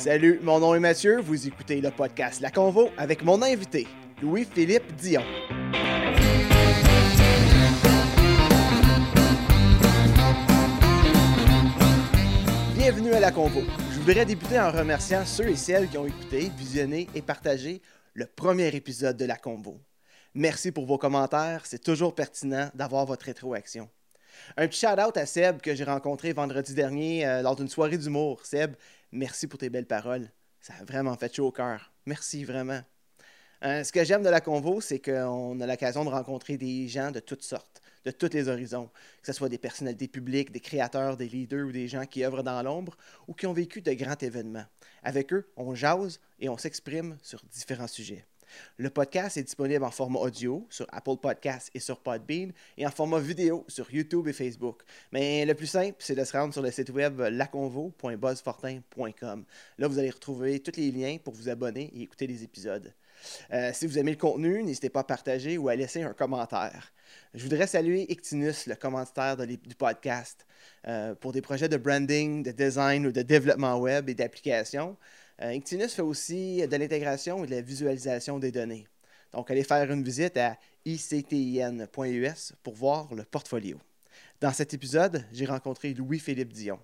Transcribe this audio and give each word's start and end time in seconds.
Salut, 0.00 0.40
mon 0.42 0.60
nom 0.60 0.74
est 0.74 0.80
Mathieu, 0.80 1.20
vous 1.20 1.46
écoutez 1.46 1.80
le 1.80 1.90
podcast 1.90 2.40
La 2.40 2.50
Convo 2.50 2.88
avec 2.96 3.22
mon 3.22 3.42
invité, 3.42 3.86
Louis-Philippe 4.22 4.96
Dion. 4.96 5.22
Bienvenue 12.74 13.12
à 13.12 13.20
La 13.20 13.30
Convo. 13.30 13.60
Je 13.92 13.98
voudrais 14.00 14.24
débuter 14.24 14.58
en 14.58 14.72
remerciant 14.72 15.26
ceux 15.26 15.50
et 15.50 15.56
celles 15.56 15.88
qui 15.88 15.98
ont 15.98 16.06
écouté, 16.06 16.50
visionné 16.56 17.06
et 17.14 17.20
partagé 17.20 17.82
le 18.14 18.24
premier 18.24 18.68
épisode 18.68 19.18
de 19.18 19.26
La 19.26 19.36
Convo. 19.36 19.78
Merci 20.34 20.72
pour 20.72 20.86
vos 20.86 20.96
commentaires, 20.98 21.66
c'est 21.66 21.82
toujours 21.82 22.14
pertinent 22.14 22.70
d'avoir 22.74 23.04
votre 23.04 23.26
rétroaction. 23.26 23.88
Un 24.56 24.68
petit 24.68 24.80
shout-out 24.80 25.16
à 25.16 25.26
Seb 25.26 25.60
que 25.60 25.74
j'ai 25.74 25.84
rencontré 25.84 26.32
vendredi 26.32 26.74
dernier 26.74 27.26
euh, 27.26 27.42
lors 27.42 27.56
d'une 27.56 27.68
soirée 27.68 27.98
d'humour. 27.98 28.44
Seb, 28.44 28.74
merci 29.12 29.46
pour 29.46 29.58
tes 29.58 29.70
belles 29.70 29.86
paroles. 29.86 30.28
Ça 30.60 30.74
a 30.80 30.84
vraiment 30.84 31.16
fait 31.16 31.34
chaud 31.34 31.46
au 31.46 31.52
cœur. 31.52 31.92
Merci 32.06 32.44
vraiment. 32.44 32.80
Euh, 33.64 33.84
ce 33.84 33.92
que 33.92 34.04
j'aime 34.04 34.22
de 34.22 34.28
la 34.28 34.40
convo, 34.40 34.80
c'est 34.80 35.00
qu'on 35.00 35.60
a 35.60 35.66
l'occasion 35.66 36.04
de 36.04 36.10
rencontrer 36.10 36.56
des 36.56 36.88
gens 36.88 37.10
de 37.10 37.20
toutes 37.20 37.42
sortes, 37.42 37.82
de 38.04 38.10
tous 38.10 38.32
les 38.32 38.48
horizons, 38.48 38.90
que 39.20 39.26
ce 39.26 39.32
soit 39.32 39.50
des 39.50 39.58
personnalités 39.58 40.08
publiques, 40.08 40.50
des 40.50 40.60
créateurs, 40.60 41.16
des 41.16 41.28
leaders 41.28 41.66
ou 41.66 41.72
des 41.72 41.86
gens 41.86 42.06
qui 42.06 42.24
œuvrent 42.24 42.42
dans 42.42 42.62
l'ombre 42.62 42.96
ou 43.28 43.34
qui 43.34 43.46
ont 43.46 43.52
vécu 43.52 43.82
de 43.82 43.92
grands 43.92 44.16
événements. 44.18 44.64
Avec 45.02 45.32
eux, 45.32 45.50
on 45.56 45.74
jase 45.74 46.20
et 46.38 46.48
on 46.48 46.56
s'exprime 46.56 47.18
sur 47.22 47.42
différents 47.52 47.86
sujets. 47.86 48.24
Le 48.76 48.90
podcast 48.90 49.36
est 49.36 49.42
disponible 49.42 49.84
en 49.84 49.90
format 49.90 50.20
audio 50.20 50.66
sur 50.70 50.86
Apple 50.92 51.16
Podcasts 51.20 51.70
et 51.74 51.80
sur 51.80 52.00
Podbean 52.00 52.52
et 52.78 52.86
en 52.86 52.90
format 52.90 53.20
vidéo 53.20 53.64
sur 53.68 53.92
YouTube 53.92 54.28
et 54.28 54.32
Facebook. 54.32 54.82
Mais 55.12 55.44
le 55.44 55.54
plus 55.54 55.66
simple, 55.66 55.96
c'est 55.98 56.14
de 56.14 56.24
se 56.24 56.36
rendre 56.36 56.52
sur 56.52 56.62
le 56.62 56.70
site 56.70 56.90
web 56.90 57.20
laconvo.buzzfortin.com. 57.20 59.44
Là, 59.78 59.88
vous 59.88 59.98
allez 59.98 60.10
retrouver 60.10 60.60
tous 60.60 60.76
les 60.76 60.90
liens 60.90 61.16
pour 61.22 61.34
vous 61.34 61.48
abonner 61.48 61.90
et 61.94 62.02
écouter 62.02 62.26
les 62.26 62.42
épisodes. 62.42 62.92
Euh, 63.52 63.70
si 63.72 63.86
vous 63.86 63.98
aimez 63.98 64.12
le 64.12 64.16
contenu, 64.16 64.62
n'hésitez 64.62 64.90
pas 64.90 65.00
à 65.00 65.04
partager 65.04 65.58
ou 65.58 65.68
à 65.68 65.76
laisser 65.76 66.02
un 66.02 66.12
commentaire. 66.12 66.92
Je 67.34 67.42
voudrais 67.42 67.66
saluer 67.66 68.10
Ictinus, 68.10 68.66
le 68.66 68.76
commanditaire 68.76 69.36
de 69.36 69.44
du 69.44 69.74
podcast, 69.76 70.46
euh, 70.86 71.14
pour 71.14 71.32
des 71.32 71.42
projets 71.42 71.68
de 71.68 71.76
branding, 71.76 72.42
de 72.42 72.52
design 72.52 73.06
ou 73.06 73.12
de 73.12 73.22
développement 73.22 73.78
web 73.78 74.08
et 74.08 74.14
d'applications. 74.14 74.96
Euh, 75.42 75.54
Ictinus 75.54 75.94
fait 75.94 76.02
aussi 76.02 76.66
de 76.66 76.76
l'intégration 76.76 77.44
et 77.44 77.46
de 77.46 77.54
la 77.54 77.62
visualisation 77.62 78.38
des 78.38 78.52
données. 78.52 78.86
Donc, 79.32 79.50
allez 79.50 79.64
faire 79.64 79.90
une 79.90 80.02
visite 80.02 80.36
à 80.36 80.58
ictin.us 80.84 82.52
pour 82.62 82.74
voir 82.74 83.14
le 83.14 83.24
portfolio. 83.24 83.78
Dans 84.40 84.52
cet 84.52 84.74
épisode, 84.74 85.24
j'ai 85.32 85.46
rencontré 85.46 85.94
Louis-Philippe 85.94 86.52
Dion. 86.52 86.80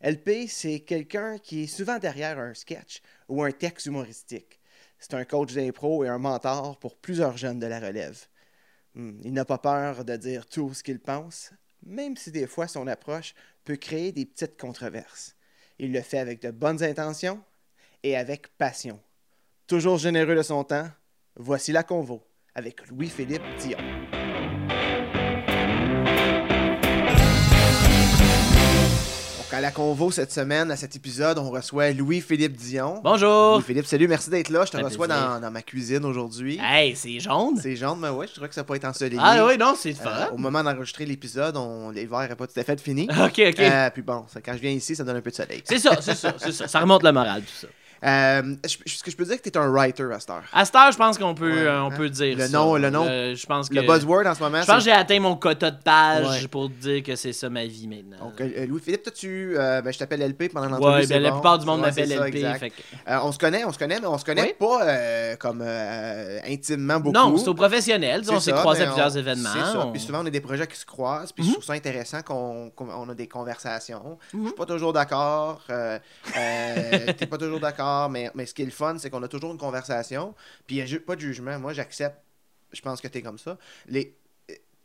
LP, 0.00 0.46
c'est 0.48 0.80
quelqu'un 0.80 1.38
qui 1.38 1.64
est 1.64 1.66
souvent 1.66 1.98
derrière 1.98 2.38
un 2.38 2.54
sketch 2.54 3.00
ou 3.28 3.42
un 3.42 3.50
texte 3.50 3.86
humoristique. 3.86 4.60
C'est 5.00 5.14
un 5.14 5.24
coach 5.24 5.54
d'impro 5.54 6.04
et 6.04 6.08
un 6.08 6.18
mentor 6.18 6.78
pour 6.78 6.96
plusieurs 6.96 7.36
jeunes 7.36 7.58
de 7.58 7.66
la 7.66 7.80
relève. 7.80 8.26
Hmm, 8.94 9.20
il 9.24 9.32
n'a 9.32 9.44
pas 9.44 9.58
peur 9.58 10.04
de 10.04 10.16
dire 10.16 10.46
tout 10.46 10.72
ce 10.72 10.82
qu'il 10.84 11.00
pense, 11.00 11.52
même 11.84 12.16
si 12.16 12.30
des 12.30 12.46
fois 12.46 12.68
son 12.68 12.86
approche 12.86 13.34
peut 13.64 13.76
créer 13.76 14.12
des 14.12 14.24
petites 14.24 14.60
controverses. 14.60 15.34
Il 15.78 15.92
le 15.92 16.00
fait 16.00 16.18
avec 16.18 16.42
de 16.42 16.50
bonnes 16.50 16.82
intentions 16.82 17.42
et 18.02 18.16
avec 18.16 18.48
passion. 18.56 18.98
Toujours 19.66 19.98
généreux 19.98 20.34
de 20.36 20.42
son 20.42 20.64
temps, 20.64 20.88
voici 21.36 21.72
la 21.72 21.82
convo 21.82 22.22
avec 22.54 22.88
Louis-Philippe 22.88 23.42
Dion. 23.58 23.78
Donc, 29.38 29.52
à 29.52 29.60
la 29.60 29.70
convo 29.70 30.10
cette 30.10 30.32
semaine, 30.32 30.70
à 30.70 30.76
cet 30.76 30.94
épisode, 30.96 31.38
on 31.38 31.50
reçoit 31.50 31.92
Louis-Philippe 31.92 32.56
Dion. 32.56 33.00
Bonjour! 33.02 33.54
Louis-Philippe, 33.54 33.86
salut, 33.86 34.08
merci 34.08 34.28
d'être 34.30 34.50
là. 34.50 34.64
Je 34.64 34.70
te 34.72 34.76
Ça 34.76 34.78
fait 34.78 34.84
reçois 34.84 35.06
plaisir. 35.06 35.26
dans, 35.28 35.40
dans 35.40 35.50
ma 35.50 35.62
cuisine 35.62 36.04
aujourd'hui. 36.04 36.58
Hey, 36.62 36.94
c'est 36.96 37.18
jaune? 37.20 37.58
C'est 37.62 37.76
jaune, 37.76 37.98
mais 38.00 38.08
ouais, 38.10 38.26
je 38.26 38.32
trouvais 38.32 38.48
que 38.48 38.54
ça 38.54 38.64
peut 38.64 38.74
être 38.74 38.84
ensoleillé. 38.84 39.20
Ah 39.22 39.46
oui, 39.46 39.56
non, 39.56 39.74
c'est 39.78 39.90
le 39.92 39.96
Euh, 40.06 40.30
au 40.32 40.38
moment 40.38 40.62
d'enregistrer 40.62 41.06
l'épisode, 41.06 41.56
on... 41.56 41.90
l'hiver 41.90 42.26
n'est 42.28 42.34
pas 42.36 42.46
tout 42.46 42.58
à 42.60 42.64
fait 42.64 42.80
fini. 42.80 43.04
ok, 43.10 43.40
ok. 43.48 43.58
Euh, 43.60 43.90
puis 43.90 44.02
bon, 44.02 44.24
ça- 44.28 44.40
quand 44.42 44.52
je 44.54 44.58
viens 44.58 44.70
ici, 44.72 44.94
ça 44.96 45.04
donne 45.04 45.16
un 45.16 45.20
peu 45.22 45.30
de 45.30 45.36
soleil. 45.36 45.62
C'est 45.64 45.78
ça, 45.78 45.98
c'est 46.00 46.14
ça, 46.14 46.34
c'est 46.38 46.52
ça. 46.52 46.68
Ça 46.68 46.80
remonte 46.80 47.02
le 47.02 47.12
moral, 47.12 47.42
tout 47.42 47.48
ça. 47.54 47.68
Euh, 48.04 48.54
je- 48.64 48.92
ce 48.94 49.02
que 49.02 49.10
je 49.10 49.16
peux 49.16 49.24
dire 49.24 49.36
que 49.42 49.42
tu 49.42 49.48
es 49.48 49.56
un 49.58 49.68
writer 49.70 50.04
à 50.12 50.20
cette 50.20 50.30
heure. 50.30 50.44
À 50.52 50.64
cette 50.64 50.74
heure, 50.76 50.92
je 50.92 50.96
pense 50.98 51.18
qu'on 51.18 51.34
peut, 51.34 51.50
Ouais, 51.52 51.58
euh, 51.66 51.82
on 51.82 51.90
hein? 51.90 51.94
peut 51.96 52.08
dire 52.08 52.36
Le 52.36 52.46
ça. 52.46 52.52
nom- 52.56 52.76
le 52.76 52.90
nom- 52.90 53.06
Euh, 53.08 53.34
je 53.34 53.44
pense 53.46 53.68
que... 53.68 53.74
Le 53.74 53.82
buzzword 53.82 54.26
en 54.26 54.34
ce 54.34 54.40
moment, 54.40 54.60
Je 54.60 54.66
pense 54.66 54.76
que 54.78 54.84
j'ai 54.84 54.92
atteint 54.92 55.18
mon 55.20 55.34
quota 55.36 55.70
de 55.70 55.82
page 55.82 56.42
Ouais. 56.42 56.48
pour 56.48 56.68
dire 56.68 57.02
que 57.02 57.16
c'est 57.16 57.32
ça 57.32 57.48
ma 57.50 57.64
vie 57.64 57.88
maintenant. 57.88 58.26
Donc, 58.26 58.40
euh, 58.40 58.66
Louis-Philippe, 58.66 59.02
toi, 59.04 59.12
tu... 59.12 59.54
ben, 59.56 59.90
je 59.92 59.98
t'appelle 59.98 60.22
LP 60.22 60.48
pendant 60.48 60.68
l'entrevue, 60.68 61.00
ouais, 61.00 61.06
ben, 61.06 61.22
la 61.22 61.30
bon. 61.30 61.36
plupart 61.36 61.58
du 61.58 61.66
monde 61.66 61.80
m'appelle 61.80 62.08
ça, 62.08 62.26
LP. 62.26 62.36
exact. 62.36 62.58
fait 62.60 62.70
que- 62.70 62.74
on 63.22 63.32
se 63.32 63.38
connaît, 63.38 63.64
on 63.64 63.72
se 63.72 63.78
connaît, 63.78 63.98
mais 64.00 64.06
on 64.06 64.18
se 64.18 64.24
connaît 64.24 64.42
Oui. 64.42 64.66
pas 64.66 65.36
comme 65.36 65.62
intimement 66.46 67.00
beaucoup. 67.00 67.16
Non, 67.16 67.36
c'est 67.36 67.48
au 67.48 67.54
professionnel. 67.54 68.22
On 68.30 68.38
s'est 68.40 68.52
croisés 68.52 68.82
à 68.82 68.86
mais 68.86 68.92
plusieurs 68.92 69.12
on- 69.14 69.18
événements. 69.18 69.50
C'est 69.52 69.72
ça. 69.72 69.86
on- 69.86 69.92
Puis 69.92 70.00
souvent, 70.00 70.22
on 70.22 70.26
a 70.26 70.30
des 70.30 70.40
projets 70.40 70.66
qui 70.66 70.76
se 70.78 70.86
croisent. 70.86 71.32
Puis 71.32 71.42
Mhm. 71.42 71.48
je 71.48 71.52
trouve 71.54 71.64
ça 71.64 71.72
intéressant 71.72 72.22
qu'on 72.22 72.70
on 72.78 73.08
a 73.08 73.14
des 73.14 73.26
conversations. 73.26 74.18
Je 74.32 74.36
Mhm. 74.36 74.46
suis 74.46 74.54
pas 74.54 74.66
toujours 74.66 74.92
d'accord. 74.92 75.62
T'es 75.66 77.26
pas 77.26 77.38
toujours 77.38 77.60
d'accord. 77.60 77.87
Mais, 78.10 78.30
mais 78.34 78.46
ce 78.46 78.54
qui 78.54 78.62
est 78.62 78.66
le 78.66 78.70
fun, 78.70 78.96
c'est 78.98 79.10
qu'on 79.10 79.22
a 79.22 79.28
toujours 79.28 79.52
une 79.52 79.58
conversation. 79.58 80.34
Puis 80.66 80.76
il 80.76 80.84
n'y 80.84 80.94
a 80.94 81.00
pas 81.00 81.16
de 81.16 81.20
jugement. 81.20 81.58
Moi, 81.58 81.72
j'accepte. 81.72 82.18
Je 82.72 82.80
pense 82.80 83.00
que 83.00 83.08
tu 83.08 83.18
es 83.18 83.22
comme 83.22 83.38
ça. 83.38 83.56
Les... 83.86 84.16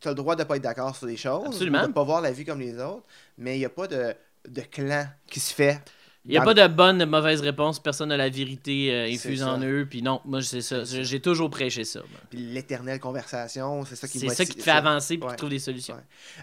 Tu 0.00 0.08
as 0.08 0.10
le 0.10 0.16
droit 0.16 0.36
de 0.36 0.44
pas 0.44 0.56
être 0.56 0.62
d'accord 0.62 0.94
sur 0.96 1.06
les 1.06 1.16
choses. 1.16 1.46
Absolument. 1.46 1.86
De 1.86 1.92
pas 1.92 2.02
voir 2.02 2.20
la 2.20 2.32
vie 2.32 2.44
comme 2.44 2.60
les 2.60 2.78
autres. 2.78 3.06
Mais 3.38 3.56
il 3.56 3.58
n'y 3.60 3.64
a 3.64 3.70
pas 3.70 3.86
de, 3.86 4.14
de 4.48 4.60
clan 4.60 5.06
qui 5.26 5.40
se 5.40 5.54
fait. 5.54 5.80
Il 6.26 6.30
n'y 6.30 6.38
a 6.38 6.42
pas 6.42 6.54
de 6.54 6.66
bonne 6.66 6.98
de 6.98 7.04
mauvaise 7.04 7.40
réponse. 7.42 7.78
Personne 7.78 8.08
n'a 8.08 8.16
la 8.16 8.30
vérité 8.30 8.90
euh, 8.92 9.12
infuse 9.12 9.42
en 9.42 9.60
eux. 9.62 9.86
Puis 9.88 10.00
non, 10.00 10.20
moi, 10.24 10.40
c'est 10.42 10.62
ça. 10.62 10.82
J'ai 10.84 11.20
toujours 11.20 11.50
prêché 11.50 11.84
ça. 11.84 12.00
moi. 12.00 12.18
Puis 12.30 12.38
l'éternelle 12.38 12.98
conversation, 12.98 13.84
c'est 13.84 13.96
ça 13.96 14.08
qui 14.08 14.18
C'est 14.18 14.28
ça 14.30 14.44
qui 14.46 14.54
te 14.54 14.62
fait 14.62 14.70
avancer 14.70 15.18
puis 15.18 15.24
Ouais. 15.26 15.32
tu 15.32 15.36
trouves 15.36 15.50
des 15.50 15.58
solutions. 15.58 15.94
Ouais. 15.96 16.00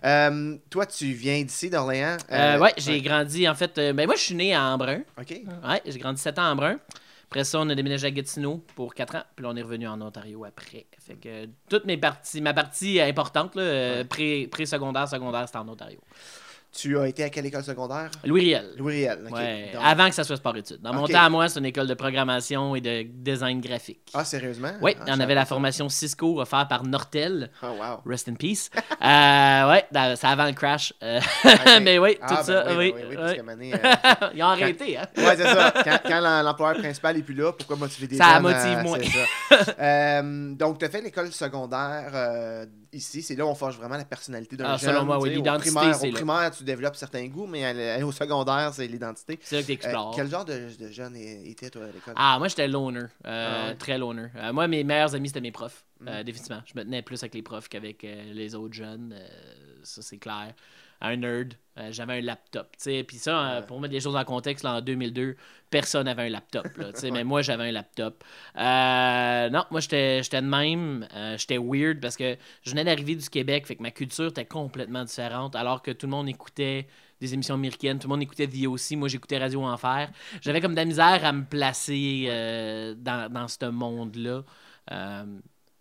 Euh, 0.09 0.58
toi, 0.69 0.86
tu 0.86 1.12
viens 1.14 1.42
d'ici, 1.42 1.69
d'Orléans. 1.69 2.18
Euh, 2.31 2.56
Euh, 2.58 2.59
ouais, 2.59 2.74
j'ai 2.78 3.02
grandi, 3.02 3.47
en 3.50 3.56
fait, 3.56 3.75
euh, 3.78 3.94
ben 3.94 4.06
moi 4.06 4.16
je 4.16 4.22
suis 4.22 4.36
né 4.36 4.53
à 4.53 4.64
Embrun. 4.66 5.02
OK. 5.19 5.30
Ouais, 5.68 5.81
j'ai 5.86 5.98
grandi 6.00 6.22
7 6.22 6.38
ans 6.38 6.44
à 6.46 6.52
Embrun. 6.52 6.78
Après 7.28 7.46
ça, 7.46 7.59
on 7.62 7.69
a 7.69 7.75
déménagé 7.75 8.08
à 8.08 8.12
Gatineau 8.12 8.62
pour 8.75 8.94
4 8.94 9.16
ans. 9.16 9.24
Puis 9.36 9.44
là, 9.44 9.52
on 9.53 9.56
est 9.56 9.62
revenu 9.62 9.88
en 9.88 10.02
Ontario 10.02 10.44
après. 10.44 10.86
Fait 11.00 11.13
que 11.16 11.30
euh, 11.30 11.46
toutes 11.69 11.86
mes 11.86 11.96
parties, 11.98 12.42
ma 12.42 12.53
partie 12.53 13.00
importante, 13.00 13.56
là, 13.56 13.62
euh, 13.62 14.03
pré-secondaire, 14.03 15.08
secondaire, 15.08 15.46
c'était 15.48 15.58
en 15.59 15.68
Ontario. 15.69 16.00
Tu 16.74 16.98
as 16.98 17.06
été 17.08 17.24
à 17.26 17.30
quelle 17.30 17.46
école 17.46 17.64
secondaire? 17.66 18.09
Louis 18.24 18.42
Riel. 18.42 18.70
Louis 18.78 18.94
Riel. 18.94 19.20
OK. 19.28 19.34
Ouais, 19.36 19.72
Donc- 19.74 19.82
avant 19.84 20.08
que 20.08 20.16
ça 20.16 20.24
soit 20.24 20.38
sport-études. 20.38 20.80
Dans 20.82 20.94
mon 20.94 21.06
temps 21.06 21.20
à 21.24 21.30
moi, 21.30 21.50
c'est 21.50 21.59
une 21.59 21.66
école 21.66 21.86
de 21.88 21.94
programmation 21.94 22.76
et 22.78 22.82
de 22.82 23.04
design 23.04 23.59
graphique. 23.59 24.09
Ah, 24.14 24.24
sérieusement? 24.24 24.72
oui, 24.81 24.96
Ah, 25.02 25.06
on 25.10 25.20
avait 25.20 25.36
la 25.36 25.46
formation 25.46 25.90
Cisco 25.90 26.40
offerte 26.40 26.70
par 26.70 26.86
Nortel. 26.86 27.52
Ah, 27.62 27.72
wow. 27.74 28.02
Rest 28.10 28.30
in 28.30 28.36
peace. 28.36 28.70
Euh, 29.04 29.70
ouais, 29.72 29.86
dans- 29.92 30.16
c'est 30.16 30.28
avant 30.28 30.46
le 30.46 30.52
crash. 30.54 30.94
Euh, 31.02 31.20
mais 31.81 31.98
oui, 31.98 32.14
tout 32.16 32.20
Ah, 32.22 32.36
ben 32.36 32.44
ça, 32.44 32.66
oui. 32.70 32.76
oui. 32.78 32.94
ben 32.96 33.06
oui, 33.10 33.16
parce 33.16 33.34
qu'à 33.34 33.40
un 33.40 33.44
moment 33.44 33.58
donné, 33.58 33.74
euh, 33.74 34.28
Ils 34.36 34.44
ont 34.44 34.48
arrêté, 34.48 34.98
hein? 34.98 35.08
Ouais, 35.18 35.36
c'est 35.36 35.44
ça. 35.44 35.74
Quand, 35.84 36.00
quand 36.08 36.20
l'em- 36.22 36.46
l'employeur 36.46 36.78
principal 36.78 37.16
n'est 37.18 37.24
plus 37.24 37.34
là, 37.34 37.52
pourquoi 37.52 37.78
motiver 37.78 38.06
des 38.08 38.18
Ça 38.18 38.34
jeunes, 38.36 38.44
motive 38.44 38.78
euh, 38.78 38.84
moins. 38.84 39.00
ça. 39.00 39.74
Euh, 39.80 40.54
donc, 40.54 40.78
tu 40.78 40.86
as 40.86 40.90
fait 40.90 41.02
l'école 41.02 41.31
secondaire 41.31 42.12
ici. 42.94 43.22
C'est 43.22 43.35
là 43.35 43.46
où 43.46 43.50
on 43.50 43.56
forge 43.56 43.78
vraiment 43.78 43.97
la 43.97 44.06
personnalité 44.06 44.56
d'un 44.57 44.66
Ah, 44.66 44.78
jeune. 44.78 44.94
selon 44.94 45.06
moi, 45.06 45.19
oui. 45.19 45.29
Au 45.29 45.34
l'identité, 45.34 45.72
primaire- 45.75 46.03
Au 46.03 46.12
primaire, 46.12 46.52
tu 46.52 46.63
développes 46.63 46.96
certains 46.96 47.28
goûts, 47.28 47.47
mais 47.47 47.66
à 47.66 48.06
au 48.06 48.12
secondaire, 48.12 48.72
c'est 48.74 48.88
l'identité. 48.88 49.40
C'est 49.41 49.56
là 49.56 49.62
que 49.62 49.68
tu 49.68 49.72
Euh, 49.72 49.75
explores. 49.75 50.13
quel 50.16 50.29
genre 50.29 50.46
de, 50.46 50.68
de 50.79 50.88
jeune 50.91 51.16
était, 51.16 51.69
toi, 51.69 51.84
à 51.84 51.88
l'école? 51.88 52.13
Ah, 52.18 52.38
moi, 52.40 52.47
j'étais 52.47 52.68
loner. 52.68 53.00
Euh, 53.00 53.07
Ah 53.25 53.68
ouais? 53.69 53.75
Très 53.75 53.97
loner. 53.97 54.28
Euh, 54.35 54.53
moi, 54.53 54.68
mes 54.68 54.84
meilleurs 54.84 55.13
amis, 55.16 55.30
c'était 55.30 55.41
mes 55.41 55.51
profs. 55.51 55.84
Euh, 56.07 56.17
Mhm. 56.19 56.23
définitivement. 56.23 56.62
Je 56.66 56.73
me 56.79 56.84
tenais 56.84 57.01
plus 57.01 57.22
avec 57.22 57.35
les 57.35 57.41
profs 57.44 57.69
qu'avec 57.69 58.03
euh, 58.03 58.34
les 58.34 58.56
autres 58.56 58.73
jeunes. 58.73 59.13
Euh, 59.16 59.28
ça, 59.84 60.01
c'est 60.01 60.17
clair. 60.17 60.53
Un 61.03 61.16
nerd. 61.17 61.53
J'avais 61.89 62.19
un 62.19 62.22
laptop. 62.22 62.72
tu 62.78 62.84
sais. 62.84 63.03
Puis 63.03 63.17
ça, 63.17 63.63
pour 63.67 63.79
mettre 63.81 63.94
les 63.94 64.00
choses 64.01 64.15
en 64.15 64.24
contexte, 64.24 64.63
là, 64.63 64.75
en 64.75 64.81
2002, 64.81 65.36
personne 65.71 66.06
n'avait 66.06 66.27
un 66.27 66.30
laptop. 66.30 66.68
là, 66.77 66.94
tu 66.94 67.00
sais, 67.00 67.09
Mais 67.12 67.24
moi, 67.24 67.42
j'avais 67.42 67.69
un 67.69 67.71
laptop. 67.71 68.24
Non, 68.56 69.63
moi, 69.71 69.80
j'étais 69.80 70.21
j'étais 70.21 70.42
de 70.42 70.48
même. 70.48 71.07
J'étais 71.38 71.57
weird 71.57 72.00
parce 72.00 72.15
que 72.18 72.38
je 72.63 72.69
venais 72.69 72.83
d'arriver 72.83 73.15
du 73.15 73.27
Québec. 73.30 73.65
Fait 73.65 73.75
que 73.75 73.81
ma 73.81 73.89
culture 73.92 74.27
était 74.27 74.45
complètement 74.45 75.04
différente. 75.04 75.56
Alors 75.56 75.81
que 75.81 75.89
tout 75.92 76.06
le 76.06 76.12
monde 76.12 76.30
écoutait 76.30 76.88
des 77.19 77.33
émissions 77.33 77.56
américaines. 77.56 77.97
Tout 77.97 78.07
le 78.07 78.13
monde 78.13 78.21
écoutait 78.21 78.47
The 78.47 78.68
O.C. 78.68 78.95
Moi, 78.95 79.07
j'écoutais 79.07 79.39
Radio 79.39 79.63
Enfer. 79.63 80.09
J'avais 80.42 80.62
comme 80.62 80.74
de 80.74 80.80
la 80.80 80.86
misère 80.86 81.25
à 81.25 81.31
me 81.31 81.45
placer 81.45 82.25
dans, 82.97 83.31
dans 83.31 83.47
ce 83.47 83.65
monde-là. 83.65 84.44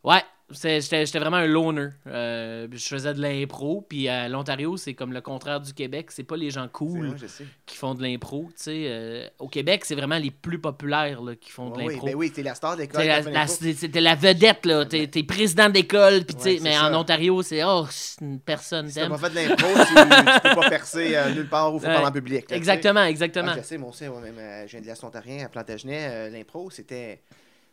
Euh, 0.04 0.08
ouais, 0.10 0.22
j'étais- 0.50 1.18
vraiment 1.18 1.36
un 1.36 1.46
loner. 1.46 1.88
Euh, 2.06 2.66
je 2.72 2.88
faisais 2.88 3.14
de 3.14 3.20
l'impro, 3.20 3.86
puis 3.88 4.08
à 4.08 4.28
l'Ontario, 4.28 4.76
c'est 4.76 4.94
comme 4.94 5.12
le 5.12 5.20
contraire 5.20 5.60
du 5.60 5.72
Québec. 5.72 6.10
C'est 6.10 6.24
pas 6.24 6.36
les 6.36 6.50
gens 6.50 6.66
cool 6.72 7.08
vrai, 7.10 7.26
qui 7.66 7.76
font 7.76 7.94
de 7.94 8.02
l'impro. 8.02 8.50
Euh, 8.68 9.28
au 9.38 9.48
Québec, 9.48 9.84
c'est 9.84 9.94
vraiment 9.94 10.18
les 10.18 10.30
plus 10.30 10.58
populaires 10.58 11.22
là, 11.22 11.36
qui 11.36 11.50
font 11.50 11.70
de 11.70 11.76
Ouais, 11.76 11.84
oui, 11.86 11.92
l'impro. 11.94 12.06
ben 12.06 12.14
oui, 12.16 12.30
t'es 12.32 12.42
la 12.42 12.54
star 12.54 12.76
de 12.76 12.82
l'école. 12.82 13.00
T'sais, 13.00 13.08
la- 13.08 13.20
la- 13.20 13.30
l'impro. 13.30 13.54
c'est- 13.54 13.74
C'était 13.74 14.00
la 14.00 14.14
vedette, 14.14 14.66
là. 14.66 14.84
T'es 14.86 15.06
t'es 15.06 15.22
président 15.22 15.68
d'école, 15.68 16.24
puis 16.24 16.36
Ouais, 16.44 16.58
mais 16.62 16.72
ça. 16.74 16.90
en 16.90 16.94
Ontario, 17.00 17.42
c'est 17.42 17.62
oh, 17.64 17.86
une 18.20 18.40
personne 18.40 18.88
Si 18.88 18.94
t'as 18.96 19.08
pas 19.08 19.18
fait 19.18 19.30
de 19.30 19.34
l'impro, 19.34 19.68
tu, 19.84 19.94
tu 19.94 20.48
peux 20.48 20.60
pas 20.60 20.68
percer 20.70 21.14
euh, 21.16 21.30
nulle 21.34 21.48
part 21.48 21.72
où 21.74 21.78
faut 21.78 21.86
parler 21.86 22.06
en 22.06 22.12
public. 22.12 22.50
là. 22.50 22.56
Exactement, 22.56 23.04
exactement. 23.04 23.52
Ah, 23.54 23.58
je 23.60 23.64
sais, 23.66 23.78
moi 23.78 23.90
aussi, 23.90 24.08
ouais, 24.08 24.20
même, 24.20 24.38
euh, 24.38 24.66
je 24.66 24.72
viens 24.72 24.80
de 24.80 24.86
l'Est 24.86 25.04
ontarien, 25.04 25.44
à 25.44 25.48
Plantagenet, 25.48 26.08
euh, 26.10 26.30
l'impro, 26.30 26.70
c'était... 26.70 27.20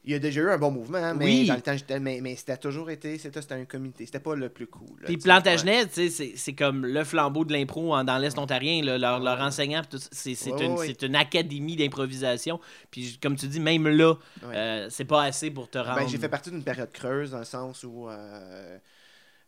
Il 0.07 0.13
y 0.13 0.15
a 0.15 0.19
déjà 0.19 0.39
eu 0.39 0.49
un 0.49 0.57
bon 0.57 0.71
mouvement, 0.71 0.99
hein, 0.99 1.13
mais 1.13 1.25
Oui. 1.25 1.47
dans 1.47 1.55
le 1.55 1.61
temps, 1.61 1.75
j'étais- 1.75 1.99
mais, 1.99 2.21
mais 2.21 2.37
c'était 2.37 2.55
toujours 2.55 2.89
été, 2.89 3.17
c'était 3.17 3.41
c'était 3.41 3.55
un 3.55 3.65
comité, 3.65 4.05
c'était 4.05 4.21
pas 4.21 4.35
le 4.35 4.47
plus 4.47 4.65
cool. 4.67 5.01
Puis 5.05 5.17
Plantagenet, 5.17 5.85
tu 5.87 5.93
sais, 5.95 6.09
c'est- 6.09 6.33
c'est 6.37 6.53
comme 6.53 6.85
le 6.85 7.03
flambeau 7.03 7.43
de 7.43 7.51
l'impro 7.51 8.01
dans 8.05 8.17
l'Est 8.17 8.37
ontarien. 8.39 8.81
là, 8.83 8.97
leur, 8.97 9.19
leur 9.19 9.41
enseignant, 9.41 9.81
c'est 10.11 10.29
Ouais, 10.53 10.65
une, 10.65 10.71
ouais, 10.77 10.91
une 10.93 11.15
académie 11.17 11.75
d'improvisation. 11.75 12.57
Puis 12.89 13.19
comme 13.21 13.35
tu 13.35 13.47
dis, 13.49 13.59
même 13.59 13.85
là, 13.87 14.13
Ouais. 14.43 14.55
euh, 14.55 14.89
c'est 14.89 15.03
pas 15.03 15.23
assez 15.23 15.51
pour 15.51 15.69
te 15.69 15.77
rendre. 15.77 15.95
Ben, 15.99 16.07
j'ai 16.07 16.17
fait 16.17 16.29
partie 16.29 16.51
d'une 16.51 16.63
période 16.63 16.91
creuse 16.93 17.31
dans 17.31 17.39
le 17.39 17.43
sens 17.45 17.83
où 17.83 18.07
euh, 18.07 18.77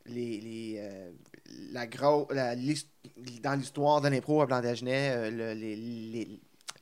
les, 0.07 0.41
les, 0.41 0.75
euh, 0.79 1.09
la 1.71 1.87
gros, 1.87 2.27
la- 2.31 2.55
dans 2.55 3.55
l'histoire 3.57 4.01
de 4.01 4.09
l'impro 4.09 4.41
à 4.41 4.47
Plantagenet, 4.47 5.31
le- 5.31 5.53
les, 5.53 5.75
les, 5.77 6.39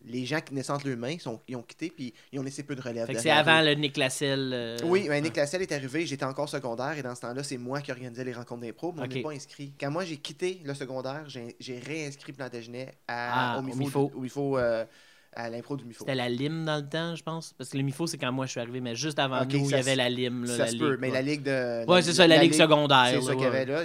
les 0.08 0.26
gens 0.26 0.42
qui 0.42 0.54
naissent 0.54 0.70
mains, 0.98 1.18
sont, 1.20 1.40
ils 1.48 1.56
ont 1.56 1.62
quitté 1.62 1.90
puis 1.90 2.14
ils 2.32 2.40
ont 2.40 2.44
laissé 2.44 2.64
peu 2.64 2.76
de 2.76 2.82
relève. 2.82 3.08
C'est 3.20 3.30
avant 3.30 3.62
le 3.62 3.74
Nick 3.74 3.98
Lasselle. 3.98 4.52
euh, 4.54 4.78
Oui, 4.84 5.06
mais 5.10 5.22
Nick 5.22 5.36
Lasselle 5.36 5.62
est 5.62 5.72
arrivé, 5.72 6.06
j'étais 6.06 6.26
encore 6.26 6.50
secondaire 6.50 6.98
et 6.98 7.04
dans 7.04 7.16
ce 7.16 7.22
temps-là, 7.22 7.44
c'est 7.44 7.58
moi 7.58 7.82
qui 7.82 7.92
organisais 7.92 8.24
les 8.24 8.34
rencontres 8.34 8.62
d'impro, 8.62 8.94
mais 8.94 9.02
on 9.02 9.06
Ok. 9.06 9.14
n'est 9.16 9.22
pas 9.22 9.32
inscrit. 9.32 9.74
Quand 9.80 9.92
moi 9.92 10.06
j'ai 10.06 10.18
quitté 10.18 10.62
le 10.64 10.74
secondaire, 10.74 11.26
j'ai 11.28 11.80
réinscrit 11.80 12.34
Plantagenet 12.34 12.94
à, 13.08 13.56
Ah, 13.56 13.60
au 13.60 13.62
MIFO, 13.62 14.12
au 14.16 14.20
MIFO, 14.20 14.58
euh, 14.58 14.86
à 15.34 15.50
l'impro 15.50 15.78
du 15.78 15.86
MIFO. 15.86 16.00
C'était 16.00 16.16
la 16.16 16.30
lime 16.30 16.66
dans 16.66 16.78
le 16.78 16.88
temps, 16.88 17.16
je 17.16 17.22
pense? 17.24 17.54
Parce 17.58 17.70
que 17.70 17.78
le 17.78 17.84
MIFO, 17.84 18.08
c'est 18.08 18.18
quand 18.18 18.32
moi 18.32 18.46
je 18.46 18.52
suis 18.52 18.60
arrivé, 18.60 18.82
mais 18.82 18.96
juste 18.96 19.20
avant 19.20 19.44
Ok, 19.44 19.54
nous, 19.54 19.66
il 19.70 19.72
y 19.72 19.76
avait 19.76 19.96
la 19.96 20.10
lime. 20.10 20.46
Là, 20.46 20.52
Ça 20.58 20.66
la 20.66 20.72
se 20.72 20.78
peut, 20.78 20.98
mais 21.00 21.12
la 21.12 21.22
ligue 21.22 21.44
de. 21.44 21.86
Ouais, 21.86 22.02
c'est 22.02 22.14
ça, 22.14 22.26
la, 22.28 22.42
ligue 22.42 22.54
secondaire. 22.54 23.12
C'est 23.12 23.22
ça 23.22 23.34
qu'il 23.34 23.44
y 23.44 23.46
avait 23.46 23.66
là. 23.66 23.84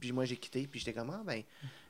Puis 0.00 0.12
moi, 0.12 0.24
j'ai 0.24 0.36
quitté, 0.36 0.66
puis 0.66 0.80
j'étais 0.80 0.92
comme, 0.92 1.10
ah, 1.10 1.22
ben, 1.24 1.42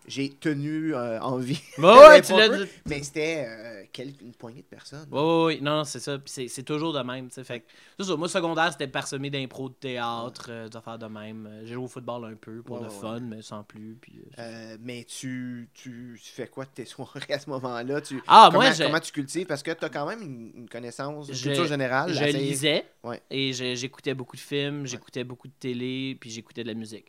j'ai 0.06 0.30
tenu 0.30 0.94
euh, 0.94 1.20
en 1.20 1.36
vie. 1.36 1.60
Ouais, 1.78 1.84
ouais, 1.84 2.08
Mais 2.10 2.20
tu 2.22 2.32
dit. 2.64 2.70
Mais 2.86 3.02
c'était 3.02 3.44
euh, 3.48 3.84
une 4.20 4.32
poignée 4.32 4.62
de 4.62 4.66
personnes. 4.66 5.06
Oui, 5.10 5.20
oui, 5.20 5.44
oui. 5.56 5.58
non, 5.62 5.76
non, 5.76 5.84
c'est 5.84 6.00
ça. 6.00 6.18
C'est- 6.24 6.48
toujours 6.64 6.92
de 6.92 7.00
même. 7.00 7.28
tu 7.28 7.34
sais. 7.34 7.44
Fait 7.44 7.60
que, 7.60 8.02
ça. 8.04 8.16
Moi, 8.16 8.28
secondaire, 8.28 8.72
c'était 8.72 8.86
parsemé 8.88 9.30
d'impro, 9.30 9.68
de 9.68 9.74
théâtre, 9.74 10.46
euh, 10.48 10.68
des 10.68 10.76
affaires 10.76 10.98
de 10.98 11.06
même. 11.06 11.46
Euh, 11.50 11.60
J'ai 11.64 11.74
joué 11.74 11.84
au 11.84 11.88
football 11.88 12.24
un 12.24 12.34
peu 12.34 12.62
pour 12.62 12.76
Ouais, 12.80 12.86
le 12.86 12.88
ouais, 12.92 13.00
fun, 13.00 13.20
mais 13.20 13.42
sans 13.42 13.62
plus. 13.62 13.96
Puis, 14.00 14.20
euh, 14.38 14.42
Euh, 14.42 14.76
mais 14.80 15.04
tu, 15.04 15.68
tu, 15.74 16.18
tu 16.22 16.30
fais 16.32 16.46
quoi 16.48 16.64
de 16.64 16.70
tes 16.70 16.84
soirées 16.86 17.20
à 17.32 17.38
ce 17.38 17.48
moment-là? 17.50 18.00
Tu, 18.00 18.22
Ah, 18.26 18.48
comment, 18.52 18.64
moi, 18.64 18.72
comment 18.78 19.00
tu 19.00 19.12
cultives? 19.12 19.46
Parce 19.46 19.62
que 19.62 19.70
tu 19.72 19.84
as 19.84 19.88
quand 19.90 20.06
même 20.06 20.22
une, 20.22 20.52
une 20.62 20.68
connaissance, 20.68 21.28
une 21.28 21.34
Je- 21.34 21.42
culture 21.44 21.66
générale. 21.66 22.12
je 22.12 22.18
assez- 22.24 22.32
lisais 22.38 22.84
Ouais. 23.04 23.20
et 23.30 23.52
j'écoutais 23.52 24.14
beaucoup 24.14 24.36
de 24.36 24.40
films, 24.40 24.86
j'écoutais 24.86 25.24
beaucoup 25.24 25.48
de 25.48 25.52
télé, 25.60 26.16
puis 26.20 26.30
j'écoutais 26.30 26.62
de 26.62 26.68
la 26.68 26.74
musique. 26.74 27.06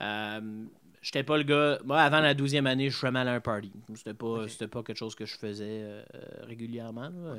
Euh, 0.00 0.40
J'étais 1.02 1.22
pas 1.22 1.36
le 1.36 1.44
gars. 1.44 1.78
Moi, 1.84 2.00
avant 2.00 2.20
la 2.20 2.34
12e 2.34 2.66
année, 2.66 2.90
je 2.90 2.96
suis 2.96 3.06
allé 3.06 3.18
à 3.18 3.34
un 3.34 3.40
party. 3.40 3.72
C'était 3.94 4.14
pas, 4.14 4.46
pas 4.70 4.82
quelque 4.82 4.96
chose 4.96 5.14
que 5.14 5.26
je 5.26 5.36
faisais 5.36 5.64
euh, 5.82 6.02
euh, 6.14 6.44
régulièrement. 6.46 7.10
là. 7.10 7.34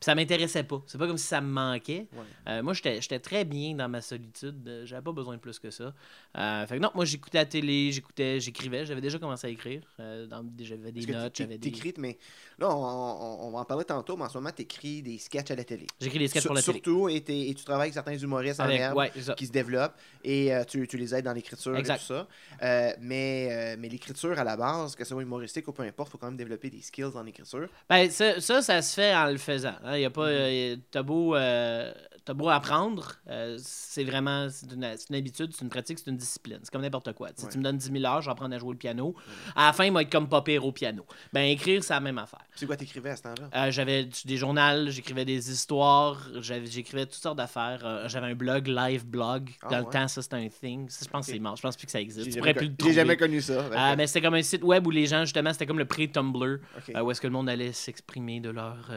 Ça 0.00 0.14
m'intéressait 0.14 0.62
pas. 0.64 0.80
C'est 0.86 0.98
pas 0.98 1.06
comme 1.06 1.18
si 1.18 1.26
ça 1.26 1.40
me 1.40 1.48
manquait. 1.48 2.06
Ouais. 2.12 2.18
Euh, 2.48 2.62
moi, 2.62 2.72
j'étais 2.72 3.18
très 3.18 3.44
bien 3.44 3.74
dans 3.74 3.88
ma 3.88 4.00
solitude. 4.00 4.56
Euh, 4.68 4.86
J'avais 4.86 5.02
pas 5.02 5.12
besoin 5.12 5.34
de 5.34 5.40
plus 5.40 5.58
que 5.58 5.70
ça. 5.70 5.92
Euh, 6.36 6.66
fait 6.66 6.76
que 6.76 6.82
non, 6.82 6.90
moi, 6.94 7.04
j'écoutais 7.04 7.38
la 7.38 7.46
télé, 7.46 7.90
j'écoutais, 7.92 8.38
j'écrivais. 8.40 8.86
J'avais 8.86 9.00
déjà 9.00 9.18
commencé 9.18 9.46
à 9.46 9.50
écrire. 9.50 9.82
Euh, 10.00 10.26
j'avais 10.60 10.92
des 10.92 11.06
notes, 11.06 11.36
j'avais 11.36 11.58
des... 11.58 11.70
t'écris, 11.72 11.94
mais 11.98 12.16
là, 12.58 12.68
on, 12.70 12.74
on- 12.82 13.48
on 13.48 13.50
va 13.50 13.58
en 13.60 13.64
parler 13.64 13.84
tantôt, 13.84 14.16
mais 14.16 14.24
en 14.24 14.28
ce 14.28 14.38
moment, 14.38 14.50
tu 14.54 14.62
écris 14.62 15.02
des 15.02 15.18
sketchs 15.18 15.50
à 15.50 15.56
la 15.56 15.64
télé. 15.64 15.86
J'écris 16.00 16.18
des 16.20 16.28
sketchs 16.28 16.42
Sur- 16.42 16.48
pour 16.50 16.56
la 16.56 16.62
télé. 16.62 16.74
Surtout, 16.84 17.08
et, 17.08 17.22
tu 17.22 17.64
travailles 17.64 17.86
avec 17.88 17.94
certains 17.94 18.16
humoristes 18.16 18.60
en 18.60 18.68
herbe 18.68 18.96
ouais, 18.96 19.10
qui 19.36 19.46
se 19.46 19.52
développent 19.52 19.96
et 20.24 20.52
tu, 20.68 20.86
tu 20.86 20.96
les 20.96 21.14
aides 21.14 21.24
dans 21.24 21.32
l'écriture 21.32 21.76
et 21.76 21.82
tout 21.82 21.92
ça. 21.98 22.26
Mais 23.00 23.76
mais 23.78 23.88
l'écriture, 23.88 24.38
à 24.38 24.44
la 24.44 24.56
base, 24.56 24.94
que 24.94 25.04
ce 25.04 25.10
soit 25.10 25.22
humoristique 25.22 25.66
ou 25.68 25.72
peu 25.72 25.82
importe, 25.82 26.08
il 26.08 26.12
faut 26.12 26.18
quand 26.18 26.26
même 26.26 26.36
développer 26.36 26.70
des 26.70 26.80
skills 26.82 27.04
en 27.16 27.26
écriture. 27.26 27.68
Ben, 27.88 28.10
ça, 28.10 28.40
ça, 28.40 28.62
ça 28.62 28.82
se 28.82 28.94
fait 28.94 29.14
en 29.14 29.26
le 29.26 29.38
faisant. 29.38 29.74
Hein. 29.88 29.96
Y 29.98 30.04
a 30.04 30.10
pas, 30.10 30.26
euh, 30.26 30.76
t'as 30.90 31.02
beau, 31.02 31.34
euh, 31.34 31.92
t'as 32.24 32.34
beau 32.34 32.48
apprendre, 32.48 33.14
euh, 33.28 33.56
c'est 33.60 34.04
vraiment 34.04 34.48
c'est 34.50 34.70
une, 34.72 34.84
habitude, 35.14 35.52
c'est 35.54 35.62
une 35.62 35.70
pratique, 35.70 35.98
c'est 35.98 36.10
une 36.10 36.16
discipline. 36.16 36.58
C'est 36.62 36.70
comme 36.70 36.82
n'importe 36.82 37.12
quoi. 37.14 37.28
Si 37.34 37.44
Ouais. 37.46 37.50
tu 37.52 37.58
me 37.58 37.64
donnes 37.64 37.78
10 37.78 37.90
000 37.92 38.04
heures, 38.04 38.20
je 38.20 38.26
vais 38.26 38.32
apprendre 38.32 38.54
à 38.54 38.58
jouer 38.58 38.72
le 38.72 38.78
piano. 38.78 39.14
À 39.56 39.66
la 39.68 39.72
fin, 39.72 39.84
il 39.86 39.92
va 39.92 40.02
être 40.02 40.12
comme 40.12 40.28
pas 40.28 40.42
pire 40.42 40.64
au 40.66 40.72
piano. 40.72 41.06
Ben, 41.32 41.42
écrire, 41.42 41.82
c'est 41.82 41.94
la 41.94 42.00
même 42.00 42.18
affaire. 42.18 42.40
C'est 42.54 42.66
quoi 42.66 42.76
t'écrivais 42.76 43.10
à 43.10 43.16
ce 43.16 43.22
temps-là? 43.22 43.70
J'avais 43.70 44.08
des 44.24 44.36
journaux, 44.36 44.88
j'écrivais 44.90 45.24
des 45.24 45.50
histoires, 45.50 46.28
j'écrivais 46.40 47.06
toutes 47.06 47.14
sortes 47.22 47.38
d'affaires. 47.38 48.08
J'avais 48.08 48.26
un 48.26 48.34
blog, 48.34 48.66
live 48.68 49.06
blog. 49.06 49.50
Ah, 49.62 49.68
Dans 49.68 49.78
ouais. 49.78 49.84
le 49.86 49.90
temps, 49.90 50.08
ça, 50.08 50.20
c'était 50.22 50.36
un 50.36 50.48
thing. 50.48 50.88
Ça, 50.90 51.04
je 51.04 51.10
pense 51.10 51.26
que 51.26 51.32
c'est 51.32 51.38
mort. 51.38 51.56
Je 51.56 51.62
pense 51.62 51.76
plus 51.76 51.86
que 51.86 51.92
ça 51.92 52.00
existe. 52.00 52.26
J'ai 52.30 52.32
jamais, 52.40 52.54
con- 52.54 52.90
jamais 52.92 53.16
connu 53.16 53.40
ça. 53.40 53.94
Mais 53.96 54.06
c'était 54.06 54.20
comme 54.22 54.34
un 54.34 54.42
site 54.42 54.62
web 54.64 54.86
où 54.86 54.90
les 54.90 55.06
gens, 55.06 55.24
justement, 55.24 55.52
c'était 55.52 55.66
comme 55.66 55.78
le 55.78 55.84
pré-Tumblr, 55.86 56.58
où 57.02 57.10
est-ce 57.10 57.20
que 57.20 57.26
le 57.26 57.32
monde 57.32 57.48
allait 57.48 57.72
s'exprimer 57.72 58.40
de 58.40 58.50
leur, 58.50 58.90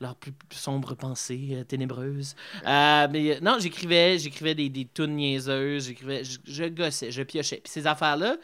leurs 0.00 0.16
plus, 0.16 0.32
sombres 0.50 0.94
pensées 0.94 1.48
euh, 1.52 1.64
ténébreuses. 1.64 2.34
Euh, 2.66 3.08
mais 3.10 3.36
euh, 3.36 3.40
non, 3.40 3.56
j'écrivais, 3.60 4.18
j'écrivais 4.18 4.54
des, 4.54 4.68
des 4.68 4.86
tunes 4.92 5.16
niaiseuses, 5.16 5.86
j'écrivais, 5.86 6.24
je, 6.24 6.38
je 6.44 6.64
gossais, 6.64 7.10
je 7.10 7.22
piochais. 7.22 7.60
Puis 7.62 7.70
ces 7.72 7.86
affaires-là, 7.86 8.36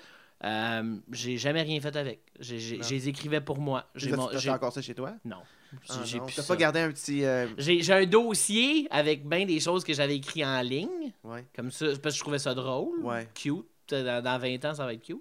euh, 0.44 0.96
j'ai 1.12 1.38
jamais 1.38 1.62
rien 1.62 1.80
fait 1.80 1.96
avec. 1.96 2.20
J'ai, 2.40 2.58
je 2.58 2.90
les 2.90 3.08
écrivais 3.08 3.40
pour 3.40 3.58
moi. 3.58 3.88
J'ai 3.94 4.12
mon- 4.12 4.28
encore 4.52 4.72
ça 4.72 4.82
chez 4.82 4.94
toi? 4.94 5.14
Non. 5.24 5.38
Ah, 5.88 5.94
j'ai 6.04 6.18
non. 6.18 6.26
T'as 6.34 6.42
pas 6.42 6.56
gardé 6.56 6.80
un 6.80 6.90
petit. 6.92 7.24
euh, 7.24 7.48
J'ai, 7.58 7.82
j'ai 7.82 7.92
un 7.92 8.06
dossier 8.06 8.86
avec 8.90 9.26
bien 9.28 9.44
des 9.46 9.58
choses 9.60 9.82
que 9.82 9.92
j'avais 9.94 10.16
écrites 10.16 10.44
en 10.44 10.60
ligne, 10.62 11.12
Ouais. 11.24 11.44
comme 11.56 11.70
ça, 11.70 11.86
parce 12.02 12.14
que 12.14 12.18
je 12.18 12.20
trouvais 12.20 12.38
ça 12.38 12.54
drôle, 12.54 13.02
Ouais. 13.04 13.28
cute. 13.34 13.64
Dans, 13.88 14.22
dans 14.22 14.38
20 14.38 14.64
ans, 14.64 14.74
ça 14.74 14.84
va 14.84 14.92
être 14.94 15.02
cute. 15.02 15.16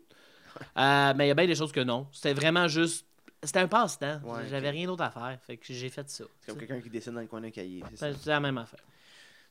Euh, 0.78 1.14
mais 1.16 1.26
il 1.26 1.28
y 1.28 1.32
a 1.32 1.34
bien 1.36 1.48
des 1.48 1.56
choses 1.56 1.72
que 1.72 1.82
non. 1.82 2.08
C'était 2.12 2.34
vraiment 2.34 2.68
juste. 2.68 3.05
C'était 3.46 3.60
un 3.60 3.68
passe-temps. 3.68 4.20
Ouais, 4.24 4.42
J'avais 4.50 4.70
rien 4.70 4.86
d'autre 4.88 5.04
à 5.04 5.10
faire. 5.12 5.38
Fait 5.46 5.58
que 5.58 5.66
j'ai 5.68 5.90
fait 5.90 6.10
ça. 6.10 6.24
C'est 6.42 6.48
comme 6.52 6.60
quelqu'un 6.60 6.82
qui 6.82 6.90
dessine 6.90 7.14
dans 7.14 7.22
le 7.22 7.28
coin 7.28 7.42
d'un 7.42 7.52
cahier. 7.52 7.84
c'est 7.92 7.98
ça. 7.98 8.08
C'est 8.14 8.30
la 8.30 8.40
même 8.40 8.58
affaire. 8.58 8.80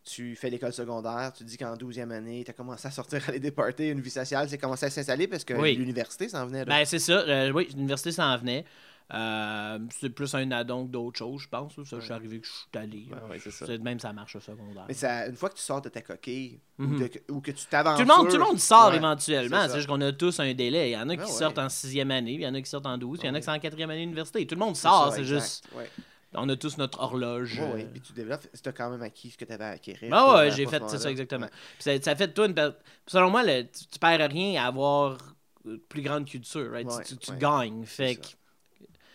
Tu 0.05 0.37
fais 0.37 0.51
l'école 0.51 0.73
secondaire, 0.75 1.33
tu 1.35 1.45
dis 1.45 1.57
qu'en 1.57 1.75
12e 1.77 2.11
année, 2.11 2.43
tu 2.45 2.51
as 2.51 2.55
commencé 2.55 2.87
à 2.87 2.91
sortir 2.91 3.23
aller 3.29 3.41
des 3.41 3.51
parties, 3.51 3.89
une 3.89 4.01
vie 4.03 4.11
sociale 4.11 4.49
s'est 4.51 4.59
commencé 4.59 4.85
à 4.85 4.91
s'installer 4.91 5.27
parce 5.27 5.45
que 5.45 5.55
Oui. 5.55 5.75
l'université 5.77 6.29
s'en 6.29 6.45
venait. 6.45 6.59
là. 6.59 6.65
Ben, 6.67 6.85
c'est 6.85 6.99
ça. 6.99 7.21
Euh, 7.21 7.51
oui, 7.53 7.69
l'université 7.75 8.13
s'en 8.13 8.37
venait. 8.37 8.67
Euh, 9.13 9.79
c'est 9.91 10.09
plus 10.11 10.35
un 10.35 10.51
addon 10.51 10.87
que 10.87 10.91
d'autres 10.93 11.19
choses, 11.19 11.43
je 11.43 11.49
pense. 11.49 11.75
Ça, 11.75 11.83
Je 11.99 12.01
suis 12.01 12.13
arrivé 12.13 12.41
que 12.41 12.47
je 12.47 12.53
suis 12.53 12.67
allé. 12.75 13.07
Ouais, 13.11 13.31
ouais, 13.33 13.39
c'est 13.39 13.51
ça. 13.51 13.67
C'est 13.67 13.77
de 13.79 13.83
même, 13.83 14.01
ça 14.01 14.13
marche 14.15 14.35
au 14.37 14.41
secondaire. 14.41 14.87
Mais 14.89 14.95
ça, 14.95 15.27
une 15.27 15.37
fois 15.37 15.51
que 15.51 15.57
tu 15.57 15.63
sors 15.63 15.83
de 15.83 15.91
ta 15.91 16.01
coquille 16.01 16.59
ou, 16.79 16.85
Mhm. 16.85 16.99
de- 17.01 17.11
ou 17.33 17.41
que 17.43 17.51
tu 17.51 17.67
t'avances. 17.67 17.97
Tout 18.01 18.07
le, 18.07 18.15
monde, 18.15 18.29
tout 18.29 18.37
le 18.39 18.43
monde 18.45 18.59
sort 18.59 18.91
Ouais, 18.91 18.97
éventuellement. 18.97 19.69
c'est 19.69 19.77
juste 19.77 19.89
qu'on 19.89 20.01
a 20.01 20.13
tous 20.13 20.41
un 20.41 20.55
délai. 20.55 20.91
Il 20.91 20.93
y 20.95 20.97
en 20.97 21.09
a 21.11 21.13
qui 21.13 21.19
Ben 21.19 21.25
ouais. 21.27 21.31
sortent 21.33 21.59
en 21.59 21.69
sixième 21.69 22.11
année, 22.11 22.35
puis 22.35 22.45
il 22.45 22.47
y 22.47 22.49
en 22.49 22.55
a 22.55 22.61
qui 22.63 22.69
sortent 22.71 22.87
en 22.87 22.97
douze, 22.97 23.19
puis 23.19 23.29
il 23.29 23.31
y 23.31 23.33
en 23.33 23.35
a 23.35 23.41
qui 23.41 23.45
sont 23.45 23.53
en 23.53 23.59
quatrième 23.59 23.91
année 23.91 24.01
d'université. 24.01 24.47
Tout 24.47 24.55
le 24.55 24.61
monde 24.61 24.77
sort, 24.77 25.13
c'est 25.15 25.25
juste. 25.25 25.69
Ouais. 25.77 25.91
On 26.37 26.49
a 26.49 26.57
tous 26.57 26.79
notre 26.79 26.99
horloge. 27.01 27.61
Ouais, 27.61 27.73
ouais. 27.75 27.83
euh, 27.85 27.89
Puis 27.93 28.01
tu 28.01 28.13
développes, 28.13 28.45
tu 28.61 28.69
as 28.69 28.73
quand 28.73 28.91
même 28.91 29.03
acquis 29.03 29.31
ce 29.31 29.37
que 29.39 29.45
tu 29.45 29.53
avais 29.53 29.65
à 29.65 29.69
acquérir. 29.69 30.09
Ah 30.13 30.35
ouais, 30.35 30.49
euh, 30.49 30.51
j'ai 30.51 30.67
fait 30.67 30.83
c'est 30.89 30.99
ça 30.99 31.09
exactement. 31.11 31.45
Ouais. 31.47 31.53
Puis 31.79 31.83
ça, 31.85 32.01
ça 32.03 32.17
fait 32.17 32.27
de 32.29 32.33
toi 32.33 32.47
une 32.47 32.75
Selon 33.07 33.31
moi, 33.31 33.45
le- 33.45 33.63
tu, 33.63 33.87
tu 33.87 33.99
perds 34.01 34.29
rien 34.31 34.61
à 34.65 34.67
avoir 34.67 35.17
une 35.65 35.79
plus 35.79 36.03
grande 36.03 36.25
culture. 36.25 36.73
right? 36.73 36.89
Tu- 36.89 36.95
Ouais, 36.97 37.05
tu, 37.05 37.17
tu 37.19 37.31
ouais. 37.31 37.39
gagnes. 37.39 37.85
Fait 37.85 38.17
que 38.17 38.27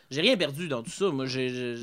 j'ai 0.10 0.22
rien 0.22 0.38
perdu 0.38 0.68
dans 0.68 0.84
tout 0.84 0.90
ça. 0.90 1.10
Moi, 1.10 1.26
j'ai- 1.26 1.76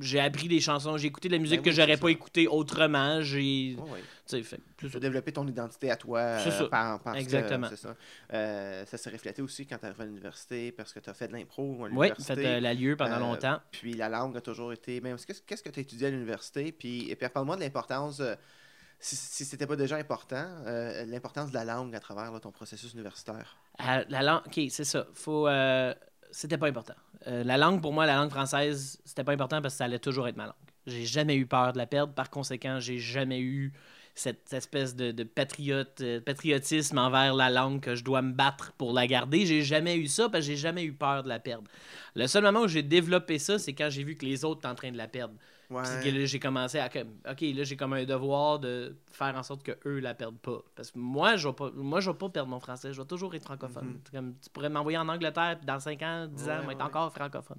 j'ai 0.00 0.20
appris 0.20 0.48
des 0.48 0.58
chansons, 0.60 0.96
j'ai 0.96 1.08
écouté 1.08 1.28
de 1.28 1.34
la 1.34 1.38
musique 1.38 1.58
Ben 1.58 1.64
que 1.64 1.68
oui, 1.68 1.76
j'aurais 1.76 1.96
c'est 1.96 2.00
pas 2.00 2.08
écouté 2.10 2.48
autrement. 2.48 3.20
J'ai. 3.20 3.76
Tu 3.76 3.82
sais, 4.24 4.42
fait. 4.42 4.56
plus 4.78 4.86
Tu 4.86 4.92
ça. 4.92 4.96
as 4.96 5.00
développé 5.00 5.32
ton 5.32 5.46
identité 5.46 5.90
à 5.90 5.96
toi. 5.96 6.38
C'est 6.38 6.48
euh, 6.48 6.58
ça. 6.60 6.64
par- 6.68 7.00
parce 7.02 7.16
que- 7.18 7.22
Exactement. 7.22 7.66
c'est 7.68 7.76
ça. 7.76 7.94
Euh, 8.32 8.86
ça 8.86 8.96
s'est 8.96 9.10
reflété 9.10 9.42
aussi 9.42 9.66
quand 9.66 9.76
tu 9.76 9.84
arrivé 9.84 10.02
à 10.04 10.06
l'université 10.06 10.72
parce 10.72 10.94
que 10.94 11.00
tu 11.00 11.10
as 11.10 11.14
fait 11.14 11.28
de 11.28 11.34
l'impro 11.34 11.84
à 11.84 11.88
Oui, 11.88 12.06
l'université. 12.08 12.34
fait 12.36 12.46
euh, 12.46 12.60
la 12.60 12.72
lieu 12.72 12.96
pendant 12.96 13.16
Euh, 13.16 13.18
longtemps. 13.18 13.60
Puis 13.70 13.92
la 13.92 14.08
langue 14.08 14.34
a 14.36 14.40
toujours 14.40 14.72
été. 14.72 15.02
Même 15.02 15.18
qu'est-ce 15.18 15.42
qu'est-ce 15.42 15.62
que 15.62 15.68
tu 15.68 15.78
as 15.80 15.82
étudié 15.82 16.06
à 16.06 16.10
l'université? 16.10 16.72
Puis, 16.72 17.10
et 17.10 17.14
puis 17.16 17.28
parle-moi 17.28 17.56
de 17.56 17.60
l'importance, 17.60 18.20
euh, 18.20 18.34
si, 18.98 19.14
si 19.14 19.44
c'était 19.44 19.66
pas 19.66 19.76
déjà 19.76 19.96
important, 19.96 20.46
euh, 20.66 21.04
l'importance 21.04 21.50
de 21.50 21.54
la 21.54 21.64
langue 21.66 21.94
à 21.94 22.00
travers 22.00 22.32
là, 22.32 22.40
ton 22.40 22.50
processus 22.52 22.94
universitaire. 22.94 23.58
Euh, 23.86 24.04
la 24.08 24.22
langue, 24.22 24.42
ok, 24.46 24.58
c'est 24.70 24.84
ça. 24.84 25.06
Faut, 25.12 25.48
euh, 25.48 25.92
c'était 26.32 26.58
pas 26.58 26.66
important. 26.66 26.94
Euh, 27.28 27.44
la 27.44 27.56
langue, 27.56 27.80
pour 27.80 27.92
moi, 27.92 28.06
la 28.06 28.16
langue 28.16 28.30
française, 28.30 28.98
c'était 29.04 29.22
pas 29.22 29.32
important 29.32 29.62
parce 29.62 29.74
que 29.74 29.78
ça 29.78 29.84
allait 29.84 29.98
toujours 29.98 30.26
être 30.26 30.36
ma 30.36 30.46
langue. 30.46 30.54
J'ai 30.86 31.04
jamais 31.04 31.36
eu 31.36 31.46
peur 31.46 31.72
de 31.72 31.78
la 31.78 31.86
perdre. 31.86 32.12
Par 32.12 32.30
conséquent, 32.30 32.80
j'ai 32.80 32.98
jamais 32.98 33.40
eu 33.40 33.72
cette 34.14 34.52
espèce 34.52 34.96
de, 34.96 35.14
euh, 35.14 36.20
patriotisme 36.20 36.98
envers 36.98 37.34
la 37.34 37.50
langue 37.50 37.80
que 37.80 37.94
je 37.94 38.02
dois 38.02 38.22
me 38.22 38.32
battre 38.32 38.72
pour 38.72 38.92
la 38.92 39.06
garder. 39.06 39.46
J'ai 39.46 39.62
jamais 39.62 39.96
eu 39.96 40.06
ça 40.06 40.28
parce 40.28 40.44
que 40.44 40.52
j'ai 40.52 40.56
jamais 40.56 40.84
eu 40.84 40.92
peur 40.92 41.22
de 41.22 41.28
la 41.28 41.38
perdre. 41.38 41.70
Le 42.14 42.26
seul 42.26 42.42
moment 42.42 42.62
où 42.62 42.68
j'ai 42.68 42.82
développé 42.82 43.38
ça, 43.38 43.58
c'est 43.58 43.72
quand 43.74 43.88
j'ai 43.90 44.04
vu 44.04 44.16
que 44.16 44.26
les 44.26 44.44
autres 44.44 44.60
étaient 44.60 44.68
en 44.68 44.74
train 44.74 44.90
de 44.90 44.98
la 44.98 45.08
perdre. 45.08 45.34
Puis 45.82 46.10
que 46.10 46.16
là, 46.16 46.24
j'ai 46.24 46.38
commencé 46.38 46.78
à. 46.78 46.88
comme, 46.88 47.16
Ok, 47.30 47.40
là, 47.40 47.64
j'ai 47.64 47.76
comme 47.76 47.92
un 47.94 48.04
devoir 48.04 48.58
de 48.58 48.96
faire 49.10 49.34
en 49.36 49.42
sorte 49.42 49.62
que 49.62 49.72
eux 49.86 50.00
la 50.00 50.14
perdent 50.14 50.38
pas. 50.38 50.58
Parce 50.76 50.90
que 50.90 50.98
moi, 50.98 51.36
je 51.36 51.48
vais 51.48 51.54
pas, 51.54 51.70
moi, 51.74 52.00
je 52.00 52.10
vais 52.10 52.16
pas 52.16 52.28
perdre 52.28 52.50
mon 52.50 52.60
français. 52.60 52.92
Je 52.92 53.00
vais 53.00 53.06
toujours 53.06 53.34
être 53.34 53.44
francophone. 53.44 53.86
Mhm. 53.86 54.00
Comme, 54.12 54.34
tu 54.42 54.50
pourrais 54.50 54.68
m'envoyer 54.68 54.98
en 54.98 55.08
Angleterre, 55.08 55.56
puis 55.58 55.66
dans 55.66 55.80
5 55.80 56.02
ans, 56.02 56.26
10 56.26 56.48
ans, 56.48 56.58
je 56.62 56.66
vais 56.66 56.72
être 56.74 56.84
encore 56.84 57.12
francophone. 57.12 57.58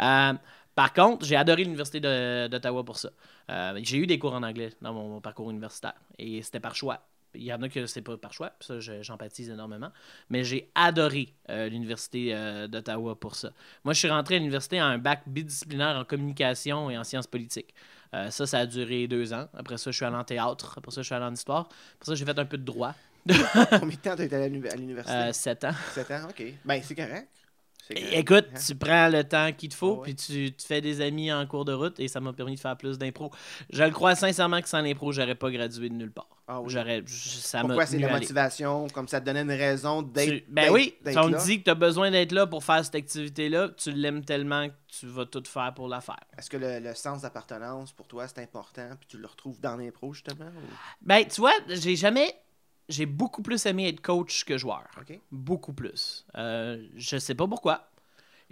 Euh, 0.00 0.32
par 0.74 0.92
contre, 0.92 1.26
j'ai 1.26 1.36
adoré 1.36 1.64
l'Université 1.64 2.00
d'Ottawa 2.00 2.84
pour 2.84 2.98
ça. 2.98 3.10
Euh, 3.50 3.78
j'ai 3.82 3.98
eu 3.98 4.06
des 4.06 4.18
cours 4.18 4.34
en 4.34 4.42
anglais 4.42 4.70
dans 4.80 4.94
mon, 4.94 5.08
mon 5.08 5.20
parcours 5.20 5.50
universitaire. 5.50 5.94
Et 6.18 6.42
c'était 6.42 6.60
par 6.60 6.74
choix. 6.74 7.00
Il 7.34 7.42
y 7.44 7.52
en 7.52 7.62
a 7.62 7.68
que 7.68 7.86
c'est 7.86 8.02
pas 8.02 8.16
par 8.16 8.32
choix, 8.32 8.52
ça, 8.60 8.80
je- 8.80 9.02
j'empathise 9.02 9.50
énormément. 9.50 9.90
Mais 10.30 10.42
j'ai 10.44 10.70
adoré 10.74 11.34
euh, 11.48 11.68
l'Université 11.68 12.34
euh, 12.34 12.66
d'Ottawa 12.66 13.14
pour 13.18 13.36
ça. 13.36 13.52
Moi, 13.84 13.94
je 13.94 13.98
suis 14.00 14.08
rentré 14.08 14.36
à 14.36 14.38
l'université 14.38 14.80
en 14.82 14.86
un 14.86 14.98
bac 14.98 15.22
bidisciplinaire 15.26 15.96
en 15.96 16.04
communication 16.04 16.90
et 16.90 16.98
en 16.98 17.04
sciences 17.04 17.26
politiques. 17.26 17.74
Euh, 18.14 18.30
ça, 18.30 18.46
ça 18.46 18.58
a 18.58 18.66
duré 18.66 19.06
deux 19.06 19.32
ans. 19.32 19.48
Après 19.54 19.78
ça, 19.78 19.90
je 19.90 19.96
suis 19.96 20.04
allé 20.04 20.16
en 20.16 20.24
théâtre. 20.24 20.74
Après 20.78 20.90
ça, 20.90 21.02
je 21.02 21.06
suis 21.06 21.14
allé 21.14 21.24
en 21.24 21.32
histoire. 21.32 21.68
Après 21.94 22.06
ça, 22.06 22.14
j'ai 22.16 22.24
fait 22.24 22.38
un 22.38 22.44
peu 22.44 22.58
de 22.58 22.64
droit. 22.64 22.94
Combien 23.26 23.86
de 23.88 23.94
temps 23.96 24.16
t'as 24.16 24.24
été 24.24 24.34
à 24.36 24.48
l'uni- 24.48 24.68
à 24.68 24.74
l'université? 24.76 25.32
Sept 25.32 25.64
ans. 25.64 25.72
7 25.92 26.10
ans, 26.10 26.26
ok. 26.30 26.42
Ben, 26.64 26.80
c'est 26.82 26.94
correct. 26.94 27.28
Écoute, 27.92 28.46
Hein? 28.54 28.58
tu 28.64 28.74
prends 28.76 29.08
le 29.08 29.24
temps 29.24 29.52
qu'il 29.52 29.68
te 29.68 29.74
faut, 29.74 29.96
ouais. 29.96 30.02
puis 30.04 30.14
tu 30.14 30.52
te 30.52 30.62
fais 30.62 30.80
des 30.80 31.00
amis 31.00 31.32
en 31.32 31.44
cours 31.46 31.64
de 31.64 31.72
route, 31.72 31.98
et 31.98 32.06
ça 32.06 32.20
m'a 32.20 32.32
permis 32.32 32.54
de 32.54 32.60
faire 32.60 32.76
plus 32.76 32.98
d'impro. 32.98 33.32
Je 33.72 33.82
le 33.82 33.90
crois 33.90 34.14
sincèrement 34.14 34.60
que 34.62 34.68
sans 34.68 34.80
l'impro, 34.80 35.10
j'aurais 35.10 35.34
pas 35.34 35.50
gradué 35.50 35.88
de 35.88 35.94
nulle 35.94 36.12
part. 36.12 36.28
Ah 36.52 36.60
oui. 36.60 36.68
J'aurais, 36.70 37.02
j- 37.06 37.40
ça 37.40 37.58
m'a 37.58 37.68
Pourquoi 37.68 37.86
c'est 37.86 37.98
la 37.98 38.08
aller. 38.08 38.20
motivation? 38.20 38.88
Comme 38.88 39.06
ça 39.06 39.20
te 39.20 39.26
donnait 39.26 39.42
une 39.42 39.50
raison 39.52 40.02
d'être. 40.02 40.44
Ben 40.48 40.64
d'être- 40.64 40.72
oui, 40.72 40.94
d'être 41.02 41.12
si 41.12 41.18
on 41.18 41.28
là? 41.28 41.38
te 41.38 41.44
dit 41.44 41.58
que 41.60 41.64
tu 41.64 41.70
as 41.70 41.74
besoin 41.76 42.10
d'être 42.10 42.32
là 42.32 42.46
pour 42.48 42.64
faire 42.64 42.84
cette 42.84 42.96
activité-là, 42.96 43.68
tu 43.76 43.92
l'aimes 43.92 44.24
tellement 44.24 44.68
que 44.68 44.74
tu 44.88 45.06
vas 45.06 45.26
tout 45.26 45.42
faire 45.46 45.72
pour 45.74 45.86
la 45.86 46.00
faire. 46.00 46.18
Est-ce 46.36 46.50
que 46.50 46.56
le, 46.56 46.80
le 46.80 46.94
sens 46.94 47.22
d'appartenance 47.22 47.92
pour 47.92 48.08
toi 48.08 48.26
c'est 48.26 48.40
important 48.40 48.88
puis 48.98 49.06
tu 49.08 49.18
le 49.18 49.26
retrouves 49.28 49.60
dans 49.60 49.76
l'impro 49.76 50.12
justement? 50.12 50.46
ou- 50.46 50.74
Ben, 51.02 51.24
tu 51.24 51.40
vois, 51.40 51.54
j'ai 51.68 51.94
jamais. 51.94 52.34
J'ai 52.88 53.06
beaucoup 53.06 53.42
plus 53.42 53.64
aimé 53.66 53.86
être 53.88 54.00
coach 54.00 54.42
que 54.44 54.58
joueur. 54.58 54.88
Beaucoup 55.30 55.72
plus. 55.72 56.26
Euh, 56.36 56.84
je 56.96 57.18
sais 57.18 57.36
pas 57.36 57.46
pourquoi. 57.46 57.88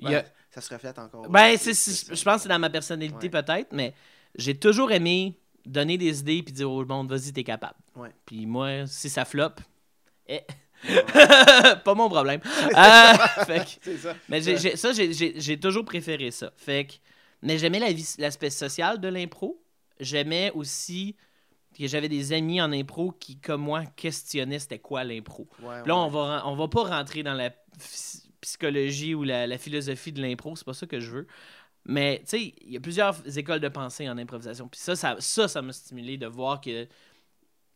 A- 0.04 0.22
Ça 0.50 0.60
se 0.60 0.72
reflète 0.72 0.96
encore. 1.00 1.28
Ben, 1.28 1.56
c'est, 1.58 1.74
c'est- 1.74 2.14
je 2.14 2.22
pense 2.22 2.36
que 2.36 2.42
c'est 2.42 2.48
dans 2.48 2.60
ma 2.60 2.70
personnalité 2.70 3.28
Ouais. 3.28 3.42
peut-être, 3.42 3.72
mais 3.72 3.92
j'ai 4.36 4.56
toujours 4.56 4.92
aimé 4.92 5.36
donner 5.66 5.98
des 5.98 6.20
idées 6.20 6.42
puis 6.42 6.52
dire 6.52 6.70
au 6.70 6.84
monde, 6.84 7.10
vas-y, 7.10 7.32
t'es 7.32 7.44
capable. 7.44 7.76
Ouais. 7.96 8.10
Puis 8.26 8.46
moi, 8.46 8.86
si 8.86 9.08
ça 9.10 9.24
floppe, 9.24 9.60
eh, 10.26 10.42
pas 11.84 11.94
mon 11.94 12.08
problème. 12.08 12.40
Euh, 12.44 13.14
fait 13.46 13.78
que- 13.82 13.96
ça. 13.96 14.14
mais 14.28 14.40
ça, 14.76 14.92
j'ai, 14.92 15.60
toujours 15.60 15.84
préféré 15.84 16.30
ça. 16.30 16.52
Fait 16.56 16.86
que, 16.86 16.94
mais 17.42 17.58
j'aimais 17.58 17.80
la 17.80 17.92
vie- 17.92 18.14
l'aspect 18.18 18.50
social 18.50 19.00
de 19.00 19.08
l'impro. 19.08 19.60
J'aimais 20.00 20.52
aussi 20.54 21.16
que 21.76 21.86
j'avais 21.86 22.08
des 22.08 22.32
amis 22.32 22.60
en 22.60 22.72
impro 22.72 23.12
qui, 23.12 23.36
comme 23.38 23.62
moi, 23.62 23.84
questionnaient 23.96 24.58
c'était 24.58 24.78
quoi 24.78 25.04
l'impro. 25.04 25.48
Ouais, 25.62 25.84
Là, 25.86 25.96
on 25.96 26.08
va, 26.08 26.42
on 26.46 26.54
va 26.56 26.68
pas 26.68 26.84
rentrer 26.84 27.22
dans 27.22 27.34
la 27.34 27.50
psychologie 28.40 29.14
ou 29.14 29.24
la, 29.24 29.46
la 29.46 29.58
philosophie 29.58 30.12
de 30.12 30.22
l'impro, 30.22 30.54
c'est 30.56 30.64
pas 30.64 30.74
ça 30.74 30.86
que 30.86 31.00
je 31.00 31.10
veux. 31.10 31.26
Mais, 31.88 32.18
tu 32.20 32.26
sais, 32.26 32.54
il 32.60 32.72
y 32.72 32.76
a 32.76 32.80
plusieurs 32.80 33.16
écoles 33.36 33.60
de 33.60 33.68
pensée 33.68 34.08
en 34.08 34.16
improvisation. 34.18 34.68
Puis 34.68 34.78
ça, 34.80 34.94
ça 34.94 35.16
ça, 35.18 35.48
ça 35.48 35.62
m'a 35.62 35.72
stimulé 35.72 36.16
de 36.18 36.26
voir 36.26 36.60
que 36.60 36.86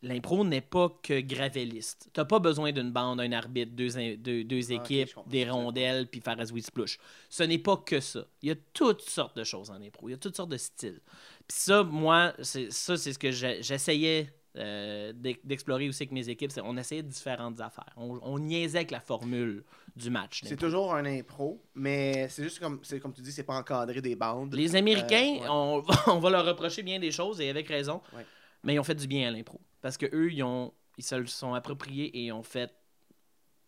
l'impro 0.03 0.43
n'est 0.45 0.61
pas 0.61 0.89
que 1.01 1.21
gravelliste. 1.21 2.09
T'as 2.13 2.25
pas 2.25 2.39
besoin 2.39 2.71
d'une 2.71 2.91
bande, 2.91 3.21
un 3.21 3.31
arbitre, 3.31 3.71
deux, 3.71 3.97
in- 3.97 4.15
deux, 4.17 4.43
deux 4.43 4.71
Ah, 4.71 4.75
équipes, 4.75 5.09
des 5.27 5.49
rondelles, 5.49 6.07
puis 6.07 6.19
faire 6.21 6.39
à 6.39 6.45
splouche. 6.45 6.99
Ce 7.29 7.41
n'est 7.43 7.57
pas 7.57 7.77
que 7.77 7.99
ça. 8.01 8.25
Il 8.41 8.49
y 8.49 8.51
a 8.51 8.55
toutes 8.73 9.01
sortes 9.01 9.35
de 9.37 9.43
choses 9.43 9.71
en 9.71 9.81
impro. 9.81 10.09
Il 10.09 10.11
y 10.11 10.15
a 10.15 10.17
toutes 10.17 10.35
sortes 10.35 10.49
de 10.51 10.57
styles. 10.57 10.99
Puis 11.47 11.57
ça, 11.57 11.83
moi, 11.83 12.33
c'est, 12.41 12.71
ça, 12.71 12.97
c'est 12.97 13.13
ce 13.13 13.19
que 13.19 13.31
j'essayais 13.31 14.29
euh, 14.57 15.11
d'ex- 15.13 15.39
d'explorer 15.43 15.87
aussi 15.89 16.03
avec 16.03 16.11
mes 16.11 16.29
équipes. 16.29 16.51
c'est- 16.51 16.61
On 16.61 16.77
essayait 16.77 17.01
différentes 17.01 17.59
affaires. 17.61 17.93
On, 17.97 18.19
on 18.21 18.37
niaisait 18.39 18.79
avec 18.79 18.91
la 18.91 18.99
formule 18.99 19.63
du 19.95 20.09
match. 20.09 20.41
C'est 20.43 20.55
toujours 20.57 20.95
un 20.95 21.05
impro, 21.05 21.61
mais 21.75 22.27
c'est 22.29 22.43
juste 22.43 22.59
comme, 22.59 22.81
comme 23.01 23.13
tu 23.13 23.21
dis, 23.21 23.31
c'est 23.31 23.43
pas 23.43 23.55
encadré 23.55 24.01
des 24.01 24.15
bandes. 24.15 24.53
Les 24.55 24.75
Américains, 24.75 25.37
Euh, 25.37 25.41
ouais. 25.41 25.47
on, 25.49 25.79
va- 25.81 26.03
on 26.15 26.19
va 26.19 26.29
leur 26.31 26.45
reprocher 26.45 26.81
bien 26.83 26.99
des 26.99 27.11
choses, 27.11 27.39
et 27.41 27.49
avec 27.49 27.67
raison, 27.67 28.01
Ouais. 28.15 28.25
mais 28.63 28.73
ils 28.75 28.79
ont 28.79 28.83
fait 28.83 28.95
du 28.95 29.07
bien 29.07 29.27
à 29.27 29.31
l'impro. 29.31 29.61
Parce 29.81 29.97
que 29.97 30.07
eux, 30.13 30.31
ils, 30.31 30.41
ont, 30.43 30.73
ils 30.97 31.03
se 31.03 31.15
le 31.15 31.27
sont 31.27 31.53
appropriés 31.53 32.05
et 32.05 32.25
ils 32.25 32.31
ont 32.31 32.41
fait 32.43 32.71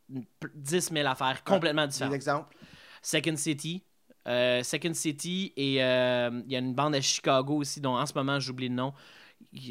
une 0.09 0.25
p- 0.25 0.47
10 0.55 0.89
000 0.93 1.07
affaires 1.07 1.43
complètement 1.43 1.83
Des 1.85 1.91
différentes. 1.91 2.13
exemples. 2.15 2.55
Second 3.01 3.35
City. 3.35 3.83
euh, 4.27 4.63
Second 4.63 4.93
City 4.95 5.53
et 5.55 5.83
euh, 5.83 6.41
il 6.47 6.51
y 6.51 6.55
a 6.55 6.59
une 6.59 6.73
bande 6.73 6.95
à 6.95 7.01
Chicago 7.01 7.57
aussi 7.57 7.79
dont 7.81 7.95
en 7.97 8.05
ce 8.07 8.13
moment 8.15 8.39
j'oublie 8.39 8.69
le 8.69 8.73
nom. 8.75 8.93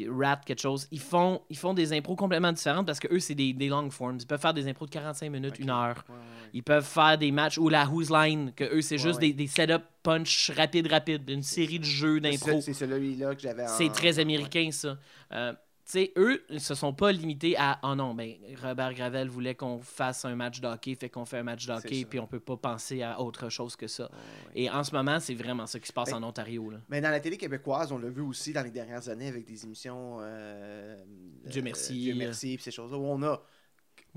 Rat 0.09 0.41
quelque 0.45 0.61
chose. 0.61 0.87
Ils 0.91 0.99
font, 0.99 1.41
ils 1.49 1.57
font 1.57 1.75
des 1.75 1.93
impros 1.93 2.15
complètement 2.15 2.51
différentes 2.51 2.87
parce 2.87 2.99
que 2.99 3.07
eux 3.13 3.19
c'est 3.19 3.35
des, 3.35 3.53
des 3.53 3.67
long 3.67 3.87
forms. 3.91 4.17
Ils 4.19 4.25
peuvent 4.25 4.41
faire 4.41 4.53
des 4.53 4.67
impros 4.67 4.85
de 4.87 4.91
45 4.91 5.29
minutes, 5.29 5.59
une 5.59 5.69
heure. 5.69 6.03
Ouais, 6.09 6.15
ouais, 6.15 6.19
ouais. 6.21 6.49
Ils 6.53 6.63
peuvent 6.63 6.83
faire 6.85 7.17
des 7.19 7.31
matchs 7.31 7.59
ou 7.59 7.69
la 7.69 7.85
Who's 7.87 8.09
Line, 8.09 8.51
que 8.55 8.63
eux 8.63 8.81
c'est 8.81 8.95
Ouais, 8.95 9.01
juste 9.01 9.19
des, 9.19 9.33
des 9.33 9.45
setup 9.45 9.83
punch 10.01 10.51
rapide 10.55 10.87
rapide, 10.87 11.29
une 11.29 11.43
série 11.43 11.77
de 11.77 11.83
jeux 11.85 12.19
d'impro. 12.19 12.61
C'est 12.61 12.73
celui-là 12.73 13.35
que 13.35 13.41
j'avais 13.41 13.63
en- 13.63 13.67
C'est 13.67 13.91
très 13.91 14.17
américain, 14.17 14.69
ça. 14.71 14.97
Euh, 15.31 15.53
sais, 15.91 16.13
eux, 16.17 16.43
ils 16.49 16.59
se 16.61 16.73
sont 16.75 16.93
pas 16.93 17.11
limités 17.11 17.55
à 17.57 17.79
Oh 17.83 17.95
non, 17.95 18.13
ben, 18.13 18.33
Robert 18.61 18.93
Gravel 18.93 19.27
voulait 19.29 19.55
qu'on 19.55 19.79
fasse 19.79 20.25
un 20.25 20.35
match 20.35 20.59
de 20.61 20.67
hockey, 20.67 20.95
fait 20.95 21.09
qu'on 21.09 21.25
fait 21.25 21.37
un 21.39 21.43
match 21.43 21.65
de 21.67 21.73
C'est 21.73 21.85
hockey, 21.87 22.01
ça. 22.01 22.07
puis 22.09 22.19
on 22.19 22.27
peut 22.27 22.39
pas 22.39 22.57
penser 22.57 23.01
à 23.03 23.19
autre 23.21 23.49
chose 23.49 23.75
que 23.75 23.87
ça. 23.87 24.03
Ouais, 24.03 24.09
ouais. 24.55 24.61
Et 24.63 24.69
en 24.69 24.83
ce 24.83 24.93
moment, 24.95 25.19
c'est 25.19 25.35
vraiment 25.35 25.67
ça 25.67 25.79
qui 25.79 25.87
se 25.87 25.93
passe 25.93 26.11
Ben, 26.11 26.23
en 26.23 26.27
Ontario. 26.27 26.69
Là. 26.69 26.77
Mais 26.89 27.01
dans 27.01 27.09
la 27.11 27.19
télé 27.19 27.37
québécoise, 27.37 27.91
on 27.91 27.97
l'a 27.97 28.09
vu 28.09 28.21
aussi 28.21 28.53
dans 28.53 28.63
les 28.63 28.71
dernières 28.71 29.07
années 29.09 29.27
avec 29.27 29.45
des 29.45 29.63
émissions. 29.63 30.17
euh, 30.21 30.97
Dieu 31.45 31.61
euh, 31.61 31.63
merci. 31.63 31.93
Dieu 31.99 32.15
merci, 32.15 32.55
puis 32.55 32.63
ces 32.63 32.71
choses-là, 32.71 32.97
où 32.97 33.05
on 33.05 33.21
a. 33.23 33.41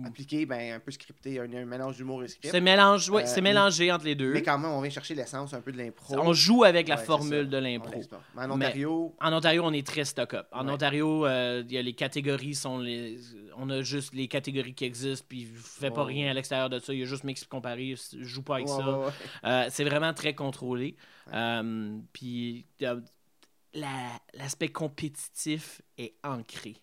appliqué 0.04 0.46
ben, 0.46 0.74
un 0.74 0.80
peu 0.80 0.90
scripté, 0.90 1.38
un, 1.40 1.52
un 1.52 1.64
mélange 1.64 1.96
d'humour 1.96 2.22
et 2.22 2.28
script. 2.28 2.50
C'est 2.52 2.60
mélange, 2.60 3.10
ouais, 3.10 3.24
Euh, 3.28 3.42
mélangé 3.42 3.90
entre 3.90 4.04
les 4.04 4.14
deux. 4.14 4.32
Mais 4.32 4.42
quand 4.42 4.58
même, 4.58 4.70
on 4.70 4.80
vient 4.80 4.90
chercher 4.90 5.14
l'essence 5.14 5.54
un 5.54 5.60
peu 5.60 5.72
de 5.72 5.78
l'impro. 5.78 6.14
On 6.18 6.32
joue 6.32 6.64
avec 6.64 6.88
la 6.88 6.96
Ouais, 6.96 7.04
formule 7.04 7.48
de 7.48 7.56
l'impro. 7.56 8.00
en 8.36 8.50
Ontario, 8.50 9.14
En 9.20 9.32
Ontario, 9.32 9.62
on 9.64 9.72
est 9.72 9.86
très 9.86 10.04
stock-up. 10.04 10.46
En 10.52 10.66
Ouais. 10.66 10.72
Ontario, 10.72 11.26
euh, 11.26 11.62
il 11.66 11.72
y 11.72 11.78
a 11.78 11.82
les 11.82 11.94
catégories 11.94 12.54
sont 12.54 12.78
les. 12.78 13.18
On 13.56 13.68
a 13.70 13.82
juste 13.82 14.14
les 14.14 14.28
catégories 14.28 14.74
qui 14.74 14.84
existent, 14.84 15.26
puis 15.28 15.46
je 15.46 15.60
fais 15.60 15.90
pas 15.90 16.04
rien 16.04 16.30
à 16.30 16.34
l'extérieur 16.34 16.70
de 16.70 16.78
ça. 16.78 16.92
Il 16.94 17.00
y 17.00 17.02
a 17.02 17.06
juste 17.06 17.24
mix 17.24 17.44
comparé. 17.44 17.94
Je 17.96 18.22
joue 18.24 18.42
pas 18.42 18.56
avec 18.56 18.68
ça. 18.68 19.00
Euh, 19.44 19.66
c'est 19.70 19.84
vraiment 19.84 20.14
très 20.14 20.34
contrôlé. 20.34 20.96
Puis 22.12 22.66
la- 23.74 24.20
l'aspect 24.34 24.68
compétitif 24.68 25.82
est 25.98 26.14
ancré 26.24 26.76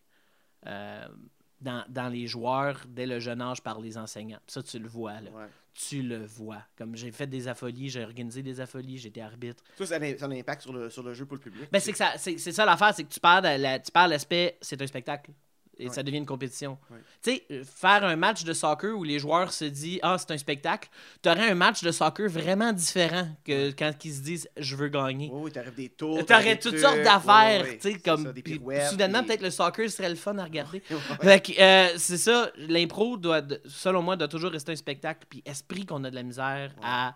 dans, 1.65 1.83
dans 1.89 2.07
les 2.07 2.27
joueurs 2.27 2.81
dès 2.87 3.05
le 3.05 3.19
jeune 3.19 3.41
âge 3.41 3.61
par 3.61 3.81
les 3.81 3.97
enseignants. 3.97 4.39
Ça, 4.47 4.63
tu 4.63 4.79
le 4.79 4.87
vois. 4.87 5.19
Là. 5.19 5.31
Ouais. 5.31 5.47
Tu 5.73 6.01
le 6.01 6.23
vois. 6.25 6.61
Comme 6.77 6.95
j'ai 6.95 7.11
fait 7.11 7.27
des 7.27 7.49
affolies, 7.49 7.89
j'ai 7.89 8.03
organisé 8.05 8.41
des 8.41 8.61
affolies, 8.61 8.97
j'étais 8.97 9.19
arbitre. 9.19 9.61
Ça, 9.77 9.85
ça 9.85 9.95
a 9.95 9.99
un- 9.99 10.17
ça 10.17 10.25
a 10.25 10.27
un 10.29 10.31
impact 10.31 10.61
sur 10.61 10.71
le, 10.71 10.89
sur 10.89 11.03
le 11.03 11.13
jeu 11.13 11.25
pour 11.25 11.35
le 11.35 11.41
public. 11.41 11.67
Ben, 11.71 11.79
c'est 11.81 11.93
ça, 11.93 12.65
l'affaire, 12.65 12.93
c'est 12.95 13.03
que 13.03 13.11
tu 13.13 13.19
perds 13.19 14.07
l'aspect, 14.07 14.57
c'est 14.61 14.81
un 14.81 14.87
spectacle. 14.87 15.31
Et 15.77 15.87
Ouais. 15.87 15.93
ça 15.93 16.03
devient 16.03 16.17
une 16.19 16.25
compétition. 16.25 16.77
Ouais. 16.89 16.97
Tu 17.21 17.31
sais, 17.31 17.43
euh, 17.51 17.63
faire 17.65 18.03
un 18.03 18.15
match 18.15 18.43
de 18.43 18.53
soccer 18.53 18.97
où 18.97 19.03
les 19.03 19.19
joueurs 19.19 19.51
se 19.51 19.65
disent 19.65 19.99
Ah, 20.03 20.17
c'est 20.17 20.31
un 20.31 20.37
spectacle, 20.37 20.89
tu 21.21 21.29
aurais 21.29 21.49
un 21.49 21.55
match 21.55 21.83
de 21.83 21.91
soccer 21.91 22.29
vraiment 22.29 22.71
différent 22.71 23.27
que 23.43 23.71
quand 23.71 23.91
ils 24.05 24.13
se 24.13 24.21
disent 24.21 24.49
Je 24.57 24.75
veux 24.75 24.87
gagner. 24.87 25.29
Oui, 25.33 25.41
oui, 25.45 25.51
t'arrives 25.51 25.75
des 25.75 25.89
tours. 25.89 26.25
T'aurais 26.25 26.57
toutes 26.57 26.77
sortes 26.79 27.01
d'affaires, 27.01 27.63
ouais, 27.63 27.77
tu 27.77 27.91
sais, 27.93 27.99
comme. 27.99 28.23
ça, 28.25 28.33
puis 28.33 28.61
soudainement, 28.89 29.23
peut-être 29.23 29.41
le 29.41 29.51
soccer 29.51 29.89
serait 29.89 30.09
le 30.09 30.15
fun 30.15 30.37
à 30.37 30.43
regarder. 30.45 30.81
Ouais. 30.89 30.97
Fait 31.21 31.41
que, 31.41 31.61
euh, 31.61 31.97
c'est 31.97 32.17
ça, 32.17 32.51
l'impro 32.57 33.17
doit, 33.17 33.41
selon 33.65 34.01
moi, 34.01 34.15
doit 34.15 34.27
toujours 34.27 34.51
rester 34.51 34.71
un 34.71 34.75
spectacle. 34.75 35.25
Puis 35.29 35.41
esprit 35.45 35.85
qu'on 35.85 36.03
a 36.03 36.09
de 36.09 36.15
la 36.15 36.23
misère 36.23 36.73
à. 36.81 37.15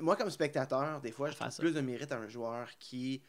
Moi, 0.00 0.16
comme 0.16 0.30
spectateur, 0.30 1.00
des 1.00 1.10
fois, 1.10 1.30
je 1.30 1.36
ça. 1.36 1.50
plus 1.58 1.72
de 1.72 1.80
mérite 1.80 2.12
à 2.12 2.16
un 2.16 2.28
joueur 2.28 2.68
qui 2.78 3.20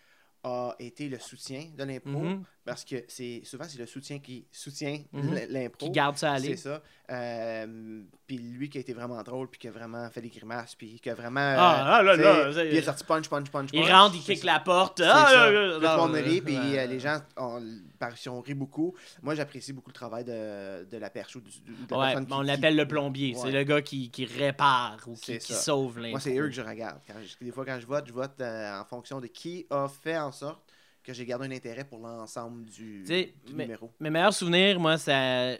a 0.43 0.75
été 0.79 1.07
le 1.09 1.19
soutien 1.19 1.65
de 1.77 1.83
l'impro. 1.83 2.09
Mhm. 2.19 2.43
Parce 2.65 2.83
que 2.85 3.03
c'est 3.07 3.41
souvent, 3.43 3.65
c'est 3.67 3.77
le 3.79 3.85
soutien 3.85 4.19
qui 4.19 4.45
soutient 4.51 4.99
Mhm. 5.11 5.33
l- 5.37 5.47
l'impro. 5.51 5.85
Qui 5.87 5.91
garde 5.91 6.17
ça 6.17 6.33
aller. 6.33 6.55
C'est 6.55 6.69
ça. 6.69 6.83
Euh, 7.11 8.01
puis 8.25 8.37
lui 8.37 8.69
qui 8.69 8.77
a 8.77 8.81
été 8.81 8.93
vraiment 8.93 9.21
drôle, 9.23 9.49
puis 9.49 9.59
qui 9.59 9.67
a 9.67 9.71
vraiment 9.71 10.09
fait 10.09 10.21
des 10.21 10.29
grimaces, 10.29 10.73
puis 10.75 10.99
qui 11.01 11.09
a 11.09 11.13
vraiment. 11.13 11.41
Ah, 11.57 11.97
ah, 11.97 12.03
là, 12.03 12.15
là, 12.15 12.63
il 12.63 12.77
a 12.77 12.81
sorti 12.81 13.03
punch, 13.03 13.27
punch, 13.27 13.49
punch. 13.49 13.69
Il 13.73 13.81
punch. 13.81 13.91
rentre, 13.91 14.15
il 14.15 14.21
kick 14.21 14.37
ça. 14.39 14.45
la 14.53 14.59
porte. 14.61 15.01
Ah, 15.03 15.25
ça. 15.29 15.51
là, 15.51 15.51
là, 15.51 15.75
Tout 15.75 15.81
le 15.81 15.97
monde 15.97 16.13
là, 16.15 16.21
rit, 16.21 16.41
puis 16.41 16.55
euh, 16.57 16.85
les 16.85 16.99
gens 17.01 17.17
ont, 17.37 17.61
par- 17.99 18.13
on 18.27 18.39
rit 18.41 18.53
beaucoup. 18.53 18.95
Moi, 19.21 19.35
j'apprécie 19.35 19.73
beaucoup 19.73 19.89
le 19.89 19.95
travail 19.95 20.23
de, 20.23 20.85
de 20.85 20.97
la 20.97 21.09
perche 21.09 21.35
ou 21.35 21.41
de 21.41 21.47
Ouais, 21.47 22.13
qui- 22.25 22.31
on 22.33 22.39
qui- 22.41 22.47
l'appelle 22.47 22.75
le 22.77 22.87
plombier. 22.87 23.35
C'est 23.35 23.51
le 23.51 23.63
gars 23.63 23.81
qui, 23.81 24.09
qui 24.09 24.25
répare 24.25 24.97
ou 25.07 25.15
qui, 25.15 25.39
ça. 25.41 25.55
sauve 25.55 25.97
l'impro. 25.97 26.11
Moi, 26.11 26.19
c'est 26.21 26.37
eux 26.37 26.47
que 26.47 26.53
je 26.53 26.61
regarde. 26.61 26.99
Quand 27.05 27.15
je- 27.21 27.43
des 27.45 27.51
fois, 27.51 27.65
quand 27.65 27.79
je 27.81 27.85
vote, 27.85 28.05
je 28.07 28.13
vote 28.13 28.39
euh, 28.39 28.79
en 28.79 28.85
fonction 28.85 29.19
de 29.19 29.27
qui 29.27 29.67
a 29.69 29.87
fait 29.89 30.17
en 30.17 30.31
sorte 30.31 30.61
que 31.03 31.11
j'ai 31.11 31.25
gardé 31.25 31.47
un 31.47 31.51
intérêt 31.51 31.83
pour 31.83 31.99
l'ensemble 31.99 32.63
du, 32.65 33.03
mais- 33.09 33.33
numéro. 33.49 33.91
Mes 33.99 34.09
meilleurs 34.09 34.33
souvenirs, 34.33 34.79
moi, 34.79 34.97
c'est 34.97 35.59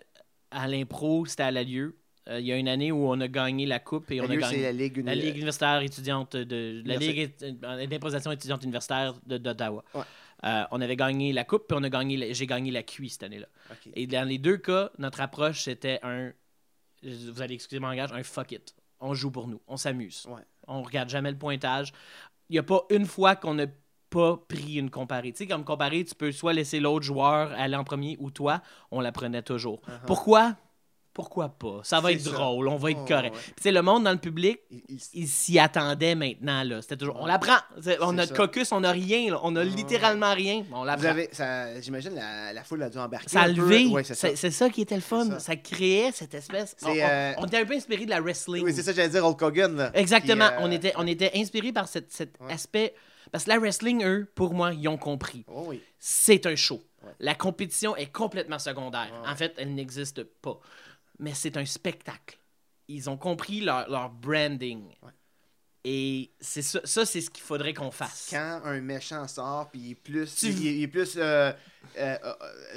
à, 0.53 0.67
l'impro, 0.67 1.25
c'était 1.25 1.43
à 1.43 1.51
la 1.51 1.63
lieu. 1.63 1.97
Euh, 2.29 2.39
il 2.39 2.45
y 2.45 2.51
a 2.53 2.57
une 2.57 2.69
année 2.69 2.91
où 2.91 3.05
on 3.09 3.19
a 3.19 3.27
gagné 3.27 3.65
la 3.65 3.79
coupe 3.79 4.09
et 4.11 4.21
on 4.21 4.29
a 4.29 4.35
gagné 4.37 4.61
la 4.61 4.71
Ligue, 4.71 5.03
la 5.05 5.13
uni- 5.13 5.21
Ligue 5.23 5.35
universitaire 5.35 5.81
étudiante 5.81 6.35
de 6.37 6.81
la. 6.85 6.95
Ligue 6.95 7.33
euh, 7.43 7.85
d'improvisation 7.87 8.31
étudiante 8.31 8.63
universitaire 8.63 9.13
d'Ottawa. 9.25 9.83
Ouais. 9.93 10.01
Euh, 10.45 10.63
on 10.71 10.79
avait 10.81 10.95
gagné 10.95 11.33
la 11.33 11.43
coupe 11.43 11.67
puis 11.67 11.77
on 11.79 11.83
a 11.83 11.89
gagné 11.89 12.15
la- 12.17 12.31
j'ai 12.33 12.47
gagné 12.47 12.71
la 12.71 12.83
QI 12.83 13.09
cette 13.09 13.23
année-là. 13.23 13.47
Et 13.95 14.07
dans 14.07 14.27
les 14.27 14.37
deux 14.37 14.57
cas, 14.57 14.89
notre 14.99 15.19
approche 15.21 15.63
c'était 15.63 15.99
un 16.03 16.31
vous 17.03 17.41
allez 17.41 17.55
excuser 17.55 17.79
mon 17.81 17.87
langage, 17.89 18.13
un 18.13 18.23
fuck 18.23 18.53
it. 18.53 18.73
On 19.01 19.13
joue 19.13 19.29
pour 19.31 19.47
nous, 19.49 19.61
on 19.67 19.75
s'amuse. 19.75 20.25
Ouais. 20.29 20.41
On 20.67 20.81
regarde 20.81 21.09
jamais 21.09 21.31
le 21.31 21.37
pointage. 21.37 21.91
Il 22.49 22.53
n'y 22.53 22.59
a 22.59 22.63
pas 22.63 22.83
une 22.89 23.05
fois 23.05 23.35
qu'on 23.35 23.55
n'a 23.55 23.65
pas 24.13 24.39
pris 24.47 24.75
une 24.75 24.89
comparée. 24.91 25.31
Tu 25.31 25.39
sais, 25.39 25.47
comme 25.47 25.63
comparée, 25.63 26.03
tu 26.05 26.13
peux 26.13 26.31
soit 26.31 26.53
laisser 26.53 26.79
l'autre 26.79 27.03
joueur 27.05 27.51
aller 27.57 27.75
en 27.75 27.83
premier 27.83 28.15
ou 28.19 28.29
toi, 28.29 28.61
on 28.91 29.01
la 29.01 29.11
prenait 29.11 29.41
toujours. 29.41 29.81
Uh-huh. 29.87 30.05
Pourquoi? 30.05 30.55
Pourquoi 31.15 31.49
pas? 31.49 31.81
Ça 31.83 31.99
va 31.99 32.11
être 32.11 32.21
ça. 32.21 32.31
drôle, 32.31 32.67
on 32.67 32.75
va 32.75 32.89
être 32.89 33.01
Oh, 33.03 33.07
correct. 33.07 33.35
ouais. 33.35 33.41
Puis, 33.43 33.53
tu 33.57 33.61
sais, 33.63 33.71
le 33.71 33.83
monde 33.83 34.03
dans 34.03 34.11
le 34.11 34.17
public, 34.17 34.57
Il- 35.13 35.27
s'y 35.27 35.59
attendait 35.59 36.15
maintenant. 36.15 36.63
Là. 36.63 36.81
C'était 36.81 36.97
toujours, 36.97 37.17
on 37.21 37.27
la 37.27 37.37
prend. 37.37 37.57
On 38.01 38.17
a 38.17 38.25
ça. 38.25 38.33
caucus, 38.33 38.71
on 38.71 38.83
a 38.83 38.91
rien. 38.91 39.29
là. 39.31 39.39
On 39.43 39.55
a 39.55 39.63
littéralement 39.63 40.33
rien. 40.33 40.63
On 40.73 40.83
la 40.83 40.95
Vous 40.95 41.01
prend. 41.03 41.11
avez, 41.11 41.29
ça, 41.31 41.79
j'imagine 41.81 42.15
la, 42.15 42.51
la 42.53 42.63
foule 42.63 42.81
a 42.81 42.89
dû 42.89 42.97
embarquer. 42.97 43.29
Ça 43.29 43.41
a 43.41 43.47
levé. 43.47 43.87
C'est 44.03 44.49
ça. 44.51 44.69
qui 44.71 44.81
était 44.81 44.95
le 44.95 45.01
fun. 45.01 45.25
Ça. 45.25 45.39
ça. 45.39 45.55
créait 45.55 46.09
cette 46.13 46.33
espèce. 46.33 46.75
On, 46.81 46.87
C'est, 46.87 47.03
on- 47.03 47.07
euh, 47.07 47.33
on 47.37 47.45
était 47.45 47.59
un 47.59 47.65
peu 47.65 47.75
inspiré 47.75 48.05
de 48.05 48.09
la 48.09 48.19
wrestling. 48.19 48.63
Oui, 48.65 48.73
c'est 48.73 48.81
ça, 48.81 48.89
que 48.91 48.97
j'allais 48.97 49.09
dire 49.09 49.23
Hulk 49.25 49.39
Hogan. 49.41 49.75
Là, 49.75 49.91
Exactement. 49.93 50.47
Qui, 50.47 50.53
euh, 50.55 50.57
on, 50.61 50.71
était, 50.71 50.93
on 50.97 51.05
était 51.05 51.31
inspiré 51.35 51.71
par 51.71 51.87
cet, 51.87 52.11
cet 52.11 52.37
aspect. 52.49 52.95
Parce 53.31 53.45
que 53.45 53.49
la 53.49 53.59
wrestling, 53.59 54.03
eux, 54.03 54.31
pour 54.35 54.53
moi, 54.53 54.73
ils 54.73 54.87
ont 54.87 54.97
compris. 54.97 55.43
Oh, 55.47 55.65
oui. 55.67 55.81
C'est 55.99 56.45
un 56.45 56.55
show. 56.55 56.83
Ouais. 57.03 57.11
La 57.19 57.35
compétition 57.35 57.95
est 57.95 58.11
complètement 58.11 58.59
secondaire. 58.59 59.09
Ouais. 59.23 59.29
En 59.29 59.35
fait, 59.35 59.53
elle 59.57 59.73
n'existe 59.75 60.23
pas. 60.23 60.59
Mais 61.19 61.33
c'est 61.33 61.57
un 61.57 61.65
spectacle. 61.65 62.37
Ils 62.87 63.09
ont 63.09 63.17
compris 63.17 63.61
leur, 63.61 63.89
leur 63.89 64.09
branding. 64.09 64.83
Ouais. 65.01 65.11
Et 65.85 66.31
c'est 66.39 66.61
ça, 66.61 66.79
ça 66.85 67.05
c'est 67.05 67.19
ce 67.21 67.29
qu'il 67.29 67.43
faudrait 67.43 67.73
qu'on 67.73 67.91
fasse. 67.91 68.27
Quand 68.29 68.61
un 68.63 68.79
méchant 68.79 69.27
sort, 69.27 69.69
puis 69.69 69.81
il 69.81 69.91
est 69.91 69.95
plus. 69.95 70.33
Tu- 70.35 70.47
Il, 70.47 70.65
il 70.65 70.83
est 70.83 70.87
plus. 70.87 71.15
euh, 71.17 71.51
euh, 71.97 72.15
euh, 72.23 72.33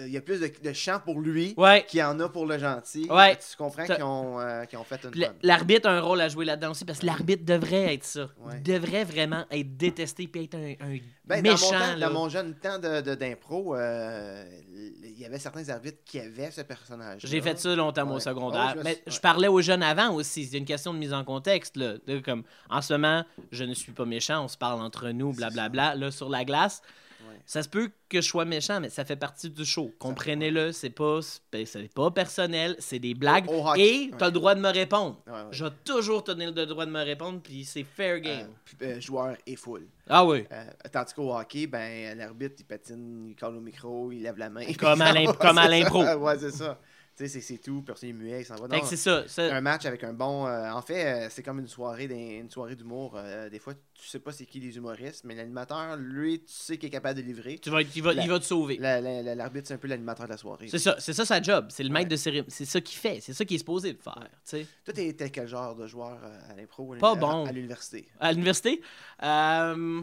il 0.06 0.12
y 0.12 0.16
a 0.16 0.20
plus 0.20 0.40
de, 0.40 0.50
de 0.62 0.72
champ 0.72 1.00
pour 1.04 1.20
lui 1.20 1.54
Ouais. 1.56 1.84
qu'il 1.88 2.00
y 2.00 2.02
en 2.02 2.18
a 2.20 2.28
pour 2.28 2.46
le 2.46 2.58
gentil. 2.58 3.06
Ouais. 3.10 3.36
Tu 3.36 3.56
comprends 3.56 3.84
qu'ils 3.84 4.02
ont, 4.02 4.38
euh, 4.40 4.64
qu'ils 4.64 4.78
ont 4.78 4.84
fait 4.84 5.02
une. 5.04 5.10
Bonne. 5.10 5.32
L'arbitre 5.42 5.88
a 5.88 5.92
un 5.92 6.00
rôle 6.00 6.20
à 6.20 6.28
jouer 6.28 6.44
là-dedans 6.44 6.70
aussi 6.72 6.84
parce 6.84 6.98
que 7.00 7.06
l'arbitre 7.06 7.44
devrait 7.44 7.94
être 7.94 8.04
ça. 8.04 8.28
Ouais. 8.40 8.54
Il 8.56 8.62
devrait 8.62 9.04
vraiment 9.04 9.44
être 9.50 9.76
détesté 9.76 10.26
puis 10.26 10.44
être 10.44 10.54
un, 10.56 10.74
un 10.80 10.98
Ben, 11.24 11.42
dans, 11.42 11.50
méchant. 11.50 11.66
mon 11.66 11.78
temps, 11.78 11.96
là. 11.96 12.06
dans 12.08 12.12
mon 12.12 12.28
jeune 12.28 12.54
temps 12.54 12.78
de, 12.78 13.14
d'impro, 13.14 13.74
euh, 13.76 14.44
il 14.74 15.18
y 15.18 15.24
avait 15.24 15.38
certains 15.38 15.68
arbitres 15.70 15.98
qui 16.04 16.20
avaient 16.20 16.50
ce 16.50 16.60
personnage. 16.60 17.22
J'ai 17.24 17.40
fait 17.40 17.58
ça 17.58 17.74
longtemps 17.74 18.10
au 18.10 18.20
secondaire. 18.20 18.74
Ouais, 18.76 18.80
je 18.80 18.84
mais 18.84 19.02
je 19.06 19.18
parlais 19.20 19.48
aux 19.48 19.62
jeunes 19.62 19.82
avant 19.82 20.12
aussi. 20.14 20.44
C'est 20.44 20.58
une 20.58 20.64
question 20.66 20.92
de 20.92 20.98
mise 20.98 21.12
en 21.14 21.24
contexte. 21.24 21.76
Là. 21.76 21.94
De 22.06 22.18
comme, 22.20 22.42
en 22.68 22.82
ce 22.82 22.92
moment, 22.92 23.24
je 23.50 23.64
ne 23.64 23.72
suis 23.74 23.92
pas 23.92 24.04
méchant, 24.04 24.44
on 24.44 24.48
se 24.48 24.58
parle 24.58 24.80
entre 24.82 25.08
nous, 25.10 25.32
blablabla. 25.32 25.94
Là, 25.94 26.10
sur 26.10 26.28
la 26.28 26.44
glace, 26.44 26.82
Ouais. 27.28 27.40
ça 27.44 27.62
se 27.62 27.68
peut 27.68 27.90
que 28.08 28.20
je 28.20 28.26
sois 28.28 28.44
méchant, 28.44 28.80
mais 28.80 28.88
ça 28.88 29.04
fait 29.04 29.16
partie 29.16 29.50
du 29.50 29.64
show. 29.64 29.90
Comprenez-le, 29.98 30.72
c'est 30.72 30.90
pas, 30.90 31.20
c'est 31.22 31.64
c'est 31.66 31.92
pas 31.92 32.10
personnel, 32.10 32.76
c'est 32.78 32.98
des 32.98 33.14
blagues. 33.14 33.48
Au- 33.50 33.74
Et 33.76 34.10
ouais. 34.10 34.10
tu 34.16 34.22
as 34.24 34.26
le 34.26 34.32
droit 34.32 34.54
de 34.54 34.60
me 34.60 34.70
répondre. 34.72 35.20
Ouais, 35.26 35.32
ouais. 35.32 35.38
Je 35.50 35.64
vais 35.64 35.70
toujours 35.84 36.22
te 36.24 36.30
donner 36.32 36.46
le 36.50 36.66
droit 36.66 36.86
de 36.86 36.90
me 36.90 37.02
répondre, 37.04 37.40
puis 37.42 37.64
c'est 37.64 37.84
fair 37.84 38.20
game. 38.20 38.46
Euh, 38.48 38.52
puis, 38.64 38.76
euh, 38.82 39.00
joueur 39.00 39.36
et 39.46 39.56
foule. 39.56 39.86
ah 40.08 40.24
oui. 40.24 40.44
Euh, 40.52 40.64
tandis 40.92 41.14
qu'au 41.14 41.34
hockey, 41.36 41.66
ben, 41.66 42.16
l'arbitre, 42.16 42.56
il 42.60 42.64
patine, 42.64 43.26
il 43.28 43.34
colle 43.36 43.56
au 43.56 43.60
micro, 43.60 44.12
il 44.12 44.22
lève 44.22 44.38
la 44.38 44.50
main. 44.50 44.64
Comme 44.78 45.00
à 45.02 45.12
l'im- 45.12 45.32
comme 45.40 45.58
à 45.58 45.68
l'impro. 45.68 46.04
ouais, 46.04 46.38
c'est 46.38 46.52
ça. 46.52 46.78
Tu 47.16 47.22
sais, 47.24 47.28
c'est- 47.28 47.40
c'est 47.40 47.56
tout, 47.56 47.80
personne 47.80 48.10
n'est 48.10 48.12
muet, 48.14 48.40
il 48.42 48.44
s'en 48.44 48.56
va. 48.56 48.68
C'est 48.84 48.96
ça. 48.98 49.26
ça- 49.26 49.44
un 49.56 49.60
match 49.62 49.86
avec 49.86 50.04
un 50.04 50.12
bon. 50.12 50.46
euh, 50.46 50.70
en 50.70 50.82
fait, 50.82 51.06
euh, 51.06 51.28
c'est 51.30 51.42
comme 51.42 51.58
une 51.60 51.66
soirée 51.66 52.04
une 52.04 52.50
soirée 52.50 52.76
d'humour. 52.76 53.14
euh, 53.16 53.48
des 53.48 53.58
fois, 53.58 53.72
tu 53.94 54.06
sais 54.06 54.18
pas 54.18 54.32
c'est 54.32 54.44
qui 54.44 54.60
les 54.60 54.76
humoristes, 54.76 55.24
mais 55.24 55.34
l'animateur, 55.34 55.96
lui, 55.96 56.40
tu 56.40 56.52
sais 56.52 56.76
qu'il 56.76 56.88
est 56.88 56.90
capable 56.92 57.18
de 57.18 57.24
livrer. 57.26 57.58
tu 57.58 57.70
vas, 57.70 57.80
il, 57.80 58.02
va, 58.02 58.12
La- 58.12 58.22
il 58.22 58.28
va 58.28 58.38
te 58.38 58.44
sauver. 58.44 58.76
La- 58.76 59.00
la- 59.00 59.22
la- 59.22 59.34
L'arbitre, 59.34 59.66
c'est 59.68 59.72
un 59.74 59.78
peu 59.78 59.88
l'animateur 59.88 60.26
de 60.26 60.32
la 60.32 60.36
soirée. 60.36 60.68
C'est 60.68 60.78
ça, 60.78 60.96
c'est 60.98 61.14
ça 61.14 61.24
sa 61.24 61.40
job. 61.40 61.68
C'est 61.70 61.84
le 61.84 61.88
maître 61.88 62.04
Ouais. 62.04 62.10
de 62.10 62.16
cérémonie. 62.16 62.50
C'est 62.50 62.66
ça 62.66 62.82
qu'il 62.82 62.98
fait. 62.98 63.20
C'est 63.22 63.32
ça 63.32 63.46
qu'il 63.46 63.54
est 63.54 63.60
supposé 63.60 63.94
de 63.94 64.02
faire. 64.02 64.28
Sais. 64.44 64.66
Toi, 64.84 64.92
t'es 64.92 65.14
quel 65.30 65.48
genre 65.48 65.74
de 65.74 65.86
joueur 65.86 66.18
à 66.50 66.54
l'impro 66.54 66.94
Pas 66.96 67.14
bon. 67.14 67.46
À, 67.46 67.52
l'université? 67.52 68.06
À 68.20 68.30
l'université, 68.32 68.82
euh, 69.22 70.02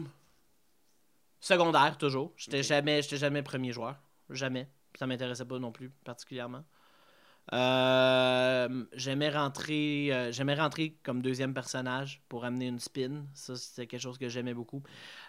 secondaire 1.40 1.96
toujours. 1.98 2.32
J'étais 2.36 2.58
Ok. 2.58 2.64
jamais, 2.64 3.02
j'étais 3.02 3.18
jamais 3.18 3.42
premier 3.42 3.72
joueur. 3.72 3.96
Jamais. 4.30 4.68
Ça 4.98 5.06
m'intéressait 5.06 5.44
pas 5.44 5.58
non 5.58 5.72
plus 5.72 5.90
particulièrement. 6.04 6.64
Euh, 7.52 8.84
j'aimais 8.94 9.28
rentrer, 9.28 10.08
euh, 10.12 10.32
j'aimais 10.32 10.54
rentrer 10.54 10.96
comme 11.02 11.20
deuxième 11.20 11.52
personnage 11.52 12.22
pour 12.28 12.44
amener 12.44 12.66
une 12.66 12.80
spin. 12.80 13.26
Ça, 13.34 13.56
c'était 13.56 13.86
quelque 13.86 14.00
chose 14.00 14.18
que 14.18 14.28
j'aimais 14.28 14.54
beaucoup. 14.54 14.82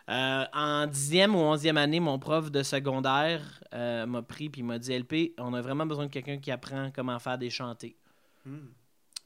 Euh, 0.09 0.45
en 0.53 0.87
dixième 0.87 1.35
ou 1.35 1.39
onzième 1.39 1.77
année, 1.77 1.99
mon 1.99 2.17
prof 2.17 2.51
de 2.51 2.63
secondaire 2.63 3.41
m'a 3.73 4.21
pris 4.21 4.49
puis 4.49 4.63
m'a 4.63 4.79
dit 4.79 4.93
LP, 4.93 5.33
on 5.37 5.53
a 5.53 5.61
vraiment 5.61 5.85
besoin 5.85 6.05
de 6.05 6.11
quelqu'un 6.11 6.37
qui 6.37 6.51
apprend 6.51 6.91
comment 6.95 7.19
faire 7.19 7.37
des 7.37 7.49
chantés. 7.49 7.97
Hmm. 8.45 8.67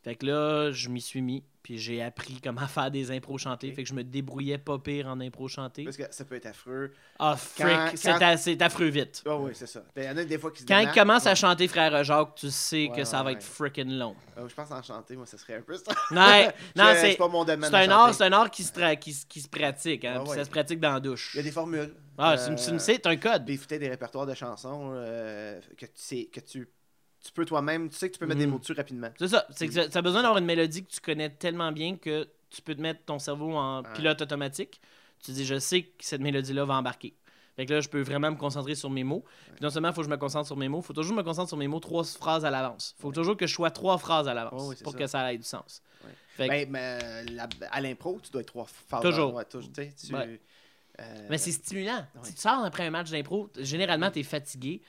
Fait 0.03 0.15
que 0.15 0.25
là, 0.25 0.71
je 0.71 0.89
m'y 0.89 1.01
suis 1.01 1.21
mis, 1.21 1.43
puis 1.69 1.77
j'ai 1.77 2.01
appris 2.01 2.41
comment 2.43 2.65
faire 2.67 2.89
des 2.89 3.11
impros 3.11 3.37
chantés. 3.37 3.69
Ok. 3.69 3.75
Fait 3.75 3.83
que 3.83 3.89
je 3.89 3.93
me 3.93 4.03
débrouillais 4.03 4.57
pas 4.57 4.79
pire 4.79 5.05
en 5.05 5.19
impro 5.19 5.47
chanté. 5.47 5.83
Parce 5.83 5.97
que 5.97 6.03
ça 6.09 6.25
peut 6.25 6.33
être 6.33 6.47
affreux. 6.47 6.91
Ah, 7.19 7.37
Quand- 7.55 7.67
frick, 7.67 7.97
c'est 7.99 8.11
quand- 8.13 8.19
affreux 8.61 8.87
vite. 8.87 9.21
Oh, 9.27 9.41
oui, 9.43 9.51
c'est 9.53 9.67
ça. 9.67 9.83
Il 9.95 10.03
y 10.03 10.09
en 10.09 10.17
a 10.17 10.23
des 10.23 10.39
fois 10.39 10.49
qui 10.49 10.63
se 10.63 10.65
Quand 10.65 10.79
il 10.79 10.89
commence 10.91 11.27
à 11.27 11.35
chanter 11.35 11.67
Frère 11.67 12.03
Jacques, 12.03 12.33
tu 12.33 12.49
sais 12.49 12.87
Ouais, 12.89 12.97
que 12.97 13.03
ça 13.03 13.21
va 13.21 13.33
être 13.33 13.43
freaking 13.43 13.99
long. 13.99 14.15
Euh, 14.39 14.47
je 14.49 14.55
pense 14.55 14.71
en 14.71 14.81
chanter, 14.81 15.15
moi, 15.15 15.27
ça 15.27 15.37
serait 15.37 15.57
un 15.57 15.61
peu 15.61 15.75
ça. 15.77 15.91
Non, 16.75 16.91
c'est 16.95 17.15
pas 17.17 17.27
mon 17.27 17.45
domaine. 17.45 17.69
c'est 17.69 17.75
un 17.77 17.91
art, 17.91 18.13
c'est 18.15 18.23
un 18.23 18.33
art 18.33 18.49
qui 18.49 18.63
se, 18.63 18.73
tra- 18.73 18.97
qui, 18.97 19.13
se- 19.13 19.27
qui 19.27 19.41
se 19.41 19.47
pratique, 19.49 20.05
hein, 20.05 20.23
ça 20.25 20.43
se 20.45 20.49
pratique 20.49 20.79
dans 20.79 20.93
la 20.93 20.99
douche. 20.99 21.31
Il 21.35 21.37
y 21.37 21.39
a 21.41 21.43
des 21.43 21.51
formules. 21.51 21.93
Ah, 22.17 22.33
Euh, 22.33 22.37
c'est- 22.37 22.51
un 23.05 23.15
code. 23.17 23.45
Puis 23.45 23.57
des 23.77 23.89
répertoires 23.89 24.25
de 24.25 24.33
chansons 24.33 24.89
euh, 24.93 25.59
que 25.77 25.85
tu 25.85 25.91
sais 25.93 26.29
que 26.33 26.39
tu, 26.39 26.67
tu 27.23 27.31
peux 27.31 27.45
toi-même, 27.45 27.89
tu 27.89 27.95
sais 27.97 28.07
que 28.09 28.13
tu 28.13 28.19
peux 28.19 28.25
mettre 28.25 28.39
des 28.39 28.47
mots 28.47 28.59
dessus 28.59 28.73
rapidement. 28.73 29.09
C'est 29.17 29.27
ça, 29.27 29.45
c'est 29.51 29.67
que 29.67 29.73
ça- 29.73 29.89
ça 29.91 29.99
a 29.99 30.01
besoin 30.01 30.21
d'avoir 30.21 30.37
une 30.39 30.45
mélodie 30.45 30.83
que 30.85 30.91
tu 30.91 31.01
connais 31.01 31.29
tellement 31.29 31.71
bien 31.71 31.97
que 31.97 32.27
tu 32.49 32.61
peux 32.61 32.75
te 32.75 32.81
mettre 32.81 33.03
ton 33.05 33.19
cerveau 33.19 33.55
en 33.55 33.83
Ouais. 33.83 33.93
pilote 33.93 34.21
automatique. 34.21 34.79
Tu 35.23 35.31
dis, 35.31 35.45
je 35.45 35.59
sais 35.59 35.83
que 35.83 35.91
cette 35.99 36.21
mélodie-là 36.21 36.63
va 36.65 36.75
embarquer. 36.75 37.13
Fait 37.57 37.65
que 37.65 37.73
là, 37.73 37.81
je 37.81 37.89
peux 37.89 37.99
vraiment 38.01 38.31
me 38.31 38.37
concentrer 38.37 38.73
sur 38.73 38.89
mes 38.89 39.03
mots. 39.03 39.25
Puis 39.47 39.61
non 39.61 39.69
seulement 39.69 39.89
il 39.89 39.93
faut 39.93 39.99
que 39.99 40.05
je 40.05 40.09
me 40.11 40.15
concentre 40.17 40.47
sur 40.47 40.55
mes 40.55 40.69
mots, 40.69 40.79
il 40.79 40.85
faut 40.85 40.93
toujours 40.93 41.15
me 41.17 41.23
concentrer 41.23 41.49
sur 41.49 41.57
mes 41.57 41.67
mots 41.67 41.81
trois 41.81 42.05
phrases 42.05 42.45
à 42.45 42.49
l'avance. 42.49 42.95
Il 42.97 43.01
faut 43.01 43.11
toujours 43.11 43.35
que 43.35 43.45
je 43.47 43.53
sois 43.53 43.69
trois 43.69 43.97
phrases 43.97 44.29
à 44.29 44.33
l'avance 44.33 44.75
pour 44.81 44.93
ça. 44.93 44.97
que 44.97 45.07
ça 45.07 45.33
ait 45.33 45.37
du 45.37 45.43
sens. 45.43 45.81
Ouais. 46.05 46.11
Fait 46.37 46.45
que- 46.47 46.49
Ben, 46.53 46.69
mais 46.71 46.99
euh, 47.03 47.23
la- 47.33 47.49
à 47.69 47.81
l'impro, 47.81 48.17
tu 48.23 48.31
dois 48.31 48.39
être 48.41 48.47
trois 48.47 48.65
phases. 48.65 49.01
Toujours. 49.01 49.33
Ouais, 49.33 49.43
tu 49.43 49.57
tu- 49.59 50.15
euh, 50.15 51.27
Mais 51.29 51.37
c'est 51.37 51.51
stimulant. 51.51 51.97
ouais. 51.97 52.21
Si 52.23 52.33
tu 52.35 52.39
sors 52.41 52.63
après 52.63 52.85
un 52.85 52.91
match 52.91 53.09
d'impro, 53.11 53.49
généralement, 53.57 54.09
tu 54.09 54.19
es 54.19 54.23
fatigué. 54.23 54.81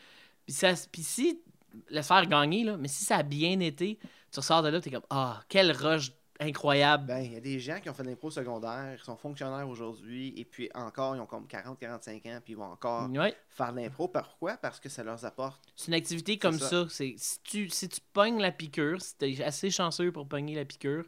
Puis, 0.46 0.52
ça, 0.54 0.72
puis 0.92 1.02
si, 1.02 1.40
laisse 1.88 2.08
faire 2.08 2.26
gagner, 2.26 2.64
là, 2.64 2.76
mais 2.76 2.88
si 2.88 3.04
ça 3.04 3.18
a 3.18 3.22
bien 3.22 3.58
été, 3.60 3.98
tu 4.32 4.38
ressors 4.40 4.62
de 4.62 4.68
là, 4.68 4.80
tu 4.80 4.88
es 4.88 4.92
comme, 4.92 5.02
ah, 5.10 5.40
quel 5.48 5.72
rush 5.72 6.12
incroyable. 6.42 7.04
Ben, 7.06 7.18
il 7.18 7.34
y 7.34 7.36
a 7.36 7.40
des 7.40 7.60
gens 7.60 7.78
qui 7.80 7.90
ont 7.90 7.92
fait 7.94 8.02
de 8.02 8.08
l'impro 8.08 8.30
secondaire, 8.30 8.96
qui 8.98 9.04
sont 9.04 9.16
fonctionnaires 9.16 9.68
aujourd'hui, 9.68 10.32
et 10.38 10.44
puis 10.46 10.70
encore, 10.74 11.14
ils 11.14 11.20
ont 11.20 11.26
comme 11.26 11.46
40-45 11.46 12.26
ans, 12.28 12.40
puis 12.42 12.54
ils 12.54 12.56
vont 12.56 12.64
encore 12.64 13.10
Ouais. 13.10 13.36
faire 13.50 13.72
de 13.74 13.80
l'impro. 13.80 14.08
Pourquoi? 14.08 14.56
Parce 14.56 14.80
que 14.80 14.88
ça 14.88 15.04
leur 15.04 15.22
apporte. 15.24 15.60
C'est 15.76 15.88
une 15.88 15.94
activité 15.94 16.38
comme 16.38 16.58
ça. 16.58 16.68
ça. 16.68 16.86
C'est 16.88 17.14
si 17.18 17.42
tu, 17.42 17.68
si 17.68 17.88
tu 17.90 18.00
pognes 18.14 18.40
la 18.40 18.52
piqûre, 18.52 19.02
si 19.02 19.18
tu 19.18 19.26
es 19.32 19.42
assez 19.44 19.70
chanceux 19.70 20.12
pour 20.12 20.26
pogner 20.26 20.54
la 20.54 20.64
piqûre, 20.64 21.04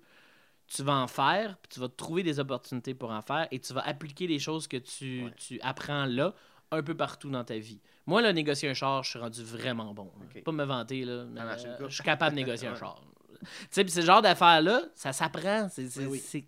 tu 0.66 0.82
vas 0.82 0.96
en 0.96 1.06
faire, 1.06 1.56
puis 1.62 1.70
tu 1.74 1.80
vas 1.80 1.88
trouver 1.88 2.22
des 2.22 2.38
opportunités 2.38 2.94
pour 2.94 3.10
en 3.10 3.22
faire 3.22 3.48
et 3.50 3.58
tu 3.58 3.72
vas 3.72 3.82
appliquer 3.86 4.26
les 4.26 4.38
choses 4.38 4.66
que 4.66 4.76
tu, 4.76 5.24
Ouais. 5.24 5.32
tu 5.36 5.58
apprends 5.62 6.04
là 6.04 6.34
un 6.70 6.82
peu 6.82 6.94
partout 6.94 7.30
dans 7.30 7.44
ta 7.44 7.56
vie. 7.58 7.80
Moi, 8.06 8.20
là, 8.22 8.32
négocier 8.32 8.68
un 8.68 8.74
char, 8.74 9.02
je 9.04 9.10
suis 9.10 9.18
rendu 9.18 9.42
vraiment 9.44 9.94
bon. 9.94 10.12
là. 10.18 10.26
Ok. 10.34 10.42
Pas 10.42 10.52
me 10.52 10.64
vanter, 10.64 11.04
là, 11.04 11.24
mais 11.24 11.40
euh, 11.40 11.88
je 11.88 11.94
suis 11.94 12.02
capable 12.04 12.34
de 12.36 12.40
négocier 12.40 12.68
un 12.68 12.74
char. 12.76 13.00
Tu 13.40 13.46
sais, 13.70 13.82
puis 13.84 13.92
ce 13.92 14.00
genre 14.02 14.22
d'affaires-là, 14.22 14.82
ça 14.94 15.12
s'apprend. 15.12 15.68
C'est 15.68 15.86
Oui, 15.98 16.06
oui. 16.06 16.44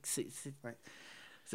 Ouais. 0.64 0.76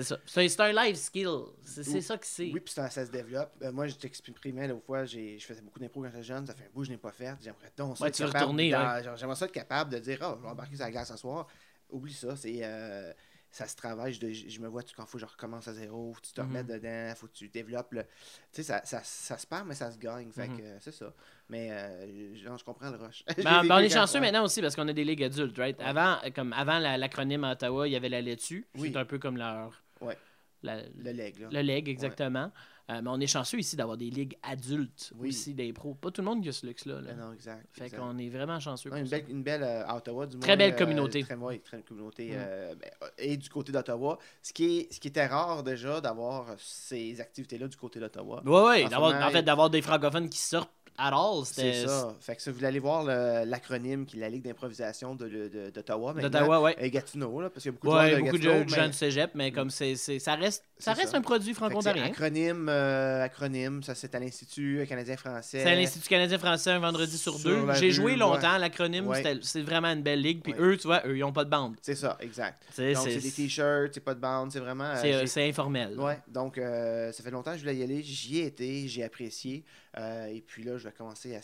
ça. 0.04 0.18
C'est 0.26 0.60
un 0.62 0.72
life 0.86 0.98
skill. 0.98 1.30
C'est 1.64 1.88
Oui. 1.88 2.02
ça 2.02 2.18
que 2.18 2.26
c'est. 2.26 2.52
Oui, 2.52 2.60
puis 2.60 2.74
ça, 2.74 2.90
ça 2.90 3.06
se 3.06 3.12
développe. 3.12 3.52
Euh, 3.62 3.72
moi, 3.72 3.88
je 3.88 3.96
t'exprimais 3.96 4.68
l'autre 4.68 4.86
fois, 4.86 5.06
je 5.06 5.38
faisais 5.40 5.62
beaucoup 5.62 5.80
d'impro 5.80 6.02
quand 6.02 6.10
j'étais 6.12 6.24
jeune, 6.24 6.46
ça 6.46 6.54
fait 6.54 6.66
un 6.66 6.70
bout 6.74 6.82
que 6.82 6.88
je 6.88 6.92
n'ai 6.92 6.98
pas 6.98 7.12
fait. 7.12 7.34
J'aimerais 7.42 7.72
donc 7.76 7.98
ça 7.98 8.04
Ouais, 8.04 8.10
être 8.10 8.18
capable 8.18 8.56
ouais. 8.56 8.70
J'aimerais 9.18 9.36
ça 9.36 9.46
être 9.46 9.52
capable 9.52 9.92
de 9.92 10.00
dire, 10.00 10.20
oh, 10.22 10.36
je 10.38 10.42
vais 10.44 10.50
embarquer 10.50 10.76
sur 10.76 10.86
la 10.86 10.92
glace 10.92 11.08
ce 11.10 11.18
soir. 11.18 11.48
Oublie 11.90 12.14
ça, 12.14 12.36
c'est. 12.36 12.60
euh, 12.62 13.12
ça 13.52 13.68
se 13.68 13.76
travaille, 13.76 14.14
je, 14.14 14.32
je 14.32 14.60
me 14.60 14.68
vois 14.68 14.84
tu, 14.84 14.94
quand 14.96 15.04
il 15.04 15.08
faut 15.08 15.18
que 15.18 15.22
je 15.22 15.26
recommence 15.26 15.68
à 15.68 15.74
zéro, 15.74 16.14
faut 16.14 16.22
que 16.22 16.28
tu 16.28 16.34
te 16.34 16.42
Mhm. 16.42 16.48
remettes 16.48 16.68
dedans, 16.68 17.14
faut 17.16 17.28
que 17.28 17.34
tu 17.34 17.50
développes 17.50 17.94
le. 17.94 18.04
Tu 18.04 18.08
sais, 18.52 18.64
ça, 18.64 18.82
ça, 18.86 19.02
ça 19.04 19.38
se 19.38 19.48
perd, 19.48 19.66
mais 19.68 19.74
ça 19.76 19.92
se 19.92 19.98
gagne. 19.98 20.32
Fait 20.32 20.48
Mhm. 20.48 20.58
que 20.58 20.64
euh, 20.64 20.78
c'est 20.80 20.92
ça. 20.94 21.14
Mais 21.50 21.70
euh, 21.72 22.36
genre, 22.36 22.58
je 22.58 22.64
comprends 22.64 22.90
le 22.92 22.98
rush. 22.98 23.24
Ben, 23.26 23.34
ben, 23.68 23.76
on 23.76 23.80
est 23.80 23.90
chanceux 23.90 24.20
maintenant 24.20 24.44
aussi 24.44 24.62
parce 24.62 24.76
qu'on 24.76 24.88
a 24.88 24.94
des 24.94 25.04
ligues 25.04 25.24
adultes, 25.24 25.58
right? 25.58 25.80
Avant, 25.82 26.18
euh, 26.24 26.30
comme 26.30 26.54
avant 26.54 26.78
la- 26.80 26.98
l'acronyme 26.98 27.44
à 27.44 27.54
Ottawa, 27.54 27.88
il 27.88 27.92
y 27.92 27.96
avait 27.96 28.10
la 28.10 28.22
laitue. 28.22 28.68
Oui. 28.76 28.92
C'est 28.94 29.00
un 29.00 29.06
peu 29.06 29.18
comme 29.20 29.38
leur. 29.38 29.82
Ouais. 30.02 30.18
la- 30.62 30.82
Le 30.98 31.12
leg, 31.12 31.40
là. 31.40 31.48
le 31.52 31.62
leg, 31.62 31.88
exactement. 31.90 32.52
Euh, 32.90 33.02
mais 33.04 33.10
on 33.10 33.20
est 33.20 33.28
chanceux 33.28 33.60
ici 33.60 33.76
d'avoir 33.76 33.98
des 33.98 34.10
ligues 34.10 34.38
adultes 34.42 35.14
Oui. 35.18 35.30
aussi, 35.30 35.54
des 35.54 35.72
pros. 35.74 35.94
Pas 35.94 36.10
tout 36.10 36.22
le 36.22 36.26
monde 36.26 36.42
qui 36.42 36.50
a 36.50 36.52
ce 36.52 36.66
luxe-là. 36.66 37.02
là. 37.02 37.12
Ah 37.14 37.26
non, 37.26 37.34
exact. 37.34 37.68
Fait 37.72 37.90
qu'on 37.90 38.18
est 38.18 38.30
vraiment 38.30 38.60
chanceux. 38.60 38.90
Une, 38.96 39.08
belle, 39.08 39.26
une 39.30 39.44
belle 39.44 39.64
euh, 39.64 39.94
Ottawa, 39.94 40.26
du 40.26 40.38
moins. 40.38 40.42
Très 40.42 40.58
belle 40.58 40.74
euh, 40.74 40.78
communauté. 40.78 41.24
Très, 41.24 41.36
ouais, 41.36 41.60
très 41.60 41.82
communauté. 41.84 42.32
Mm. 42.32 42.76
ben, 42.80 42.90
et 43.18 43.38
du 43.38 43.50
côté 43.50 43.72
d'Ottawa. 43.72 44.18
Ce 44.42 44.54
qui, 44.54 44.80
est, 44.80 44.94
ce 44.94 45.00
qui 45.00 45.08
était 45.08 45.28
rare 45.28 45.62
déjà 45.64 46.02
d'avoir 46.02 46.48
ces 46.58 47.22
activités-là 47.22 47.68
du 47.68 47.78
côté 47.78 48.00
d'Ottawa. 48.00 48.42
Ce 48.44 48.50
moment, 48.96 49.08
en 49.08 49.30
fait, 49.30 49.44
d'avoir 49.44 49.70
des 49.70 49.82
francophones 49.82 50.30
qui 50.30 50.40
sortent 50.40 50.72
all, 51.08 51.46
C'est 51.46 51.86
ça. 51.86 52.16
Fait 52.20 52.36
que 52.36 52.42
si 52.42 52.50
vous 52.50 52.56
voulez 52.56 52.68
aller 52.68 52.80
voir 52.80 53.04
l'acronyme 53.46 54.06
qui 54.06 54.18
est 54.18 54.20
la 54.20 54.30
Ligue 54.30 54.44
d'improvisation 54.44 55.16
de, 55.16 55.28
de- 55.28 55.70
d'Ottawa. 55.70 56.14
D'Ottawa, 56.14 56.62
ouais. 56.62 56.76
Et 56.80 56.90
Gatineau, 56.92 57.42
là, 57.42 57.50
parce 57.50 57.64
qu'il 57.64 57.72
y 57.72 57.76
a 57.76 57.78
beaucoup 57.78 57.88
de 57.88 57.94
Ouais, 57.94 58.12
de 58.12 58.16
beaucoup 58.22 58.38
de 58.38 58.44
Gatineau, 58.44 58.66
mais- 58.82 58.88
de 58.90 58.94
cégep, 58.94 59.32
mais 59.36 59.52
comme 59.52 59.70
c'est, 59.70 59.96
c'est- 59.96 60.20
ça 60.20 60.36
reste, 60.36 60.64
ça 60.78 60.94
reste 60.94 61.12
ça. 61.12 61.18
un 61.18 61.22
produit 61.22 61.54
franco-ontarien. 61.54 62.06
Acronyme, 62.06 62.68
euh, 62.70 63.24
acronyme, 63.24 63.84
ça 63.84 63.96
c'est 63.96 64.14
à 64.16 64.20
l'Institut 64.20 64.86
canadien-français. 64.88 65.64
C'est 65.64 65.70
à 65.70 65.76
l'Institut 65.76 66.10
canadien-français 66.10 66.72
un 66.72 66.80
vendredi 66.80 67.18
sur 67.18 67.38
Sur 67.38 67.50
deux. 67.50 67.74
J'ai 67.74 67.92
joué 67.92 68.12
ouais. 68.14 68.18
longtemps. 68.18 68.58
L'acronyme, 68.58 69.08
Ouais. 69.08 69.24
c'est 69.42 69.62
vraiment 69.62 69.90
une 69.90 70.02
belle 70.04 70.22
ligue. 70.22 70.42
Puis 70.44 70.54
Ouais. 70.54 70.60
eux, 70.60 70.78
tu 70.78 70.88
vois, 70.88 71.02
eux, 71.06 71.16
ils 71.18 71.22
n'ont 71.22 71.32
pas 71.34 71.46
de 71.46 71.50
bande. 71.50 71.76
C'est 71.82 71.96
ça, 71.96 72.18
exact. 72.20 72.64
C'est, 72.72 72.94
Donc 72.94 73.04
c'est, 73.08 73.18
des 73.18 73.32
t-shirts, 73.32 73.92
c'est 73.94 74.00
pas 74.04 74.14
de 74.14 74.20
bande, 74.20 74.52
c'est 74.52 74.60
vraiment. 74.60 74.86
euh, 74.86 74.96
c'est, 75.02 75.14
euh, 75.14 75.26
c'est 75.26 75.48
informel. 75.48 76.00
Ouais, 76.00 76.20
donc 76.28 76.58
euh, 76.58 77.12
ça 77.12 77.24
fait 77.24 77.32
longtemps 77.32 77.52
que 77.52 77.58
je 77.58 77.64
voulais 77.64 77.76
y 77.78 77.84
aller. 77.84 78.02
J'y 78.04 78.40
ai 78.40 78.46
été, 78.48 78.88
j'ai 78.88 79.04
apprécié. 79.04 79.64
Euh, 79.98 80.28
et 80.28 80.42
puis 80.42 80.64
là, 80.64 80.78
je 80.78 80.84
vais 80.88 80.92
commencer 80.94 81.30
là, 81.32 81.42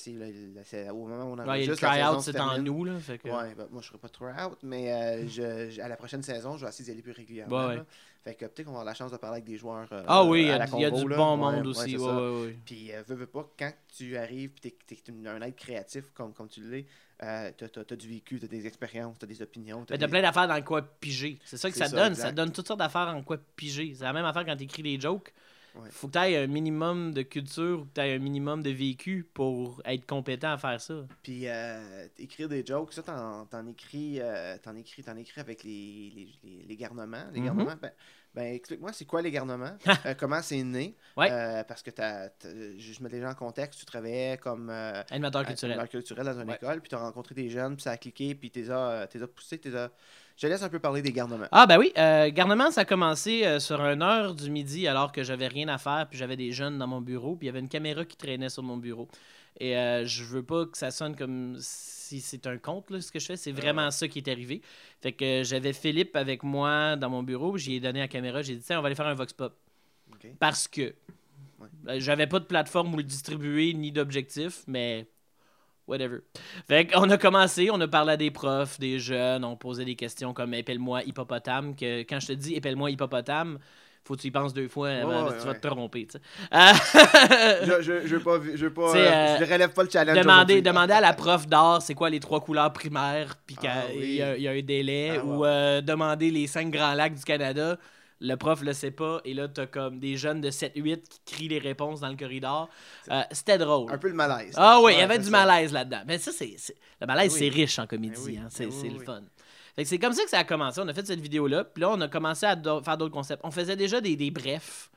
c'est 0.64 0.90
au 0.92 1.08
moment 1.08 1.24
où 1.24 1.34
on 1.34 1.38
Ouais, 1.40 1.44
le 1.46 1.50
enregistre, 1.50 1.84
la 1.84 1.90
try-out, 1.90 2.22
c'est 2.22 2.40
en 2.40 2.60
nous. 2.60 2.86
Là, 2.86 3.00
fait 3.00 3.18
que... 3.18 3.28
Ouais, 3.28 3.56
ben, 3.56 3.68
moi 3.72 3.82
je 3.82 3.88
serai 3.88 3.98
pas 3.98 4.08
try-out, 4.08 4.60
mais 4.62 4.92
euh, 4.94 5.28
je, 5.28 5.72
je- 5.72 5.82
à 5.82 5.88
la 5.88 5.96
prochaine 5.98 6.22
saison, 6.22 6.56
je 6.56 6.64
vais 6.64 6.70
essayer 6.70 6.86
d'y 6.86 6.92
aller 6.92 7.02
plus 7.02 7.12
régulièrement. 7.12 7.68
Ouais. 7.70 7.82
Fait 8.24 8.36
que 8.36 8.46
peut-être 8.46 8.66
qu'on 8.66 8.72
va 8.74 8.80
avoir 8.82 8.86
la 8.86 8.94
chance 8.94 9.12
de 9.12 9.18
parler 9.18 9.38
avec 9.38 9.46
des 9.46 9.58
joueurs. 9.58 9.88
euh, 9.92 10.04
Ah 10.08 10.24
oui, 10.24 10.42
il 10.44 10.48
y 10.48 10.52
à 10.52 10.62
a, 10.62 10.66
y 10.68 10.92
du 10.92 11.08
là. 11.08 11.16
bon 11.18 11.38
monde 11.38 11.66
aussi. 11.68 11.98
Puis, 12.66 12.92
veux, 13.08 13.16
veux 13.16 13.26
pas, 13.28 13.50
quand 13.58 13.72
tu 13.98 14.16
arrives 14.18 14.52
et 14.64 14.76
tu 14.88 14.94
es, 14.96 15.28
un 15.28 15.42
être 15.42 15.56
créatif 15.56 16.06
comme, 16.14 16.34
comme 16.34 16.48
tu 16.48 16.62
l'es, 16.62 16.86
euh, 17.24 17.52
tu 17.58 17.66
as, 17.66 17.96
du 17.96 18.08
vécu, 18.10 18.40
tu 18.40 18.46
as 18.46 18.48
des 18.48 18.68
expériences, 18.68 19.18
tu 19.20 19.26
as 19.26 19.28
des 19.28 19.42
opinions. 19.42 19.86
Mais 19.90 19.98
des- 19.98 20.06
t'as 20.06 20.08
plein 20.10 20.22
d'affaires 20.22 20.48
dans 20.48 20.56
le 20.56 20.62
quoi 20.64 20.82
piger. 20.84 21.40
C'est 21.46 21.58
ça 21.58 21.70
que 21.72 21.78
ça, 21.78 21.88
ça, 21.88 21.96
donne. 21.96 22.12
exact. 22.14 22.24
Ça 22.28 22.32
donne 22.32 22.52
toutes 22.52 22.68
sortes 22.68 22.80
d'affaires 22.80 23.08
en 23.08 23.24
quoi 23.24 23.38
piger. 23.56 23.94
C'est 23.96 24.04
la 24.04 24.14
même 24.14 24.26
affaire 24.26 24.46
quand 24.46 24.56
t'écris 24.56 24.84
des 24.84 25.00
jokes. 25.00 25.34
Ouais. 25.82 25.90
Faut 25.92 26.08
que 26.08 26.14
t'aies 26.14 26.38
un 26.38 26.48
minimum 26.48 27.14
de 27.14 27.22
culture 27.22 27.82
ou 27.82 27.86
que 27.86 27.90
t'aies 27.94 28.14
un 28.16 28.20
minimum 28.20 28.64
de 28.64 28.70
vécu 28.70 29.28
pour 29.34 29.82
être 29.86 30.06
compétent 30.06 30.52
à 30.54 30.58
faire 30.58 30.80
ça. 30.80 31.06
Puis 31.22 31.48
euh, 31.48 32.08
écrire 32.18 32.48
des 32.50 32.66
jokes, 32.66 32.94
ça, 32.94 33.04
t'en, 33.04 33.46
t'en 33.46 33.66
écris, 33.68 34.20
euh, 34.22 34.58
t'en 34.62 34.76
écris, 34.76 35.04
t'en 35.04 35.18
écris 35.18 35.42
avec 35.42 35.64
les, 35.64 36.12
les, 36.16 36.30
les, 36.44 36.64
les 36.66 36.76
garnements. 36.78 37.26
Les 37.34 37.40
Mhm. 37.42 37.46
garnements, 37.46 37.76
ben, 37.82 37.92
ben, 38.34 38.54
explique-moi, 38.54 38.92
c'est 38.94 39.06
quoi 39.06 39.22
les 39.22 39.32
garnements? 39.32 39.78
Euh, 40.06 40.14
comment 40.18 40.42
c'est 40.42 40.62
né? 40.64 40.96
Ouais. 41.18 41.30
Euh, 41.32 41.64
parce 41.64 41.82
que 41.82 41.90
t'as, 41.92 42.30
t'as- 42.30 42.50
je 42.78 43.04
mets 43.04 43.10
les 43.10 43.22
gens 43.22 43.30
en 43.32 43.36
contexte, 43.36 43.80
tu 43.80 43.86
travaillais 43.86 44.38
comme 44.38 44.70
euh, 44.70 45.02
Animateur 45.10 45.46
culturel. 45.46 45.88
culturel 45.90 46.26
dans 46.26 46.40
une 46.42 46.50
Ouais. 46.50 46.56
école, 46.56 46.82
puis 46.82 46.90
tu 46.90 46.96
as 46.96 47.00
rencontré 47.00 47.34
des 47.36 47.50
jeunes, 47.50 47.76
puis 47.76 47.84
ça 47.84 47.92
a 47.92 47.98
cliqué, 47.98 48.36
puis 48.36 48.52
tu 48.52 48.60
les 48.60 48.72
as, 48.72 49.08
poussés, 49.34 49.58
t'es 49.58 49.76
as... 49.76 49.90
Je 50.38 50.48
laisse 50.48 50.62
un 50.64 50.70
peu 50.70 50.80
parler 50.80 51.02
des 51.02 51.14
garnements. 51.14 51.48
Ah 51.52 51.66
ben 51.66 51.78
oui, 51.78 51.94
euh, 51.98 52.30
garnement, 52.30 52.70
ça 52.70 52.82
a 52.82 52.86
commencé 52.86 53.46
euh, 53.46 53.60
sur 53.60 53.80
une 53.82 54.02
heure 54.02 54.36
du 54.36 54.50
midi 54.52 54.88
alors 54.88 55.12
que 55.14 55.24
j'avais 55.24 55.48
rien 55.48 55.68
à 55.70 55.78
faire, 55.78 56.08
puis 56.10 56.18
j'avais 56.20 56.36
des 56.36 56.52
jeunes 56.52 56.78
dans 56.78 56.88
mon 56.88 57.00
bureau, 57.02 57.36
puis 57.36 57.46
il 57.46 57.48
y 57.48 57.50
avait 57.50 57.60
une 57.62 57.70
caméra 57.70 58.04
qui 58.04 58.18
traînait 58.18 58.50
sur 58.50 58.62
mon 58.64 58.76
bureau. 58.78 59.08
Et 59.60 59.78
euh, 59.78 60.06
je 60.06 60.24
veux 60.26 60.44
pas 60.44 60.66
que 60.66 60.78
ça 60.78 60.92
sonne 60.92 61.16
comme 61.16 61.56
si 61.60 62.20
c'est 62.20 62.46
un 62.48 62.58
conte, 62.58 62.92
là, 62.92 63.00
ce 63.00 63.12
que 63.12 63.20
je 63.20 63.26
fais. 63.28 63.38
C'est 63.38 63.54
vraiment 63.54 63.90
ça 63.92 64.10
qui 64.10 64.20
est 64.20 64.28
arrivé. 64.28 64.62
Fait 65.02 65.14
que 65.14 65.44
j'avais 65.46 65.72
Philippe 65.72 66.16
avec 66.18 66.44
moi 66.44 66.98
dans 66.98 67.10
mon 67.10 67.24
bureau, 67.24 67.58
j'y 67.58 67.76
ai 67.76 67.80
donné 67.80 68.00
la 68.00 68.10
caméra, 68.10 68.42
j'ai 68.42 68.56
dit, 68.56 68.62
tiens, 68.66 68.80
on 68.80 68.82
va 68.82 68.88
aller 68.88 68.96
faire 68.96 69.08
un 69.08 69.14
vox 69.14 69.32
pop. 69.32 69.56
Parce 70.40 70.68
que 70.68 70.94
Ouais. 71.58 71.68
euh, 71.88 71.96
j'avais 72.00 72.28
pas 72.28 72.40
de 72.40 72.46
plateforme 72.46 72.94
où 72.94 72.98
le 72.98 73.04
distribuer 73.04 73.74
ni 73.74 73.94
d'objectif, 73.94 74.64
mais 74.68 75.08
whatever. 75.88 76.20
Fait 76.68 76.88
qu'on 76.88 77.10
a 77.10 77.18
commencé, 77.18 77.70
on 77.72 77.80
a 77.82 77.88
parlé 77.88 78.14
à 78.14 78.18
des 78.18 78.32
profs, 78.32 78.80
des 78.80 79.00
jeunes, 79.00 79.44
on 79.46 79.56
posait 79.56 79.86
des 79.86 79.96
questions 79.96 80.34
comme 80.34 80.54
épelle-moi 80.54 81.04
hippopotame. 81.04 81.76
Que 81.76 82.02
quand 82.02 82.20
je 82.20 82.28
te 82.28 82.34
dis 82.34 82.56
épelle-moi 82.56 82.92
hippopotame, 82.92 83.60
faut 84.04 84.16
que 84.16 84.22
tu 84.22 84.28
y 84.28 84.32
penses 84.32 84.54
deux 84.54 84.68
fois 84.68 84.90
avant, 84.90 85.24
Ouais, 85.26 85.30
parce 85.32 85.32
que 85.32 85.34
ouais, 85.34 85.40
tu 85.40 85.46
vas 85.48 85.52
ouais. 85.54 85.60
te 85.60 85.68
tromper. 85.68 86.08
Euh, 86.54 86.74
je, 87.64 87.82
je, 87.82 88.08
je 88.08 88.16
veux 88.18 88.22
pas, 88.24 88.40
je 88.54 88.66
veux 88.66 88.74
pas, 88.74 88.92
C'est, 88.92 89.08
euh, 89.08 89.12
euh, 89.12 89.38
je 89.40 89.52
relève 89.52 89.74
pas 89.74 89.84
le 89.84 89.90
challenge. 89.90 90.18
demander, 90.64 90.94
à 90.94 91.02
la 91.02 91.14
prof 91.14 91.48
d'art 91.48 91.82
c'est 91.82 91.96
quoi 91.96 92.10
les 92.12 92.20
trois 92.20 92.40
couleurs 92.40 92.72
primaires, 92.72 93.36
puis 93.48 93.56
qu'il 93.56 93.68
Ah 93.70 93.84
oui. 93.96 94.16
y, 94.16 94.22
a- 94.22 94.38
il 94.38 94.44
y 94.44 94.48
a 94.48 94.52
un 94.52 94.62
délai, 94.62 95.14
Ah, 95.20 95.26
ou 95.26 95.44
euh, 95.46 95.82
demander 95.82 96.30
les 96.30 96.46
cinq 96.48 96.70
grands 96.70 96.94
lacs 96.94 97.16
du 97.16 97.24
Canada. 97.24 97.78
Le 98.28 98.36
prof 98.38 98.62
le 98.64 98.74
sait 98.74 98.92
pas, 98.92 99.22
et 99.24 99.34
là, 99.34 99.48
t'as 99.48 99.68
comme 99.68 100.00
des 100.00 100.18
jeunes 100.18 100.42
de 100.42 100.50
7-8 100.50 101.02
qui 101.08 101.20
crient 101.26 101.48
les 101.50 101.60
réponses 101.60 102.00
dans 102.00 102.10
le 102.10 102.16
corridor. 102.16 102.70
Euh, 103.12 103.22
C'était 103.32 103.58
drôle. 103.60 103.92
Un 103.92 103.98
peu 104.00 104.08
le 104.08 104.14
malaise. 104.16 104.54
Ah 104.58 104.80
oui, 104.82 104.94
il 104.96 105.00
y 105.00 105.02
avait 105.02 105.20
du 105.20 105.26
ça. 105.26 105.30
malaise 105.32 105.72
là-dedans. 105.72 106.02
Mais 106.08 106.18
ça, 106.18 106.32
c'est. 106.32 106.56
Le 107.00 107.06
malaise, 107.08 107.32
Ben 107.34 107.40
c'est 107.40 107.50
riche 107.50 107.78
en 107.80 107.86
comédie. 107.86 108.16
Ben 108.16 108.22
oui, 108.26 108.38
hein. 108.38 108.48
C'est 108.50 108.66
ben 108.66 108.74
oui, 108.74 108.80
c'est 108.82 108.90
le 108.90 109.00
fun. 109.00 109.22
Fait 109.76 109.84
que 109.84 109.90
c'est 109.90 110.00
comme 110.00 110.14
ça 110.14 110.24
que 110.24 110.30
ça 110.30 110.40
a 110.40 110.44
commencé. 110.44 110.80
On 110.82 110.88
a 110.88 110.94
fait 110.94 111.06
cette 111.06 111.20
vidéo-là. 111.20 111.66
Puis 111.66 111.82
là, 111.82 111.92
on 111.92 112.02
a 112.02 112.08
commencé 112.08 112.46
à 112.46 112.56
faire 112.82 112.98
d'autres 112.98 113.14
concepts. 113.14 113.42
On 113.44 113.52
faisait 113.52 113.76
déjà 113.76 114.02
des, 114.02 114.16
des 114.16 114.32
brefs, 114.32 114.90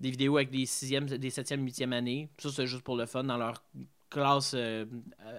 des 0.00 0.10
vidéos 0.10 0.36
avec 0.36 0.50
des 0.50 0.64
6e, 0.64 1.04
des 1.04 1.30
7e, 1.30 1.62
8e 1.64 1.92
années. 1.92 2.30
Ça, 2.38 2.48
c'est 2.50 2.66
juste 2.66 2.82
pour 2.82 2.96
le 2.96 3.06
fun 3.06 3.22
dans 3.24 3.36
leur 3.36 3.62
classe 4.12 4.52
euh, 4.54 4.84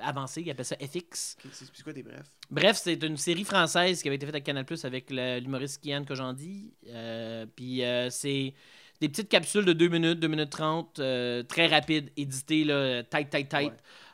avancée. 0.01 0.41
Ils 0.41 0.51
appellent 0.51 0.65
ça 0.65 0.75
FX. 0.75 1.37
C'est 1.51 1.83
quoi 1.83 1.93
des 1.93 2.03
brefs? 2.03 2.31
Bref, 2.49 2.79
c'est 2.81 3.01
une 3.03 3.17
série 3.17 3.43
française 3.43 4.01
qui 4.01 4.07
avait 4.07 4.15
été 4.15 4.25
faite 4.25 4.35
avec 4.35 4.45
Canal 4.45 4.65
Plus 4.65 4.83
avec 4.85 5.09
l'humoriste 5.09 5.83
Kian 5.83 6.03
Kojandi. 6.03 6.73
Euh, 6.87 7.45
puis 7.55 7.83
euh, 7.83 8.09
c'est 8.09 8.53
des 8.99 9.09
petites 9.09 9.29
capsules 9.29 9.65
de 9.65 9.73
2 9.73 9.87
minutes, 9.87 10.19
2 10.19 10.27
minutes 10.27 10.49
30, 10.49 10.99
euh, 10.99 11.43
très 11.43 11.67
rapides, 11.67 12.11
éditées, 12.17 12.63
là, 12.63 13.03
tight, 13.03 13.29
tight, 13.29 13.49
tight. 13.49 13.73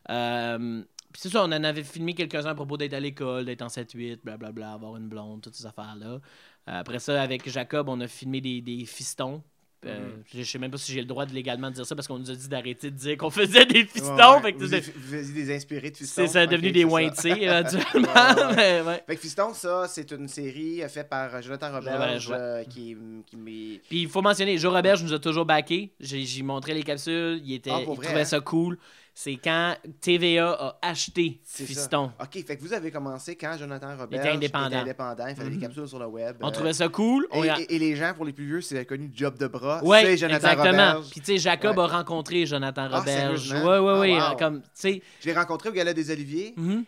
Ouais. 0.10 0.84
Puis 1.12 1.24
c'est 1.24 1.30
ça, 1.30 1.42
on 1.44 1.48
en 1.48 1.64
avait 1.64 1.84
filmé 1.84 2.14
quelques-uns 2.14 2.52
à 2.52 2.56
propos 2.56 2.78
d'être 2.78 2.94
à 2.94 3.00
l'école, 3.00 3.46
d'être 3.46 3.64
en 3.64 3.68
7-8, 3.68 4.20
blablabla, 4.24 4.74
avoir 4.74 4.96
une 4.96 5.10
blonde, 5.10 5.42
toutes 5.42 5.56
ces 5.56 5.66
affaires-là. 5.66 6.20
Après 6.68 7.00
ça, 7.00 7.20
avec 7.20 7.50
Jacob, 7.50 7.90
on 7.90 8.00
a 8.00 8.08
filmé 8.08 8.42
des, 8.42 8.62
des 8.62 8.86
fistons. 8.86 9.42
Euh, 9.86 9.98
Mhm. 9.98 10.24
Je 10.36 10.44
sais 10.44 10.60
même 10.60 10.72
pas 10.72 10.78
si 10.78 10.92
j'ai 10.92 11.00
le 11.00 11.06
droit 11.06 11.26
de 11.26 11.34
légalement 11.34 11.72
dire 11.72 11.86
ça 11.86 11.96
parce 11.96 12.06
qu'on 12.06 12.20
nous 12.20 12.30
a 12.30 12.36
dit 12.36 12.50
d'arrêter 12.50 12.92
de 12.92 12.98
dire 12.98 13.16
qu'on 13.18 13.30
faisait 13.30 13.66
des 13.66 13.86
fistons. 13.86 14.14
Ouais, 14.14 14.24
ouais. 14.36 14.42
Fait 14.42 14.54
que 14.54 14.58
vous, 14.58 14.74
êtes- 14.76 14.94
vous 14.94 15.16
faisiez 15.16 15.34
des 15.46 15.56
inspirés 15.56 15.90
de 15.92 15.96
Fiston. 15.96 16.22
c'est 16.22 16.28
ça, 16.28 16.46
devenu 16.46 16.68
Ok, 16.68 16.74
des. 16.74 16.84
Winty 16.84 17.30
éventuellement. 17.30 18.56
Ouais, 18.58 18.84
mais. 18.84 19.04
Fait 19.08 19.16
que 19.16 19.22
Fiston, 19.22 19.54
ça, 19.54 19.86
c'est 19.88 20.12
une 20.12 20.28
série 20.28 20.84
euh, 20.84 20.90
faite 20.90 21.08
par 21.10 21.34
euh, 21.34 21.42
Jonathan 21.42 21.72
Roberge 21.72 21.94
Roberge, 21.94 22.32
euh, 22.34 22.64
qui, 22.66 22.98
qui 23.26 23.38
m'est. 23.38 23.80
Puis 23.90 24.02
il 24.02 24.10
faut 24.10 24.22
mentionner, 24.22 24.58
Joe 24.58 24.74
Robert 24.74 25.02
nous 25.02 25.14
a 25.14 25.20
toujours 25.20 25.46
backé. 25.46 25.92
J'ai 26.00 26.24
j'y 26.24 26.44
montrais 26.44 26.74
les 26.74 26.84
capsules, 26.84 27.42
il, 27.46 27.54
était, 27.54 27.72
Ah, 27.74 27.78
il 27.80 27.86
trouvait 27.86 28.20
hein? 28.22 28.26
ça 28.26 28.42
cool. 28.42 28.78
C'est 29.22 29.36
quand 29.36 29.76
TVA 30.00 30.50
a 30.54 30.78
acheté 30.82 31.42
C'est 31.44 31.64
ça. 31.64 31.68
Fiston. 31.68 32.10
Ok, 32.22 32.42
fait 32.48 32.56
que 32.56 32.62
vous 32.62 32.72
avez 32.72 32.90
commencé 32.90 33.36
quand 33.36 33.58
Jonathan 33.60 33.98
Roberge 33.98 34.24
était 34.26 34.34
indépendant. 34.34 34.78
indépendant, 34.78 35.28
il 35.28 35.36
faisait 35.36 35.50
Mhm. 35.50 35.56
des 35.56 35.60
capsules 35.60 35.88
sur 35.90 36.00
le 36.00 36.06
web. 36.06 36.38
On 36.40 36.48
euh, 36.48 36.52
trouvait 36.52 36.72
ça 36.72 36.88
cool. 36.88 37.28
Et, 37.34 37.50
a- 37.50 37.60
et- 37.60 37.66
et 37.76 37.80
les 37.80 37.98
gens, 37.98 38.14
pour 38.16 38.24
les 38.24 38.32
plus 38.32 38.46
vieux, 38.46 38.62
c'est 38.62 38.86
connu 38.86 39.12
Job 39.14 39.38
de 39.38 39.48
bras. 39.48 39.82
Jonathan 39.84 40.36
exactement. 40.36 40.64
Roberge. 40.94 41.10
Puis 41.12 41.20
tu 41.20 41.26
sais, 41.34 41.38
Jacob 41.38 41.78
Ouais. 41.78 41.84
a 41.84 41.88
rencontré 41.88 42.46
Jonathan 42.46 42.84
ouais, 42.86 42.90
Ah, 42.94 43.02
tu 43.04 44.62
sais, 44.74 45.02
Je 45.20 45.26
l'ai 45.28 45.34
rencontré 45.34 45.68
au 45.68 45.74
Gala 45.74 45.94
des 45.94 46.12
Oliviers. 46.12 46.54
mhm. 46.56 46.86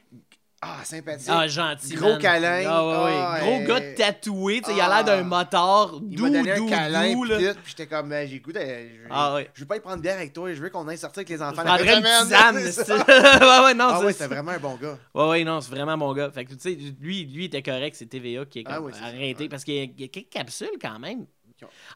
Ah, 0.64 0.78
sympathique. 0.84 1.28
ah, 1.28 1.48
gentil. 1.48 1.96
Gros 1.96 2.10
man. 2.12 2.20
câlin. 2.20 2.64
Ah, 2.68 2.86
ouais, 2.88 3.04
ouais. 3.06 3.20
Ah, 3.20 3.40
Gros 3.42 3.52
euh, 3.62 3.66
gars 3.66 3.82
tatoué. 3.96 4.62
tu 4.62 4.70
Il 4.72 4.74
a 4.80 4.88
l'air 4.88 4.98
ah. 5.00 5.04
d'un 5.04 5.24
motard. 5.24 5.92
il 6.08 6.16
Doux, 6.16 6.24
m'a 6.26 6.30
donné 6.30 6.56
doux, 6.56 6.68
un 6.68 6.70
câlin, 6.70 7.14
doux, 7.14 7.26
tout, 7.28 7.34
puis 7.36 7.54
j'étais 7.66 7.88
comme, 7.88 8.12
euh, 8.12 8.28
j'ai 8.28 8.40
goût 8.40 8.52
de- 8.54 8.60
je, 8.60 9.08
Ah, 9.10 9.34
ouais. 9.34 9.50
je 9.56 9.62
veux 9.62 9.66
pas 9.66 9.78
y 9.78 9.80
prendre 9.80 10.04
bière 10.04 10.18
avec 10.18 10.34
toi, 10.34 10.54
je 10.54 10.62
veux 10.62 10.70
qu'on 10.70 10.88
aille 10.88 11.00
sortir 11.00 11.22
avec 11.22 11.30
les 11.30 11.38
Je 11.38 11.42
enfants. 11.42 11.64
la 11.64 11.76
prendrais 11.78 11.86
fin 11.88 11.98
une 12.20 12.24
tisane. 12.26 12.60
C'est 12.72 12.72
c'est- 12.86 12.92
ouais, 13.42 13.64
ouais, 13.66 13.74
non, 13.74 13.88
Ah 13.90 13.98
c'est- 14.00 14.06
ouais, 14.06 14.14
c'était 14.14 14.28
vraiment 14.28 14.52
un 14.52 14.60
bon 14.60 14.76
gars. 14.76 15.00
Ouais, 15.16 15.30
ouais, 15.30 15.44
non, 15.44 15.62
c'est 15.62 15.72
vraiment 15.72 15.98
mon 15.98 16.14
gars. 16.14 16.30
Fait 16.30 16.46
que, 16.46 16.54
tu 16.54 16.60
sais, 16.60 16.78
lui, 17.00 17.26
lui 17.26 17.46
était 17.46 17.64
correct, 17.64 17.96
c'est 17.98 18.06
TVA 18.06 18.46
qui 18.46 18.60
est 18.60 18.64
comme 18.64 18.88
Ah 18.88 18.92
c'est 18.94 19.00
ça, 19.00 19.06
arrêté 19.06 19.44
ouais. 19.46 19.50
parce 19.50 19.64
qu'il 19.64 19.74
y, 19.74 19.80
a- 19.80 19.84
il 19.86 20.00
y 20.00 20.04
a 20.04 20.08
quelques 20.10 20.30
capsules 20.30 20.78
quand 20.80 21.00
même. 21.00 21.26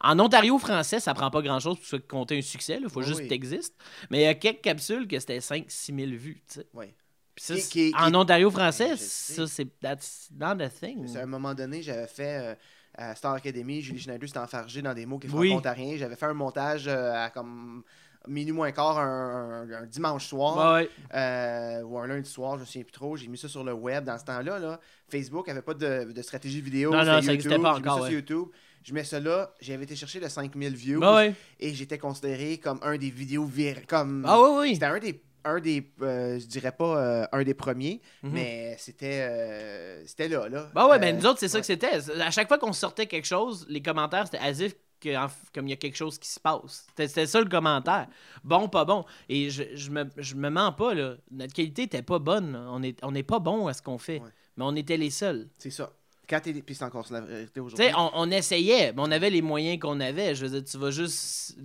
En 0.02 0.20
Ontario 0.20 0.58
français, 0.60 1.00
ça 1.00 1.14
prend 1.16 1.30
pas 1.32 1.42
grand 1.42 1.60
chose 1.60 1.78
pour 1.80 2.00
compter 2.08 2.38
un 2.38 2.42
succès. 2.42 2.80
Il 2.82 2.90
faut 2.90 3.02
juste 3.02 3.22
que 3.22 3.28
t'existes. 3.28 3.76
Mais 4.12 4.20
il 4.20 4.24
y 4.24 4.28
a 4.28 4.36
quelques 4.36 4.62
capsules 4.62 5.08
que 5.08 5.20
c'était 5.20 5.40
5-6 5.40 5.94
000 5.96 6.12
vues. 6.20 6.44
tu 6.48 6.60
sais. 6.60 6.68
Ouais. 6.74 6.96
Ça, 7.38 7.56
Qui- 7.56 7.68
qui- 7.68 7.94
en 7.98 8.10
qui- 8.10 8.16
Ontario 8.16 8.50
français, 8.50 8.96
sais. 8.98 9.34
ça, 9.34 9.48
c'est. 9.48 9.80
That's 9.80 10.30
not 10.38 10.62
a 10.64 10.70
thing. 10.70 11.06
C'est 11.08 11.20
à 11.20 11.24
un 11.24 11.28
moment 11.28 11.54
donné, 11.54 11.82
j'avais 11.82 12.08
fait 12.08 12.40
euh, 12.42 12.56
à 12.98 13.14
Star 13.16 13.34
Academy, 13.34 13.82
Julie 13.82 14.00
Schneider 14.00 14.28
s'était 14.28 14.40
enfargée 14.40 14.82
dans 14.82 14.94
des 14.94 15.06
mots 15.06 15.20
qui 15.20 15.28
Oui. 15.28 15.50
franco-ontariens. 15.50 15.98
J'avais 15.98 16.16
fait 16.16 16.26
un 16.28 16.34
montage 16.34 16.88
euh, 16.88 17.12
à 17.14 17.30
comme 17.30 17.84
minuit 18.28 18.54
moins 18.54 18.72
quart 18.72 18.98
un, 18.98 19.68
un- 19.70 19.84
un 19.84 19.86
dimanche 19.86 20.28
soir. 20.28 20.74
Ouais, 20.76 20.90
euh, 21.14 21.82
ou 21.84 22.00
un 22.00 22.08
lundi 22.08 22.30
soir, 22.30 22.56
je 22.56 22.62
me 22.62 22.66
souviens 22.66 22.84
plus 22.84 22.92
trop. 22.94 23.18
J'ai 23.18 23.28
mis 23.28 23.38
ça 23.38 23.48
sur 23.50 23.64
le 23.66 23.74
web. 23.74 24.06
Dans 24.06 24.18
ce 24.18 24.24
temps-là, 24.24 24.58
là, 24.58 24.80
Facebook 25.10 25.48
avait 25.50 25.62
pas 25.62 25.74
de, 25.74 26.12
de 26.14 26.22
stratégie 26.22 26.62
vidéo. 26.62 26.92
Non, 26.92 27.00
non, 27.00 27.04
ça 27.06 27.16
YouTube. 27.16 27.32
existait 27.34 27.60
pas 27.60 27.74
J'ai 27.76 27.82
mis 27.82 27.88
encore, 27.88 27.98
ça 27.98 28.02
ouais. 28.04 28.10
sur 28.10 28.18
YouTube. 28.20 28.48
Je 28.82 28.94
mets 28.94 29.04
ça 29.04 29.20
là. 29.20 29.52
J'avais 29.60 29.84
été 29.84 29.96
chercher 29.96 30.20
le 30.20 30.30
5000 30.30 30.76
views. 30.76 31.02
Ouais. 31.04 31.34
Et 31.60 31.74
j'étais 31.74 31.98
considéré 31.98 32.60
comme 32.60 32.80
un 32.84 32.98
des 32.98 33.10
vidéos 33.10 33.46
vir 33.46 33.86
comme 33.88 34.24
Ah, 34.28 34.40
ouais, 34.40 34.60
oui. 34.60 34.74
C'était 34.76 34.86
un 34.86 35.00
des 35.00 35.22
un 35.46 35.60
des 35.60 35.92
euh, 36.02 36.40
je 36.40 36.46
dirais 36.48 36.72
pas 36.72 36.98
euh, 36.98 37.26
un 37.32 37.44
des 37.44 37.54
premiers, 37.54 38.02
Mhm. 38.24 38.32
mais 38.34 38.76
c'était 38.80 39.22
euh, 39.30 40.04
c'était 40.06 40.28
là 40.28 40.50
là. 40.50 40.70
Bah 40.74 40.88
ouais, 40.88 40.96
Euh, 40.96 41.00
ben 41.00 41.16
nous 41.18 41.26
autres, 41.26 41.40
c'est 41.40 41.48
ça 41.48 41.60
que 41.60 41.66
c'était. 41.66 41.92
À 42.22 42.32
chaque 42.32 42.48
fois 42.48 42.58
qu'on 42.58 42.74
sortait 42.74 43.06
quelque 43.06 43.26
chose, 43.28 43.66
les 43.70 43.82
commentaires, 43.82 44.26
c'était 44.26 44.40
as 44.44 44.60
if 44.60 44.76
que, 45.00 45.10
comme 45.54 45.68
il 45.68 45.72
y 45.72 45.74
a 45.74 45.78
quelque 45.78 45.98
chose 45.98 46.18
qui 46.18 46.28
se 46.30 46.40
passe. 46.40 46.86
C'était 46.90 47.08
c'était 47.08 47.28
ça 47.28 47.40
le 47.42 47.50
commentaire. 47.50 48.08
Bon, 48.44 48.68
pas 48.70 48.86
bon. 48.86 49.06
Et 49.30 49.50
je, 49.50 49.64
je, 49.76 49.92
me, 49.92 50.06
je 50.18 50.36
me 50.36 50.50
mens 50.50 50.72
pas, 50.72 50.94
là. 50.94 51.16
Notre 51.32 51.54
qualité 51.54 51.84
était 51.84 52.02
pas 52.02 52.18
bonne. 52.20 52.54
là. 52.54 52.66
On 52.72 52.80
n'est 52.80 52.96
on 53.04 53.14
est 53.14 53.24
pas 53.24 53.40
bon 53.40 53.68
à 53.68 53.74
ce 53.74 53.82
qu'on 53.82 53.98
fait. 53.98 54.20
Ouais. 54.20 54.30
Mais 54.58 54.64
on 54.66 54.76
était 54.76 54.98
les 54.98 55.10
seuls. 55.10 55.48
C'est 55.60 55.70
ça. 55.70 55.92
Quand 56.30 56.40
t'es. 56.40 56.54
Puis 56.54 56.76
c'est 56.76 56.84
encore 56.86 57.06
la 57.12 57.22
vérité 57.22 57.52
Tu 57.54 57.60
aujourd'hui. 57.60 57.86
sais, 57.86 57.94
on, 57.96 58.12
on 58.14 58.32
essayait, 58.32 58.94
mais 58.94 59.02
on 59.02 59.12
avait 59.12 59.30
les 59.30 59.42
moyens 59.42 59.80
qu'on 59.80 60.00
avait. 60.00 60.36
Je 60.36 60.46
veux 60.46 60.60
dire, 60.60 60.70
tu 60.70 60.78
vas 60.78 60.92
juste, 60.92 61.58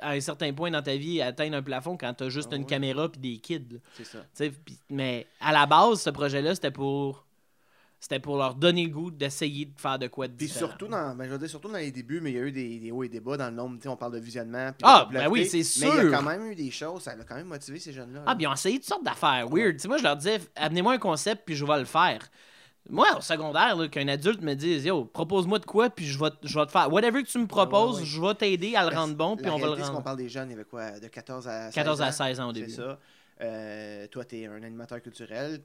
à 0.00 0.10
un 0.12 0.20
certain 0.20 0.52
point 0.52 0.70
dans 0.70 0.82
ta 0.82 0.96
vie, 0.96 1.20
atteindre 1.22 1.56
un 1.56 1.62
plafond 1.62 1.96
quand 1.96 2.14
tu 2.14 2.24
as 2.24 2.28
juste 2.28 2.48
Ah 2.52 2.56
une 2.56 2.62
ouais. 2.62 2.68
caméra 2.68 3.08
puis 3.10 3.20
des 3.20 3.38
kids. 3.38 3.80
C'est 3.96 4.04
ça. 4.04 4.24
Mais 4.90 5.26
à 5.40 5.52
la 5.52 5.66
base, 5.66 6.00
ce 6.02 6.10
projet-là, 6.10 6.54
c'était 6.54 6.70
pour 6.70 7.24
c'était 8.00 8.20
pour 8.20 8.36
leur 8.36 8.54
donner 8.54 8.84
le 8.84 8.90
goût 8.90 9.10
d'essayer 9.10 9.64
de 9.64 9.72
faire 9.76 9.98
de 9.98 10.06
quoi 10.06 10.28
de 10.28 10.32
Puis 10.32 10.46
surtout 10.48 10.86
dans, 10.86 11.16
ben, 11.16 11.24
je 11.24 11.30
veux 11.30 11.38
dire, 11.38 11.48
surtout 11.50 11.66
dans 11.68 11.78
les 11.78 11.90
débuts, 11.90 12.20
mais 12.20 12.30
il 12.30 12.36
y 12.36 12.38
a 12.38 12.42
eu 12.42 12.52
des, 12.52 12.78
des 12.78 12.92
hauts 12.92 13.02
et 13.02 13.08
des 13.08 13.18
bas 13.18 13.36
dans 13.36 13.46
le 13.50 13.56
nombre. 13.56 13.76
On 13.86 13.96
parle 13.96 14.12
de 14.12 14.20
visionnement. 14.20 14.70
Ah, 14.84 15.08
ben 15.12 15.26
oui, 15.28 15.44
c'est 15.46 15.56
Mais 15.56 15.62
il 15.62 15.94
y 15.98 16.00
sûr. 16.02 16.14
a 16.14 16.16
quand 16.18 16.22
même 16.22 16.44
eu 16.46 16.54
des 16.54 16.70
choses. 16.70 17.02
Ça 17.02 17.10
a 17.10 17.16
quand 17.24 17.34
même 17.34 17.48
motivé 17.48 17.80
ces 17.80 17.92
jeunes-là. 17.92 18.22
Ah, 18.24 18.36
puis 18.36 18.44
ils 18.44 18.46
ont 18.46 18.52
essayé 18.52 18.76
toutes 18.76 18.86
sortes 18.88 19.02
d'affaires 19.04 19.48
weird. 19.50 19.72
Tu 19.74 19.80
sais, 19.80 19.88
moi, 19.88 19.98
je 19.98 20.04
leur 20.04 20.16
disais, 20.16 20.38
amenez-moi 20.54 20.92
un 20.92 20.98
concept, 20.98 21.42
puis 21.44 21.56
je 21.56 21.64
vais 21.64 21.78
le 21.80 21.86
faire. 21.86 22.20
Moi, 22.90 23.06
au 23.16 23.20
secondaire, 23.20 23.76
qu'un 23.90 24.08
adulte 24.08 24.40
me 24.42 24.54
dise, 24.54 24.84
yo, 24.86 25.04
propose-moi 25.04 25.58
de 25.58 25.66
quoi, 25.66 25.90
puis 25.90 26.06
je 26.06 26.18
vais, 26.18 26.30
te- 26.30 26.36
je 26.46 26.58
vais 26.58 26.64
te 26.66 26.70
faire. 26.70 26.90
Whatever 26.92 27.22
que 27.22 27.28
tu 27.28 27.38
me 27.38 27.46
proposes, 27.46 27.98
ouais. 28.00 28.04
je 28.06 28.20
vais 28.20 28.34
t'aider 28.34 28.74
à 28.76 28.88
le 28.88 28.96
rendre 28.96 29.14
bon, 29.14 29.36
puis 29.36 29.50
on 29.50 29.58
va 29.58 29.68
le 29.68 29.76
c'est 29.76 29.82
rendre. 29.90 30.02
parle 30.02 30.16
des 30.16 30.28
jeunes, 30.28 30.48
il 30.48 30.52
y 30.52 30.54
avait 30.54 30.64
quoi 30.64 30.98
De 30.98 31.06
14 31.08 31.46
à 31.48 31.64
16 31.66 31.74
14 31.74 32.02
à 32.02 32.08
ans? 32.08 32.12
16 32.12 32.40
ans 32.40 32.48
au 32.48 32.54
C'est 32.54 32.60
début. 32.60 32.72
ça. 32.72 32.98
Euh, 33.40 34.06
toi, 34.08 34.24
tu 34.24 34.40
es 34.40 34.46
un 34.46 34.62
animateur 34.64 35.00
culturel, 35.00 35.60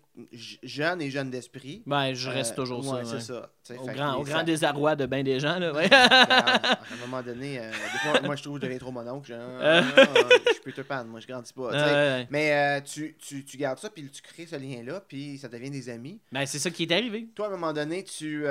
jeune 0.62 1.02
et 1.02 1.10
jeune 1.10 1.32
d'esprit. 1.32 1.82
Ben, 1.88 2.14
je 2.14 2.30
reste 2.30 2.52
Euh, 2.52 2.56
toujours 2.62 2.80
ouais, 2.88 3.04
ça. 3.04 3.14
ouais. 3.16 3.20
c'est 3.20 3.34
ça. 3.34 3.50
Au 3.82 3.86
grand, 3.88 4.16
au 4.16 4.24
les- 4.24 4.30
grand 4.30 4.40
ça- 4.40 4.44
désarroi 4.44 4.96
de 4.96 5.06
bien 5.08 5.24
des 5.24 5.40
gens, 5.40 5.58
là. 5.58 5.72
ouais. 5.74 5.92
À 5.92 6.78
un 6.94 6.98
moment 7.08 7.24
donné, 7.24 7.60
euh, 7.60 7.72
des 7.72 7.98
fois, 8.12 8.22
moi, 8.22 8.36
je 8.36 8.44
trouve 8.44 8.56
que 8.60 8.62
je 8.62 8.66
deviens 8.68 8.78
trop 8.80 8.92
mon 8.92 9.08
oncle. 9.08 9.28
genre, 9.28 9.40
Euh. 9.62 9.82
ah, 9.98 10.04
je 10.48 10.52
suis 10.54 10.62
Peter 10.64 10.84
Pan, 10.84 11.04
moi, 11.06 11.20
je 11.20 11.26
grandis 11.28 11.52
pas. 11.52 12.26
Mais 12.30 12.82
tu, 12.84 13.16
tu, 13.20 13.44
tu 13.44 13.58
gardes 13.58 13.80
ça, 13.80 13.90
puis 13.90 14.08
tu 14.10 14.22
crées 14.22 14.46
ce 14.46 14.56
lien-là, 14.56 15.02
puis 15.08 15.38
ça 15.40 15.48
devient 15.50 15.72
des 15.72 15.90
amis. 15.90 16.20
Ben, 16.32 16.46
c'est 16.46 16.60
ça 16.60 16.70
qui 16.70 16.84
est 16.84 16.92
arrivé. 16.92 17.28
Toi, 17.34 17.46
à 17.48 17.50
un 17.50 17.52
moment 17.54 17.74
donné, 17.74 18.04
tu, 18.04 18.46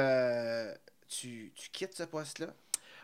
tu, 1.09 1.53
tu 1.55 1.71
quittes 1.71 1.95
ce 1.97 2.03
poste-là? 2.05 2.49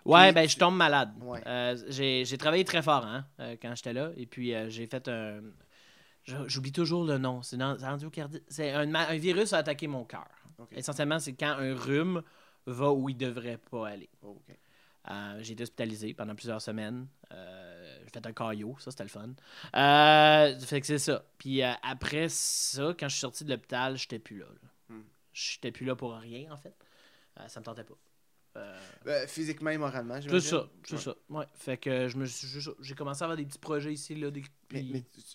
Ouais, 0.05 0.33
ben, 0.33 0.49
je 0.49 0.57
tombe 0.57 0.75
malade. 0.77 1.11
Ouais. 1.21 1.41
Euh, 1.47 1.77
j'ai 1.89 2.25
j'ai 2.25 2.39
travaillé 2.39 2.65
très 2.65 2.83
fort 2.83 3.05
hein, 3.05 3.27
euh, 3.41 3.57
quand 3.61 3.75
j'étais 3.75 3.93
là. 3.93 4.11
Et 4.17 4.27
puis, 4.27 4.55
euh, 4.55 4.69
j'ai 4.71 4.87
fait 4.87 5.07
un. 5.09 5.41
J'oublie 6.47 6.73
toujours 6.73 7.05
le 7.05 7.19
nom. 7.19 7.43
C'est 7.43 7.57
dans- 7.57 7.77
c'est 8.49 8.73
un, 8.73 8.95
un 8.95 9.17
virus 9.17 9.53
a 9.53 9.59
attaqué 9.59 9.87
mon 9.87 10.05
cœur. 10.05 10.29
Essentiellement, 10.73 11.19
c'est 11.19 11.33
quand 11.35 11.57
un 11.59 11.75
rhume 11.75 12.23
va 12.67 12.91
où 12.93 13.09
il 13.09 13.17
devrait 13.17 13.59
pas 13.71 13.89
aller. 13.89 14.09
Oh. 14.23 14.41
Euh, 15.11 15.39
j'ai 15.41 15.53
été 15.55 15.63
hospitalisé 15.63 16.13
pendant 16.13 16.35
plusieurs 16.35 16.61
semaines. 16.61 17.07
Euh, 17.33 17.99
j'ai 18.05 18.11
fait 18.11 18.27
un 18.27 18.33
caillot, 18.33 18.77
ça 18.79 18.91
c'était 18.91 19.05
le 19.05 19.09
fun. 19.09 19.31
Euh, 19.75 20.59
fait 20.61 20.81
que 20.81 20.87
c'est 20.87 20.99
ça. 20.99 21.25
Puis 21.39 21.63
après 21.63 22.29
ça, 22.29 22.95
quand 22.99 23.09
je 23.09 23.15
suis 23.15 23.21
sorti 23.21 23.45
de 23.45 23.51
l'hôpital, 23.51 23.97
j'étais 23.97 24.19
plus 24.19 24.39
là. 24.39 24.47
là. 24.47 24.69
Hmm. 24.97 25.03
J'étais 25.33 25.73
plus 25.73 25.87
là 25.87 25.97
pour 25.97 26.13
rien, 26.15 26.53
en 26.53 26.57
fait. 26.59 26.75
Ça 27.47 27.61
me 27.61 27.65
tentait 27.65 27.85
pas. 27.85 27.95
Euh, 28.59 28.77
Euh, 29.07 29.27
physiquement 29.27 29.71
et 29.71 29.79
moralement, 29.79 30.15
c'est 30.17 30.23
j'imagine. 30.29 30.51
ça, 30.51 30.69
c'est 30.85 30.95
Ouais. 30.97 31.01
ça. 31.01 31.15
Ouais. 31.31 31.45
Fait 31.55 31.77
que 31.79 32.09
je 32.09 32.17
me 32.19 32.27
j'ai 32.81 32.95
commencé 32.95 33.23
à 33.23 33.25
avoir 33.25 33.37
des 33.39 33.45
petits 33.47 33.59
projets 33.59 33.93
ici 33.93 34.15
là, 34.15 34.31
des- 34.31 34.43
Mais, 34.71 34.85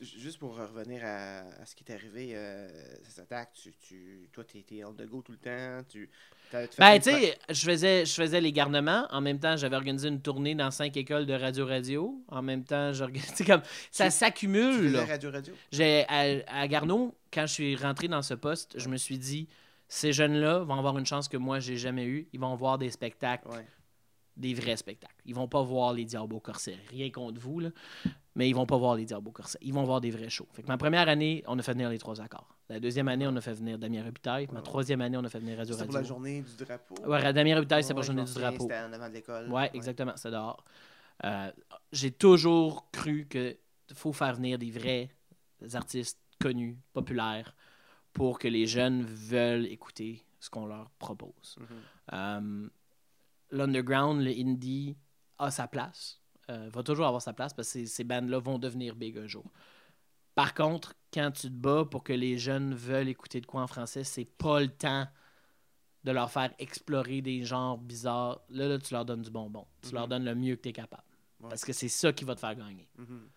juste 0.01 0.37
pour 0.37 0.55
revenir 0.55 1.01
à, 1.03 1.39
à 1.39 1.65
ce 1.65 1.73
qui 1.73 1.83
t'est 1.83 1.93
arrivé, 1.93 2.33
euh, 2.35 2.67
cette 3.03 3.19
attaque, 3.23 3.51
tu, 3.53 3.73
tu, 3.79 4.29
toi, 4.31 4.43
tu 4.43 4.59
étais 4.59 4.83
on 4.83 4.93
the 4.93 5.07
go 5.07 5.23
tout 5.23 5.31
le 5.31 5.37
temps. 5.39 5.83
Tu, 5.89 6.07
Ben, 6.77 6.99
tu 6.99 7.09
sais, 7.09 7.35
je 7.49 7.65
faisais, 7.65 8.05
je 8.05 8.13
faisais 8.13 8.39
les 8.39 8.51
garnements. 8.51 9.07
En 9.09 9.21
même 9.21 9.39
temps, 9.39 9.57
j'avais 9.57 9.75
organisé 9.75 10.07
une 10.09 10.21
tournée 10.21 10.53
dans 10.53 10.69
cinq 10.69 10.95
écoles 10.97 11.25
de 11.25 11.33
radio-radio. 11.33 12.21
En 12.27 12.43
même 12.43 12.63
temps, 12.63 12.93
j'organisais 13.39 13.43
comme. 13.45 13.63
Ça 13.89 14.11
s'accumule, 14.11 14.95
radio-radio. 14.97 15.53
À, 15.79 16.19
à 16.61 16.67
Garneau, 16.67 17.15
quand 17.33 17.47
je 17.47 17.53
suis 17.53 17.75
rentré 17.75 18.07
dans 18.07 18.21
ce 18.21 18.35
poste, 18.35 18.77
je 18.77 18.87
me 18.87 18.97
suis 18.97 19.17
dit, 19.17 19.47
ces 19.87 20.11
jeunes-là 20.13 20.59
vont 20.59 20.75
avoir 20.75 20.97
une 20.97 21.05
chance 21.05 21.27
que 21.27 21.37
moi, 21.37 21.59
j'ai 21.59 21.77
jamais 21.77 22.05
eue. 22.05 22.27
Ils 22.33 22.39
vont 22.39 22.55
voir 22.55 22.77
des 22.77 22.89
spectacles, 22.89 23.47
Ouais. 23.49 23.65
des 24.37 24.53
vrais 24.53 24.77
spectacles. 24.77 25.13
Ils 25.25 25.35
vont 25.35 25.47
pas 25.47 25.61
voir 25.61 25.93
les 25.93 26.05
Diables 26.05 26.33
au 26.33 26.39
corset. 26.39 26.77
Rien 26.89 27.09
contre 27.11 27.39
vous, 27.39 27.59
là. 27.59 27.69
Mais 28.35 28.49
ils 28.49 28.53
vont 28.53 28.65
pas 28.65 28.77
voir 28.77 28.95
les 28.95 29.05
Diables 29.05 29.27
au 29.27 29.31
corset. 29.31 29.59
Ils 29.61 29.73
vont 29.73 29.83
voir 29.83 30.01
des 30.01 30.09
vrais 30.09 30.29
shows. 30.29 30.47
Fait 30.53 30.63
que 30.63 30.67
ma 30.67 30.77
première 30.77 31.07
année, 31.07 31.43
on 31.47 31.59
a 31.59 31.61
fait 31.61 31.73
venir 31.73 31.89
les 31.89 31.99
trois 31.99 32.19
accords. 32.19 32.57
La 32.69 32.79
deuxième 32.79 33.07
année, 33.07 33.27
on 33.27 33.35
a 33.35 33.41
fait 33.41 33.53
venir 33.53 33.77
Damien 33.77 34.03
Robitaille. 34.03 34.47
Ma 34.51 34.61
troisième 34.61 35.01
année, 35.01 35.17
on 35.17 35.23
a 35.23 35.29
fait 35.29 35.37
venir 35.39 35.57
Radio 35.57 35.73
C'était 35.75 35.85
pour 35.85 35.93
la 35.93 35.99
Radio. 35.99 36.15
journée 36.15 36.41
du 36.41 36.65
drapeau? 36.65 36.95
Ouais, 37.05 37.33
Damien 37.33 37.55
Robitaille, 37.55 37.83
c'est 37.83 37.93
pour 37.93 38.01
la 38.01 38.07
journée 38.07 38.23
du 38.23 38.33
drapeau. 38.33 38.63
C'était 38.63 38.79
en 38.79 38.91
avant 38.93 39.09
de 39.09 39.13
l'école. 39.13 39.51
Ouais, 39.51 39.69
exactement, 39.75 40.13
c'est 40.15 40.31
dehors. 40.31 40.63
Euh, 41.25 41.51
j'ai 41.91 42.09
toujours 42.09 42.89
cru 42.91 43.27
que 43.29 43.55
faut 43.93 44.13
faire 44.13 44.33
venir 44.33 44.57
des 44.57 44.71
vrais 44.71 45.09
artistes 45.75 46.19
connus, 46.41 46.79
populaires, 46.93 47.55
pour 48.13 48.39
que 48.39 48.47
les 48.47 48.65
jeunes 48.67 49.03
veulent 49.03 49.65
écouter 49.65 50.23
ce 50.39 50.49
qu'on 50.49 50.65
leur 50.65 50.89
propose. 50.91 51.55
Mhm. 51.59 51.67
Euh, 52.13 52.69
L'underground, 53.51 54.21
le 54.23 54.31
indie 54.31 54.95
a 55.37 55.51
sa 55.51 55.67
place, 55.67 56.19
euh, 56.49 56.69
va 56.71 56.81
toujours 56.81 57.05
avoir 57.05 57.21
sa 57.21 57.33
place 57.33 57.53
parce 57.53 57.67
que 57.67 57.71
ces, 57.79 57.85
ces 57.85 58.03
bandes-là 58.03 58.39
vont 58.39 58.57
devenir 58.57 58.95
big 58.95 59.17
un 59.17 59.27
jour. 59.27 59.45
Par 60.33 60.55
contre, 60.55 60.95
quand 61.13 61.29
tu 61.31 61.43
te 61.47 61.53
bats 61.53 61.85
pour 61.85 62.03
que 62.03 62.13
les 62.13 62.37
jeunes 62.39 62.73
veulent 62.73 63.09
écouter 63.09 63.41
de 63.41 63.45
quoi 63.45 63.61
en 63.61 63.67
français, 63.67 64.03
c'est 64.03 64.25
pas 64.25 64.59
le 64.59 64.69
temps 64.69 65.07
de 66.03 66.11
leur 66.11 66.31
faire 66.31 66.51
explorer 66.57 67.21
des 67.21 67.43
genres 67.43 67.77
bizarres. 67.77 68.41
Là, 68.49 68.67
là 68.67 68.79
tu 68.79 68.93
leur 68.93 69.05
donnes 69.05 69.21
du 69.21 69.29
bonbon. 69.29 69.67
Tu 69.81 69.89
Mhm. 69.89 69.93
leur 69.93 70.07
donnes 70.07 70.25
le 70.25 70.33
mieux 70.35 70.55
que 70.55 70.61
tu 70.63 70.69
es 70.69 70.73
capable. 70.73 71.03
Ouais. 71.39 71.49
Parce 71.49 71.63
que 71.63 71.73
c'est 71.73 71.89
ça 71.89 72.11
qui 72.11 72.25
va 72.25 72.33
te 72.33 72.39
faire 72.39 72.55
gagner. 72.55 72.89
Mhm. 72.97 73.29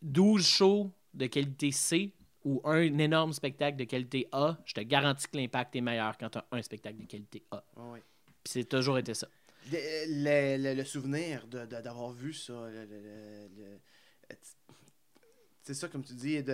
12 0.00 0.46
shows 0.46 0.90
de 1.12 1.26
qualité 1.26 1.70
C 1.70 2.14
ou 2.44 2.60
un 2.64 2.98
énorme 2.98 3.32
spectacle 3.32 3.76
de 3.76 3.84
qualité 3.84 4.28
A, 4.32 4.56
je 4.64 4.74
te 4.74 4.80
garantis 4.80 5.26
que 5.28 5.36
l'impact 5.36 5.74
est 5.76 5.80
meilleur 5.80 6.16
quand 6.18 6.28
tu 6.30 6.38
as 6.38 6.44
un 6.52 6.62
spectacle 6.62 6.98
de 6.98 7.06
qualité 7.06 7.42
A. 7.50 7.62
Puis 7.94 8.02
c'est 8.44 8.64
toujours 8.68 8.98
été 8.98 9.14
ça. 9.14 9.26
Le, 9.72 10.74
le- 10.74 10.84
souvenir 10.84 11.46
de- 11.46 11.64
de- 11.64 11.80
d'avoir 11.80 12.12
vu 12.12 12.34
ça, 12.34 12.52
le- 12.70 13.78
c'est 15.62 15.72
ça, 15.72 15.88
comme 15.88 16.04
tu 16.04 16.12
dis, 16.12 16.42
de, 16.42 16.52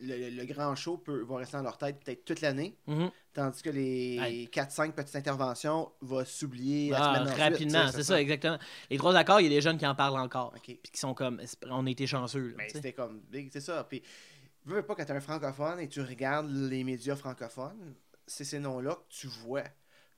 le, 0.00 0.30
le- 0.30 0.44
grand 0.46 0.74
show 0.74 0.96
peut, 0.96 1.22
va 1.22 1.36
rester 1.36 1.58
dans 1.58 1.62
leur 1.64 1.76
tête 1.76 2.00
peut-être 2.02 2.24
toute 2.24 2.40
l'année, 2.40 2.74
Mhm. 2.86 3.10
tandis 3.34 3.60
que 3.60 3.68
les 3.68 4.18
Ouais. 4.18 4.48
4-5 4.50 4.94
petites 4.94 5.16
interventions 5.16 5.92
vont 6.00 6.24
s'oublier 6.24 6.90
Ah, 6.94 7.24
rapidement, 7.36 7.88
c'est 7.92 8.02
ça, 8.04 8.18
exactement. 8.18 8.58
Les 8.88 8.96
trois 8.96 9.14
accords, 9.16 9.40
il 9.42 9.44
y 9.44 9.46
a 9.48 9.50
des 9.50 9.60
jeunes 9.60 9.76
qui 9.76 9.86
en 9.86 9.94
parlent 9.94 10.18
encore. 10.18 10.54
Puis 10.62 10.80
qui 10.82 10.98
sont 10.98 11.12
comme, 11.12 11.42
on 11.68 11.86
a 11.86 11.90
été 11.90 12.06
chanceux. 12.06 12.48
là, 12.48 12.54
Mais 12.56 12.68
sais. 12.70 12.76
c'était 12.76 12.94
comme 12.94 13.20
c'est 13.50 13.60
ça. 13.60 13.84
Puis, 13.84 14.02
veux 14.68 14.76
veux 14.76 14.82
pas 14.86 14.94
quand 14.94 15.04
t'es 15.04 15.12
un 15.12 15.20
francophone 15.20 15.80
et 15.80 15.88
tu 15.88 16.00
regardes 16.00 16.50
les 16.50 16.84
médias 16.84 17.16
francophones, 17.16 17.94
c'est 18.26 18.44
ces 18.44 18.58
noms-là 18.58 18.94
que 18.94 19.04
tu 19.08 19.26
vois. 19.26 19.64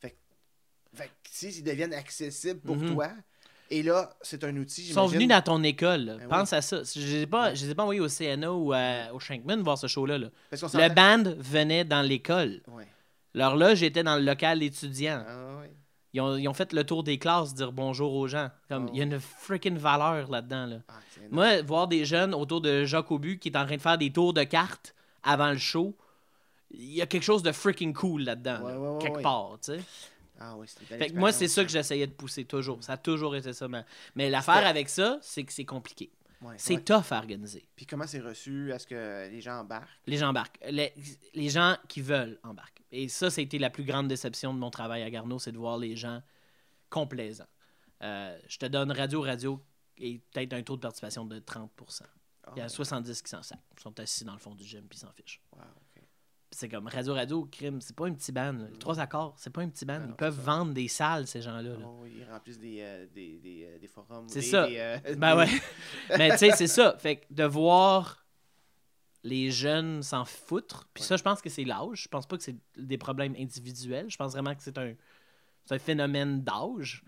Fait, 0.01 0.11
que- 0.11 0.97
fait 0.97 1.07
que 1.07 1.13
si 1.31 1.49
ils 1.51 1.63
deviennent 1.63 1.95
accessibles 1.95 2.61
pour 2.61 2.77
Mhm. 2.77 2.95
toi, 2.95 3.09
et 3.71 3.83
là, 3.83 4.11
c'est 4.23 4.43
un 4.45 4.57
outil, 4.57 4.89
Ils 4.89 4.93
sont 4.95 5.07
venus 5.07 5.29
dans 5.29 5.43
ton 5.43 5.63
école. 5.63 6.01
là. 6.05 6.17
Ben 6.19 6.29
Pense 6.29 6.53
à 6.53 6.61
ça. 6.61 6.83
Je 6.83 6.99
ne 7.01 7.05
les 7.07 7.21
ai 7.23 7.27
pas, 7.27 7.53
Ouais. 7.53 7.81
envoyés 7.81 8.01
au 8.01 8.09
CNA 8.09 8.53
ou 8.53 8.73
à- 8.73 9.13
au 9.13 9.21
Shankman 9.21 9.63
voir 9.63 9.79
ce 9.79 9.87
show-là. 9.87 10.19
là. 10.19 10.29
Le 10.51 10.93
band 10.95 11.35
venait 11.39 11.85
dans 11.85 12.03
l'école. 12.03 12.61
Ouais. 12.69 12.89
Leur 13.35 13.55
loge 13.57 13.85
était 13.85 14.03
dans 14.03 14.17
le 14.17 14.23
local 14.25 14.61
étudiant. 14.63 15.25
Ah, 15.25 15.59
ouais. 15.61 15.71
Ils 16.13 16.21
ont, 16.21 16.37
ils 16.37 16.49
ont 16.49 16.55
fait 16.55 16.73
le 16.73 16.85
tour 16.85 17.05
des 17.05 17.19
classes, 17.19 17.55
dire 17.55 17.73
bonjour 17.73 18.13
aux 18.15 18.27
gens. 18.27 18.51
Comme, 18.69 18.87
Oh. 18.87 18.91
Il 18.93 18.99
y 18.99 19.01
a 19.01 19.05
une 19.05 19.21
freaking 19.21 19.77
valeur 19.77 20.29
là-dedans. 20.31 20.67
Là. 20.67 20.77
Ah. 20.89 20.95
Moi, 21.31 21.63
voir 21.63 21.87
des 21.89 22.05
jeunes 22.05 22.35
autour 22.35 22.61
de 22.61 22.85
Jacques 22.85 23.11
Aubu 23.11 23.39
qui 23.39 23.49
est 23.49 23.57
en 23.57 23.65
train 23.65 23.77
de 23.77 23.81
faire 23.83 23.99
des 23.99 24.11
tours 24.11 24.33
de 24.33 24.43
cartes 24.43 24.95
avant 25.23 25.51
le 25.51 25.59
show, 25.59 25.95
il 26.73 26.95
y 26.95 27.03
a 27.03 27.07
quelque 27.07 27.23
chose 27.23 27.43
de 27.43 27.53
freaking 27.53 27.93
cool 27.95 28.23
là-dedans. 28.23 28.63
Ouais, 28.63 28.73
là, 28.73 28.81
ouais, 28.81 28.89
ouais, 28.89 28.99
quelque 29.03 29.23
part. 29.23 29.59
tu 29.63 29.73
sais. 29.75 29.81
Ah 30.43 30.55
oui, 30.57 30.67
Fait 30.87 31.11
que 31.11 31.17
moi, 31.17 31.33
c'est 31.33 31.49
ça 31.49 31.63
que 31.63 31.71
j'essayais 31.71 32.07
de 32.07 32.13
pousser 32.13 32.45
toujours. 32.47 32.83
Ça 32.83 32.95
a 32.95 32.97
toujours 32.97 33.37
été 33.37 33.53
ça. 33.53 33.69
Mais, 33.69 33.85
mais 34.17 34.31
l'affaire 34.31 34.67
avec 34.67 34.89
ça, 34.89 35.19
c'est 35.21 35.45
que 35.45 35.53
c'est 35.53 35.67
compliqué. 35.67 36.09
Ouais, 36.43 36.55
C'est 36.59 36.75
ouais. 36.77 36.83
tough 36.85 37.11
à 37.13 37.19
organiser. 37.19 37.69
Puis 37.77 37.85
comment 37.87 38.07
c'est 38.07 38.21
reçu? 38.21 38.73
Est-ce 38.73 38.87
que 38.87 39.29
les 39.31 39.41
gens 39.43 39.61
embarquent? 39.61 39.89
Les 40.07 40.17
gens 40.17 40.29
embarquent. 40.31 40.59
Les, 40.71 40.95
les 41.35 41.49
gens 41.51 41.77
qui 41.87 42.01
veulent 42.01 42.39
embarquent. 42.43 42.83
Et 42.91 43.09
ça, 43.09 43.31
c'était 43.31 43.59
la 43.59 43.69
plus 43.71 43.85
grande 43.85 44.09
déception 44.09 44.55
de 44.55 44.59
mon 44.59 44.71
travail 44.71 45.03
à 45.03 45.11
Garneau, 45.11 45.39
c'est 45.39 45.53
de 45.53 45.59
voir 45.59 45.77
les 45.77 45.97
gens 45.97 46.23
complaisants. 46.89 47.47
Euh, 48.03 48.39
je 48.49 48.59
te 48.59 48.67
donne 48.67 48.91
Radio 48.91 49.21
Radio 49.21 49.63
et 49.99 50.19
peut-être 50.33 50.55
un 50.55 50.63
taux 50.63 50.77
de 50.77 50.81
participation 50.81 51.27
de 51.27 51.39
30 51.39 51.71
Ah, 52.45 52.53
Il 52.57 52.59
y 52.61 52.63
a 52.63 52.69
70 52.69 53.21
qui 53.23 53.29
s'en 53.29 53.43
sacent. 53.43 53.59
Ils 53.77 53.83
sont 53.83 54.01
assis 54.01 54.25
dans 54.25 54.33
le 54.33 54.39
fond 54.39 54.55
du 54.55 54.65
gym 54.65 54.87
puis 54.89 54.97
ils 54.99 55.01
s'en 55.01 55.13
fichent. 55.13 55.43
wow, 55.53 55.61
C'est 56.53 56.69
comme 56.69 56.89
Radio 56.89 57.15
Radio, 57.15 57.45
crime, 57.45 57.81
c'est 57.81 57.95
pas 57.95 58.07
un 58.07 58.13
petit 58.13 58.33
band. 58.33 58.53
là. 58.55 58.67
Les 58.73 58.79
trois 58.79 58.99
accords, 58.99 59.35
c'est 59.39 59.51
pas 59.51 59.61
un 59.63 59.69
petit 59.69 59.85
band. 59.85 60.03
Ils 60.09 60.15
peuvent 60.17 60.39
vendre 60.41 60.73
des 60.75 60.89
salles, 60.89 61.27
ces 61.29 61.41
gens-là. 61.43 61.77
là. 61.79 61.87
Oh, 61.87 62.05
ils 62.07 62.25
remplissent 62.25 62.59
des, 62.59 62.79
euh, 62.81 63.07
des, 63.15 63.39
des, 63.39 63.65
euh, 63.67 63.79
des 63.79 63.87
forums. 63.87 64.29
C'est 64.29 64.43
ça. 64.43 64.65
euh, 64.65 64.99
Ben 65.17 65.37
ouais. 65.39 65.49
Mais 66.19 66.31
tu 66.33 66.39
sais, 66.39 66.51
c'est 66.53 66.67
ça. 66.67 66.97
Fait 66.99 67.17
que 67.17 67.27
de 67.33 67.45
voir 67.45 68.27
les 69.23 69.51
jeunes 69.53 70.03
s'en 70.03 70.25
foutre, 70.25 70.89
puis 70.93 71.03
Ouais. 71.03 71.07
ça, 71.09 71.17
je 71.17 71.23
pense 71.23 71.41
que 71.41 71.51
c'est 71.51 71.63
l'âge. 71.65 72.03
Je 72.05 72.09
pense 72.09 72.27
pas 72.27 72.37
que 72.37 72.43
c'est 72.43 72.57
des 72.77 72.99
problèmes 72.99 73.37
individuels. 73.39 74.11
Je 74.11 74.17
pense 74.17 74.33
vraiment 74.33 74.55
que 74.55 74.63
c'est 74.63 74.77
un, 74.79 74.95
c'est 75.67 75.75
un 75.75 75.79
phénomène 75.79 76.43
d'âge. 76.43 77.05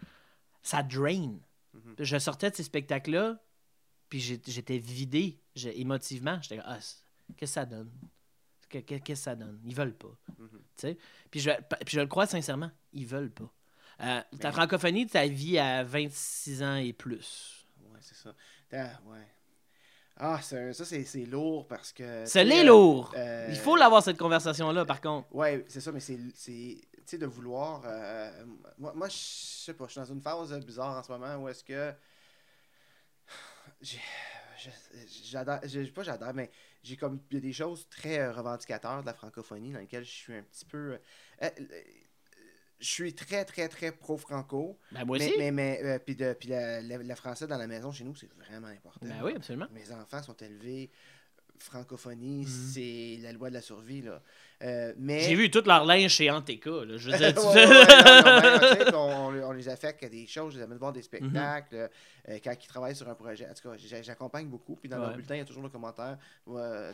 Ça 0.62 0.82
drain. 0.84 1.34
Mhm. 1.74 1.94
Je 1.98 2.18
sortais 2.18 2.50
de 2.50 2.54
ces 2.54 2.62
spectacles-là, 2.62 3.42
puis 4.08 4.20
j'étais 4.20 4.78
vidé 4.78 5.40
émotivement. 5.56 6.38
J'étais 6.42 6.60
ah, 6.64 6.76
qu'est-ce 6.76 7.36
que 7.36 7.46
ça 7.46 7.64
donne? 7.66 7.90
Que- 8.72 8.78
que- 8.78 8.94
Qu'est-ce 8.94 9.02
que 9.02 9.14
ça 9.14 9.34
donne? 9.36 9.60
Ils 9.64 9.74
veulent 9.74 9.94
pas. 9.94 10.16
Mhm. 10.38 10.48
Sais? 10.76 10.96
Puis 11.30 11.40
je, 11.40 11.50
puis 11.84 11.94
je 11.96 12.00
le 12.00 12.06
crois 12.06 12.26
sincèrement, 12.26 12.70
ils 12.92 13.06
veulent 13.06 13.30
pas. 13.30 13.52
Euh, 14.00 14.20
ta 14.40 14.48
Mais- 14.48 14.52
francophonie, 14.52 15.06
ta 15.06 15.26
vie 15.26 15.58
à 15.58 15.84
26 15.84 16.62
ans 16.62 16.76
et 16.76 16.92
plus. 16.92 17.66
Ouais, 17.84 17.98
c'est 18.00 18.14
ça. 18.16 18.34
Ah, 18.72 18.98
ouais. 19.06 19.26
Ah, 20.16 20.40
ça, 20.42 20.72
c'est 20.84 21.24
lourd 21.26 21.66
parce 21.66 21.92
que. 21.92 22.24
C'est 22.26 22.44
tu 22.44 22.50
sais, 22.50 22.56
les 22.56 22.60
euh, 22.62 22.64
lourd. 22.68 23.12
euh, 23.16 23.46
Il 23.50 23.56
faut 23.56 23.76
l'avoir 23.76 24.02
cette 24.02 24.18
conversation-là, 24.18 24.84
par 24.84 25.00
contre. 25.00 25.34
Ouais, 25.34 25.64
c'est 25.68 25.80
ça, 25.80 25.92
mais 25.92 26.00
c'est. 26.00 26.18
Tu 26.34 26.80
sais, 27.06 27.18
de 27.18 27.26
vouloir. 27.26 27.82
euh, 27.84 28.44
moi, 28.78 28.92
moi 28.94 29.08
je 29.08 29.16
sais 29.16 29.74
pas, 29.74 29.86
je 29.86 29.92
suis 29.92 30.00
dans 30.00 30.06
une 30.12 30.20
phase 30.22 30.52
bizarre 30.64 30.96
en 30.98 31.02
ce 31.02 31.10
moment 31.12 31.36
où 31.36 31.48
est-ce 31.48 31.64
que. 31.64 31.92
j'ai- 33.80 33.98
je- 34.58 34.70
J'adore. 35.24 35.58
j'ai- 35.64 35.86
Pas 35.86 36.02
j'adore, 36.02 36.32
mais 36.34 36.50
j'ai 36.82 36.96
comme. 36.96 37.20
Il 37.30 37.34
y 37.34 37.38
a 37.38 37.40
des 37.40 37.52
choses 37.52 37.88
très 37.88 38.18
euh, 38.18 38.32
revendicateurs 38.32 39.00
de 39.02 39.06
la 39.06 39.14
francophonie 39.14 39.72
dans 39.72 39.78
lesquelles 39.80 40.04
je 40.04 40.10
suis 40.10 40.34
un 40.34 40.42
petit 40.42 40.64
peu. 40.64 40.92
euh, 40.92 40.98
euh, 41.42 41.48
je 42.80 42.86
suis 42.88 43.14
très, 43.14 43.44
très, 43.44 43.68
très 43.68 43.92
pro-franco. 43.92 44.76
Ben, 44.90 45.04
moi 45.04 45.16
aussi. 45.16 45.32
mais, 45.38 45.52
mais 45.52 45.80
euh, 45.84 45.98
puis 46.00 46.16
de- 46.16 46.32
puis 46.32 46.48
la- 46.48 46.80
la- 46.82 46.98
le 46.98 47.14
français 47.14 47.46
dans 47.46 47.56
la 47.58 47.68
maison 47.68 47.92
chez 47.92 48.02
nous, 48.02 48.16
c'est 48.16 48.28
vraiment 48.34 48.66
important. 48.66 49.06
Ben 49.06 49.22
oui, 49.22 49.34
absolument. 49.36 49.68
Mes 49.72 49.92
enfants 49.92 50.22
sont 50.22 50.36
élevés. 50.38 50.90
Francophonie, 51.58 52.44
Mhm. 52.44 52.48
c'est 52.72 53.18
la 53.22 53.32
loi 53.32 53.48
de 53.48 53.54
la 53.54 53.60
survie. 53.62 54.02
Là. 54.02 54.20
Euh, 54.62 54.92
mais... 54.96 55.20
J'ai 55.20 55.34
vu 55.34 55.50
tout 55.50 55.62
leur 55.66 55.84
linge 55.84 56.10
chez 56.10 56.30
Anteca. 56.30 56.70
Là. 56.84 56.96
Je 56.96 57.10
veux 57.10 57.18
dire, 57.18 57.34
tu- 57.34 57.40
Ouais, 57.40 57.66
ouais, 57.66 58.84
ouais, 58.84 58.94
on, 58.94 58.96
on- 59.28 59.48
on 59.48 59.52
les 59.52 59.68
affecte 59.68 60.04
à 60.04 60.08
des 60.08 60.26
choses, 60.26 60.52
je 60.54 60.58
les 60.58 60.64
amène 60.64 60.78
voir 60.78 60.92
des 60.92 61.02
spectacles, 61.02 61.88
euh, 62.28 62.38
quand 62.44 62.52
ils 62.62 62.66
travaillent 62.68 62.94
sur 62.94 63.08
un 63.08 63.14
projet. 63.14 63.48
En 63.50 63.54
tout 63.54 63.68
cas, 63.68 63.76
j'a- 63.76 64.02
j'accompagne 64.02 64.46
beaucoup. 64.46 64.76
Puis 64.76 64.88
dans 64.88 64.98
leur 64.98 65.10
bulletin, 65.16 65.34
il 65.34 65.38
y 65.38 65.40
a 65.40 65.44
toujours 65.44 65.62
le 65.64 65.68
commentaire. 65.68 66.16
euh, 66.48 66.92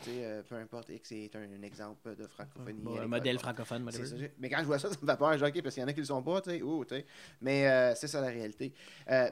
peu 0.49 0.55
importe, 0.57 0.89
X 0.89 1.13
est 1.13 1.37
un, 1.37 1.41
un 1.43 1.63
exemple 1.63 2.17
de 2.17 2.27
francophonie. 2.27 2.81
Bon, 2.83 2.99
un 2.99 3.07
modèle 3.07 3.39
francophone, 3.39 3.83
ça, 3.93 3.99
j'ai- 4.19 4.33
mais 4.39 4.49
quand 4.49 4.59
je 4.61 4.65
vois 4.65 4.79
ça, 4.79 4.89
ça 4.91 4.97
me 5.03 5.07
fait 5.07 5.17
peur. 5.19 5.33
Je 5.37 5.45
dis, 5.45 5.51
OK, 5.59 5.63
parce 5.63 5.75
qu'il 5.75 5.83
y 5.83 5.85
en 5.85 5.89
a 5.89 5.93
qui 5.93 6.01
le 6.01 6.07
sont 6.07 6.23
pas, 6.23 6.41
tu 6.41 6.51
sais. 6.51 6.63
ouh, 6.63 6.85
tu 6.85 6.95
sais. 6.95 7.07
Mais 7.43 7.95
c'est 7.95 8.07
ça 8.09 8.21
la 8.21 8.29
réalité. 8.29 8.73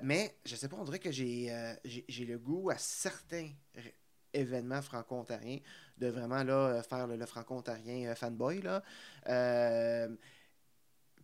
Mais 0.03 0.35
je 0.45 0.57
sais 0.57 0.69
pas, 0.69 0.77
on 0.79 0.85
dirait 0.85 0.99
que 0.99 1.11
j'ai 1.11 1.49
le 2.29 2.39
goût 2.39 2.69
à 2.71 2.77
certains 2.77 3.49
événements 4.39 4.83
franco-ontariens 4.83 5.59
de 5.99 6.09
vraiment 6.09 6.43
là, 6.43 6.55
euh, 6.69 6.83
faire 6.83 7.07
le, 7.07 7.17
le 7.17 7.27
franco-ontarien 7.27 8.11
euh, 8.11 8.15
fanboy. 8.15 8.61
Là. 8.63 8.83
Euh, 9.29 10.15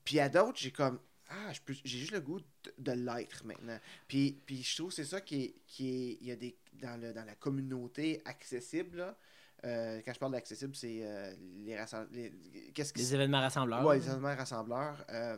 puis 0.04 0.18
à 0.20 0.28
d'autres, 0.28 0.58
j'ai 0.58 0.70
comme. 0.72 0.98
Ah, 1.28 1.52
j'ai 1.66 1.98
juste 1.98 2.12
le 2.12 2.20
goût 2.20 2.40
de, 2.40 2.72
de 2.78 2.92
l'être 2.92 3.44
maintenant. 3.46 3.78
Puis, 4.06 4.42
puis 4.44 4.62
je 4.62 4.76
trouve 4.76 4.88
que 4.90 4.96
c'est 4.96 5.04
ça 5.04 5.20
qui 5.20 5.44
est. 5.44 5.54
Qui 5.66 5.88
est 5.88 6.18
il 6.20 6.26
y 6.26 6.32
a 6.32 6.36
des. 6.36 6.56
Dans, 6.74 7.00
le, 7.00 7.12
dans 7.12 7.24
la 7.24 7.36
communauté 7.36 8.20
accessible, 8.24 8.96
là, 8.96 9.16
euh, 9.64 10.00
quand 10.04 10.12
je 10.12 10.18
parle 10.18 10.32
d'accessible, 10.32 10.74
c'est 10.74 11.00
euh, 11.02 11.32
les 11.64 11.78
rassemblements. 11.78 12.28
Qu'est-ce 12.74 12.92
que 12.92 12.98
Les 12.98 13.14
événements 13.14 13.40
rassembleurs. 13.40 13.84
Ouais, 13.86 13.98
les 13.98 14.06
événements 14.06 14.34
rassembleurs. 14.34 15.04
euh, 15.10 15.36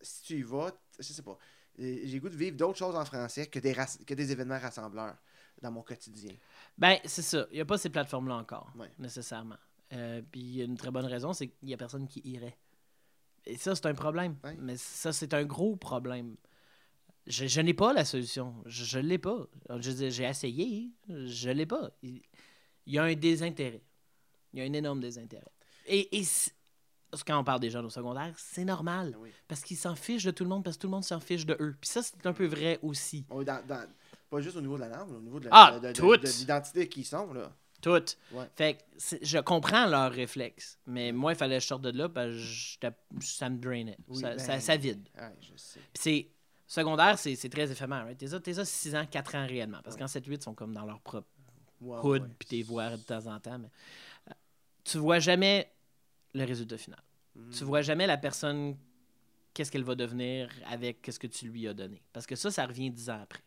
si 0.00 0.22
tu 0.22 0.38
y 0.38 0.42
vas, 0.42 0.72
je 0.98 1.12
sais 1.12 1.22
pas. 1.22 1.36
J'ai 1.78 2.06
le 2.06 2.20
goût 2.20 2.28
de 2.28 2.36
vivre 2.36 2.56
d'autres 2.56 2.78
choses 2.78 2.96
en 2.96 3.04
français 3.04 3.46
que 3.46 3.58
des, 3.58 3.74
que 4.06 4.14
des 4.14 4.32
événements 4.32 4.58
rassembleurs 4.58 5.16
dans 5.60 5.70
mon 5.70 5.82
quotidien. 5.82 6.34
Ben, 6.78 6.98
c'est 7.04 7.22
ça. 7.22 7.46
Il 7.50 7.54
n'y 7.56 7.60
a 7.60 7.64
pas 7.64 7.78
ces 7.78 7.90
plateformes-là 7.90 8.36
encore, 8.36 8.72
Ouais. 8.78 8.90
nécessairement. 8.98 9.56
Euh, 9.92 10.22
Puis 10.30 10.40
il 10.40 10.56
y 10.56 10.62
a 10.62 10.64
une 10.64 10.76
très 10.76 10.90
bonne 10.90 11.04
raison, 11.06 11.32
c'est 11.32 11.48
qu'il 11.48 11.68
n'y 11.68 11.74
a 11.74 11.76
personne 11.76 12.06
qui 12.08 12.20
irait. 12.24 12.56
Et 13.46 13.56
ça, 13.56 13.74
c'est 13.74 13.86
un 13.86 13.94
problème. 13.94 14.36
Ouais. 14.44 14.56
Mais 14.58 14.76
ça, 14.76 15.12
c'est 15.12 15.34
un 15.34 15.44
gros 15.44 15.76
problème. 15.76 16.36
Je, 17.26 17.46
je 17.46 17.60
n'ai 17.60 17.74
pas 17.74 17.92
la 17.92 18.04
solution. 18.04 18.54
Je 18.66 18.98
ne 18.98 19.06
l'ai 19.06 19.18
pas. 19.18 19.46
J'ai 19.80 20.24
essayé. 20.24 20.90
Je 21.08 21.50
l'ai 21.50 21.66
pas. 21.66 21.90
Il, 22.02 22.22
il 22.86 22.94
y 22.94 22.98
a 22.98 23.04
un 23.04 23.14
désintérêt. 23.14 23.82
Il 24.52 24.58
y 24.58 24.62
a 24.62 24.64
un 24.64 24.72
énorme 24.72 25.00
désintérêt. 25.00 25.52
Et, 25.86 26.18
et 26.18 26.24
quand 27.26 27.38
on 27.38 27.44
parle 27.44 27.60
des 27.60 27.70
jeunes 27.70 27.84
au 27.86 27.90
secondaire, 27.90 28.34
c'est 28.38 28.64
normal. 28.64 29.16
Oui. 29.18 29.30
Parce 29.48 29.62
qu'ils 29.62 29.76
s'en 29.76 29.96
fichent 29.96 30.24
de 30.24 30.30
tout 30.30 30.44
le 30.44 30.50
monde, 30.50 30.64
parce 30.64 30.76
que 30.76 30.82
tout 30.82 30.86
le 30.86 30.92
monde 30.92 31.04
s'en 31.04 31.20
fiche 31.20 31.44
de 31.46 31.56
eux. 31.60 31.76
Puis 31.80 31.90
ça, 31.90 32.02
c'est 32.02 32.24
un 32.26 32.32
peu 32.32 32.46
vrai 32.46 32.78
aussi. 32.82 33.26
Dans- 33.28 33.44
dans- 33.44 33.86
pas 34.30 34.40
juste 34.40 34.56
au 34.56 34.60
niveau 34.60 34.76
de 34.76 34.82
la 34.82 34.88
langue, 34.88 35.10
au 35.12 35.20
niveau 35.20 35.40
de 35.40 35.46
la- 35.46 35.50
Ah, 35.52 35.78
de, 35.80 36.38
l'identité 36.38 36.88
qu'ils 36.88 37.04
sont. 37.04 37.32
Là. 37.32 37.52
Toutes. 37.82 38.18
Ouais. 38.32 38.44
Fait 38.56 38.74
que 38.74 39.16
je 39.22 39.38
comprends 39.38 39.86
leur 39.86 40.12
réflexe. 40.12 40.78
Mais 40.86 41.12
moi, 41.12 41.32
il 41.32 41.36
fallait 41.36 41.56
que 41.56 41.62
je 41.62 41.66
sorte 41.66 41.82
de 41.82 41.90
là 41.96 42.08
parce 42.08 42.76
que 42.80 42.86
ça 43.20 43.48
me 43.48 43.58
drainait. 43.58 43.96
Oui, 44.08 44.20
ça, 44.20 44.30
ben- 44.30 44.38
ça, 44.38 44.60
ça 44.60 44.76
vide. 44.76 45.08
Ouais, 45.18 45.32
je 45.40 45.56
sais. 45.56 45.80
Puis 45.92 46.02
c'est. 46.02 46.28
Secondaire, 46.66 47.18
c'est 47.18 47.34
c'est 47.34 47.48
très 47.48 47.68
éphémère. 47.72 48.04
Right? 48.04 48.16
T'es 48.16 48.28
ça, 48.28 48.38
t'es 48.38 48.54
ça 48.54 48.64
6 48.64 48.94
ans, 48.94 49.04
4 49.04 49.34
ans 49.34 49.44
réellement. 49.46 49.80
Parce 49.82 49.96
Ouais. 49.96 50.02
qu'en 50.02 50.06
7-8, 50.06 50.36
ils 50.40 50.42
sont 50.44 50.54
comme 50.54 50.72
dans 50.72 50.84
leur 50.84 51.00
propre 51.00 51.26
hood, 51.80 52.30
puis 52.38 52.46
t'es 52.48 52.62
voir 52.62 52.92
de 52.96 53.02
temps 53.02 53.26
en 53.26 53.40
temps. 53.40 53.58
Mais, 53.58 53.70
euh, 54.28 54.34
tu 54.84 54.98
vois 54.98 55.18
jamais 55.18 55.72
le 56.34 56.44
résultat 56.44 56.78
final. 56.78 57.02
Mhm. 57.34 57.50
Tu 57.50 57.64
vois 57.64 57.82
jamais 57.82 58.06
la 58.06 58.18
personne, 58.18 58.76
qu'est-ce 59.52 59.72
qu'elle 59.72 59.82
va 59.82 59.96
devenir 59.96 60.48
avec 60.70 61.08
ce 61.10 61.18
que 61.18 61.26
tu 61.26 61.48
lui 61.48 61.66
as 61.66 61.74
donné. 61.74 62.02
Parce 62.12 62.26
que 62.26 62.36
ça, 62.36 62.52
ça 62.52 62.66
revient 62.66 62.90
10 62.90 63.10
ans 63.10 63.20
après. 63.20 63.42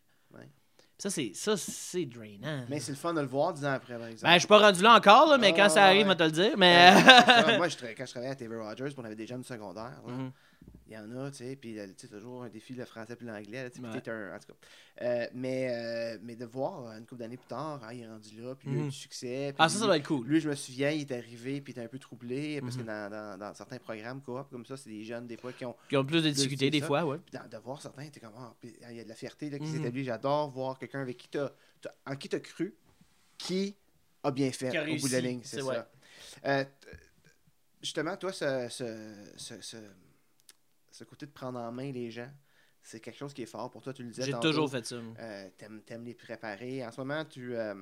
Ça, 0.98 1.10
c'est 1.10 1.32
ça, 1.34 1.58
c'est 1.58 2.06
drainant. 2.06 2.66
Mais 2.70 2.80
c'est 2.80 2.92
le 2.92 2.98
fun 2.98 3.14
de 3.14 3.20
le 3.20 3.28
voir 3.28 3.54
dix 3.54 3.66
ans 3.66 3.72
après, 3.74 3.98
par 3.98 4.08
exemple. 4.08 4.26
Ben, 4.30 4.34
je 4.36 4.40
suis 4.40 4.48
pas 4.48 4.60
rendu 4.60 4.82
là 4.82 4.96
encore, 4.96 5.28
là, 5.30 5.38
mais 5.38 5.50
Ah, 5.54 5.58
quand 5.64 5.70
ça 5.70 5.84
arrive, 5.86 6.00
ouais. 6.02 6.06
on 6.06 6.08
va 6.10 6.16
te 6.16 6.24
le 6.24 6.32
dire. 6.32 6.54
Mais. 6.58 6.94
Moi, 7.58 7.68
je 7.68 7.76
quand 7.98 8.06
je 8.06 8.12
travaillais 8.12 8.32
à 8.32 8.36
TV 8.36 8.56
Rogers, 8.56 8.90
on 8.98 9.04
avait 9.04 9.16
des 9.16 9.28
jeunes 9.28 9.42
du 9.42 9.48
secondaire. 9.48 9.92
là, 10.06 10.14
Mhm. 10.14 10.32
Il 10.94 10.98
y 10.98 11.00
en 11.00 11.18
a, 11.26 11.32
tu 11.32 11.38
sais, 11.38 11.56
puis 11.56 11.80
euh, 11.80 11.88
tu 11.88 12.06
sais, 12.06 12.08
toujours 12.08 12.44
un 12.44 12.50
défi, 12.50 12.74
le 12.76 12.86
français 12.86 13.16
puis 13.16 13.26
l'anglais, 13.26 13.68
tu 13.72 13.82
sais, 13.82 14.10
un. 14.12 14.36
En 14.36 14.40
tout 14.40 14.46
cas. 14.48 14.54
Euh, 15.02 15.28
mais, 15.34 15.70
euh, 15.72 16.20
mais 16.22 16.36
de 16.36 16.46
voir 16.46 16.92
une 16.96 17.06
couple 17.08 17.22
d'années 17.22 17.38
plus 17.38 17.48
tard, 17.48 17.82
ah, 17.84 17.94
il 17.96 18.02
est 18.02 18.08
rendu 18.08 18.40
là, 18.40 18.54
puis 18.54 18.68
il 18.70 18.76
a 18.76 18.78
eu 18.78 18.82
Mhm. 18.84 18.90
du 18.90 18.96
succès. 18.96 19.56
Ah, 19.58 19.68
ça, 19.70 19.80
ça 19.80 19.86
doit 19.86 19.98
être 19.98 20.06
cool. 20.06 20.28
Lui, 20.28 20.40
je 20.40 20.48
me 20.48 20.54
souviens, 20.54 20.92
il 20.92 21.02
est 21.02 21.12
arrivé, 21.12 21.62
puis 21.62 21.74
il 21.74 21.78
était 21.80 21.82
un 21.86 21.88
peu 21.90 21.98
troublé, 21.98 22.62
parce 22.62 22.76
que 22.76 22.82
Mhm. 22.82 22.88
dans, 22.88 23.10
dans, 23.10 23.38
dans 23.40 23.54
certains 23.56 23.80
programmes 23.80 24.22
coop 24.22 24.48
comme 24.52 24.68
ça, 24.68 24.78
c'est 24.78 24.92
des 24.92 25.04
jeunes, 25.04 25.26
des 25.26 25.38
fois, 25.38 25.52
qui 25.52 25.66
ont. 25.66 25.76
Qui 25.90 25.98
ont 25.98 26.06
plus 26.06 26.22
de 26.24 26.30
difficultés 26.30 26.70
des 26.70 26.80
ça. 26.82 26.86
fois, 26.86 27.04
ouais. 27.06 27.18
Puis 27.26 27.40
de 27.50 27.58
voir 27.58 27.82
certains, 27.82 28.08
t'es 28.10 28.20
comme, 28.20 28.34
puis, 28.62 28.76
ah, 28.84 28.92
il 28.92 28.98
y 28.98 29.00
a 29.00 29.04
de 29.04 29.10
la 29.10 29.16
fierté 29.16 29.50
là, 29.50 29.58
qui 29.58 29.66
Mhm. 29.66 29.72
s'établit. 29.72 30.04
J'adore 30.04 30.52
voir 30.52 30.78
quelqu'un 30.78 31.02
avec 31.02 31.18
qui 31.18 31.28
t'as, 31.30 31.50
en 32.06 32.16
qui 32.16 32.30
t'as 32.30 32.40
cru, 32.40 32.76
qui 33.40 33.76
a 34.22 34.30
bien 34.30 34.52
fait 34.52 34.78
au 34.92 34.96
bout 34.98 35.08
de 35.08 35.14
la 35.14 35.22
ligne. 35.22 35.42
C'est 35.44 35.60
ça. 35.62 35.90
Euh, 36.46 36.64
justement, 37.82 38.16
toi, 38.18 38.32
ce, 38.32 38.68
ce, 38.70 39.60
ce, 39.62 39.76
ce- 40.94 41.04
côté 41.04 41.26
de 41.26 41.32
prendre 41.32 41.60
en 41.60 41.72
main 41.72 41.92
les 41.92 42.10
gens, 42.12 42.30
c'est 42.82 43.00
quelque 43.00 43.18
chose 43.18 43.34
qui 43.34 43.42
est 43.44 43.46
fort 43.48 43.70
pour 43.72 43.82
toi. 43.82 43.94
Tu 43.94 44.04
le 44.04 44.10
disais 44.10 44.24
J'ai 44.26 44.40
toujours 44.40 44.70
fait 44.70 44.86
ça. 44.86 44.96
Euh, 44.96 45.50
t'aimes, 45.58 45.82
t'aimes 45.86 46.06
les 46.06 46.14
préparer. 46.14 46.86
En 46.86 46.92
ce 46.92 47.02
moment, 47.02 47.24
tu, 47.26 47.56
euh, 47.56 47.76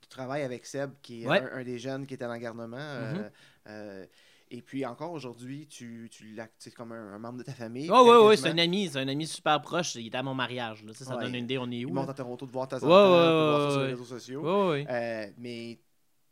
tu 0.00 0.08
travailles 0.08 0.42
avec 0.42 0.64
Seb, 0.66 0.92
qui 1.02 1.22
est 1.22 1.26
Ouais. 1.26 1.40
un, 1.40 1.58
un 1.58 1.64
des 1.64 1.78
jeunes 1.78 2.06
qui 2.06 2.14
était 2.14 2.24
en 2.24 2.36
garnement. 2.38 2.76
euh, 2.78 3.12
Mhm. 3.14 3.30
euh, 3.68 4.06
et 4.48 4.62
puis 4.62 4.86
encore 4.86 5.10
aujourd'hui, 5.10 5.66
tu, 5.66 6.08
tu 6.10 6.32
l'as 6.34 6.46
c'est 6.58 6.70
comme 6.72 6.92
un, 6.92 7.14
un 7.14 7.18
membre 7.18 7.38
de 7.38 7.42
ta 7.42 7.52
famille. 7.52 7.88
Oh, 7.92 8.04
ouais, 8.04 8.30
quasiment. 8.36 8.46
c'est 8.54 8.60
un 8.60 8.64
ami, 8.64 8.88
c'est 8.88 8.98
un 9.00 9.08
ami 9.08 9.26
super 9.26 9.60
proche. 9.60 9.96
Il 9.96 10.06
était 10.06 10.18
à 10.18 10.22
mon 10.22 10.34
mariage. 10.34 10.84
Là. 10.84 10.92
Ça 10.94 11.16
Ouais. 11.16 11.24
donne 11.24 11.34
une 11.34 11.44
idée, 11.44 11.58
on 11.58 11.68
est 11.72 11.78
Il 11.78 11.86
où. 11.86 11.92
monte 11.92 12.06
là. 12.06 12.12
à 12.12 12.14
Toronto 12.14 12.46
de 12.46 12.52
voir 12.52 12.68
ça 12.70 12.76
ouais, 12.76 13.70
sur 13.72 13.80
les 13.80 13.86
réseaux 13.88 14.04
sociaux. 14.04 14.42
Ouais, 14.70 14.84
ouais. 14.86 15.34
Mais 15.38 15.80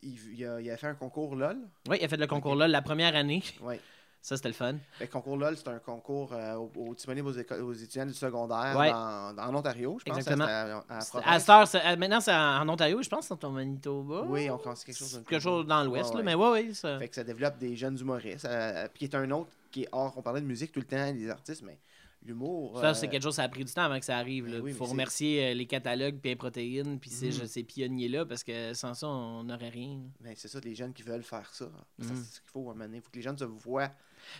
il, 0.02 0.34
il 0.38 0.44
a, 0.46 0.60
il 0.60 0.70
a 0.70 0.76
fait 0.76 0.86
un 0.86 0.94
concours 0.94 1.34
LOL. 1.34 1.58
Oui, 1.88 1.96
il 2.00 2.04
a 2.04 2.08
fait 2.08 2.16
le 2.16 2.28
concours 2.28 2.54
là 2.54 2.68
la 2.68 2.82
première 2.82 3.16
année. 3.16 3.42
Ouais. 3.60 3.80
Ça, 4.26 4.36
c'était 4.36 4.48
le 4.48 4.54
fun. 4.54 4.76
Le 5.00 5.06
concours 5.06 5.36
LOL, 5.36 5.54
c'est 5.54 5.68
un 5.68 5.78
concours 5.78 6.32
euh, 6.32 6.54
au, 6.54 6.72
au- 6.76 6.94
disponible 6.94 7.28
aux, 7.28 7.72
étudiants 7.74 8.06
du 8.06 8.14
secondaire 8.14 8.74
Ouais. 8.74 8.90
en 8.90 9.54
Ontario, 9.54 9.98
je 10.00 10.04
pense. 10.06 10.16
Exactement. 10.16 10.46
c'était 10.46 11.18
À, 11.18 11.34
à. 11.34 11.36
À 11.36 11.90
à- 11.92 11.96
maintenant, 11.96 12.20
c'est 12.22 12.34
en 12.34 12.66
Ontario, 12.66 13.02
je 13.02 13.08
pense, 13.10 13.26
c'est 13.26 13.44
en 13.44 13.50
Manitoba. 13.50 14.22
Oui, 14.26 14.48
on 14.48 14.56
pense 14.56 14.82
quelque 14.82 14.96
chose 14.96 15.22
Quelque 15.28 15.42
chose 15.42 15.66
dans 15.66 15.84
l'ouest, 15.84 16.14
ouais. 16.14 16.22
mais 16.22 16.34
ouais, 16.34 16.50
oui. 16.52 16.74
Ça... 16.74 16.98
Fait 16.98 17.08
que 17.08 17.14
ça 17.16 17.22
développe 17.24 17.58
des 17.58 17.76
jeunes 17.76 17.98
humoristes. 17.98 18.46
euh, 18.46 18.88
puis 18.94 19.00
qui 19.08 19.14
est 19.14 19.18
un 19.18 19.30
autre 19.30 19.50
qui 19.70 19.82
est 19.82 19.88
hors. 19.92 20.14
On 20.16 20.22
parlait 20.22 20.40
de 20.40 20.46
musique 20.46 20.72
tout 20.72 20.80
le 20.80 20.86
temps, 20.86 21.12
des 21.12 21.28
artistes, 21.28 21.62
mais 21.62 21.78
l'humour. 22.24 22.78
Ça, 22.80 22.86
euh, 22.90 22.94
c'est 22.94 23.08
quelque 23.08 23.22
chose, 23.24 23.34
ça 23.34 23.42
a 23.42 23.48
pris 23.50 23.64
du 23.64 23.72
temps 23.74 23.82
avant 23.82 23.98
que 23.98 24.04
ça 24.06 24.16
arrive. 24.16 24.46
ben 24.46 24.54
Il 24.54 24.60
oui, 24.62 24.72
faut 24.72 24.86
remercier 24.86 25.50
euh, 25.50 25.54
les 25.54 25.66
catalogues, 25.66 26.16
puis 26.18 26.30
les 26.30 26.36
protéines, 26.36 26.98
puis 26.98 27.10
ces, 27.10 27.30
ces 27.30 27.62
pionniers-là, 27.62 28.24
parce 28.24 28.42
que 28.42 28.72
sans 28.72 28.94
ça, 28.94 29.06
on 29.06 29.44
n'aurait 29.44 29.68
rien. 29.68 29.98
mais 30.22 30.32
c'est 30.34 30.48
ça, 30.48 30.58
les 30.64 30.74
jeunes 30.74 30.94
qui 30.94 31.02
veulent 31.02 31.22
faire 31.22 31.52
ça. 31.52 31.66
Ça, 31.66 31.70
Mhm. 31.98 32.16
C'est 32.24 32.36
ce 32.36 32.40
qu'il 32.40 32.50
faut 32.50 32.60
à 32.60 32.62
un 32.62 32.74
moment 32.74 32.84
donné. 32.86 32.96
Il 32.96 33.02
faut 33.02 33.10
que 33.10 33.16
les 33.16 33.22
jeunes 33.22 33.36
se 33.36 33.44
voient. 33.44 33.90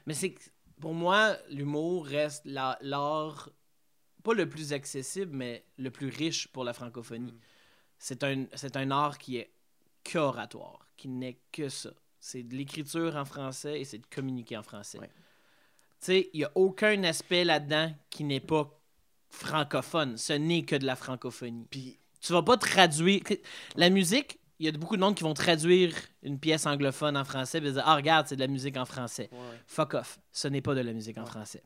Mais 0.07 0.15
c'est 0.15 0.33
que, 0.33 0.43
pour 0.81 0.95
moi, 0.95 1.37
l'humour 1.51 2.07
reste 2.07 2.43
la- 2.45 2.79
l'art, 2.81 3.51
pas 4.23 4.35
le 4.35 4.49
plus 4.49 4.73
accessible, 4.73 5.37
mais 5.37 5.65
le 5.77 5.91
plus 5.91 6.09
riche 6.09 6.49
pour 6.49 6.65
la 6.65 6.73
francophonie. 6.73 7.33
Mm. 7.33 7.41
C'est 7.99 8.25
un, 8.25 8.47
un 8.75 8.91
art 8.91 9.19
qui 9.19 9.37
est 9.37 9.53
qu'oratoire, 10.11 10.89
qui 10.97 11.09
n'est 11.09 11.39
que 11.53 11.69
ça. 11.69 11.91
C'est 12.21 12.43
de 12.43 12.55
l'écriture 12.55 13.17
en 13.17 13.25
français 13.25 13.81
et 13.81 13.85
c'est 13.85 13.99
de 13.99 14.07
communiquer 14.07 14.57
en 14.57 14.63
français. 14.63 14.99
Ouais. 14.99 15.09
Tu 15.09 16.07
sais, 16.07 16.31
il 16.33 16.39
n'y 16.39 16.45
a 16.45 16.53
aucun 16.55 17.03
aspect 17.05 17.45
là-dedans 17.45 17.95
qui 18.11 18.25
n'est 18.25 18.41
pas 18.41 18.81
francophone. 19.29 20.17
Ce 20.17 20.33
n'est 20.33 20.65
que 20.65 20.77
de 20.77 20.87
la 20.87 20.97
francophonie. 20.97 21.67
Puis, 21.71 21.99
Tu 22.21 22.33
vas 22.33 22.43
pas 22.43 22.57
traduire. 22.57 23.21
La 23.77 23.91
musique, 23.91 24.39
il 24.61 24.67
y 24.67 24.69
a 24.69 24.73
beaucoup 24.73 24.97
de 24.97 25.01
monde 25.01 25.15
qui 25.15 25.25
vont 25.25 25.35
traduire 25.35 25.93
une 26.23 26.39
pièce 26.39 26.67
anglophone 26.67 27.17
en 27.17 27.25
français 27.25 27.59
et 27.59 27.61
dire 27.73 27.83
Ah, 27.85 27.97
regarde, 27.97 28.27
c'est 28.29 28.37
de 28.37 28.41
la 28.41 28.47
musique 28.47 28.77
en 28.77 28.85
français. 28.85 29.29
ouais. 29.33 29.39
Fuck 29.67 29.95
off. 29.95 30.19
Ce 30.33 30.49
n'est 30.49 30.61
pas 30.63 30.75
de 30.75 30.81
la 30.81 30.93
musique 30.93 31.19
en 31.19 31.27
français. 31.27 31.63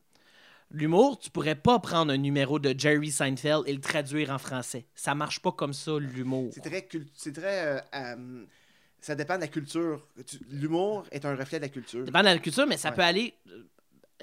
L'humour, 0.70 1.18
tu 1.18 1.30
pourrais 1.30 1.54
pas 1.54 1.78
prendre 1.78 2.12
un 2.12 2.16
numéro 2.18 2.58
de 2.58 2.74
Jerry 2.78 3.10
Seinfeld 3.10 3.62
et 3.66 3.72
le 3.72 3.80
traduire 3.80 4.30
en 4.30 4.38
français. 4.38 4.84
Ça 4.94 5.14
marche 5.14 5.40
pas 5.40 5.52
comme 5.52 5.72
ça, 5.72 5.92
l'humour. 5.98 6.50
C'est 6.54 6.60
très. 6.60 6.82
cul- 6.82 7.06
C'est 7.14 7.32
très 7.32 7.66
euh, 7.66 7.80
euh, 7.94 8.44
ça 9.00 9.14
dépend 9.14 9.36
de 9.36 9.40
la 9.42 9.48
culture. 9.48 10.06
Tu- 10.26 10.38
L'humour 10.50 11.06
est 11.10 11.24
un 11.24 11.34
reflet 11.36 11.58
de 11.58 11.64
la 11.64 11.68
culture. 11.70 12.00
Ça 12.00 12.06
dépend 12.06 12.20
de 12.20 12.24
la 12.24 12.38
culture, 12.38 12.66
mais 12.66 12.76
ça 12.76 12.90
Ouais. 12.90 12.96
peut 12.96 13.02
aller. 13.02 13.34
euh, 13.50 13.62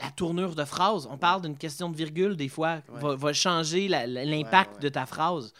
La 0.01 0.11
tournure 0.11 0.55
de 0.55 0.65
phrase. 0.65 1.07
On 1.09 1.17
parle 1.17 1.41
d'une 1.43 1.57
question 1.57 1.89
de 1.89 1.95
virgule, 1.95 2.35
des 2.35 2.49
fois, 2.49 2.81
va, 2.89 3.15
va 3.15 3.31
changer 3.31 3.87
l'impact 3.87 4.81
de 4.81 4.89
ta 4.89 5.05
phrase. 5.05 5.53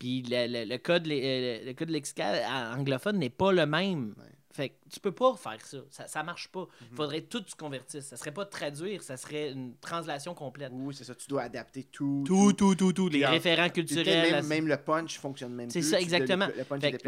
Puis 0.00 0.22
le, 0.28 0.48
le- 0.48 0.64
le 0.64 0.78
code, 0.78 1.06
le, 1.06 1.14
le- 1.14 1.64
le 1.66 1.72
code 1.74 1.90
lexical 1.90 2.34
euh, 2.34 2.76
anglophone 2.80 3.18
n'est 3.18 3.30
pas 3.30 3.52
le 3.52 3.66
même. 3.66 4.16
Fait 4.52 4.70
que 4.70 4.74
tu 4.90 4.98
peux 4.98 5.12
pas 5.12 5.36
faire 5.36 5.64
ça. 5.64 5.78
Ça, 5.90 6.08
ça 6.08 6.22
marche 6.24 6.48
pas. 6.48 6.62
Mhm. 6.62 6.88
Il 6.90 6.96
faudrait 6.96 7.20
tout 7.20 7.44
se 7.46 7.54
convertisse. 7.54 8.04
Ça 8.06 8.16
serait 8.16 8.32
pas 8.34 8.44
traduire, 8.46 9.00
ça 9.04 9.16
serait 9.16 9.52
une 9.52 9.76
translation 9.76 10.34
complète. 10.34 10.72
Oui, 10.74 10.92
c'est 10.92 11.04
ça. 11.04 11.14
Tu 11.14 11.28
dois 11.28 11.42
adapter 11.42 11.84
tout. 11.84 12.24
Tout, 12.26 12.52
tout, 12.54 12.74
tout, 12.74 12.92
tout. 12.92 13.08
Les 13.08 13.24
référents 13.24 13.68
culturels. 13.70 14.22
Même, 14.22 14.32
la- 14.32 14.42
même 14.42 14.66
le 14.66 14.76
punch 14.78 15.18
fonctionne 15.20 15.54
même 15.54 15.70
C'est 15.70 15.82
ça, 15.82 16.00
exactement. 16.00 16.48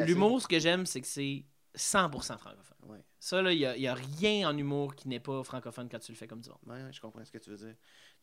L'humour, 0.07 0.41
ce 0.41 0.47
que 0.47 0.61
j'aime, 0.61 0.87
c'est 0.87 1.01
que 1.01 1.07
c'est 1.09 1.43
100% 1.75 2.39
francophone. 2.39 2.77
Ouais. 2.87 2.99
Ça, 3.19 3.41
là, 3.43 3.53
il 3.53 3.59
n'y 3.59 3.87
a, 3.89 3.93
a 3.93 3.95
rien 3.95 4.49
en 4.49 4.57
humour 4.57 4.95
qui 4.95 5.09
n'est 5.09 5.21
pas 5.21 5.43
francophone 5.43 5.89
quand 5.91 5.99
tu 5.99 6.13
le 6.13 6.17
fais 6.19 6.27
comme 6.29 6.41
du 6.43 6.49
monde. 6.51 6.59
Ouais, 6.67 6.75
ouais, 6.85 6.93
je 6.93 7.01
comprends 7.01 7.25
ce 7.25 7.33
que 7.33 7.39
tu 7.39 7.51
veux 7.51 7.57
dire. 7.57 7.75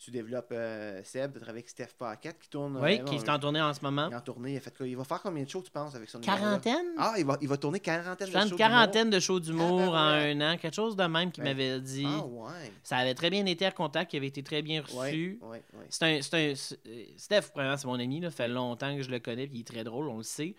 Tu 0.02 0.12
développes 0.12 0.54
euh, 0.54 1.02
Seb, 1.04 1.38
tu 1.44 1.50
avec 1.50 1.68
Steph 1.68 1.90
Paquette 1.98 2.40
qui 2.40 2.48
tourne. 2.48 2.78
Oui, 2.82 3.00
euh, 3.02 3.04
qui 3.04 3.18
non, 3.18 3.22
est 3.22 3.30
en 3.30 3.38
tournée 3.38 3.62
en 3.62 3.74
ce 3.74 3.82
moment. 3.82 4.08
il 4.10 4.14
est 4.14 4.16
en 4.16 4.22
tournée. 4.22 4.54
Il, 4.54 4.58
a 4.58 4.62
fait 4.62 4.74
quoi? 4.76 4.88
il 4.88 4.96
va 4.96 5.04
faire 5.04 5.22
combien 5.22 5.44
de 5.44 5.50
shows, 5.50 5.62
tu 5.62 5.72
penses, 5.72 5.94
avec 5.94 6.10
son? 6.10 6.22
Quarantaine? 6.22 6.94
Ah, 6.98 7.16
il 7.18 7.26
va, 7.26 7.38
il 7.42 7.50
va 7.50 7.58
tourner 7.58 7.82
quarantaine 7.82 8.30
de 8.30 8.32
shows. 8.40 8.48
une 8.48 8.56
quarantaine 8.56 9.10
de 9.10 9.20
shows 9.20 9.42
d'humour 9.42 9.82
en 9.82 9.92
Tabarouette. 9.92 10.38
un 10.42 10.54
an, 10.54 10.58
quelque 10.58 10.74
chose 10.74 10.96
de 10.96 11.04
même 11.04 11.32
qui 11.34 11.42
Ouais. 11.42 11.48
m'avait 11.48 11.82
dit. 11.82 12.06
Ah, 12.08 12.26
ouais. 12.26 12.72
Ça 12.82 12.96
avait 12.98 13.14
très 13.14 13.30
bien 13.30 13.46
été 13.46 13.66
à 13.66 13.72
contact, 13.72 14.12
qui 14.12 14.16
avait 14.16 14.28
été 14.28 14.42
très 14.42 14.62
bien 14.62 14.82
Ouais, 14.94 15.08
reçu. 15.08 15.38
ouais, 15.42 15.64
ouais. 15.74 15.86
C'est 15.90 16.06
un, 16.06 16.22
c'est 16.22 16.34
un- 16.34 16.90
euh, 16.90 17.04
Steph, 17.18 17.50
premièrement, 17.54 17.76
c'est 17.76 17.88
mon 17.88 18.00
ami, 18.00 18.22
là, 18.22 18.32
fait 18.32 18.48
longtemps 18.48 18.96
que 18.96 19.04
je 19.04 19.12
le 19.12 19.20
connais, 19.20 19.48
puis 19.48 19.58
il 19.58 19.62
est 19.62 19.64
très 19.66 19.84
drôle, 19.84 20.08
on 20.08 20.18
le 20.18 20.24
sait. 20.24 20.56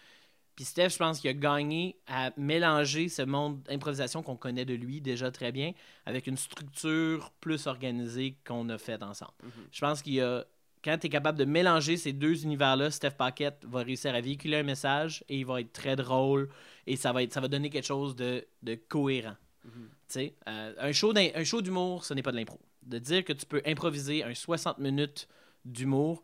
Puis 0.60 0.66
Steph, 0.66 0.90
je 0.90 0.96
pense 0.98 1.20
qu'il 1.20 1.30
a 1.30 1.32
gagné 1.32 1.96
à 2.06 2.32
mélanger 2.36 3.08
ce 3.08 3.22
monde 3.22 3.62
d'improvisation 3.62 4.22
qu'on 4.22 4.36
connaît 4.36 4.66
de 4.66 4.74
lui 4.74 5.00
déjà 5.00 5.30
très 5.30 5.52
bien 5.52 5.72
avec 6.04 6.26
une 6.26 6.36
structure 6.36 7.32
plus 7.40 7.66
organisée 7.66 8.36
qu'on 8.46 8.68
a 8.68 8.76
faite 8.76 9.02
ensemble. 9.02 9.32
Mhm. 9.42 9.50
Je 9.72 9.80
pense 9.80 10.02
qu'il 10.02 10.12
y 10.12 10.20
a. 10.20 10.44
Quand 10.84 10.98
tu 10.98 11.06
es 11.06 11.08
capable 11.10 11.38
de 11.38 11.46
mélanger 11.46 11.96
ces 11.96 12.12
deux 12.12 12.44
univers-là, 12.44 12.90
Steph 12.90 13.12
Paquette 13.12 13.64
va 13.66 13.82
réussir 13.82 14.14
à 14.14 14.20
véhiculer 14.20 14.58
un 14.58 14.62
message 14.62 15.24
et 15.30 15.38
il 15.38 15.46
va 15.46 15.62
être 15.62 15.72
très 15.72 15.96
drôle 15.96 16.50
et 16.86 16.96
ça 16.96 17.10
va, 17.14 17.22
être, 17.22 17.32
ça 17.32 17.40
va 17.40 17.48
donner 17.48 17.70
quelque 17.70 17.86
chose 17.86 18.14
de, 18.14 18.46
de 18.62 18.74
cohérent. 18.74 19.36
Tu 19.64 19.70
sais, 20.08 20.34
euh, 20.46 20.74
un 20.78 20.92
show 20.92 21.14
d'im- 21.14 21.30
un 21.34 21.44
show 21.44 21.62
d'humour, 21.62 22.04
ce 22.04 22.12
n'est 22.12 22.22
pas 22.22 22.32
de 22.32 22.36
l'impro. 22.36 22.60
De 22.82 22.98
dire 22.98 23.24
que 23.24 23.32
tu 23.32 23.46
peux 23.46 23.62
improviser 23.64 24.24
un 24.24 24.34
60 24.34 24.76
minutes 24.78 25.26
d'humour, 25.64 26.22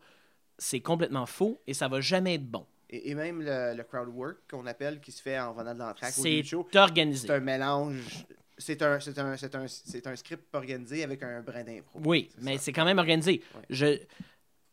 c'est 0.59 0.81
complètement 0.81 1.25
faux 1.25 1.59
et 1.65 1.73
ça 1.73 1.87
va 1.87 2.01
jamais 2.01 2.35
être 2.35 2.45
bon. 2.47 2.67
Et, 2.89 3.11
et 3.11 3.15
même 3.15 3.41
le, 3.41 3.75
le 3.75 3.83
crowd 3.83 4.07
work 4.09 4.37
qu'on 4.49 4.65
appelle, 4.65 4.99
qui 5.01 5.11
se 5.11 5.21
fait 5.21 5.37
en 5.39 5.53
venant 5.53 5.73
de 5.73 5.79
l'entraque 5.79 6.17
au 6.17 6.23
début 6.23 6.35
C'est 6.37 6.41
du 6.43 6.47
show, 6.49 6.67
organisé. 6.75 7.27
c'est 7.27 7.33
un 7.33 7.39
mélange. 7.39 8.25
C'est 8.57 8.81
un, 8.81 8.99
c'est 8.99 9.19
un, 9.19 9.37
c'est 9.37 9.53
un, 9.55 9.67
c'est 9.67 10.07
un 10.07 10.15
script 10.15 10.43
organisé 10.55 11.03
avec 11.03 11.21
un 11.21 11.41
brin 11.41 11.63
d'impro. 11.63 11.99
Oui, 12.03 12.29
mais 12.41 12.57
ça. 12.57 12.63
c'est 12.63 12.73
quand 12.73 12.85
même 12.85 12.97
organisé. 12.97 13.43
Ouais. 13.55 13.61
Je... 13.69 13.99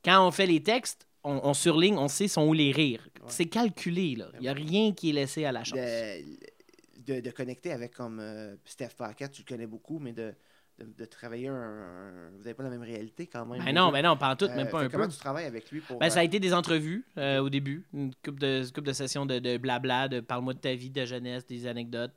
Quand 0.05 0.27
on 0.27 0.31
fait 0.31 0.47
les 0.47 0.63
textes, 0.63 1.07
on, 1.23 1.41
on 1.43 1.55
surligne, 1.55 1.97
on 1.99 2.09
sait 2.09 2.29
sont 2.29 2.47
où 2.47 2.53
les 2.55 2.73
rires. 2.73 3.07
Ouais. 3.17 3.27
C'est 3.29 3.47
calculé, 3.47 4.15
là. 4.17 4.29
Il 4.35 4.41
n'y 4.41 4.49
a 4.49 4.53
rien 4.55 4.93
qui 4.93 5.11
est 5.11 5.13
laissé 5.13 5.45
à 5.45 5.53
la 5.53 5.65
chance. 5.65 5.79
de, 5.79 7.15
de, 7.15 7.21
de 7.21 7.31
connecter 7.31 7.73
avec 7.73 7.93
comme 7.95 8.21
euh, 8.21 8.55
Steph 8.65 8.91
Paquette, 8.97 9.33
tu 9.33 9.43
le 9.43 9.47
connais 9.55 9.67
beaucoup, 9.67 9.99
mais 9.99 10.13
de, 10.13 10.35
de, 10.79 10.87
de 10.99 11.05
travailler 11.05 11.47
un, 11.49 11.55
un- 11.55 12.31
Vous 12.33 12.39
n'avez 12.39 12.55
pas 12.55 12.65
la 12.65 12.71
même 12.71 12.83
réalité 12.83 13.27
quand 13.29 13.47
même. 13.47 13.65
Ben 13.65 13.73
non, 13.75 13.93
ben 13.93 14.03
non, 14.03 14.17
pas 14.17 14.31
en 14.33 14.37
tout, 14.37 14.47
Euh, 14.47 14.57
même 14.57 14.69
pas 14.69 14.81
fait 14.81 14.87
un 14.87 14.89
Comment 14.89 15.05
peu. 15.07 15.13
tu 15.13 15.19
travailles 15.19 15.45
avec 15.47 15.71
lui 15.71 15.81
pour. 15.81 15.99
Ben, 16.01 16.11
ça 16.11 16.19
a 16.19 16.23
euh, 16.23 16.27
été 16.27 16.41
des 16.41 16.53
entrevues 16.53 17.05
euh, 17.17 17.39
au 17.39 17.49
début, 17.49 17.85
une 17.93 18.13
couple 18.25 18.41
de, 18.41 18.63
une 18.63 18.73
couple 18.73 18.89
de 18.89 18.93
sessions 18.93 19.25
de, 19.25 19.39
de 19.39 19.57
blabla, 19.57 20.09
de 20.09 20.19
parle-moi 20.21 20.55
de 20.55 20.59
ta 20.59 20.75
vie, 20.75 20.91
de 20.91 21.05
jeunesse, 21.05 21.47
des 21.47 21.67
anecdotes, 21.69 22.13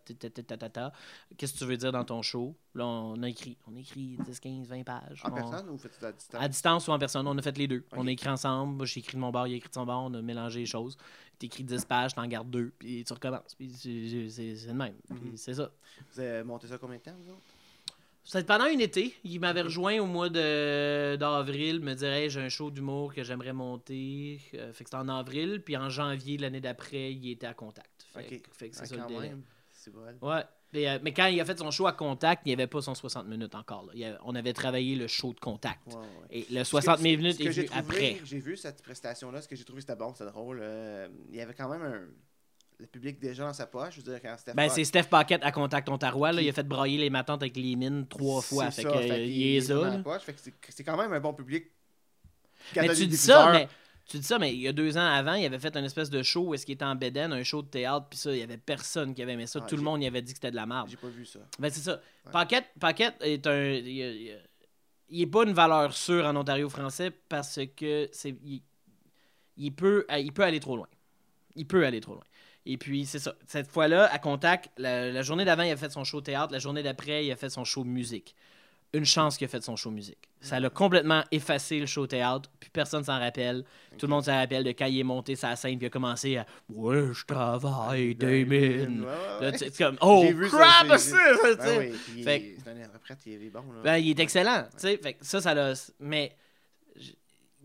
ta. 0.74 0.91
Qu'est-ce 1.38 1.53
que 1.53 1.58
tu 1.60 1.66
veux 1.66 1.78
dire 1.78 1.91
dans 1.91 2.03
ton 2.03 2.22
show? 2.24 2.55
Là, 2.74 2.86
on 2.86 3.22
a 3.24 3.30
écrit. 3.30 3.58
On 3.72 3.76
a 3.76 3.80
écrit 3.80 4.18
10, 4.26 4.39
15, 4.39 4.68
20 4.68 4.84
pages. 4.84 5.22
En 5.24 5.30
On- 5.32 5.36
personne 5.36 5.70
ou 5.70 5.78
faites-tu 5.78 6.05
à 6.05 6.12
distance? 6.12 6.41
À 6.41 6.47
distance 6.47 6.88
ou 6.88 6.91
en 6.91 6.99
personne, 6.99 7.28
on 7.28 7.38
a 7.38 7.41
fait 7.41 7.58
les 7.58 7.68
deux. 7.68 7.84
On 7.95 8.08
a 8.08 8.12
écrit 8.12 8.30
ensemble. 8.30 8.76
Moi, 8.76 8.86
j'ai 8.88 8.99
écrit 9.01 9.16
de 9.18 9.22
mon 9.22 9.30
bord, 9.32 9.47
il 9.47 9.53
a 9.53 9.58
écrit 9.58 9.70
de 9.70 9.74
son 9.76 9.86
bord, 9.86 10.03
on 10.05 10.14
a 10.16 10.22
mélangé 10.22 10.62
les 10.62 10.66
choses. 10.66 10.97
T'écris 11.38 11.64
10 11.64 11.86
pages, 11.86 12.16
t'en 12.16 12.26
gardes 12.26 12.49
deux, 12.49 12.72
puis 12.80 13.03
tu 13.05 13.14
recommences. 13.14 13.53
Puis 13.55 13.70
c'est 13.72 14.68
le 14.68 14.74
même. 14.74 14.95
Mhm. 15.10 15.34
c'est 15.36 15.53
ça. 15.53 15.70
Vous 16.12 16.20
avez 16.20 16.43
monté 16.43 16.66
ça 16.68 16.80
combien 16.80 16.97
de 16.97 17.01
temps, 17.03 17.16
vous 17.24 17.30
autres? 17.34 17.41
C'était 18.30 18.43
pendant 18.43 18.65
un 18.65 18.78
été. 18.80 19.13
Il 19.23 19.39
m'avait 19.39 19.61
rejoint 19.61 19.97
au 19.99 20.05
mois 20.05 20.28
d'avril, 20.30 21.80
me 21.80 21.93
dirait 21.93 22.23
Hey, 22.23 22.30
j'ai 22.30 22.41
un 22.41 22.49
show 22.49 22.69
d'humour 22.71 23.13
que 23.13 23.23
j'aimerais 23.23 23.53
monter. 23.53 24.41
Euh, 24.53 24.73
fait 24.73 24.84
que 24.84 24.89
c'était 24.89 24.97
en 25.01 25.07
avril, 25.09 25.61
puis 25.63 25.78
en 25.78 25.89
janvier 25.89 26.38
l'année 26.38 26.59
d'après, 26.61 27.13
il 27.13 27.32
était 27.32 27.47
à 27.47 27.53
contact. 27.53 28.05
Fait, 28.13 28.41
fait 28.51 28.69
que 28.69 28.75
c'est 28.75 28.82
Ah, 28.84 28.86
ça 28.86 28.95
le 28.97 29.05
délai. 29.07 29.30
même. 29.30 29.43
C'est 29.71 29.91
bon. 29.93 30.01
Ouais. 30.21 30.41
Mais, 30.73 30.89
euh, 30.89 30.99
mais 31.01 31.13
quand 31.13 31.28
il 31.28 31.39
a 31.39 31.45
fait 31.45 31.57
son 31.57 31.71
show 31.71 31.88
à 31.88 31.93
contact, 31.93 32.41
il 32.45 32.49
n'y 32.49 32.53
avait 32.53 32.67
pas 32.67 32.82
son 32.82 32.93
60 32.93 33.25
minutes 33.28 33.55
encore. 33.55 33.86
là. 33.86 33.91
Il 33.93 34.01
y 34.01 34.03
avait- 34.05 34.17
on 34.25 34.36
avait 34.36 34.51
travaillé 34.51 34.95
le 34.97 35.07
show 35.07 35.34
de 35.34 35.39
contact. 35.39 35.88
Ouais. 35.88 36.01
Et 36.30 36.45
le 36.53 36.65
Ce 36.65 36.71
60 36.71 36.97
que- 36.97 37.03
minutes 37.03 37.39
est 37.39 37.47
venu 37.49 37.65
trouvé- 37.67 37.80
après. 37.80 38.17
J'ai 38.25 38.39
vu 38.39 38.57
cette 38.57 38.82
prestation-là, 38.84 39.41
ce 39.41 39.47
que 39.47 39.55
j'ai 39.55 39.63
trouvé 39.63 39.80
c'était 39.80 39.95
bon, 39.95 40.11
c'était 40.13 40.30
drôle. 40.30 40.59
euh, 40.61 41.07
il 41.30 41.36
y 41.38 41.41
avait 41.41 41.53
quand 41.53 41.69
même 41.69 41.82
un. 41.84 42.01
Le 42.80 42.86
public 42.86 43.19
déjà 43.19 43.43
dans 43.43 43.53
sa 43.53 43.65
poche. 43.65 43.95
Je 43.95 44.01
veux 44.01 44.11
dire, 44.11 44.21
quand 44.21 44.38
Steph 44.38 44.53
Ben, 44.53 44.69
c'est 44.69 44.84
Steph 44.84 45.03
Paquette 45.09 45.43
à 45.43 45.51
Contact 45.51 45.89
Ontario. 45.89 46.25
Là. 46.25 46.34
Qui- 46.34 46.43
Il 46.45 46.49
a 46.49 46.53
fait 46.53 46.63
brailler 46.67 46.97
les 46.99 47.09
matantes 47.09 47.41
avec 47.41 47.55
les 47.57 47.75
mines 47.75 48.05
trois 48.07 48.41
fois. 48.41 48.69
C'est 48.69 48.84
Fait 48.84 48.89
ça, 48.89 48.93
que, 48.95 49.01
fait 49.01 49.07
qu'il 49.23 49.30
il 49.38 49.55
est 49.57 49.69
là. 49.69 50.03
c'est- 50.69 50.84
quand 50.84 50.95
même 50.97 51.11
un 51.11 51.19
bon 51.19 51.34
public. 51.34 51.65
Mais 52.75 52.93
tu 52.93 53.07
dis 53.07 53.17
ça, 53.17 53.51
mais 53.51 53.67
tu 54.05 54.17
dis 54.19 54.23
ça, 54.25 54.38
mais 54.38 54.53
il 54.53 54.61
y 54.61 54.67
a 54.67 54.73
deux 54.73 54.95
ans 54.97 55.07
avant, 55.07 55.34
il 55.34 55.45
avait 55.45 55.57
fait 55.59 55.75
une 55.75 55.86
espèce 55.86 56.09
de 56.09 56.21
show 56.21 56.47
où 56.49 56.53
est-ce 56.53 56.65
qu'il 56.65 56.75
était 56.75 56.86
en 56.86 56.95
Beden, 56.95 57.34
un 57.34 57.43
show 57.43 57.61
de 57.63 57.67
théâtre, 57.67 58.07
puis 58.09 58.19
ça, 58.19 58.32
il 58.32 58.39
y 58.39 58.43
avait 58.43 58.57
personne 58.57 59.13
qui 59.15 59.21
avait 59.23 59.34
aimé 59.34 59.47
ça. 59.47 59.59
Ah, 59.63 59.67
Tout 59.67 59.75
le 59.78 59.82
monde 59.82 60.03
y 60.03 60.07
avait 60.07 60.21
dit 60.21 60.34
que 60.34 60.38
c'était 60.38 60.51
de 60.51 60.55
la 60.55 60.65
merde. 60.65 60.88
J'ai 60.89 60.97
pas 60.97 61.07
vu 61.07 61.25
ça. 61.25 61.39
Ben, 61.59 61.69
c'est 61.71 61.82
ça. 61.82 61.93
Ouais. 62.25 62.32
Paquette, 62.32 62.65
Paquette 62.80 63.15
est 63.21 63.45
un. 63.47 63.63
Il, 63.71 63.88
il- 63.88 64.39
il 65.09 65.21
est 65.21 65.28
pas 65.28 65.43
une 65.45 65.53
valeur 65.53 65.93
sûre 65.95 66.25
en 66.25 66.36
Ontario 66.36 66.69
français 66.69 67.11
parce 67.30 67.59
que 67.75 68.07
c'est. 68.11 68.36
Il, 68.43 68.61
il 69.55 69.71
peut, 69.73 70.05
il 70.19 70.32
peut 70.34 70.43
aller 70.43 70.59
trop 70.59 70.75
loin. 70.75 70.88
Il 71.55 71.65
peut 71.65 71.84
aller 71.86 72.01
trop 72.01 72.13
loin. 72.13 72.23
Et 72.70 72.78
puis, 72.78 73.05
c'est 73.05 73.20
ça. 73.20 73.34
Cette 73.47 73.68
fois-là, 73.72 74.11
à 74.11 74.20
Contact, 74.20 74.70
la, 74.78 75.09
la 75.11 75.22
journée 75.22 75.45
d'avant, 75.45 75.63
il 75.63 75.72
a 75.72 75.78
fait 75.78 75.89
son 75.91 76.03
show 76.03 76.20
théâtre. 76.22 76.51
La 76.51 76.59
journée 76.59 76.84
d'après, 76.84 77.26
il 77.26 77.32
a 77.32 77.36
fait 77.38 77.49
son 77.49 77.63
show 77.63 77.84
musique. 77.86 78.36
Une 78.93 79.05
chance 79.05 79.38
qu'il 79.38 79.45
a 79.45 79.47
fait 79.49 79.63
son 79.63 79.76
show 79.76 79.89
musique. 79.91 80.18
Ça 80.41 80.59
l'a 80.59 80.70
complètement 80.70 81.24
effacé 81.32 81.80
le 81.80 81.86
show 81.86 82.07
théâtre. 82.07 82.49
Puis 82.59 82.70
personne 82.70 83.03
s'en 83.03 83.20
rappelle. 83.20 83.63
Tout 83.97 84.05
le 84.05 84.11
monde 84.11 84.24
s'en 84.26 84.36
rappelle 84.36 84.63
de 84.63 84.72
quand 84.72 84.86
il 84.86 84.99
est 84.99 85.03
monté 85.03 85.36
sa 85.36 85.55
scène. 85.55 85.78
Puis 85.78 85.86
il 85.86 85.88
a 85.88 85.89
commencé 85.89 86.38
à 86.38 86.45
Ouais, 86.70 87.13
je 87.13 87.26
travaille. 87.26 88.18
Ouais, 88.22 88.45
ouais, 88.45 88.88
ouais. 89.41 89.51
tu- 89.53 89.57
c'est 89.59 89.78
comme 89.78 89.97
Oh, 90.01 90.26
crap! 90.49 90.97
ça, 90.97 91.18
Ben 91.57 91.91
oui, 92.15 92.24
Fait 92.24 92.57
il 93.26 93.43
est 93.43 93.49
bon. 93.49 93.59
Là. 93.74 93.82
Ben, 93.84 93.97
il 93.97 94.09
est 94.11 94.18
Ouais. 94.18 94.24
excellent. 94.24 94.63
tu 94.72 94.80
sais. 94.80 94.97
Fait 94.97 95.18
ça, 95.22 95.41
ça 95.41 95.53
l'a. 95.53 95.74
Mais 95.99 96.36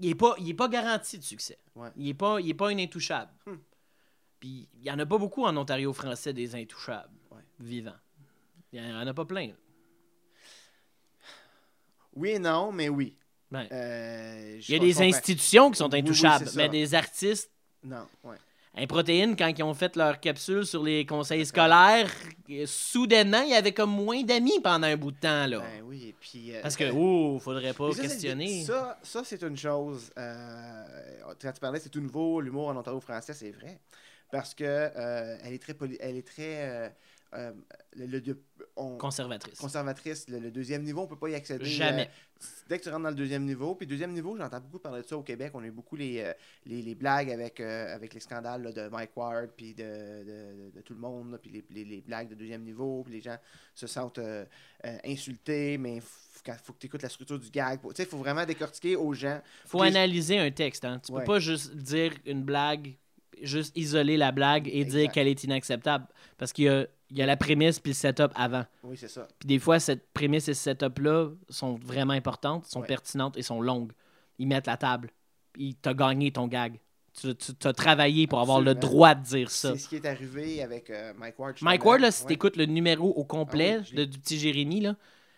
il 0.00 0.11
est 0.11 0.14
pas, 0.14 0.34
il 0.38 0.50
est 0.50 0.55
pas 0.55 0.68
garanti 0.68 1.18
de 1.18 1.24
succès. 1.24 1.59
Ouais. 1.76 1.88
Il 1.96 2.09
est 2.09 2.14
pas, 2.14 2.38
il 2.40 2.50
est 2.50 2.55
pas 2.55 2.68
un 2.68 2.78
intouchable. 2.78 3.30
Hmm. 3.46 3.57
Puis 4.43 4.68
il 4.80 4.84
y 4.84 4.90
en 4.90 4.99
a 4.99 5.07
pas 5.07 5.18
beaucoup 5.18 5.45
en 5.45 5.57
Ontario 5.57 5.93
français 5.93 6.32
des 6.32 6.57
intouchables 6.57 7.14
Ouais. 7.30 7.38
vivants. 7.61 7.95
Il 8.72 8.84
y 8.84 8.93
en 8.93 9.07
a 9.07 9.14
pas 9.14 9.24
plein. 9.24 9.47
là. 9.47 9.55
Oui 12.14 12.30
et 12.30 12.38
non, 12.40 12.72
mais 12.72 12.88
oui. 12.88 13.16
Euh, 13.55 14.59
il 14.61 14.68
y 14.70 14.74
a 14.74 14.78
des 14.80 14.88
comprends. 14.95 15.05
institutions 15.05 15.70
qui 15.70 15.76
sont 15.78 15.84
Oui, 15.84 15.90
oui, 15.95 16.01
intouchables, 16.01 16.49
mais 16.57 16.68
des 16.68 16.93
artistes. 16.97 17.53
Non, 17.84 18.09
ouais. 18.24 18.36
Un 18.74 18.86
protéine, 18.88 19.36
quand 19.36 19.47
ils 19.57 19.62
ont 19.62 19.74
fait 19.74 19.95
leur 19.95 20.18
capsule 20.18 20.66
sur 20.66 20.82
les 20.82 21.07
conseils 21.07 21.47
scolaires, 21.47 22.11
soudainement, 22.66 23.43
il 23.43 23.51
y 23.51 23.55
avait 23.55 23.72
comme 23.74 23.90
moins 23.90 24.22
d'amis 24.24 24.59
pendant 24.61 24.88
un 24.88 24.97
bout 24.97 25.12
de 25.12 25.18
temps. 25.20 25.47
Là. 25.47 25.61
Ben 25.61 25.82
oui, 25.84 26.07
et 26.09 26.14
puis. 26.18 26.53
euh, 26.57 26.62
Parce 26.62 26.74
que, 26.74 26.90
oh, 26.93 27.38
faudrait 27.38 27.74
pas 27.74 27.93
ça, 27.93 28.03
questionner. 28.03 28.64
Ça, 28.64 28.99
ça 29.05 29.22
c'est 29.24 29.43
une 29.45 29.57
chose. 29.57 30.11
euh, 30.18 30.84
quand 31.40 31.53
tu 31.53 31.61
parlais, 31.61 31.78
c'est 31.78 31.90
tout 31.90 32.01
nouveau, 32.01 32.40
l'humour 32.40 32.68
en 32.68 32.76
Ontario 32.76 32.99
français, 33.01 33.34
c'est 33.34 33.51
vrai. 33.53 33.78
Parce 34.33 34.53
que 34.55 34.64
euh, 34.64 35.37
elle 35.45 35.53
est 35.53 35.62
très. 35.62 35.76
Elle 36.01 36.16
est 36.16 36.26
très 36.26 36.68
euh, 36.68 36.89
euh, 37.35 37.53
le- 37.95 38.07
le- 38.07 38.18
le- 38.18 38.43
on- 38.76 38.97
Conservatrice. 38.99 39.59
conservatrice. 39.59 40.28
Le, 40.28 40.39
le 40.39 40.51
deuxième 40.51 40.83
niveau, 40.83 41.03
on 41.03 41.07
peut 41.07 41.16
pas 41.18 41.28
y 41.28 41.35
accéder. 41.35 41.64
Jamais. 41.64 42.09
euh, 42.41 42.45
dès 42.68 42.78
que 42.78 42.83
tu 42.85 42.89
rentres 42.91 43.03
dans 43.05 43.11
le 43.11 43.14
deuxième 43.14 43.45
niveau, 43.45 43.74
puis 43.74 43.87
deuxième 43.87 44.12
niveau, 44.12 44.37
j'entends 44.37 44.61
beaucoup 44.61 44.78
parler 44.78 45.03
de 45.03 45.07
ça 45.07 45.16
au 45.16 45.22
Québec. 45.22 45.51
On 45.55 45.62
a 45.62 45.66
eu 45.66 45.70
beaucoup 45.70 45.97
les, 45.97 46.33
les, 46.66 46.80
les 46.83 46.95
blagues 46.95 47.30
avec, 47.30 47.61
euh, 47.61 47.95
avec 47.95 48.12
les 48.14 48.20
scandales 48.20 48.62
là, 48.62 48.72
de 48.72 48.89
Mike 48.89 49.16
Ward, 49.16 49.51
puis 49.57 49.72
de, 49.74 50.70
de, 50.74 50.80
tout 50.83 50.95
le 50.95 51.01
monde, 51.01 51.33
là, 51.33 51.39
puis 51.39 51.51
les, 51.51 51.64
les, 51.70 51.85
les 51.85 52.01
blagues 52.01 52.28
de 52.28 52.35
deuxième 52.35 52.62
niveau, 52.64 53.03
puis 53.05 53.14
les 53.14 53.20
gens 53.20 53.37
se 53.74 53.87
sentent 53.87 54.20
insultés, 55.05 55.78
mais 55.78 55.97
il 55.97 56.01
faut 56.03 56.72
que 56.72 56.78
tu 56.78 56.87
écoutes 56.87 57.03
la 57.03 57.09
structure 57.09 57.39
du 57.39 57.51
gag. 57.51 57.80
Tu 57.80 57.89
sais, 57.95 58.03
il 58.03 58.09
faut 58.09 58.18
vraiment 58.18 58.45
décortiquer 58.45 58.97
aux 58.97 59.12
gens. 59.14 59.41
faut 59.66 59.83
analyser 59.83 60.39
un 60.39 60.51
texte. 60.51 60.85
Hein. 60.85 61.01
Tu 61.05 61.12
Ouais. 61.12 61.20
peux 61.20 61.26
pas 61.26 61.39
juste 61.39 61.74
dire 61.76 62.12
une 62.26 62.43
blague 62.43 62.95
juste 63.41 63.76
isoler 63.76 64.16
la 64.16 64.33
blague 64.33 64.68
et 64.72 64.85
dire 64.85 65.11
qu'elle 65.11 65.28
est 65.28 65.45
inacceptable. 65.45 66.07
Parce 66.39 66.53
qu'il 66.53 66.64
y 66.64 66.68
a, 66.68 66.87
il 67.11 67.18
y 67.18 67.22
a 67.22 67.26
la 67.26 67.37
prémisse 67.37 67.78
puis 67.80 67.93
le 67.93 67.97
setup 67.97 68.33
avant. 68.35 68.64
Oui, 68.85 68.97
c'est 68.97 69.09
ça. 69.09 69.26
Puis 69.39 69.47
des 69.47 69.59
fois, 69.59 69.78
cette 69.80 70.12
prémisse 70.12 70.49
et 70.49 70.55
ce 70.55 70.62
setup-là 70.64 71.30
sont 71.49 71.74
vraiment 71.76 72.12
importantes, 72.14 72.66
sont 72.66 72.80
Ouais. 72.80 72.87
pertinentes 72.87 73.37
et 73.37 73.43
sont 73.43 73.61
longues. 73.61 73.93
Ils 74.39 74.47
mettent 74.47 74.66
la 74.66 74.76
table. 74.76 75.11
Puis 75.53 75.76
t'as 75.80 75.95
gagné 75.95 76.30
ton 76.33 76.47
gag. 76.49 76.78
Tu, 77.20 77.28
as 77.64 77.72
travaillé 77.74 78.26
pour 78.26 78.41
avoir 78.41 78.62
le 78.62 78.74
droit 78.74 79.14
de 79.14 79.22
dire 79.22 79.51
ça. 79.51 79.72
C'est 79.74 79.78
ce 79.80 79.89
qui 79.89 79.97
est 79.97 80.07
arrivé 80.07 80.62
avec 80.62 80.89
euh, 80.89 81.12
Mike 81.18 81.39
Ward. 81.39 81.57
Mike. 81.61 81.85
Ward, 81.85 82.01
là, 82.01 82.11
si 82.11 82.22
Ouais. 82.22 82.28
t'écoutes 82.28 82.57
le 82.57 82.64
numéro 82.64 83.11
au 83.11 83.24
complet 83.24 83.80
Ah 83.80 83.85
oui, 83.95 84.07
du 84.09 84.18
petit 84.18 84.39
Jérémy, 84.39 84.80
là, 84.80 84.97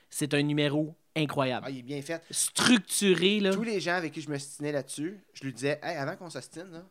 c'est 0.08 0.34
un 0.34 0.42
numéro 0.42 0.94
incroyable. 1.16 1.66
Ah, 1.66 1.70
il 1.70 1.78
est 1.78 1.82
bien 1.82 2.00
fait. 2.00 2.22
Structuré, 2.30 3.40
là. 3.40 3.52
Tous 3.52 3.64
les 3.64 3.80
gens 3.80 3.94
avec 3.94 4.12
qui 4.12 4.20
je 4.20 4.30
me 4.30 4.38
stinais 4.38 4.70
là-dessus, 4.70 5.20
je 5.32 5.42
lui 5.44 5.52
disais, 5.52 5.80
hey, 5.82 5.96
avant 5.96 6.14
qu'on 6.14 6.30
s'ostine, 6.30 6.70
là, 6.72 6.84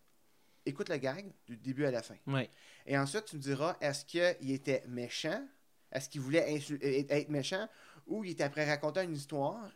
écoute 0.66 0.90
le 0.90 0.98
gag 0.98 1.26
du 1.48 1.58
début 1.58 1.86
à 1.86 1.92
la 1.92 2.02
fin. 2.02 2.16
Ouais. 2.28 2.50
Et 2.86 2.98
ensuite, 2.98 3.26
tu 3.26 3.36
me 3.38 3.42
diras, 3.42 3.76
est-ce 3.82 4.06
qu'il 4.06 4.52
était 4.52 4.84
méchant? 4.88 5.42
Est-ce 5.92 6.10
qu'il 6.10 6.22
voulait 6.22 6.46
euh, 6.72 7.04
être 7.10 7.30
méchant? 7.30 7.68
Ou 8.08 8.24
il 8.24 8.32
était 8.32 8.44
après 8.44 8.66
raconter 8.70 9.04
une 9.04 9.14
histoire? 9.16 9.70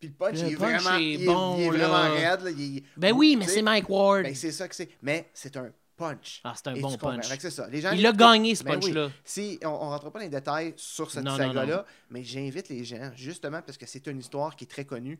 Puis 0.00 0.08
le 0.08 0.14
punch, 0.14 0.40
Le 0.40 0.48
il 0.48 0.52
est 0.54 0.56
punch 0.56 0.82
vraiment, 0.82 0.98
est 0.98 1.04
il 1.12 1.26
bon, 1.26 1.56
il 1.58 1.62
est 1.62 1.78
là. 1.78 1.88
vraiment 1.88 2.14
raide. 2.14 2.40
Là, 2.40 2.50
il 2.50 2.82
Ben 2.96 3.12
oui, 3.12 3.36
mais 3.36 3.46
c'est 3.46 3.62
Mike 3.62 3.88
Ward. 3.88 4.24
ben, 4.24 4.34
c'est 4.34 4.50
ça 4.52 4.66
que 4.66 4.74
c'est. 4.74 4.88
Mais 5.02 5.28
c'est 5.32 5.56
un 5.56 5.70
punch. 5.96 6.40
Ah, 6.42 6.54
c'est 6.56 6.66
un 6.68 6.80
bon 6.80 6.96
punch. 6.96 7.26
C'est 7.38 7.50
ça. 7.50 7.68
Les 7.68 7.80
gens, 7.80 7.92
Il 7.92 8.04
a 8.06 8.12
gagné, 8.12 8.54
ce 8.56 8.64
Ben 8.64 8.74
oui. 8.76 8.80
punch-là. 8.92 9.10
Si, 9.24 9.58
on 9.62 9.66
ne 9.68 9.74
rentre 9.76 10.10
pas 10.10 10.18
dans 10.18 10.24
les 10.24 10.30
détails 10.30 10.74
sur 10.76 11.10
cette 11.10 11.28
saga-là, 11.28 11.84
mais 12.10 12.24
j'invite 12.24 12.68
les 12.68 12.84
gens, 12.84 13.12
justement 13.14 13.62
parce 13.62 13.78
que 13.78 13.86
c'est 13.86 14.06
une 14.08 14.18
histoire 14.18 14.56
qui 14.56 14.64
est 14.64 14.68
très 14.68 14.84
connue. 14.84 15.18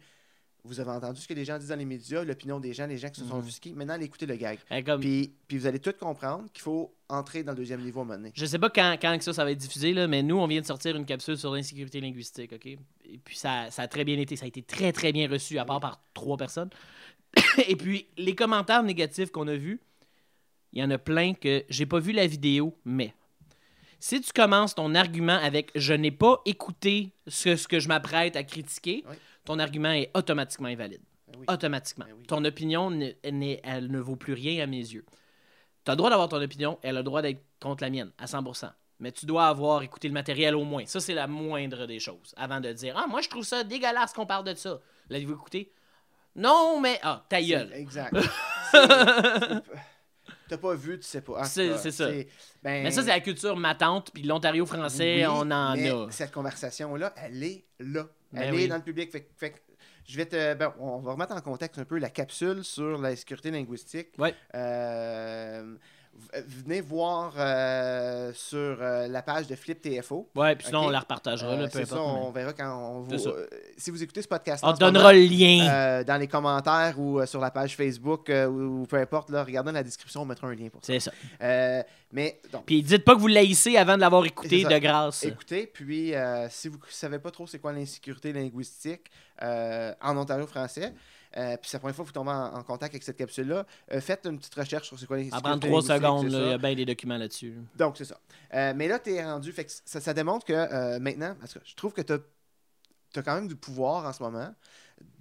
Vous 0.64 0.78
avez 0.78 0.90
entendu 0.90 1.20
ce 1.20 1.26
que 1.26 1.34
les 1.34 1.44
gens 1.44 1.58
disent 1.58 1.70
dans 1.70 1.76
les 1.78 1.84
médias, 1.84 2.22
l'opinion 2.22 2.60
des 2.60 2.72
gens, 2.72 2.86
les 2.86 2.96
gens 2.96 3.08
qui 3.10 3.20
se 3.20 3.26
sont 3.26 3.34
Mhm. 3.34 3.40
offusqués. 3.40 3.72
Maintenant, 3.72 3.94
allez 3.94 4.04
écouter 4.04 4.26
le 4.26 4.36
gag. 4.36 4.58
Eh, 4.70 4.84
comme- 4.84 5.00
Puis, 5.00 5.32
puis 5.48 5.58
vous 5.58 5.66
allez 5.66 5.80
tout 5.80 5.92
comprendre 5.98 6.44
qu'il 6.52 6.62
faut 6.62 6.94
entrer 7.08 7.42
dans 7.42 7.50
le 7.50 7.56
deuxième 7.58 7.80
niveau 7.82 7.98
à 8.00 8.02
un 8.02 8.06
moment 8.06 8.18
donné. 8.18 8.32
Je 8.36 8.46
sais 8.46 8.60
pas 8.60 8.70
quand, 8.70 8.96
ça, 9.20 9.32
ça 9.32 9.44
va 9.44 9.50
être 9.50 9.58
diffusé, 9.58 9.92
là, 9.92 10.06
mais 10.06 10.22
nous, 10.22 10.38
on 10.38 10.46
vient 10.46 10.60
de 10.60 10.66
sortir 10.66 10.94
une 10.94 11.04
capsule 11.04 11.36
sur 11.36 11.52
l'insécurité 11.52 12.00
linguistique, 12.00 12.52
OK? 12.52 12.66
Et 12.66 12.78
puis 13.24 13.36
ça, 13.36 13.70
ça 13.72 13.82
a 13.82 13.88
très 13.88 14.04
bien 14.04 14.16
été. 14.18 14.36
Ça 14.36 14.44
a 14.44 14.48
été 14.48 14.62
très, 14.62 14.92
très 14.92 15.12
bien 15.12 15.28
reçu, 15.28 15.58
à 15.58 15.64
part 15.64 15.80
par 15.80 16.00
trois 16.14 16.36
personnes. 16.36 16.70
Et 17.66 17.74
puis, 17.76 18.06
les 18.16 18.34
commentaires 18.36 18.82
négatifs 18.84 19.30
qu'on 19.32 19.48
a 19.48 19.56
vus, 19.56 19.80
il 20.72 20.80
y 20.80 20.84
en 20.84 20.90
a 20.90 20.98
plein 20.98 21.34
que 21.34 21.64
j'ai 21.70 21.86
pas 21.86 21.98
vu 21.98 22.12
la 22.12 22.26
vidéo, 22.26 22.78
mais 22.84 23.14
si 23.98 24.20
tu 24.20 24.32
commences 24.32 24.74
ton 24.74 24.94
argument 24.94 25.38
avec 25.42 25.70
«je 25.74 25.92
n'ai 25.92 26.10
pas 26.10 26.40
écouté 26.44 27.10
ce, 27.26 27.56
ce 27.56 27.66
que 27.68 27.78
je 27.80 27.88
m'apprête 27.88 28.36
à 28.36 28.44
critiquer 28.44 29.02
Oui. 29.08 29.16
Ton 29.44 29.58
argument 29.58 29.92
est 29.92 30.10
automatiquement 30.14 30.68
invalide. 30.68 31.02
Ben 31.28 31.38
oui. 31.38 31.46
Automatiquement. 31.48 32.04
Ben 32.08 32.14
oui. 32.18 32.26
Ton 32.26 32.44
opinion, 32.44 32.90
ne- 32.90 33.10
elle 33.22 33.90
ne 33.90 33.98
vaut 34.00 34.16
plus 34.16 34.32
rien 34.34 34.62
à 34.62 34.66
mes 34.66 34.76
yeux. 34.78 35.04
Tu 35.84 35.90
as 35.90 35.94
le 35.94 35.96
droit 35.96 36.10
d'avoir 36.10 36.28
ton 36.28 36.40
opinion, 36.40 36.78
elle 36.82 36.96
a 36.96 37.00
le 37.00 37.04
droit 37.04 37.22
d'être 37.22 37.42
contre 37.60 37.82
la 37.82 37.90
mienne, 37.90 38.12
à 38.18 38.26
100%. 38.26 38.70
Mais 39.00 39.10
tu 39.10 39.26
dois 39.26 39.48
avoir 39.48 39.82
écouté 39.82 40.06
le 40.06 40.14
matériel 40.14 40.54
au 40.54 40.62
moins. 40.64 40.86
Ça, 40.86 41.00
c'est 41.00 41.14
la 41.14 41.26
moindre 41.26 41.86
des 41.86 41.98
choses. 41.98 42.34
Avant 42.36 42.60
de 42.60 42.72
dire 42.72 42.94
Ah, 42.96 43.06
moi, 43.08 43.20
je 43.20 43.28
trouve 43.28 43.42
ça 43.44 43.64
dégueulasse 43.64 44.12
qu'on 44.12 44.26
parle 44.26 44.44
de 44.44 44.54
ça. 44.54 44.80
L'avez-vous 45.10 45.32
écouté? 45.34 45.72
Non, 46.36 46.78
mais. 46.80 47.00
Ah, 47.02 47.24
ta 47.28 47.42
gueule. 47.42 47.72
Exact. 47.74 48.14
T'as 50.48 50.58
pas 50.58 50.74
vu, 50.74 50.98
tu 51.00 51.06
sais 51.06 51.20
pas. 51.22 51.34
Ah, 51.40 51.44
C'est- 51.44 51.90
ça. 51.90 52.08
ben, 52.08 52.24
Mais 52.62 52.90
ça, 52.90 53.02
c'est 53.02 53.08
la 53.08 53.20
culture 53.20 53.56
matante, 53.56 54.10
puis 54.12 54.22
l'Ontario 54.22 54.66
français, 54.66 55.16
oui, 55.26 55.26
on 55.26 55.50
en 55.50 55.74
mais 55.74 55.90
a. 55.90 56.06
Cette 56.10 56.30
conversation-là, 56.30 57.12
elle 57.16 57.42
est 57.42 57.64
là. 57.80 58.06
Ben 58.32 58.42
Elle 58.42 58.54
oui. 58.54 58.62
est 58.62 58.68
dans 58.68 58.76
le 58.76 58.82
public. 58.82 59.10
Fait, 59.10 59.28
fait 59.36 59.62
je 60.06 60.16
vais 60.16 60.26
te. 60.26 60.54
ben, 60.54 60.74
on 60.78 60.98
va 60.98 61.12
remettre 61.12 61.34
en 61.34 61.40
contexte 61.40 61.78
un 61.78 61.84
peu 61.84 61.98
la 61.98 62.10
capsule 62.10 62.64
sur 62.64 62.98
la 62.98 63.14
sécurité 63.14 63.50
linguistique. 63.50 64.08
Ouais. 64.18 64.34
Euh, 64.54 65.76
venez 66.46 66.80
voir 66.80 67.34
euh, 67.36 68.32
sur 68.34 68.58
euh, 68.58 69.06
la 69.08 69.22
page 69.22 69.46
de 69.46 69.54
Flip 69.54 69.80
TFO. 69.80 70.28
Ouais, 70.34 70.54
puis 70.56 70.66
sinon, 70.66 70.84
on 70.86 70.90
la 70.90 71.00
repartagera, 71.00 71.54
là, 71.56 71.62
Euh, 71.62 71.68
peu 71.68 71.78
c'est 71.80 71.86
ça, 71.86 72.00
on 72.00 72.30
verra 72.30 72.52
quand 72.52 72.74
on 72.76 73.00
vous. 73.00 73.16
si 73.76 73.90
vous 73.90 74.02
écoutez 74.02 74.22
ce 74.22 74.28
podcast, 74.28 74.64
On 74.66 74.72
donnera 74.72 75.12
le 75.12 75.20
lien. 75.20 76.02
dans 76.04 76.16
les 76.16 76.28
commentaires 76.28 76.98
ou 76.98 77.24
sur 77.26 77.40
la 77.40 77.50
page 77.50 77.76
Facebook 77.76 78.30
ou, 78.30 78.82
ou 78.82 78.86
peu 78.86 78.96
importe, 78.96 79.30
là, 79.30 79.44
regardez 79.44 79.70
dans 79.72 79.78
la 79.78 79.82
description, 79.82 80.22
on 80.22 80.26
mettra 80.26 80.46
un 80.46 80.54
lien 80.54 80.68
pour 80.68 80.84
ça. 80.84 80.92
c'est 80.92 81.00
ça. 81.00 81.12
Mais 82.14 82.40
donc, 82.52 82.66
Puis 82.66 82.82
dites 82.82 83.04
pas 83.04 83.14
que 83.14 83.20
vous 83.20 83.26
l'haïssez 83.28 83.76
avant 83.76 83.96
de 83.96 84.00
l'avoir 84.00 84.24
écouté, 84.26 84.64
de 84.64 84.78
grâce. 84.78 85.24
écoutez, 85.24 85.66
puis 85.66 86.12
si 86.50 86.68
vous 86.68 86.76
ne 86.76 86.82
savez 86.88 87.18
pas 87.18 87.30
trop 87.30 87.46
c'est 87.46 87.58
quoi 87.58 87.72
l'insécurité 87.72 88.32
linguistique 88.32 89.10
en 89.40 90.16
Ontario 90.16 90.46
français, 90.46 90.92
euh, 91.36 91.56
puis 91.56 91.70
c'est 91.70 91.76
la 91.76 91.80
première 91.80 91.94
fois 91.96 92.04
que 92.04 92.08
vous 92.08 92.12
tombez 92.14 92.30
en, 92.30 92.54
en 92.58 92.62
contact 92.62 92.94
avec 92.94 93.02
cette 93.02 93.16
capsule-là, 93.16 93.66
euh, 93.92 94.00
faites 94.00 94.26
une 94.26 94.38
petite 94.38 94.54
recherche 94.54 94.88
sur 94.88 94.98
c'est 94.98 95.06
quoi 95.06 95.16
À 95.16 95.20
l'insécurité 95.20 95.42
prendre 95.48 95.62
trois 95.66 95.82
secondes, 95.82 96.24
il 96.24 96.28
y 96.30 96.32
ça. 96.32 96.54
a 96.54 96.58
bien 96.58 96.74
des 96.74 96.84
documents 96.84 97.16
là-dessus. 97.18 97.54
Donc, 97.76 97.96
c'est 97.96 98.04
ça. 98.04 98.18
Euh, 98.54 98.72
mais 98.76 98.88
là, 98.88 98.98
tu 98.98 99.12
es 99.12 99.24
rendu. 99.24 99.52
Fait 99.52 99.64
que 99.64 99.72
ça, 99.84 100.00
ça 100.00 100.14
démontre 100.14 100.44
que 100.46 100.98
maintenant, 100.98 101.34
parce 101.40 101.54
que 101.54 101.60
je 101.64 101.74
trouve 101.74 101.92
que 101.92 102.02
tu 102.02 102.12
as, 102.12 103.22
quand 103.22 103.34
même 103.34 103.48
du 103.48 103.56
pouvoir 103.56 104.06
en 104.06 104.12
ce 104.12 104.22
moment, 104.22 104.54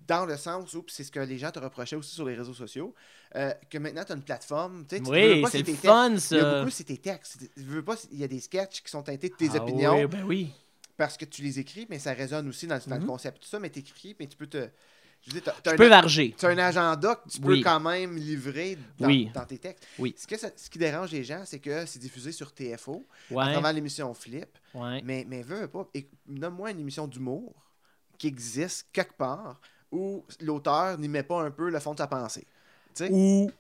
dans 0.08 0.26
le 0.26 0.36
sens 0.36 0.74
où, 0.74 0.84
c'est 0.90 1.04
ce 1.04 1.12
que 1.12 1.20
les 1.22 1.38
gens 1.38 1.52
te 1.52 1.60
reprochaient 1.60 1.96
aussi 1.96 2.14
sur 2.16 2.26
les 2.26 2.36
réseaux 2.36 2.54
sociaux, 2.54 2.94
que 3.34 3.78
maintenant 3.78 4.04
tu 4.04 4.12
as 4.12 4.16
une 4.16 4.24
plateforme. 4.24 4.86
tu 4.88 5.02
tu 5.02 5.10
Oui, 5.10 5.46
c'est 5.50 5.60
le 5.66 5.74
fun, 5.76 6.10
Il 6.10 6.14
y 6.14 6.16
a 6.16 6.20
ça. 6.20 6.58
beaucoup, 6.60 6.70
c'est 6.72 6.84
tes 6.84 6.98
textes. 6.98 7.38
Tu 7.56 7.64
veux 7.64 7.84
pas, 7.84 7.96
il 8.12 8.20
y 8.20 8.24
a 8.24 8.28
des 8.28 8.40
sketchs 8.42 8.82
qui 8.82 8.92
sont 8.92 9.04
teintés 9.04 9.30
de 9.30 9.36
tes 9.36 9.50
Ah 9.54 9.58
opinions 9.64 9.96
oui, 10.00 10.06
ben 10.08 10.24
oui. 10.26 10.52
parce 10.98 11.16
que 11.18 11.24
tu 11.26 11.42
les 11.44 11.60
écris, 11.60 11.88
mais 11.90 12.00
ça 12.00 12.12
résonne 12.14 12.48
aussi 12.50 12.68
dans, 12.68 12.78
dans 12.88 12.96
le 12.96 13.02
Mhm. 13.02 13.08
concept. 13.08 13.42
Tout 13.42 13.48
ça, 13.48 13.60
mais 13.60 13.70
t'écris, 13.70 14.16
mais 14.20 14.28
tu 14.28 14.36
peux 14.36 14.48
te. 14.48 14.68
Je 15.24 15.28
veux 15.32 15.34
dire, 15.40 15.44
t'as- 15.44 15.62
t'as 15.62 15.72
Tu 15.72 15.78
peux 15.78 15.88
varger. 15.88 16.36
t'as 16.38 16.50
un 16.50 16.58
agenda 16.58 17.16
que 17.16 17.30
tu 17.30 17.40
peux 17.40 17.50
Oui. 17.50 17.62
quand 17.62 17.80
même 17.80 18.18
livrer 18.18 18.78
dans, 18.98 19.08
Oui. 19.08 19.30
dans 19.34 19.46
tes 19.46 19.60
textes. 19.60 19.86
Oui. 20.00 20.16
Ce, 20.18 20.26
que 20.26 20.36
ça- 20.38 20.50
ce 20.56 20.68
qui 20.70 20.80
dérange 20.80 21.12
les 21.12 21.24
gens, 21.24 21.44
c'est 21.46 21.60
que 21.60 21.86
c'est 21.86 22.00
diffusé 22.00 22.32
sur 22.32 22.52
TFO, 22.54 23.06
à 23.30 23.34
Ouais, 23.34 23.52
travers 23.54 23.72
l'émission 23.74 24.12
Flip. 24.16 24.58
ouais. 24.74 25.02
Mais, 25.04 25.24
mais 25.28 25.44
veux, 25.44 25.60
veux 25.62 25.68
pas. 25.68 25.88
Nomme-moi 26.28 26.72
une 26.72 26.80
émission 26.80 27.08
d'humour 27.08 27.54
qui 28.18 28.28
existe 28.28 28.88
quelque 28.92 29.14
part 29.14 29.62
où 29.92 30.26
l'auteur 30.40 30.98
n'y 30.98 31.08
met 31.08 31.22
pas 31.24 31.42
un 31.44 31.52
peu 31.52 31.70
le 31.70 31.80
fond 31.80 31.94
de 31.94 32.00
sa 32.00 32.08
pensée. 32.08 32.48
Tu? 32.96 33.08
Ou 33.12 33.52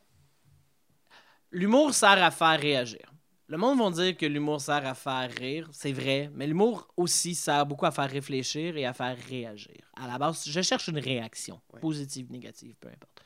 l'humour 1.51 1.93
sert 1.93 2.23
à 2.23 2.31
faire 2.31 2.59
réagir. 2.59 3.10
Le 3.51 3.57
monde 3.57 3.79
va 3.79 3.89
dire 3.91 4.15
que 4.15 4.25
l'humour 4.25 4.61
sert 4.61 4.85
à 4.87 4.93
faire 4.93 5.29
rire, 5.29 5.67
c'est 5.73 5.91
vrai, 5.91 6.31
mais 6.33 6.47
l'humour 6.47 6.87
aussi 6.95 7.35
sert 7.35 7.65
beaucoup 7.65 7.85
à 7.85 7.91
faire 7.91 8.09
réfléchir 8.09 8.77
et 8.77 8.85
à 8.85 8.93
faire 8.93 9.17
réagir. 9.27 9.91
À 9.93 10.07
la 10.07 10.17
base, 10.17 10.45
je 10.47 10.61
cherche 10.61 10.87
une 10.87 10.99
réaction, 10.99 11.59
Ouais. 11.73 11.81
positive, 11.81 12.31
négative, 12.31 12.75
peu 12.79 12.87
importe. 12.87 13.21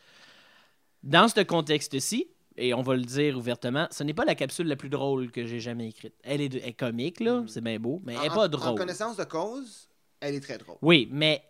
Dans 1.03 1.27
ce 1.27 1.41
contexte-ci, 1.41 2.27
et 2.57 2.73
on 2.73 2.81
va 2.81 2.95
le 2.95 3.03
dire 3.03 3.37
ouvertement, 3.37 3.87
ce 3.91 4.01
n'est 4.03 4.15
pas 4.15 4.25
la 4.25 4.33
capsule 4.33 4.65
la 4.65 4.75
plus 4.75 4.89
drôle 4.89 5.29
que 5.31 5.45
j'ai 5.45 5.59
jamais 5.59 5.89
écrite. 5.89 6.15
Elle 6.23 6.41
est, 6.41 6.49
de- 6.49 6.57
elle 6.57 6.69
est 6.69 6.73
comique, 6.73 7.19
là, 7.19 7.41
Mhm. 7.41 7.47
c'est 7.47 7.61
bien 7.61 7.77
beau, 7.79 8.01
mais 8.03 8.15
elle 8.15 8.21
n'est 8.21 8.29
En- 8.31 8.33
pas 8.35 8.45
En 8.45 8.49
drôle. 8.49 8.79
connaissance 8.79 9.17
de 9.17 9.25
cause, 9.25 9.87
elle 10.21 10.33
est 10.33 10.39
très 10.41 10.57
drôle. 10.57 10.77
Oui, 10.81 11.07
mais 11.11 11.43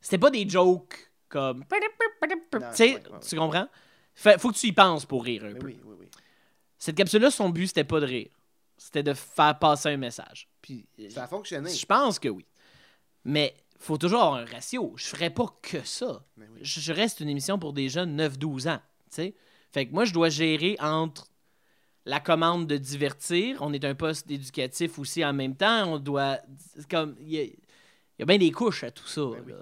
c'était 0.00 0.18
pas 0.18 0.30
des 0.30 0.48
jokes 0.48 1.12
comme. 1.28 1.62
Tu 1.62 2.58
sais, 2.72 2.84
ouais, 2.86 2.92
ouais, 2.94 3.12
ouais. 3.12 3.20
tu 3.20 3.36
comprends? 3.36 3.68
Fait- 4.16 4.40
faut 4.40 4.50
que 4.50 4.56
tu 4.56 4.66
y 4.66 4.72
penses 4.72 5.04
pour 5.06 5.22
rire 5.22 5.44
un 5.44 5.52
Mais 5.52 5.58
peu. 5.60 5.66
oui, 5.66 5.78
oui, 5.84 5.94
oui. 6.00 6.05
Cette 6.78 6.96
capsule-là, 6.96 7.30
son 7.30 7.48
but, 7.50 7.68
c'était 7.68 7.84
pas 7.84 8.00
de 8.00 8.06
rire. 8.06 8.28
C'était 8.76 9.02
de 9.02 9.14
faire 9.14 9.58
passer 9.58 9.88
un 9.90 9.96
message. 9.96 10.48
Puis, 10.60 10.86
Ça 11.08 11.24
a 11.24 11.26
fonctionné. 11.26 11.70
je 11.70 11.86
pense 11.86 12.18
que 12.18 12.28
oui. 12.28 12.44
Mais 13.24 13.56
faut 13.78 13.96
toujours 13.98 14.22
avoir 14.22 14.34
un 14.40 14.44
ratio. 14.44 14.92
Je 14.96 15.06
ferais 15.06 15.30
pas 15.30 15.46
que 15.62 15.82
ça. 15.84 16.24
Oui. 16.36 16.44
Je 16.60 16.92
reste 16.92 17.20
une 17.20 17.28
émission 17.28 17.58
pour 17.58 17.72
des 17.72 17.88
jeunes 17.88 18.20
9-12 18.20 18.68
ans. 18.68 18.80
Fait 19.10 19.86
que 19.86 19.92
moi, 19.92 20.04
je 20.04 20.12
dois 20.12 20.28
gérer 20.28 20.76
entre 20.80 21.28
la 22.04 22.20
commande 22.20 22.66
de 22.66 22.76
divertir. 22.76 23.58
On 23.60 23.72
est 23.72 23.84
un 23.84 23.94
poste 23.94 24.30
éducatif 24.30 24.98
aussi 24.98 25.24
en 25.24 25.32
même 25.32 25.56
temps. 25.56 25.92
On 25.94 25.98
doit. 25.98 26.38
Comme. 26.90 27.16
Il 27.20 27.28
y 27.28 27.38
a, 27.40 27.42
il 27.42 27.56
y 28.20 28.22
a 28.22 28.26
bien 28.26 28.38
des 28.38 28.50
couches 28.52 28.84
à 28.84 28.90
tout 28.90 29.06
ça. 29.06 29.22
Ben 29.22 29.42
oui. 29.46 29.52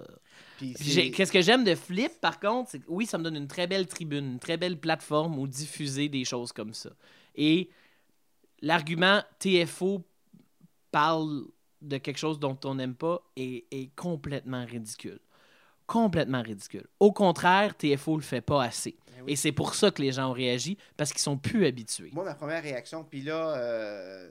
Qu'est-ce 0.59 1.33
que 1.33 1.41
j'aime 1.41 1.65
de 1.65 1.75
Flip, 1.75 2.13
par 2.21 2.41
contre, 2.41 2.71
c'est 2.71 2.79
que 2.79 2.85
oui, 2.89 3.07
ça 3.07 3.19
me 3.19 3.25
donne 3.25 3.37
une 3.37 3.49
très 3.49 3.67
belle 3.67 3.87
tribune, 3.87 4.25
une 4.25 4.39
très 4.39 4.57
belle 4.57 4.79
plateforme 4.79 5.39
où 5.39 5.47
diffuser 5.47 6.09
des 6.09 6.25
choses 6.25 6.53
comme 6.53 6.75
ça. 6.75 6.91
Et 7.35 7.71
l'argument 8.61 9.23
TFO 9.39 10.03
parle 10.91 11.45
de 11.83 11.99
quelque 11.99 12.19
chose 12.19 12.39
dont 12.39 12.59
on 12.65 12.77
n'aime 12.77 12.95
pas 12.95 13.23
est, 13.37 13.67
est 13.71 13.95
complètement 13.95 14.65
ridicule. 14.65 15.21
Complètement 15.87 16.43
ridicule. 16.43 16.87
Au 16.99 17.13
contraire, 17.13 17.77
TFO 17.77 18.17
le 18.17 18.23
fait 18.23 18.41
pas 18.41 18.63
assez. 18.63 18.97
Ben 19.07 19.23
oui. 19.25 19.33
Et 19.33 19.37
c'est 19.37 19.53
pour 19.53 19.75
ça 19.75 19.91
que 19.91 20.01
les 20.01 20.13
gens 20.13 20.31
ont 20.31 20.33
réagi, 20.33 20.79
parce 20.97 21.13
qu'ils 21.13 21.21
sont 21.21 21.37
plus 21.37 21.67
habitués. 21.67 22.11
Moi, 22.13 22.25
ma 22.25 22.35
première 22.35 22.63
réaction, 22.63 23.05
puis 23.05 23.21
là, 23.21 23.55
euh, 23.57 24.31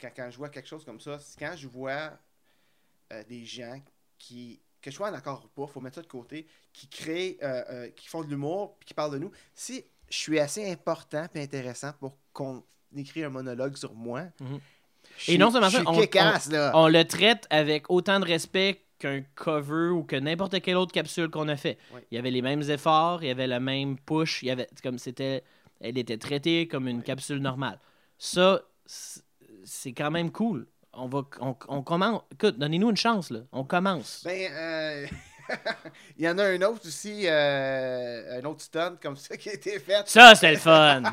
quand, 0.00 0.10
quand 0.14 0.30
je 0.30 0.36
vois 0.36 0.48
quelque 0.48 0.68
chose 0.68 0.84
comme 0.84 1.00
ça, 1.00 1.18
c'est 1.18 1.38
quand 1.38 1.56
je 1.56 1.66
vois 1.66 2.12
euh, 3.12 3.24
des 3.28 3.44
gens 3.44 3.80
qui, 4.18 4.60
que 4.82 4.90
je 4.90 4.96
sois 4.96 5.10
en 5.10 5.14
accord 5.14 5.42
ou 5.44 5.48
pas, 5.60 5.66
faut 5.72 5.80
mettre 5.80 5.96
ça 5.96 6.02
de 6.02 6.06
côté, 6.06 6.46
qui 6.72 6.88
créent, 6.88 7.38
euh, 7.42 7.62
euh, 7.70 7.88
qui 7.90 8.06
font 8.08 8.22
de 8.22 8.28
l'humour, 8.28 8.76
puis 8.78 8.86
qui 8.88 8.94
parlent 8.94 9.12
de 9.12 9.18
nous. 9.18 9.30
Si 9.54 9.84
je 10.08 10.16
suis 10.16 10.38
assez 10.38 10.70
important 10.70 11.26
et 11.34 11.42
intéressant 11.42 11.92
pour 11.98 12.16
qu'on 12.32 12.62
écrit 12.96 13.24
un 13.24 13.30
monologue 13.30 13.76
sur 13.76 13.94
moi, 13.94 14.22
Mhm. 14.40 14.60
je 15.18 15.32
Et 15.32 15.38
non 15.38 15.50
seulement 15.50 15.70
ça, 15.70 15.82
on- 15.86 16.88
le 16.88 17.02
traite 17.04 17.46
avec 17.50 17.90
autant 17.90 18.20
de 18.20 18.24
respect 18.26 18.82
qu'un 18.98 19.22
cover 19.34 19.88
ou 19.90 20.04
que 20.04 20.16
n'importe 20.16 20.60
quelle 20.62 20.76
autre 20.76 20.92
capsule 20.92 21.28
qu'on 21.28 21.48
a 21.48 21.56
fait. 21.56 21.76
Oui. 21.92 22.00
Il 22.10 22.14
y 22.14 22.18
avait 22.18 22.30
les 22.30 22.40
mêmes 22.42 22.62
efforts, 22.62 23.22
il 23.22 23.26
y 23.26 23.30
avait 23.30 23.46
le 23.46 23.60
même 23.60 23.98
push, 23.98 24.42
il 24.42 24.46
y 24.46 24.50
avait 24.50 24.68
comme 24.82 24.98
c'était 24.98 25.42
Elle 25.80 25.98
était 25.98 26.16
traitée 26.16 26.66
comme 26.68 26.88
une 26.88 27.02
capsule 27.02 27.36
normale. 27.38 27.78
Ça, 28.16 28.62
c'est 29.64 29.92
quand 29.92 30.10
même 30.10 30.30
cool. 30.32 30.66
On 30.96 31.08
va, 31.08 31.22
on, 31.40 31.54
on 31.68 31.82
commence. 31.82 32.22
Écoute, 32.32 32.58
donnez-nous 32.58 32.90
une 32.90 32.96
chance, 32.96 33.30
là. 33.30 33.40
On 33.52 33.64
commence. 33.64 34.22
Ben, 34.24 34.50
euh, 34.52 35.06
il 36.18 36.24
y 36.24 36.28
en 36.28 36.38
a 36.38 36.44
un 36.44 36.62
autre 36.62 36.80
aussi, 36.86 37.22
euh, 37.26 38.40
un 38.40 38.44
autre 38.44 38.62
stunt 38.62 38.96
comme 39.00 39.16
ça 39.16 39.36
qui 39.36 39.50
a 39.50 39.52
été 39.54 39.78
fait. 39.78 40.02
Ça, 40.08 40.34
c'était 40.34 40.52
le 40.52 40.58
fun. 40.58 41.02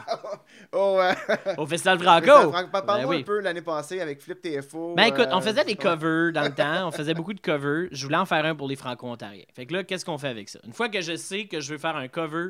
Oh, 0.75 0.97
euh, 0.99 1.13
Au 1.57 1.67
Festival 1.67 1.99
Franck, 1.99 2.25
Franco. 2.25 2.51
Parle-moi 2.71 2.81
Ben 2.97 3.05
oui. 3.05 3.19
un 3.19 3.23
peu 3.23 3.39
l'année 3.39 3.61
passée 3.61 4.01
avec 4.01 4.21
Flip 4.21 4.41
TFO. 4.41 4.95
Ben 4.95 5.05
écoute, 5.05 5.27
on 5.31 5.37
euh, 5.37 5.41
faisait 5.41 5.63
des 5.65 5.75
covers 5.75 6.31
dans 6.31 6.43
le 6.43 6.53
temps, 6.53 6.87
on 6.87 6.91
faisait 6.91 7.13
beaucoup 7.13 7.33
de 7.33 7.39
covers. 7.39 7.89
Je 7.91 8.03
voulais 8.03 8.17
en 8.17 8.25
faire 8.25 8.43
un 8.45 8.55
pour 8.55 8.67
les 8.67 8.75
Franco-Ontariens. 8.75 9.45
Fait 9.53 9.67
que 9.67 9.73
là, 9.73 9.83
qu'est-ce 9.83 10.03
qu'on 10.03 10.17
fait 10.17 10.29
avec 10.29 10.49
ça? 10.49 10.59
Une 10.65 10.73
fois 10.73 10.89
que 10.89 11.01
je 11.01 11.15
sais 11.15 11.45
que 11.45 11.59
je 11.59 11.73
veux 11.73 11.77
faire 11.77 11.95
un 11.95 12.07
cover 12.07 12.49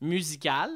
musical, 0.00 0.70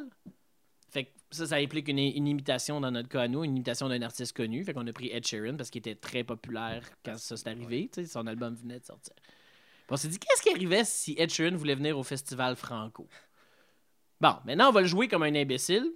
ça, 1.31 1.47
ça 1.47 1.57
implique 1.57 1.89
une, 1.89 1.99
une 1.99 2.27
imitation 2.27 2.81
dans 2.81 2.91
notre 2.91 3.09
cas 3.09 3.23
à 3.23 3.29
nous, 3.29 3.45
une 3.45 3.57
imitation 3.57 3.89
d'un 3.89 4.03
artiste 4.03 4.37
connu. 4.37 4.65
Fait 4.65 4.73
qu'on 4.73 4.87
a 4.87 4.93
pris 4.93 5.11
Ed 5.13 5.27
Sheeran 5.27 5.57
parce 5.57 5.71
qu'il 5.71 5.81
était 5.81 5.95
très 5.95 6.25
populaire 6.25 6.83
quand 7.05 7.19
ça 7.19 7.37
s'est 7.37 7.49
arrivé. 7.49 7.91
Son 8.07 8.27
album 8.27 8.55
venait 8.55 8.81
de 8.81 8.85
sortir. 8.85 9.15
Puis 9.17 9.87
on 9.91 9.97
s'est 9.97 10.09
dit, 10.09 10.19
qu'est-ce 10.19 10.43
qui 10.43 10.51
arrivait 10.51 10.85
si 10.85 11.15
Ed 11.19 11.31
Sheeran 11.31 11.57
voulait 11.57 11.75
venir 11.75 11.99
au 11.99 12.03
Festival 12.03 12.57
Franco? 12.57 13.07
Bon, 14.21 14.35
maintenant, 14.45 14.71
on 14.71 14.73
va 14.73 14.81
le 14.81 14.87
jouer 14.87 15.09
comme 15.09 15.23
un 15.23 15.35
imbécile. 15.35 15.93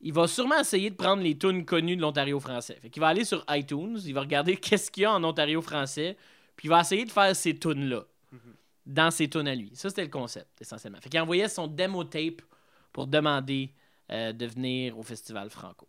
Il 0.00 0.12
va 0.12 0.26
sûrement 0.26 0.58
essayer 0.58 0.90
de 0.90 0.94
prendre 0.94 1.22
les 1.22 1.36
tunes 1.36 1.64
connues 1.64 1.96
de 1.96 2.00
l'Ontario 2.00 2.40
français. 2.40 2.78
Fait 2.80 2.88
qu'il 2.88 3.00
va 3.00 3.08
aller 3.08 3.24
sur 3.24 3.44
iTunes, 3.50 3.98
il 4.04 4.14
va 4.14 4.20
regarder 4.20 4.56
qu'est-ce 4.58 4.90
qu'il 4.90 5.02
y 5.02 5.06
a 5.06 5.12
en 5.12 5.22
Ontario 5.24 5.60
français, 5.60 6.16
puis 6.56 6.68
il 6.68 6.70
va 6.70 6.80
essayer 6.80 7.04
de 7.04 7.10
faire 7.10 7.34
ces 7.34 7.58
tunes-là 7.58 8.04
dans 8.86 9.10
ses 9.10 9.28
tunes 9.28 9.48
à 9.48 9.54
lui. 9.54 9.70
Ça, 9.74 9.88
c'était 9.88 10.04
le 10.04 10.08
concept, 10.08 10.60
essentiellement. 10.60 10.98
Fait 11.00 11.08
qu'il 11.08 11.20
envoyait 11.20 11.48
son 11.48 11.66
demo 11.66 12.04
tape 12.04 12.42
pour 12.92 13.06
demander 13.06 13.72
euh, 14.12 14.32
de 14.32 14.46
venir 14.46 14.98
au 14.98 15.02
Festival 15.02 15.50
Franco. 15.50 15.88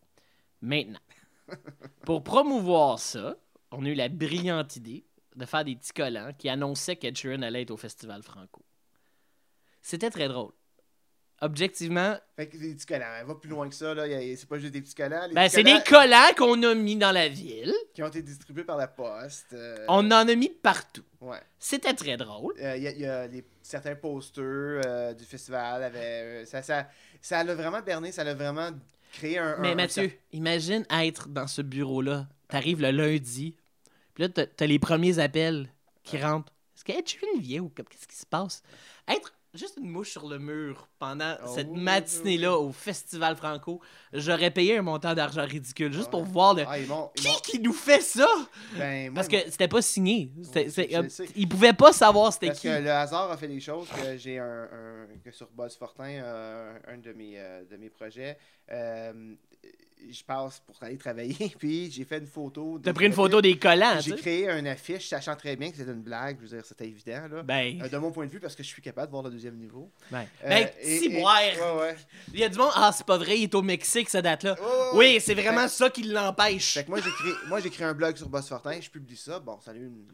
Maintenant, 0.61 0.99
pour 2.05 2.23
promouvoir 2.23 2.99
ça, 2.99 3.37
on 3.71 3.85
a 3.85 3.89
eu 3.89 3.93
la 3.93 4.09
brillante 4.09 4.75
idée 4.75 5.05
de 5.35 5.45
faire 5.45 5.63
des 5.63 5.75
petits 5.75 5.93
collants 5.93 6.33
qui 6.37 6.49
annonçaient 6.49 6.95
qu'Ed 6.95 7.17
Sheeran 7.17 7.41
allait 7.41 7.63
être 7.63 7.71
au 7.71 7.77
Festival 7.77 8.21
Franco. 8.21 8.63
C'était 9.81 10.09
très 10.09 10.27
drôle. 10.27 10.51
Objectivement, 11.43 12.15
Fait 12.35 12.47
que 12.47 12.55
des 12.57 12.75
petits 12.75 12.85
collants. 12.85 13.25
Va 13.25 13.35
plus 13.35 13.49
loin 13.49 13.67
que 13.67 13.73
ça, 13.75 13.93
là. 13.95 14.05
C'est 14.37 14.47
pas 14.47 14.59
juste 14.59 14.73
des 14.73 14.81
petits 14.81 14.93
collants. 14.95 15.25
Les 15.27 15.33
ben, 15.33 15.49
c'est 15.49 15.63
collants 15.63 15.77
des 15.79 15.83
collants 15.83 16.33
qu'on 16.37 16.63
a 16.63 16.75
mis 16.75 16.95
dans 16.95 17.11
la 17.11 17.27
ville. 17.27 17.73
qui 17.93 18.03
ont 18.03 18.07
été 18.07 18.21
distribués 18.21 18.63
par 18.63 18.77
la 18.77 18.87
poste. 18.87 19.47
euh, 19.53 19.83
On 19.87 20.05
en 20.11 20.27
a 20.27 20.35
mis 20.35 20.49
partout. 20.49 21.03
Ouais. 21.19 21.39
C'était 21.59 21.93
très 21.93 22.15
drôle. 22.17 22.53
Euh, 22.61 22.77
Il 22.77 22.83
y, 22.83 22.87
a- 22.87 22.91
il 22.91 22.99
y 23.01 23.05
a 23.05 23.27
les, 23.27 23.43
certains 23.63 23.95
posters 23.95 24.81
euh, 24.85 25.13
du 25.13 25.25
festival. 25.25 25.83
Avait, 25.83 25.99
euh, 25.99 26.45
ça, 26.45 26.61
ça, 26.61 26.87
ça 27.21 27.43
l'a 27.43 27.55
vraiment 27.55 27.81
berné, 27.81 28.11
ça 28.11 28.23
l'a 28.23 28.33
vraiment 28.35 28.69
créé 29.11 29.37
un. 29.39 29.57
Mais 29.59 29.71
un- 29.71 29.75
Mathieu, 29.75 30.11
imagine 30.31 30.85
être 30.91 31.27
dans 31.27 31.47
ce 31.47 31.61
bureau-là. 31.61 32.27
T'arrives 32.49 32.81
le 32.81 32.91
lundi, 32.91 33.55
puis 34.13 34.23
là, 34.23 34.29
t'as- 34.29 34.65
les 34.67 34.79
premiers 34.79 35.19
appels 35.19 35.67
qui 36.03 36.17
rentrent. 36.17 36.51
Est-ce 36.75 36.83
qu'Ed 36.85 37.07
Sheeran 37.07 37.39
vient 37.39 37.61
ou 37.61 37.69
comme- 37.69 37.85
qu'est-ce 37.87 38.07
qui 38.07 38.15
se 38.17 38.25
passe? 38.25 38.61
Être 39.07 39.33
juste 39.53 39.77
une 39.77 39.89
mouche 39.89 40.11
sur 40.11 40.27
le 40.29 40.39
mur 40.39 40.87
pendant 40.99 41.35
Oh, 41.43 41.47
cette 41.55 41.69
matinée-là 41.71 42.57
au 42.57 42.71
Festival 42.71 43.35
Franco, 43.35 43.81
j'aurais 44.13 44.51
payé 44.51 44.77
un 44.77 44.81
montant 44.81 45.13
d'argent 45.13 45.45
ridicule 45.45 45.91
juste 45.91 46.09
pour 46.09 46.21
Ouais. 46.21 46.27
voir 46.29 46.53
le... 46.53 46.63
Ah, 46.67 46.79
ils 46.79 46.85
ils 46.85 47.21
Qui 47.21 47.41
qui 47.51 47.59
nous 47.59 47.73
fait 47.73 48.01
ça? 48.01 48.27
ben, 48.77 49.05
moi, 49.11 49.15
Parce 49.15 49.27
que 49.27 49.37
c'était 49.49 49.67
pas 49.67 49.81
signé. 49.81 50.31
C'était- 50.43 50.69
c'est- 50.69 50.89
ils 51.35 51.47
pouvaient 51.49 51.73
pas 51.73 51.91
savoir 51.93 52.31
c'était 52.31 52.47
Parce 52.47 52.59
qui. 52.59 52.67
que 52.67 52.79
le 52.79 52.91
hasard 52.91 53.31
a 53.31 53.37
fait 53.37 53.47
les 53.47 53.59
choses 53.59 53.87
que 53.89 54.17
j'ai 54.17 54.39
un, 54.39 54.63
un- 54.71 55.07
que 55.23 55.31
sur 55.31 55.49
Buzz 55.51 55.75
Fortin, 55.75 56.03
euh, 56.23 56.77
un 56.87 56.97
de 56.97 57.11
mes, 57.13 57.33
euh, 57.37 57.63
de 57.69 57.77
mes 57.77 57.89
projets, 57.89 58.37
euh, 58.71 59.35
je 60.09 60.23
passe 60.23 60.59
pour 60.65 60.75
aller 60.81 60.97
travailler, 60.97 61.35
puis 61.59 61.91
j'ai 61.91 62.03
fait 62.05 62.17
une 62.19 62.27
photo. 62.27 62.79
T'as 62.83 62.93
pris 62.93 63.05
une 63.05 63.13
photo 63.13 63.41
des 63.41 63.57
collants, 63.57 63.99
J'ai 63.99 64.15
créé 64.15 64.49
une 64.49 64.67
affiche, 64.67 65.07
sachant 65.07 65.35
très 65.35 65.55
bien 65.55 65.69
que 65.71 65.77
c'était 65.77 65.91
une 65.91 66.01
blague, 66.01 66.37
je 66.41 66.47
veux 66.47 66.57
dire, 66.57 66.65
c'était 66.65 66.87
évident, 66.87 67.27
là. 67.31 67.43
Ben, 67.43 67.81
Euh, 67.83 67.89
de 67.89 67.97
mon 67.97 68.11
point 68.11 68.25
de 68.25 68.31
vue, 68.31 68.39
parce 68.39 68.55
que 68.55 68.63
je 68.63 68.67
suis 68.67 68.81
capable 68.81 69.07
de 69.07 69.11
voir 69.11 69.23
le 69.23 69.29
deuxième 69.31 69.55
niveau. 69.57 69.91
ben, 70.09 70.25
Euh, 70.43 70.49
ben, 70.49 70.69
et- 70.81 70.97
si 70.99 71.05
et- 71.05 71.19
boire. 71.19 71.39
Ouais, 71.41 71.81
ouais. 71.81 71.95
Il 72.33 72.39
y 72.39 72.43
a 72.43 72.49
du 72.49 72.57
monde, 72.57 72.71
ah, 72.75 72.91
c'est 72.93 73.05
pas 73.05 73.17
vrai, 73.17 73.37
il 73.39 73.43
est 73.43 73.55
au 73.55 73.61
Mexique, 73.61 74.09
cette 74.09 74.23
date-là. 74.23 74.55
Ouais. 74.59 74.67
Oui, 74.95 75.17
c'est 75.21 75.33
vraiment 75.35 75.61
Fait- 75.63 75.67
ça 75.69 75.89
qui 75.89 76.03
l'empêche. 76.03 76.73
Fait 76.73 76.83
que 76.83 76.89
moi, 76.89 76.99
j'ai 77.03 77.11
créé, 77.11 77.33
moi, 77.47 77.59
j'ai 77.59 77.69
créé 77.69 77.85
un 77.87 77.93
blog 77.93 78.15
sur 78.17 78.27
Boss 78.29 78.47
Fortin, 78.49 78.79
je 78.81 78.89
publie 78.89 79.17
ça. 79.17 79.39
Bon, 79.39 79.59
ça 79.61 79.71
a 79.71 79.73
eu 79.75 79.85
une- 79.85 80.05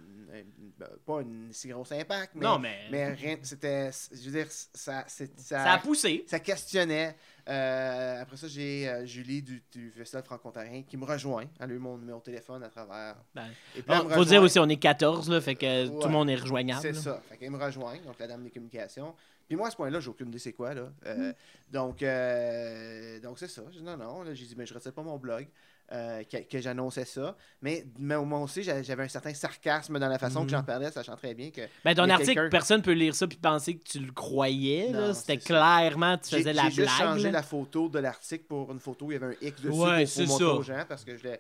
pas 1.05 1.19
un 1.21 1.51
si 1.51 1.67
gros 1.67 1.91
impact, 1.91 2.33
mais, 2.35 2.45
non, 2.45 2.59
mais, 2.59 2.77
mais 2.91 3.13
rien, 3.13 3.37
c'était, 3.41 3.89
je 4.11 4.29
veux 4.29 4.43
dire, 4.43 4.47
ça, 4.49 5.03
ça, 5.07 5.25
ça 5.37 5.71
a 5.73 5.77
poussé. 5.79 6.25
ça 6.27 6.39
questionnait. 6.39 7.15
Euh, 7.49 8.21
après 8.21 8.35
ça, 8.35 8.47
j'ai 8.47 8.89
euh, 8.89 9.05
Julie 9.05 9.41
du, 9.41 9.63
du 9.71 9.91
Festival 9.91 10.23
franco-ontarien 10.23 10.83
qui 10.83 10.97
me 10.97 11.05
rejoint. 11.05 11.45
Elle 11.59 11.71
a 11.71 11.73
eu 11.73 11.79
mon 11.79 11.97
numéro 11.97 12.19
de 12.19 12.23
téléphone 12.23 12.61
à 12.63 12.69
travers. 12.69 13.15
Ben, 13.33 13.45
Et 13.75 13.81
puis 13.81 13.83
bon, 13.87 14.01
elle 14.01 14.07
me 14.07 14.13
faut 14.13 14.25
dire 14.25 14.41
aussi, 14.41 14.59
on 14.59 14.67
est 14.67 14.77
14, 14.77 15.29
là, 15.29 15.39
fait 15.39 15.55
que 15.55 15.87
tout 15.87 16.07
le 16.07 16.13
monde 16.13 16.29
est 16.29 16.35
rejoignable. 16.35 16.81
C'est 16.81 16.93
ça. 16.93 17.21
Fait 17.29 17.37
qu'elle 17.37 17.51
me 17.51 17.63
rejoint, 17.63 17.97
donc 18.05 18.19
la 18.19 18.27
dame 18.27 18.43
des 18.43 18.51
communications. 18.51 19.15
Puis 19.47 19.55
moi, 19.55 19.69
à 19.69 19.71
ce 19.71 19.77
point-là, 19.77 19.99
j'ai 20.01 20.09
aucune 20.09 20.27
idée 20.27 20.39
c'est 20.39 20.51
quoi, 20.53 20.73
là. 20.73 20.83
Mm. 20.83 20.89
Euh, 21.05 21.33
Donc, 21.71 22.03
euh, 22.03 23.19
donc 23.21 23.39
c'est 23.39 23.47
ça. 23.47 23.63
J'ai 23.71 23.79
dit 23.79 23.85
non, 23.85 23.97
non. 23.97 24.25
J'ai 24.33 24.45
dit, 24.45 24.55
mais 24.57 24.65
je 24.65 24.73
retire 24.73 24.93
pas 24.93 25.03
mon 25.03 25.17
blog, 25.17 25.47
euh, 25.91 26.23
que, 26.23 26.37
que 26.37 26.59
j'annonçais 26.59 27.05
ça. 27.05 27.35
Mais, 27.61 27.85
mais 27.97 28.17
moi 28.17 28.39
aussi, 28.39 28.61
j'a- 28.63 28.81
j'avais 28.83 29.03
un 29.03 29.07
certain 29.07 29.33
sarcasme 29.33 29.99
dans 29.99 30.09
la 30.09 30.19
façon 30.19 30.43
que 30.43 30.49
j'en 30.51 30.63
parlais, 30.63 30.91
sachant 30.91 31.15
très 31.15 31.33
bien 31.33 31.49
que. 31.51 31.61
Ben, 31.85 31.95
ton 31.95 32.09
article, 32.09 32.49
personne 32.49 32.81
peut 32.81 32.91
lire 32.91 33.15
ça 33.15 33.27
puis 33.27 33.37
penser 33.37 33.77
que 33.77 33.83
tu 33.87 33.99
le 33.99 34.11
croyais. 34.11 34.91
C'était 35.13 35.37
clairement, 35.37 36.17
tu 36.17 36.29
faisais 36.35 36.53
la 36.53 36.63
j'ai 36.63 36.69
juste 36.71 36.81
blague. 36.97 37.07
changé 37.07 37.23
là. 37.25 37.31
la 37.31 37.43
photo 37.43 37.89
de 37.89 37.99
l'article 37.99 38.45
pour 38.45 38.71
une 38.71 38.79
photo 38.79 39.05
où 39.05 39.11
il 39.11 39.15
y 39.15 39.17
avait 39.23 39.35
un 39.35 39.47
X 39.47 39.61
dessus 39.61 39.77
Ouais, 39.77 40.05
pour, 40.05 40.13
pour 40.15 40.27
montrer 40.27 40.45
aux 40.45 40.63
gens 40.63 40.83
parce 40.87 41.03
que 41.05 41.15
je 41.15 41.21
voulais 41.21 41.39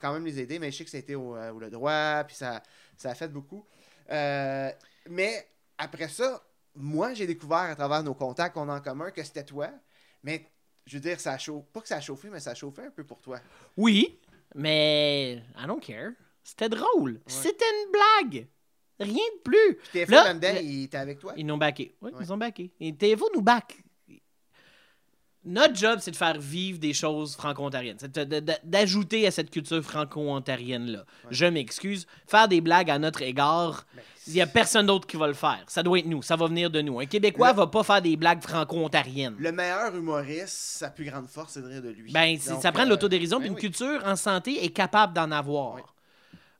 quand 0.00 0.12
même 0.12 0.24
les 0.24 0.38
aider, 0.40 0.58
mais 0.58 0.70
je 0.70 0.76
sais 0.78 0.84
que 0.84 0.90
c'était 0.90 1.14
au, 1.16 1.36
euh, 1.36 1.52
au 1.52 1.58
le 1.58 1.68
droit, 1.68 2.22
puis 2.24 2.36
ça, 2.36 2.62
ça 2.96 3.10
a 3.10 3.14
fait 3.14 3.28
beaucoup. 3.28 3.66
Euh, 4.10 4.70
mais 5.10 5.46
après 5.78 6.08
ça, 6.08 6.42
moi, 6.74 7.12
j'ai 7.14 7.26
découvert 7.26 7.58
à 7.58 7.74
travers 7.74 8.02
nos 8.02 8.14
contacts 8.14 8.54
qu'on 8.54 8.68
a 8.68 8.76
en 8.76 8.80
commun 8.80 9.10
que 9.10 9.22
c'était 9.22 9.44
toi, 9.44 9.68
mais 10.22 10.46
je 10.86 10.96
veux 10.96 11.00
dire, 11.00 11.18
ça 11.20 11.32
a 11.32 11.38
chauffé, 11.38 11.66
pas 11.72 11.80
que 11.80 11.88
ça 11.88 11.96
a 11.96 12.00
chauffé, 12.00 12.28
mais 12.30 12.40
ça 12.40 12.50
a 12.50 12.54
chauffé 12.54 12.82
un 12.82 12.90
peu 12.90 13.04
pour 13.04 13.20
toi. 13.20 13.38
Oui, 13.76 14.18
mais 14.54 15.42
I 15.58 15.66
don't 15.66 15.80
care. 15.80 16.12
C'était 16.42 16.68
drôle. 16.68 17.20
C'était 17.26 17.64
une 17.84 17.92
blague. 17.92 18.46
Rien 18.98 19.14
de 19.36 19.40
plus. 19.42 19.76
Puis 19.90 20.00
TF1 20.00 20.10
Là, 20.10 20.24
là-dedans, 20.24 20.60
il 20.62 20.84
était 20.84 20.96
avec 20.98 21.18
toi. 21.18 21.32
Ils 21.36 21.46
nous 21.46 21.54
ont 21.54 21.58
backé. 21.58 21.94
Oui, 22.00 22.10
Ouais. 22.10 22.18
ils 22.20 22.26
nous 22.26 22.32
ont 22.32 22.36
backé. 22.36 22.72
Et 22.80 22.94
TFO 22.94 23.30
nous 23.34 23.42
back. 23.42 23.82
Notre 25.44 25.74
job, 25.74 25.98
c'est 26.00 26.12
de 26.12 26.16
faire 26.16 26.38
vivre 26.38 26.78
des 26.78 26.92
choses 26.92 27.34
franco-ontariennes. 27.34 27.96
C'est 27.98 28.12
d'ajouter 28.64 29.26
à 29.26 29.32
cette 29.32 29.50
culture 29.50 29.82
franco-ontarienne-là. 29.82 31.04
Je 31.30 31.46
m'excuse. 31.46 32.06
Faire 32.28 32.46
des 32.46 32.60
blagues 32.60 32.90
à 32.90 32.98
notre 33.00 33.22
égard, 33.22 33.84
il 34.28 34.34
n'y 34.34 34.40
a 34.40 34.46
personne 34.46 34.86
d'autre 34.86 35.06
qui 35.06 35.16
va 35.16 35.26
le 35.26 35.34
faire. 35.34 35.64
Ça 35.66 35.82
doit 35.82 35.98
être 35.98 36.06
nous. 36.06 36.22
Ça 36.22 36.36
va 36.36 36.46
venir 36.46 36.70
de 36.70 36.80
nous. 36.80 37.00
Un 37.00 37.06
Québécois 37.06 37.50
Le- 37.50 37.56
va 37.56 37.66
pas 37.66 37.82
faire 37.82 38.00
des 38.00 38.16
blagues 38.16 38.40
franco-ontariennes. 38.40 39.34
Le 39.38 39.50
meilleur 39.50 39.94
humoriste, 39.96 40.48
sa 40.78 40.90
plus 40.90 41.06
grande 41.06 41.26
force, 41.26 41.54
c'est 41.54 41.62
de 41.62 41.66
rire 41.66 41.82
de 41.82 41.88
lui. 41.90 42.12
Ben, 42.12 42.38
Donc, 42.48 42.62
ça 42.62 42.70
prend 42.70 42.82
de 42.82 42.86
euh, 42.86 42.90
l'autodérision, 42.90 43.38
ben 43.38 43.42
puis 43.42 43.48
une 43.48 43.54
oui. 43.56 43.60
culture 43.60 44.00
en 44.06 44.14
santé 44.14 44.64
est 44.64 44.70
capable 44.70 45.12
d'en 45.12 45.32
avoir. 45.32 45.74
Oui. 45.74 45.82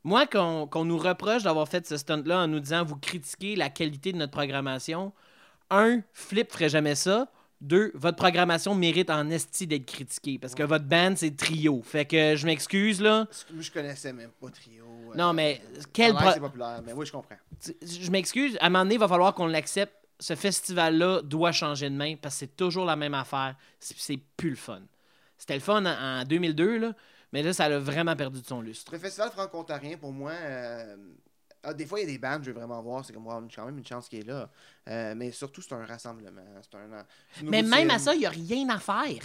Moi, 0.02 0.26
qu'on 0.26 0.66
qu'on 0.66 0.84
nous 0.84 0.98
reproche 0.98 1.44
d'avoir 1.44 1.68
fait 1.68 1.86
ce 1.86 1.96
stunt-là 1.96 2.40
en 2.40 2.48
nous 2.48 2.58
disant 2.58 2.84
vous 2.84 2.96
critiquez 2.96 3.54
la 3.54 3.70
qualité 3.70 4.12
de 4.12 4.18
notre 4.18 4.32
programmation, 4.32 5.12
un, 5.70 6.00
Flip 6.12 6.50
ferait 6.50 6.68
jamais 6.68 6.96
ça. 6.96 7.28
Deux, 7.62 7.92
votre 7.94 8.16
programmation 8.16 8.74
mérite 8.74 9.08
en 9.08 9.30
esti 9.30 9.68
d'être 9.68 9.86
critiquée 9.86 10.36
parce 10.36 10.52
que 10.54 10.64
votre 10.64 10.84
band, 10.84 11.14
c'est 11.16 11.36
trio. 11.36 11.80
Fait 11.84 12.04
que 12.04 12.34
je 12.34 12.44
m'excuse, 12.44 13.00
là. 13.00 13.28
Moi, 13.52 13.62
je 13.62 13.70
connaissais 13.70 14.12
même 14.12 14.30
pas 14.40 14.50
Trio. 14.50 14.84
euh, 14.84 15.14
Non, 15.16 15.32
mais 15.32 15.62
quel 15.92 16.12
pro- 16.12 16.32
c'est 16.34 16.40
populaire, 16.40 16.82
mais 16.84 16.92
oui, 16.92 17.06
je 17.06 17.12
comprends. 17.12 17.36
Je 17.80 18.10
m'excuse. 18.10 18.58
À 18.60 18.66
un 18.66 18.68
moment 18.70 18.84
donné, 18.84 18.94
il 18.96 19.00
va 19.00 19.06
falloir 19.06 19.32
qu'on 19.32 19.46
l'accepte. 19.46 19.94
Ce 20.18 20.34
festival-là 20.34 21.22
doit 21.22 21.52
changer 21.52 21.88
de 21.88 21.94
main 21.94 22.16
parce 22.20 22.34
que 22.34 22.38
c'est 22.40 22.56
toujours 22.56 22.84
la 22.84 22.96
même 22.96 23.14
affaire. 23.14 23.54
C'est 23.78 24.18
plus 24.36 24.50
le 24.50 24.56
fun. 24.56 24.82
C'était 25.38 25.54
le 25.54 25.60
fun 25.60 25.84
en, 25.86 26.20
en 26.20 26.24
2002, 26.24 26.78
là, 26.78 26.92
mais 27.32 27.42
là, 27.44 27.52
ça 27.52 27.64
a 27.66 27.78
vraiment 27.78 28.14
perdu 28.16 28.40
de 28.40 28.46
son 28.46 28.60
lustre. 28.60 28.90
Le 28.92 28.98
festival 28.98 29.30
franco-ontarien, 29.30 29.96
pour 29.98 30.12
moi, 30.12 30.32
euh, 30.32 30.96
ah, 31.62 31.74
des 31.74 31.86
fois, 31.86 32.00
il 32.00 32.02
y 32.02 32.08
a 32.08 32.12
des 32.12 32.18
bandes 32.18 32.40
que 32.40 32.46
je 32.46 32.50
veux 32.50 32.58
vraiment 32.58 32.82
voir. 32.82 33.04
C'est 33.04 33.12
comme, 33.12 33.26
wow, 33.26 33.42
quand 33.54 33.64
même 33.66 33.78
une 33.78 33.86
chance 33.86 34.08
qui 34.08 34.18
est 34.18 34.26
là. 34.26 34.50
Euh, 34.88 35.14
mais 35.16 35.30
surtout, 35.30 35.62
c'est 35.62 35.72
un 35.74 35.84
rassemblement. 35.84 36.42
C'est 36.62 36.76
un, 36.76 37.04
Mais 37.44 37.62
même 37.62 37.90
à 37.90 37.98
ça, 37.98 38.14
il 38.14 38.20
n'y 38.20 38.26
a 38.26 38.30
rien 38.30 38.68
à 38.68 38.78
faire. 38.78 39.22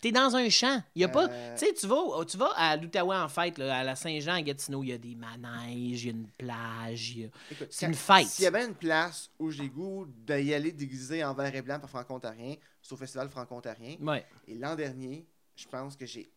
T'es 0.00 0.12
dans 0.12 0.36
un 0.36 0.50
champ. 0.50 0.82
Il 0.94 1.00
y 1.00 1.04
a 1.04 1.08
pas. 1.08 1.28
Euh, 1.30 1.54
Tu 1.56 1.64
sais, 1.64 1.72
tu 1.72 1.86
vas, 1.86 2.24
tu 2.26 2.36
vas 2.36 2.50
à 2.56 2.76
l'Outaouais 2.76 3.16
en 3.16 3.28
fête, 3.28 3.56
là, 3.56 3.78
à 3.78 3.84
la 3.84 3.96
Saint-Jean, 3.96 4.34
à 4.34 4.42
Gatineau, 4.42 4.82
il 4.82 4.90
y 4.90 4.92
a 4.92 4.98
des 4.98 5.14
manèges, 5.14 6.04
il 6.04 6.06
y 6.06 6.08
a 6.08 6.12
une 6.12 6.28
plage. 6.28 7.10
il 7.12 7.20
y 7.22 7.24
a- 7.24 7.28
c'est 7.70 7.86
une 7.86 7.94
fête. 7.94 8.26
S'il 8.26 8.44
y 8.44 8.46
avait 8.46 8.66
une 8.66 8.74
place 8.74 9.30
où 9.38 9.50
j'ai 9.50 9.66
goût 9.70 10.04
d'y 10.06 10.52
aller 10.52 10.72
déguisé 10.72 11.24
en 11.24 11.32
vert 11.32 11.54
et 11.54 11.62
blanc 11.62 11.80
pour 11.80 11.88
franco-ontarien, 11.88 12.56
c'est 12.82 12.92
au 12.92 12.96
festival 12.98 13.30
franco-ontarien. 13.30 13.96
Ouais. 14.00 14.26
Et 14.46 14.54
l'an 14.56 14.74
dernier, 14.74 15.26
je 15.56 15.66
pense 15.68 15.96
que 15.96 16.04
j'ai 16.04 16.30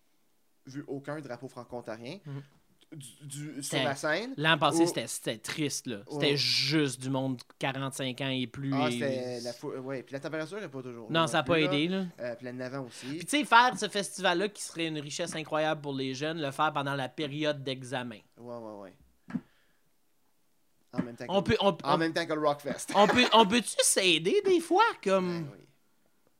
vu 0.65 0.85
aucun 0.87 1.19
drapeau 1.19 1.49
franco-ontarien. 1.49 2.19
Du- 2.95 3.25
du- 3.55 3.63
sur 3.63 3.83
la 3.83 3.95
scène. 3.95 4.33
L'an 4.37 4.57
passé, 4.57 4.85
c'était- 4.87 5.37
triste. 5.37 5.87
là. 5.87 5.97
C'était 6.09 6.31
Ouais. 6.31 6.37
juste 6.37 7.01
du 7.01 7.09
monde 7.09 7.41
45 7.59 8.21
ans 8.21 8.29
et 8.29 8.47
plus. 8.47 8.71
Ah, 8.73 8.89
et- 8.89 9.41
la 9.41 9.53
fou- 9.53 9.69
ouais, 9.71 10.03
puis 10.03 10.13
la 10.13 10.19
température 10.19 10.59
n'est 10.61 10.67
pas 10.69 10.81
toujours. 10.81 11.11
Non, 11.11 11.21
là 11.21 11.27
ça 11.27 11.37
n'a 11.37 11.43
pas 11.43 11.57
là. 11.59 11.65
aidé. 11.65 11.87
Là. 11.89 12.05
Euh, 12.19 12.35
puis 12.35 12.45
l'année 12.45 12.59
d'avant 12.59 12.85
aussi. 12.85 13.05
Puis, 13.07 13.25
tu 13.25 13.37
sais, 13.39 13.45
faire 13.45 13.77
ce 13.77 13.87
festival-là 13.89 14.47
qui 14.49 14.61
serait 14.63 14.87
une 14.87 14.99
richesse 14.99 15.35
incroyable 15.35 15.81
pour 15.81 15.93
les 15.93 16.13
jeunes, 16.13 16.41
le 16.41 16.51
faire 16.51 16.71
pendant 16.73 16.95
la 16.95 17.09
période 17.09 17.63
d'examen. 17.63 18.19
Ouais, 18.37 18.55
ouais, 18.57 18.81
ouais. 18.83 18.93
En 20.93 21.03
même 21.03 21.15
temps 21.15 21.25
que, 21.27 21.31
On 21.31 21.43
peut, 21.43 21.57
on, 21.59 21.67
en 21.69 21.77
on, 21.83 21.97
même 21.97 22.13
temps 22.13 22.25
que 22.25 22.33
le 22.33 22.39
Rockfest. 22.39 22.87
on 22.95 23.07
peut, 23.07 23.25
on 23.33 23.45
peut-tu 23.45 23.75
s'aider 23.83 24.41
des 24.45 24.59
fois? 24.61 24.83
Comme... 25.03 25.43
Ouais, 25.43 25.45
oui. 25.53 25.65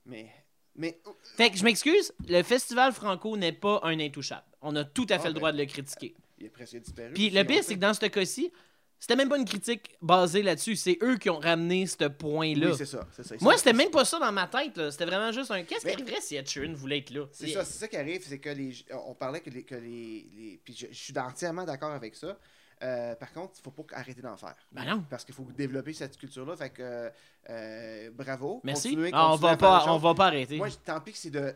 Mais, 0.06 0.32
mais 0.76 1.02
Fait 1.36 1.52
que 1.52 1.58
je 1.58 1.64
m'excuse, 1.66 2.14
le 2.28 2.42
festival 2.44 2.94
franco 2.94 3.36
n'est 3.36 3.52
pas 3.52 3.82
un 3.84 4.00
intouchable. 4.00 4.46
On 4.62 4.76
a 4.78 4.86
tout 4.86 5.06
à 5.10 5.20
fait 5.20 5.26
Ah, 5.26 5.28
le 5.28 5.34
ben. 5.34 5.40
droit 5.40 5.52
de 5.52 5.58
le 5.58 5.66
critiquer. 5.66 6.16
Il 6.38 6.46
est 6.46 6.50
presque 6.50 6.78
disparu. 6.78 7.14
Puis 7.14 7.30
le 7.30 7.44
pire, 7.44 7.64
c'est 7.64 7.76
que 7.76 7.80
dans 7.80 7.94
ce 7.94 8.06
cas-ci, 8.06 8.52
c'était 9.00 9.16
même 9.16 9.30
pas 9.30 9.38
une 9.38 9.46
critique 9.46 9.96
basée 10.02 10.42
là-dessus. 10.42 10.76
C'est 10.76 10.98
eux 11.04 11.18
qui 11.18 11.30
ont 11.30 11.38
ramené 11.40 11.86
ce 11.86 12.06
point-là. 12.06 12.72
Oui, 12.72 12.76
c'est 12.78 12.86
ça. 12.86 13.08
Moi, 13.42 13.56
c'était 13.58 13.74
même 13.74 13.92
pas 13.92 14.06
ça 14.06 14.18
dans 14.20 14.32
ma 14.32 14.48
tête. 14.48 14.90
C'était 14.90 15.06
vraiment 15.06 15.32
juste 15.32 15.52
un. 15.52 15.64
Qu'est-ce 15.64 15.86
qui 15.86 15.92
arriverait 15.94 16.22
si 16.22 16.36
Ed 16.36 16.48
Sheeran 16.48 16.74
voulait 16.74 17.00
être 17.00 17.12
là? 17.12 17.26
C'est 17.32 17.50
ça, 17.50 17.64
c'est 17.64 17.78
ça 17.78 17.88
qui 17.88 17.98
arrive, 17.98 18.24
c'est 18.26 18.40
que 18.40 18.50
les, 18.50 18.74
on 19.08 19.14
parlait 19.14 19.42
que 19.42 19.50
les, 19.52 19.64
que 19.64 19.76
les, 19.76 20.28
les- 20.36 20.62
puis 20.64 20.74
je, 20.76 20.88
je 20.90 20.94
suis 20.94 21.14
entièrement 21.18 21.64
d'accord 21.66 21.92
avec 21.92 22.16
ça. 22.16 22.38
Euh, 22.84 23.16
par 23.16 23.32
contre, 23.34 23.54
il 23.58 23.62
faut 23.64 23.72
pas 23.72 23.96
arrêter 23.96 24.22
d'en 24.22 24.38
faire. 24.38 24.56
Ben 24.72 24.86
non. 24.86 25.04
Parce 25.10 25.26
qu'il 25.26 25.34
faut 25.34 25.48
développer 25.56 25.94
cette 25.94 26.16
culture-là. 26.18 26.56
Fait 26.56 26.70
que 26.70 27.12
euh, 27.50 28.12
bravo. 28.14 28.62
Merci. 28.64 28.90
Continuez, 28.90 29.10
Ah, 29.14 29.34
on, 29.34 29.36
va 29.36 29.58
pas, 29.58 29.86
on 29.88 29.98
va 29.98 30.14
pas 30.14 30.28
arrêter. 30.28 30.58
Moi, 30.58 30.70
tant 30.86 31.00
pis 31.02 31.12
que 31.12 31.18
c'est 31.18 31.30
de. 31.32 31.56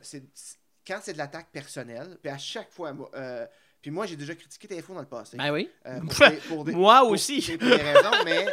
quand 0.85 0.99
c'est 1.01 1.13
de 1.13 1.17
l'attaque 1.19 1.49
personnelle, 1.51 2.17
puis 2.21 2.31
à 2.31 2.37
chaque 2.39 2.71
fois, 2.71 2.93
moi, 2.93 3.09
euh, 3.15 3.45
puis 3.81 3.91
moi, 3.91 4.05
j'ai 4.05 4.15
déjà 4.15 4.35
critiqué 4.35 4.67
TFO 4.67 4.93
dans 4.93 4.99
le 5.01 5.05
passé. 5.05 5.37
Ben 5.37 5.51
oui. 5.51 5.69
Euh, 5.87 5.99
pour 6.09 6.29
des- 6.29 6.35
pour 6.47 6.63
des- 6.65 6.71
Moi 6.73 6.99
pour- 7.01 7.09
aussi. 7.11 7.41
Pour 7.57 7.67
des 7.69 7.75
raisons, 7.75 8.11
mais 8.25 8.45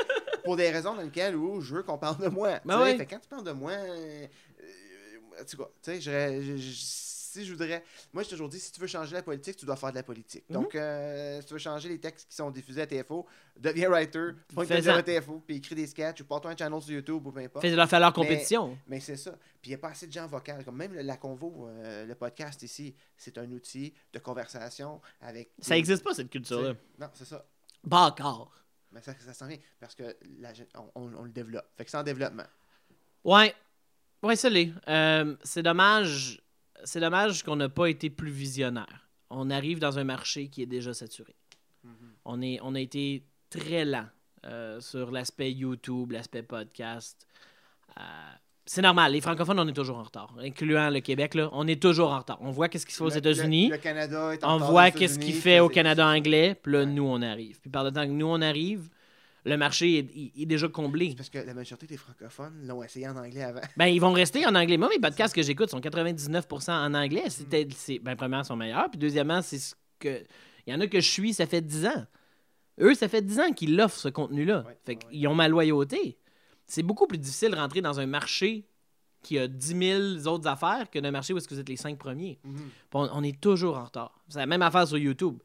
pour 0.45 0.57
des 0.57 0.71
raisons 0.71 0.95
dans 0.95 1.03
lesquelles 1.03 1.37
où 1.37 1.61
je 1.61 1.75
veux 1.77 1.83
qu'on 1.83 1.99
parle 1.99 2.19
de 2.19 2.29
moi. 2.29 2.61
Ben 2.65 2.79
tu 2.79 2.85
sais. 2.85 2.93
oui. 2.93 2.99
Fait 2.99 3.07
quand 3.07 3.19
tu 3.21 3.29
parles 3.29 3.45
de 3.45 3.53
moi, 3.53 3.73
euh, 3.73 4.27
euh, 4.61 5.45
tu 5.47 5.57
tu 5.57 5.63
sais, 5.83 6.01
j'aurais- 6.01 6.43
je- 6.43 6.57
je- 6.57 7.08
si 7.41 7.47
je 7.47 7.53
voudrais. 7.53 7.83
Moi, 8.13 8.23
j'ai 8.23 8.31
toujours 8.31 8.49
dit 8.49 8.59
si 8.61 8.73
tu 8.73 8.81
veux 8.81 8.87
changer 8.87 9.15
la 9.15 9.23
politique, 9.23 9.57
tu 9.57 9.65
dois 9.67 9.77
faire 9.77 9.91
de 9.91 9.97
la 9.97 10.03
politique. 10.03 10.45
Mhm. 10.49 10.55
Donc, 10.57 10.75
euh, 10.75 11.41
si 11.41 11.47
tu 11.47 11.53
veux 11.55 11.59
changer 11.59 11.89
les 11.89 11.99
textes 11.99 12.29
qui 12.29 12.37
sont 12.37 12.51
diffusés 12.51 12.83
à 12.83 12.87
TFO, 12.87 13.27
deviens 13.57 13.89
writer, 13.89 14.31
pointe 14.55 14.69
Fais-en. 14.69 14.95
à 14.97 15.03
TFO, 15.03 15.43
puis 15.47 15.57
écris 15.57 15.75
des 15.75 15.87
sketchs, 15.87 16.21
ou 16.21 16.25
porte-toi 16.25 16.53
un 16.53 16.57
channel 16.57 16.81
sur 16.83 16.93
YouTube, 16.93 17.27
ou 17.27 17.33
peu 17.33 17.41
importe. 17.41 17.65
Fais 17.65 17.75
leur 17.75 17.89
faire 17.89 18.01
leur 18.01 18.13
compétition. 18.13 18.77
Mais 18.87 19.01
c'est 19.01 19.17
ça. 19.17 19.33
Puis 19.61 19.71
il 19.71 19.71
n'y 19.71 19.75
a 19.75 19.79
pas 19.79 19.89
assez 19.91 20.07
de 20.07 20.13
gens 20.13 20.27
vocaux. 20.27 20.53
Comme 20.65 20.77
même 20.77 20.95
le- 20.95 21.03
la 21.03 21.17
convo, 21.17 21.67
euh, 21.69 22.05
le 22.07 22.15
podcast 22.15 22.63
ici, 22.63 22.95
c'est 23.17 23.39
un 23.39 23.51
outil 23.53 23.93
de 24.13 24.19
conversation 24.19 25.01
avec. 25.21 25.51
Ça 25.61 25.75
des- 25.75 25.79
existe 25.81 26.03
pas, 26.05 26.15
cette 26.15 26.31
culture-là. 26.31 26.75
Non, 26.99 27.09
c'est 27.15 27.25
ça. 27.27 27.45
Pas 27.89 28.03
encore. 28.07 28.53
Mais 28.93 29.03
ça, 29.03 29.13
ça 29.19 29.35
s'en 29.35 29.47
vient 29.47 29.59
parce 29.79 29.95
que 29.95 30.17
la, 30.41 30.51
on, 30.75 30.91
on- 31.03 31.15
on 31.19 31.23
le 31.25 31.31
développe. 31.31 31.67
Fait 31.77 31.85
que 31.85 31.91
c'est 31.91 31.97
en 31.99 32.03
développement. 32.03 32.47
Ouais. 33.25 33.55
Ouais, 34.23 34.35
ça 34.35 34.49
l'est. 34.49 34.73
Euh, 34.89 35.37
c'est 35.45 35.63
dommage. 35.63 36.41
C'est 36.85 37.01
dommage 37.01 37.43
qu'on 37.43 37.57
n'a 37.57 37.69
pas 37.69 37.87
été 37.87 38.11
plus 38.11 38.31
visionnaire. 38.31 39.09
On 39.31 39.51
arrive 39.51 39.79
dans 39.79 39.99
un 39.99 40.05
marché 40.05 40.49
qui 40.49 40.63
est 40.63 40.67
déjà 40.67 40.95
saturé. 40.95 41.35
On, 42.25 42.43
est, 42.43 42.59
on 42.63 42.75
a 42.75 42.81
été 42.81 43.25
très 43.51 43.85
lent 43.85 44.07
euh, 44.45 44.81
sur 44.81 45.11
l'aspect 45.11 45.51
YouTube, 45.53 46.13
l'aspect 46.13 46.43
podcast. 46.43 47.27
Euh, 47.99 48.03
c'est 48.67 48.83
normal, 48.83 49.13
les 49.13 49.23
francophones, 49.23 49.59
on 49.59 49.67
est 49.67 49.73
toujours 49.73 49.97
en 49.97 50.03
retard, 50.03 50.35
incluant 50.41 50.91
le 50.91 51.01
Québec. 51.01 51.35
Là, 51.35 51.49
on 51.53 51.67
est 51.67 51.81
toujours 51.81 52.11
en 52.13 52.19
retard. 52.19 52.37
On 52.43 52.51
voit 52.51 52.69
qu'est-ce 52.69 52.85
qui 52.85 52.93
se 52.93 52.99
fait 52.99 53.05
aux 53.05 53.09
États-Unis. 53.09 53.69
Le, 53.69 53.77
le 53.77 53.81
Canada 53.81 54.35
est 54.35 54.45
en 54.45 54.57
On 54.57 54.59
voit 54.59 54.91
qu'est-ce 54.91 55.15
États-Unis, 55.15 55.33
qu'il 55.33 55.41
fait 55.43 55.61
au 55.61 55.69
Canada 55.71 56.07
anglais, 56.07 56.55
puis 56.63 56.73
là, 56.73 56.81
Ouais. 56.81 56.87
nous, 56.87 57.05
on 57.05 57.23
arrive. 57.23 57.61
Puis 57.61 57.71
par 57.71 57.83
le 57.85 57.91
temps 57.93 58.05
que 58.05 58.11
nous, 58.13 58.27
on 58.27 58.43
arrive, 58.43 58.91
le 59.49 59.57
marché 59.57 59.99
est, 59.99 60.09
il- 60.15 60.33
il 60.37 60.43
est 60.43 60.47
déjà 60.47 60.69
comblé. 60.69 61.11
C'est 61.11 61.17
parce 61.17 61.31
que 61.31 61.39
la 61.39 61.55
majorité 61.55 61.87
des 61.87 61.97
francophones 61.97 62.67
l'ont 62.67 62.83
essayé 62.83 63.09
en 63.09 63.17
anglais 63.17 63.43
avant. 63.43 63.61
Ben, 63.77 63.87
ils 63.87 64.01
vont 64.01 64.13
rester 64.13 64.47
en 64.47 64.55
anglais. 64.55 64.77
Moi, 64.77 64.89
mes 64.89 65.01
podcasts 65.01 65.35
que 65.35 65.43
j'écoute 65.43 65.71
sont 65.71 65.81
99% 65.81 66.71
en 66.73 66.95
anglais. 66.95 67.25
C'était, 67.31 67.67
c'est, 67.75 67.99
ben, 67.99 68.15
premièrement, 68.17 68.45
ils 68.45 68.47
sont 68.47 68.57
meilleurs. 68.57 68.91
Puis 68.91 68.99
deuxièmement, 68.99 69.43
c'est 69.43 69.59
ce 69.59 69.75
que. 69.99 70.23
Il 70.67 70.73
y 70.73 70.75
en 70.77 70.81
a 70.81 70.87
que 70.87 71.01
je 71.01 71.11
suis, 71.11 71.33
ça 71.35 71.47
fait 71.47 71.63
10 71.63 71.87
ans. 71.87 72.07
Eux, 72.81 72.95
ça 72.95 73.09
fait 73.09 73.23
10 73.23 73.41
ans 73.41 73.53
qu'ils 73.53 73.75
l'offrent, 73.75 73.99
ce 73.99 74.09
contenu-là. 74.09 74.65
Ouais, 74.67 74.79
fait 74.85 74.93
ouais, 74.93 74.99
qu'ils 75.11 75.27
ont 75.29 75.35
ma 75.35 75.49
loyauté. 75.49 76.19
C'est 76.67 76.83
beaucoup 76.83 77.07
plus 77.07 77.19
difficile 77.19 77.51
de 77.51 77.57
rentrer 77.57 77.81
dans 77.81 77.99
un 77.99 78.07
marché 78.07 78.67
qui 79.23 79.39
a 79.39 79.49
10 79.49 80.23
000 80.23 80.33
autres 80.33 80.47
affaires 80.47 80.89
que 80.91 80.99
d'un 81.01 81.11
marché 81.11 81.33
où 81.33 81.39
est-ce 81.39 81.49
que 81.49 81.55
vous 81.55 81.61
êtes 81.61 81.69
les 81.69 81.77
5 81.77 81.99
premiers. 81.99 82.39
Mhm. 82.45 82.55
Puis 82.57 82.71
on, 82.93 83.09
on 83.13 83.23
est 83.25 83.41
toujours 83.41 83.77
en 83.79 83.85
retard. 83.87 84.21
C'est 84.29 84.39
la 84.39 84.47
même 84.47 84.63
affaire 84.63 84.87
sur 84.87 84.99
YouTube. 84.99 85.39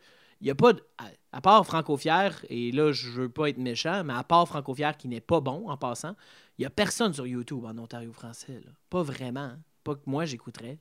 Il 0.43 0.47
y 0.47 0.51
a 0.51 0.55
pas 0.55 0.73
de- 0.73 0.83
à, 0.97 1.05
à 1.31 1.39
part 1.41 1.65
Franco 1.65 1.95
Fier, 1.95 2.31
et 2.49 2.71
là, 2.73 2.91
je 2.91 3.09
veux 3.09 3.29
pas 3.29 3.47
être 3.49 3.57
méchant, 3.57 4.03
mais 4.03 4.13
à 4.13 4.23
part 4.25 4.45
Franco 4.47 4.75
Fier 4.75 4.95
qui 4.97 5.07
n'est 5.07 5.21
pas 5.21 5.39
bon 5.39 5.69
en 5.69 5.77
passant, 5.77 6.15
il 6.57 6.63
y 6.63 6.65
a 6.65 6.69
personne 6.69 7.13
sur 7.13 7.25
YouTube 7.25 7.63
en 7.65 7.77
Ontario 7.77 8.11
français. 8.11 8.59
là. 8.63 8.71
Pas 8.89 9.03
vraiment. 9.03 9.39
hein. 9.39 9.59
Pas 9.85 9.95
que 9.95 10.01
moi, 10.05 10.25
j'écouterais. 10.25 10.77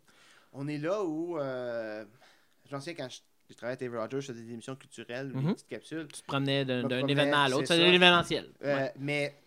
On 0.53 0.67
est 0.69 0.79
là 0.79 1.03
où. 1.05 1.39
Euh, 1.39 2.05
J'en 2.71 2.81
sais 2.81 2.95
quand 2.95 3.09
je, 3.09 3.21
je 3.51 3.55
travaillais 3.55 3.75
à 3.75 3.77
TV 3.77 3.97
Rogers, 3.99 4.21
je 4.21 4.33
faisais 4.33 4.43
des 4.45 4.53
émissions 4.53 4.75
culturelles, 4.77 5.31
des 5.33 5.39
Mhm. 5.41 5.55
petites 5.55 5.69
capsules. 5.69 6.09
Tu 6.13 6.23
te 6.23 6.27
promenais 6.27 6.65
d'un, 6.65 7.07
événement 7.07 7.43
à 7.45 7.49
l'autre. 7.49 7.67
ça. 7.67 7.77
l'événementiel. 7.77 8.51
Euh, 8.65 8.77
Ouais. 8.77 8.93
Mais 8.99 9.41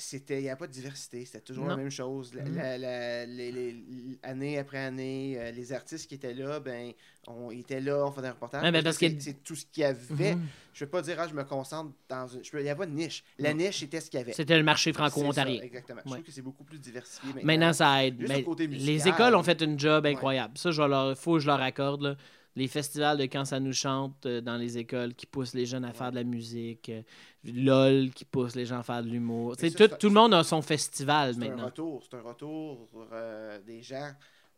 c'était 0.00 0.38
il 0.40 0.42
n'y 0.44 0.50
a 0.50 0.56
pas 0.56 0.66
de 0.66 0.72
diversité, 0.72 1.24
c'était 1.24 1.40
toujours 1.40 1.64
Non. 1.64 1.70
la 1.70 1.76
même 1.76 1.90
chose. 1.90 2.34
La- 2.34 2.42
Mhm. 2.44 2.56
la- 2.56 2.78
la- 2.78 3.26
les- 3.26 3.52
les- 3.52 3.84
année 4.22 4.58
après 4.58 4.78
année, 4.78 5.34
euh, 5.38 5.50
les 5.52 5.72
artistes 5.72 6.08
qui 6.08 6.14
étaient 6.16 6.34
là, 6.34 6.58
ben, 6.60 6.92
on 7.26 7.50
ils 7.50 7.60
étaient 7.60 7.80
là, 7.80 8.04
on 8.06 8.10
faisait 8.10 8.28
un 8.28 8.32
reportage. 8.32 8.62
Ouais, 8.62 8.72
ben, 8.72 8.82
parce 8.82 8.98
que 8.98 9.06
c'est 9.18 9.42
tout 9.44 9.54
ce 9.54 9.64
qu'il 9.66 9.82
y 9.82 9.84
avait. 9.84 10.34
Mhm. 10.34 10.46
Je 10.72 10.84
ne 10.84 10.86
veux 10.86 10.90
pas 10.90 11.02
dire, 11.02 11.16
ah, 11.20 11.28
je 11.28 11.34
me 11.34 11.44
concentre 11.44 11.92
dans 12.08 12.26
une. 12.26 12.44
je 12.44 12.50
peux- 12.50 12.60
Il 12.60 12.64
n'y 12.64 12.70
a 12.70 12.76
pas 12.76 12.86
de 12.86 12.92
niche. 12.92 13.22
La 13.38 13.52
niche, 13.54 13.80
c'était 13.80 14.00
ce 14.00 14.10
qu'il 14.10 14.18
y 14.18 14.22
avait. 14.22 14.32
C'était 14.32 14.56
le 14.56 14.62
marché 14.64 14.92
franco-ontarien. 14.92 15.60
Exactement. 15.62 16.00
Je 16.04 16.10
trouve 16.10 16.22
que 16.24 16.32
c'est 16.32 16.42
beaucoup 16.42 16.64
plus 16.64 16.78
diversifié 16.78 17.28
maintenant. 17.32 17.46
Maintenant, 17.46 17.72
ça 17.72 18.04
aide. 18.06 18.16
Mais 18.28 18.44
les 18.68 19.08
écoles 19.08 19.34
ont 19.34 19.42
fait 19.42 19.60
une 19.62 19.78
job 19.78 20.04
Ouais. 20.04 20.12
incroyable. 20.12 20.56
Ça, 20.56 20.70
je 20.70 20.82
leur, 20.82 21.16
faut 21.18 21.34
que 21.34 21.40
je 21.40 21.46
leur 21.46 21.60
accorde. 21.60 22.02
là. 22.02 22.16
Les 22.56 22.66
festivals 22.68 23.16
de 23.16 23.22
quand 23.24 23.44
ça 23.44 23.60
nous 23.60 23.72
chante 23.72 24.26
euh, 24.26 24.40
dans 24.40 24.56
les 24.56 24.76
écoles 24.76 25.14
qui 25.14 25.24
poussent 25.26 25.54
les 25.54 25.66
jeunes 25.66 25.84
à 25.84 25.92
faire 25.92 26.10
de 26.10 26.16
la 26.16 26.24
musique. 26.24 26.88
euh, 26.88 27.02
LOL 27.44 28.10
qui 28.10 28.24
pousse 28.24 28.54
les 28.56 28.66
gens 28.66 28.80
à 28.80 28.82
faire 28.82 29.02
de 29.02 29.08
l'humour. 29.08 29.56
Tout, 29.56 29.66
c'est- 29.68 29.98
tout 29.98 30.08
le 30.08 30.14
monde 30.14 30.34
a 30.34 30.42
son 30.44 30.60
festival 30.60 31.34
C'est 31.34 31.44
un 31.44 31.48
maintenant. 31.48 31.64
retour, 31.66 32.02
c'est 32.02 32.16
un 32.16 32.20
retour 32.22 32.88
euh, 33.12 33.58
des 33.60 33.82
gens. 33.82 34.10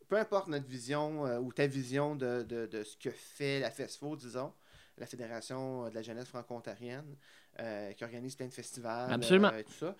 Peu 0.09 0.17
importe 0.17 0.47
notre 0.49 0.65
vision 0.67 1.25
euh, 1.25 1.39
ou 1.39 1.53
ta 1.53 1.65
vision 1.67 2.15
de, 2.15 2.43
de- 2.43 2.65
de 2.65 2.83
ce 2.83 2.97
que 2.97 3.09
fait 3.11 3.59
la 3.61 3.71
FESFO, 3.71 4.15
disons, 4.17 4.51
la 4.97 5.05
Fédération 5.05 5.89
de 5.89 5.93
la 5.95 6.01
jeunesse 6.01 6.27
franco-ontarienne, 6.27 7.15
euh, 7.59 7.93
qui 7.93 8.03
organise 8.03 8.35
plein 8.35 8.47
de 8.47 8.53
festivals 8.53 9.13
Absolument. 9.13 9.51
et 9.55 9.63
tout 9.63 9.71
ça. 9.73 9.95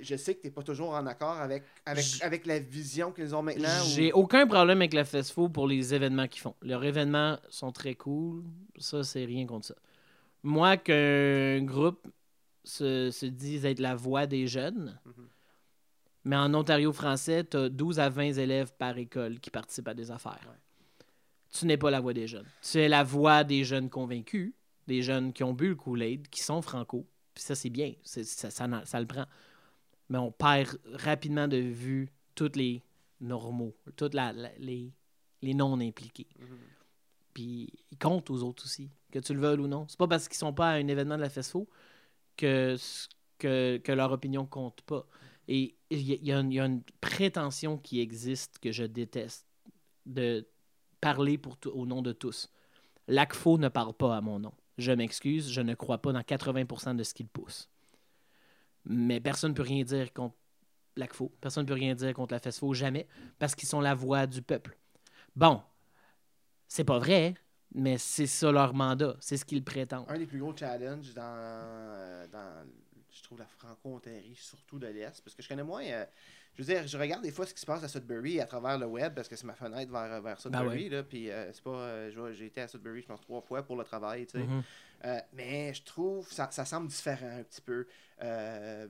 Je 0.00 0.16
sais 0.16 0.34
que 0.34 0.40
tu 0.42 0.46
n'es 0.46 0.50
pas 0.52 0.62
toujours 0.62 0.90
en 0.90 1.06
accord 1.06 1.32
avec, 1.38 1.64
avec, 2.20 2.46
la 2.46 2.58
vision 2.58 3.12
qu'ils 3.12 3.34
ont 3.34 3.42
maintenant. 3.42 3.68
ou- 3.84 3.88
J'ai 3.88 4.12
aucun 4.12 4.46
problème 4.46 4.78
avec 4.78 4.94
la 4.94 5.04
FESFO 5.04 5.48
pour 5.48 5.66
les 5.66 5.94
événements 5.94 6.28
qu'ils 6.28 6.42
font. 6.42 6.54
Leurs 6.62 6.84
événements 6.84 7.38
sont 7.48 7.72
très 7.72 7.94
cool. 7.94 8.44
Ça, 8.78 9.02
c'est 9.04 9.24
rien 9.24 9.46
contre 9.46 9.66
ça. 9.68 9.74
Moi, 10.42 10.76
qu'un 10.76 11.62
groupe 11.62 12.06
se, 12.64 13.10
se 13.10 13.26
dise 13.26 13.64
être 13.64 13.80
la 13.80 13.94
voix 13.94 14.26
des 14.26 14.46
jeunes, 14.46 14.98
Mhm. 15.04 15.26
mais 16.24 16.36
en 16.36 16.54
Ontario 16.54 16.92
français, 16.92 17.44
tu 17.44 17.56
as 17.56 17.68
12 17.68 17.98
à 18.00 18.08
20 18.08 18.38
élèves 18.38 18.72
par 18.78 18.96
école 18.98 19.40
qui 19.40 19.50
participent 19.50 19.88
à 19.88 19.94
des 19.94 20.10
affaires. 20.10 20.38
Ouais. 20.48 21.04
Tu 21.52 21.66
n'es 21.66 21.76
pas 21.76 21.90
la 21.90 22.00
voix 22.00 22.12
des 22.12 22.26
jeunes. 22.28 22.46
Tu 22.62 22.78
es 22.78 22.88
la 22.88 23.02
voix 23.02 23.42
des 23.44 23.64
jeunes 23.64 23.90
convaincus, 23.90 24.52
des 24.86 25.02
jeunes 25.02 25.32
qui 25.32 25.42
ont 25.42 25.52
bu 25.52 25.68
le 25.70 25.74
Kool-Aid, 25.74 26.28
qui 26.28 26.42
sont 26.42 26.62
franco. 26.62 27.06
Puis 27.34 27.42
ça, 27.44 27.54
c'est 27.54 27.70
bien. 27.70 27.92
Ça, 28.04 28.50
ça 28.50 29.00
le 29.00 29.06
prend. 29.06 29.24
Mais 30.10 30.18
on 30.18 30.30
perd 30.30 30.78
rapidement 30.92 31.48
de 31.48 31.56
vue 31.56 32.10
tous 32.34 32.52
les 32.56 32.82
normaux, 33.20 33.74
tous 33.96 34.10
les, 34.58 34.92
les 35.40 35.54
non-impliqués. 35.54 36.28
Mhm. 36.38 36.58
Puis 37.32 37.72
ils 37.90 37.98
comptent 37.98 38.30
aux 38.30 38.42
autres 38.42 38.64
aussi, 38.64 38.90
que 39.10 39.18
tu 39.18 39.32
le 39.32 39.40
veuilles 39.40 39.60
ou 39.60 39.68
non. 39.68 39.86
C'est 39.88 39.98
pas 39.98 40.08
parce 40.08 40.28
qu'ils 40.28 40.36
sont 40.36 40.52
pas 40.52 40.70
à 40.70 40.74
un 40.74 40.88
événement 40.88 41.16
de 41.16 41.22
la 41.22 41.30
FESFO 41.30 41.68
que, 42.36 42.76
que, 43.38 43.78
que 43.78 43.92
leur 43.92 44.12
opinion 44.12 44.46
compte 44.46 44.82
pas. 44.82 45.06
Et 45.48 45.76
il 45.90 46.00
y, 46.00 46.14
y 46.14 46.26
y 46.26 46.32
a 46.32 46.64
une 46.66 46.82
prétention 47.00 47.78
qui 47.78 48.00
existe 48.00 48.58
que 48.58 48.72
je 48.72 48.84
déteste 48.84 49.46
de 50.06 50.46
parler 51.00 51.38
pour 51.38 51.56
au 51.72 51.86
nom 51.86 52.02
de 52.02 52.12
tous. 52.12 52.50
L'ACFO 53.08 53.58
ne 53.58 53.68
parle 53.68 53.94
pas 53.94 54.16
à 54.16 54.20
mon 54.20 54.38
nom. 54.38 54.52
Je 54.78 54.92
m'excuse, 54.92 55.50
je 55.50 55.60
ne 55.60 55.74
crois 55.74 55.98
pas 55.98 56.12
dans 56.12 56.20
80% 56.20 56.96
de 56.96 57.02
ce 57.02 57.14
qu'il 57.14 57.26
pousse. 57.26 57.68
Mais 58.84 59.20
personne 59.20 59.52
ne 59.52 59.56
peut 59.56 59.62
rien 59.62 59.84
dire 59.84 60.12
contre 60.12 60.34
l'ACFO. 60.96 61.32
Personne 61.40 61.64
ne 61.64 61.68
peut 61.68 61.74
rien 61.74 61.94
dire 61.94 62.12
contre 62.14 62.34
la 62.34 62.40
FESFO, 62.40 62.74
jamais, 62.74 63.06
parce 63.38 63.54
qu'ils 63.54 63.68
sont 63.68 63.80
la 63.80 63.94
voix 63.94 64.26
du 64.26 64.42
peuple. 64.42 64.76
Bon, 65.36 65.62
c'est 66.66 66.84
pas 66.84 66.98
vrai, 66.98 67.34
mais 67.74 67.98
c'est 67.98 68.26
ça 68.26 68.50
leur 68.50 68.74
mandat. 68.74 69.16
C'est 69.20 69.36
ce 69.36 69.44
qu'ils 69.44 69.64
prétendent. 69.64 70.06
Un 70.08 70.18
des 70.18 70.26
plus 70.26 70.38
gros 70.40 70.56
challenges 70.56 71.14
dans, 71.14 71.22
euh, 71.24 72.26
dans 72.28 72.66
je 73.12 73.22
trouve 73.22 73.38
la 73.38 73.46
Franco-Ontarie, 73.46 74.36
surtout 74.36 74.78
de 74.78 74.86
l'Est, 74.86 75.22
parce 75.22 75.34
que 75.34 75.42
je 75.42 75.48
connais 75.48 75.64
moins. 75.64 75.82
euh, 75.84 76.04
je 76.54 76.62
veux 76.62 76.74
dire, 76.74 76.86
je 76.86 76.98
regarde 76.98 77.22
des 77.22 77.30
fois 77.30 77.46
ce 77.46 77.54
qui 77.54 77.60
se 77.60 77.66
passe 77.66 77.82
à 77.82 77.88
Sudbury 77.88 78.40
à 78.40 78.46
travers 78.46 78.78
le 78.78 78.86
web, 78.86 79.14
parce 79.14 79.28
que 79.28 79.36
c'est 79.36 79.46
ma 79.46 79.54
fenêtre 79.54 79.90
vers, 79.90 80.20
vers 80.22 80.40
Sudbury. 80.40 80.88
Ben 80.88 80.96
là, 80.98 81.02
puis 81.02 81.30
euh, 81.30 81.52
c'est 81.52 81.62
pas. 81.62 81.70
euh, 81.70 82.32
j'ai 82.32 82.46
été 82.46 82.60
à 82.60 82.68
Sudbury, 82.68 83.02
je 83.02 83.06
pense, 83.06 83.20
trois 83.20 83.40
fois 83.40 83.62
pour 83.62 83.76
le 83.76 83.84
travail, 83.84 84.26
tu 84.26 84.38
sais. 84.38 84.44
Mhm. 84.46 84.62
Euh, 85.04 85.18
mais 85.32 85.72
je 85.74 85.82
trouve 85.82 86.30
ça, 86.30 86.48
ça 86.50 86.64
semble 86.64 86.88
différent 86.88 87.38
un 87.38 87.42
petit 87.42 87.60
peu. 87.62 87.86
Euh, 88.22 88.86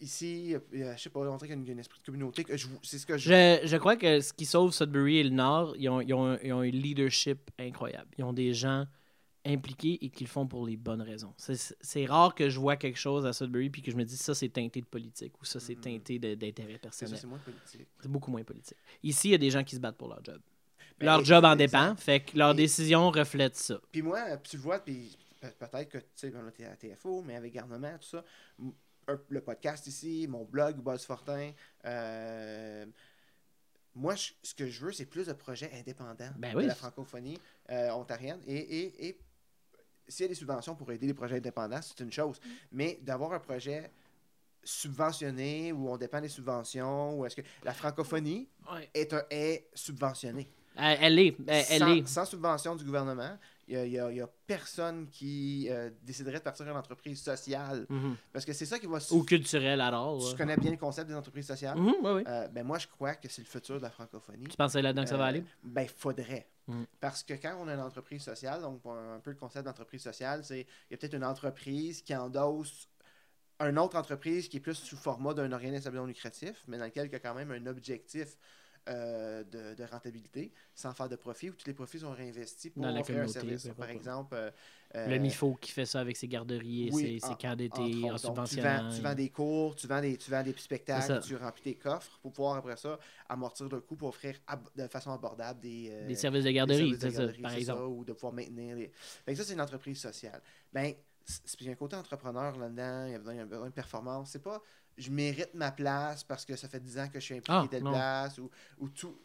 ici, 0.00 0.54
je 0.72 0.96
sais 0.98 1.10
pas, 1.10 1.20
on 1.20 1.36
dirait 1.36 1.38
qu'il 1.38 1.48
y 1.48 1.52
a 1.52 1.54
une- 1.54 1.62
il 1.64 1.68
y 1.68 1.72
a 1.72 1.74
un 1.76 1.78
esprit 1.78 1.98
de 2.00 2.04
communauté. 2.04 2.44
que 2.44 2.56
je- 2.56 2.66
C'est 2.82 2.98
ce 2.98 3.06
que 3.06 3.16
je. 3.16 3.30
Je, 3.30 3.66
je 3.66 3.76
crois 3.76 3.96
que 3.96 4.20
ce 4.20 4.32
qui 4.32 4.44
sauve 4.46 4.72
Sudbury 4.72 5.18
et 5.18 5.24
le 5.24 5.30
Nord, 5.30 5.74
ils 5.78 5.88
ont, 5.88 6.00
ils 6.00 6.12
ont, 6.14 6.26
un- 6.26 6.38
ils 6.42 6.52
ont 6.52 6.60
un 6.60 6.70
leadership 6.70 7.50
incroyable. 7.58 8.10
Ils 8.18 8.24
ont 8.24 8.32
des 8.32 8.52
gens 8.52 8.86
impliqués 9.44 9.98
et 10.04 10.10
qui 10.10 10.22
le 10.24 10.28
font 10.28 10.46
pour 10.46 10.66
les 10.66 10.76
bonnes 10.76 11.02
raisons. 11.02 11.32
C'est- 11.36 11.74
C'est 11.80 12.04
rare 12.04 12.34
que 12.34 12.48
je 12.48 12.60
vois 12.60 12.76
quelque 12.76 12.98
chose 12.98 13.26
à 13.26 13.32
Sudbury 13.32 13.70
puis 13.70 13.82
que 13.82 13.90
je 13.90 13.96
me 13.96 14.04
dis 14.04 14.16
ça 14.16 14.34
c'est 14.34 14.48
teinté 14.50 14.80
de 14.80 14.86
politique 14.86 15.40
ou 15.40 15.44
ça 15.44 15.58
c'est 15.58 15.74
Mhm. 15.74 15.80
teinté 15.80 16.18
d'intérêt 16.36 16.78
personnel. 16.78 17.18
c'est 17.18 17.26
moins 17.26 17.38
politique. 17.38 17.86
C'est 18.00 18.08
beaucoup 18.10 18.30
moins 18.30 18.44
politique. 18.44 18.76
Ici, 19.02 19.28
il 19.28 19.30
y 19.32 19.34
a 19.34 19.38
des 19.38 19.50
gens 19.50 19.64
qui 19.64 19.74
se 19.74 19.80
battent 19.80 19.96
pour 19.96 20.08
leur 20.08 20.22
job. 20.24 20.40
Ben, 21.02 21.06
leur 21.06 21.20
et- 21.20 21.24
job 21.24 21.44
en 21.44 21.52
exact. 21.58 21.66
dépend, 21.72 21.96
fait 21.96 22.20
que 22.20 22.36
leur 22.38 22.52
Et- 22.52 22.54
décision 22.54 23.10
reflète 23.10 23.56
ça. 23.56 23.80
Puis 23.90 24.02
moi, 24.02 24.36
tu 24.38 24.56
le 24.56 24.62
vois, 24.62 24.78
puis 24.78 25.16
pe- 25.40 25.48
peut-être 25.58 25.88
que, 25.90 25.98
tu 25.98 26.04
sais, 26.16 26.32
on 26.34 26.48
était 26.48 26.64
à 26.64 26.76
TFO, 26.76 27.22
mais 27.22 27.36
avec 27.36 27.52
Garnement, 27.52 27.96
tout 27.98 28.08
ça, 28.08 28.24
le 29.28 29.40
podcast 29.40 29.86
ici, 29.86 30.26
mon 30.28 30.44
blog, 30.44 30.76
Buzz 30.76 31.04
Fortin, 31.04 31.50
euh, 31.84 32.86
moi, 33.94 34.14
je- 34.14 34.32
ce 34.42 34.54
que 34.54 34.66
je 34.68 34.84
veux, 34.86 34.92
c'est 34.92 35.06
plus 35.06 35.26
de 35.26 35.32
projets 35.32 35.70
indépendants 35.74 36.30
Ben 36.38 36.54
de 36.54 36.60
la 36.60 36.74
francophonie 36.74 37.38
euh, 37.70 37.90
ontarienne. 37.90 38.40
Et, 38.46 38.56
et, 38.56 39.08
et 39.08 39.18
s'il 40.08 40.24
y 40.24 40.26
a 40.26 40.28
des 40.28 40.34
subventions 40.34 40.74
pour 40.74 40.90
aider 40.92 41.06
les 41.06 41.14
projets 41.14 41.36
indépendants, 41.36 41.80
c'est 41.82 42.00
une 42.02 42.12
chose. 42.12 42.38
Mm. 42.44 42.48
Mais 42.72 42.98
d'avoir 43.02 43.32
un 43.32 43.38
projet 43.40 43.90
subventionné 44.64 45.72
où 45.72 45.90
on 45.90 45.96
dépend 45.96 46.20
des 46.20 46.28
subventions, 46.28 47.18
ou 47.18 47.26
est-ce 47.26 47.36
que 47.36 47.42
la 47.64 47.74
francophonie 47.74 48.48
est, 48.94 49.12
un, 49.12 49.22
est 49.30 49.68
subventionnée? 49.74 50.48
Elle, 50.76 51.18
est. 51.18 51.36
Elle, 51.46 51.78
sans, 51.78 51.94
est. 51.94 52.08
sans 52.08 52.24
subvention 52.24 52.76
du 52.76 52.84
gouvernement, 52.84 53.36
il 53.68 53.90
n'y 53.90 54.20
a, 54.20 54.28
personne 54.46 55.08
qui 55.08 55.68
euh, 55.70 55.90
déciderait 56.02 56.38
de 56.38 56.42
partir 56.42 56.68
une 56.68 56.76
entreprise 56.76 57.22
sociale. 57.22 57.86
Mhm. 57.88 58.16
Parce 58.32 58.44
que 58.44 58.52
c'est 58.52 58.66
ça 58.66 58.78
qui 58.78 58.86
va... 58.86 58.98
Ou 59.10 59.22
culturel 59.22 59.80
alors. 59.80 60.22
Ouais. 60.22 60.36
connais 60.36 60.56
bien 60.56 60.70
le 60.70 60.76
concept 60.76 61.08
des 61.08 61.14
entreprises 61.14 61.46
sociales? 61.46 61.78
Mhm, 61.78 61.94
ouais, 62.02 62.12
ouais. 62.12 62.24
Euh, 62.26 62.48
ben 62.48 62.64
moi, 62.64 62.78
je 62.78 62.86
crois 62.86 63.14
que 63.14 63.28
c'est 63.28 63.42
le 63.42 63.48
futur 63.48 63.76
de 63.76 63.82
la 63.82 63.90
francophonie. 63.90 64.46
Tu 64.48 64.56
pensais 64.56 64.82
là-dedans 64.82 65.04
que 65.04 65.08
ça 65.08 65.16
va 65.16 65.24
Euh, 65.24 65.28
aller? 65.28 65.44
Ben, 65.62 65.86
faudrait. 65.88 66.48
Mm. 66.66 66.82
Parce 67.00 67.22
que 67.22 67.34
quand 67.34 67.56
on 67.60 67.68
a 67.68 67.74
une 67.74 67.80
entreprise 67.80 68.22
sociale, 68.22 68.60
donc 68.62 68.80
un, 68.86 69.20
peu 69.20 69.30
le 69.30 69.36
concept 69.36 69.64
d'entreprise 69.64 70.02
sociale, 70.02 70.44
c'est 70.44 70.60
il 70.60 70.92
y 70.92 70.94
a 70.94 70.96
peut-être 70.96 71.14
une 71.14 71.24
entreprise 71.24 72.02
qui 72.02 72.14
endosse 72.14 72.88
une 73.60 73.78
autre 73.78 73.96
entreprise 73.96 74.48
qui 74.48 74.56
est 74.56 74.60
plus 74.60 74.74
sous 74.74 74.96
format 74.96 75.34
d'un 75.34 75.52
organisme 75.52 75.88
à 75.88 75.92
non 75.92 76.06
lucratif, 76.06 76.64
mais 76.66 76.78
dans 76.78 76.84
lequel 76.84 77.06
il 77.06 77.12
y 77.12 77.14
a 77.14 77.20
quand 77.20 77.34
même 77.34 77.52
un 77.52 77.66
objectif 77.66 78.36
euh, 78.88 79.44
de, 79.44 79.74
de 79.74 79.84
rentabilité, 79.84 80.52
sans 80.74 80.92
faire 80.92 81.08
de 81.08 81.16
profit, 81.16 81.50
où 81.50 81.54
tous 81.54 81.66
les 81.66 81.74
profits 81.74 82.00
sont 82.00 82.12
réinvestis 82.12 82.70
pour 82.70 82.82
Dans 82.82 82.90
la 82.90 83.00
offrir 83.00 83.22
un 83.22 83.26
service. 83.28 83.68
Par 83.78 83.90
exemple, 83.90 84.34
euh, 84.34 84.50
Le 85.04 85.14
euh, 85.14 85.18
MIFO 85.18 85.54
qui 85.54 85.72
fait 85.72 85.86
ça 85.86 86.00
avec 86.00 86.16
ses 86.16 86.28
garderies 86.28 86.88
et 86.88 86.90
oui, 86.90 87.02
ses, 87.14 87.18
ses 87.20 87.28
en- 87.32 87.36
camps 87.36 87.56
d'été 87.56 88.10
en 88.10 88.16
tu, 88.16 88.18
subventionnant. 88.18 88.82
vends, 88.82 88.94
tu 88.94 89.02
vends 89.02 89.14
des 89.14 89.30
cours, 89.30 89.74
tu 89.76 89.86
vends 89.86 90.00
des, 90.00 90.16
tu 90.16 90.30
vends 90.30 90.42
des 90.42 90.52
petits 90.52 90.64
C'est 90.64 90.64
spectacles, 90.64 91.18
tu 91.20 91.36
remplis 91.36 91.62
tes 91.62 91.74
coffres 91.76 92.18
pour 92.20 92.32
pouvoir 92.32 92.56
après 92.56 92.76
ça 92.76 92.98
amortir 93.28 93.68
le 93.68 93.80
coût 93.80 93.96
pour 93.96 94.08
offrir 94.08 94.36
de 94.76 94.86
façon 94.88 95.10
abordable 95.12 95.60
des, 95.60 95.88
euh, 95.90 96.08
Des 96.08 96.14
services 96.14 96.44
de 96.44 96.50
garderie, 96.50 96.78
services 96.78 96.98
de 97.00 97.08
c'est 97.08 97.10
ça, 97.10 97.22
par 97.40 97.50
c'est 97.52 97.58
exemple. 97.58 97.80
ça, 97.80 97.86
ou 97.88 98.04
de 98.04 98.12
pouvoir 98.12 98.32
maintenir 98.32 98.76
les. 98.76 98.88
Fait 99.24 99.32
que 99.32 99.38
ça, 99.38 99.44
c'est 99.44 99.54
une 99.54 99.60
entreprise 99.60 100.00
sociale. 100.00 100.42
Ben, 100.72 100.94
c- 101.24 101.40
c- 101.44 101.56
il 101.60 101.66
y 101.66 101.68
a 101.70 101.72
un 101.72 101.76
côté 101.76 101.96
entrepreneur 101.96 102.56
là-dedans, 102.58 103.06
il 103.06 103.12
y 103.12 103.14
a 103.14 103.18
besoin, 103.18 103.34
il 103.34 103.38
y 103.38 103.40
a 103.40 103.46
besoin 103.46 103.68
de 103.68 103.74
performance. 103.74 104.30
C'est 104.30 104.42
pas 104.42 104.60
je 104.96 105.10
mérite 105.10 105.54
ma 105.54 105.72
place 105.72 106.24
parce 106.24 106.44
que 106.44 106.56
ça 106.56 106.68
fait 106.68 106.80
10 106.80 106.98
ans 106.98 107.08
que 107.08 107.20
je 107.20 107.24
suis 107.24 107.34
impliqué 107.34 107.50
Ah, 107.52 107.68
telle 107.70 107.82
non. 107.82 107.92
place 107.92 108.38
ou, 108.38 108.50
ou 108.78 108.88
tout. 108.88 109.18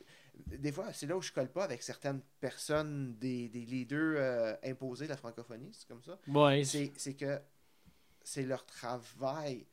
Des 0.45 0.71
fois, 0.71 0.93
c'est 0.93 1.07
là 1.07 1.17
où 1.17 1.21
je 1.21 1.31
colle 1.31 1.51
pas 1.51 1.63
avec 1.63 1.81
certaines 1.81 2.21
personnes, 2.39 3.17
des, 3.17 3.49
des 3.49 3.65
leaders 3.65 4.15
euh, 4.17 4.55
imposés 4.63 5.05
de 5.05 5.09
la 5.11 5.17
francophonie, 5.17 5.71
c'est 5.73 5.87
comme 5.87 6.03
ça. 6.03 6.19
Ouais, 6.27 6.63
c'est 6.63 7.13
que 7.15 7.39
c'est 8.23 8.43
leur 8.43 8.65
travail 8.65 9.65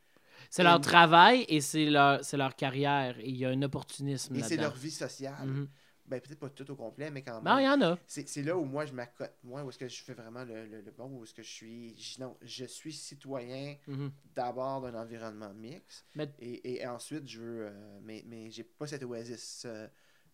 c'est 0.50 0.62
leur 0.62 0.80
travail 0.80 1.44
et 1.48 1.60
c'est 1.60 1.86
leur, 1.86 2.24
c'est 2.24 2.36
leur 2.36 2.54
carrière. 2.54 3.18
Et 3.18 3.28
il 3.28 3.36
y 3.36 3.44
a 3.44 3.50
un 3.50 3.62
opportunisme 3.62 4.36
et 4.36 4.42
c'est 4.42 4.56
leur 4.56 4.74
vie 4.74 4.90
sociale. 4.90 5.46
Mhm. 5.46 5.68
Ben, 6.06 6.20
peut-être 6.20 6.38
pas 6.38 6.50
tout 6.50 6.70
au 6.70 6.76
complet, 6.76 7.10
mais 7.10 7.22
quand 7.22 7.34
même. 7.36 7.44
Ben, 7.44 7.60
il 7.60 7.64
y 7.64 7.68
en 7.68 7.80
a. 7.80 7.98
C'est 8.06 8.28
c'est 8.28 8.42
là 8.42 8.56
où 8.58 8.64
moi 8.64 8.84
je 8.84 8.92
m'accote. 8.92 9.32
Moi, 9.42 9.62
où 9.64 9.70
est-ce 9.70 9.78
que 9.78 9.88
je 9.88 10.02
fais 10.02 10.12
vraiment 10.12 10.44
le, 10.44 10.66
le- 10.66 10.82
le 10.82 10.90
bon, 10.90 11.06
où 11.08 11.24
est-ce 11.24 11.32
que 11.32 11.42
je 11.42 11.50
suis. 11.50 11.96
je- 11.98 12.20
non, 12.20 12.36
je 12.42 12.66
suis 12.66 12.92
citoyen 12.92 13.76
Mhm. 13.86 14.12
d'abord 14.34 14.82
d'un 14.82 14.94
environnement 14.94 15.52
mixte. 15.54 16.04
Mais- 16.14 16.30
Et, 16.40 16.74
et 16.80 16.86
ensuite, 16.86 17.26
je 17.26 17.40
veux. 17.40 17.66
euh, 17.68 17.98
mais 18.02 18.22
mais 18.26 18.50
j'ai 18.50 18.64
pas 18.64 18.86
cet 18.86 19.02
oasis 19.02 19.64
euh, 19.64 19.88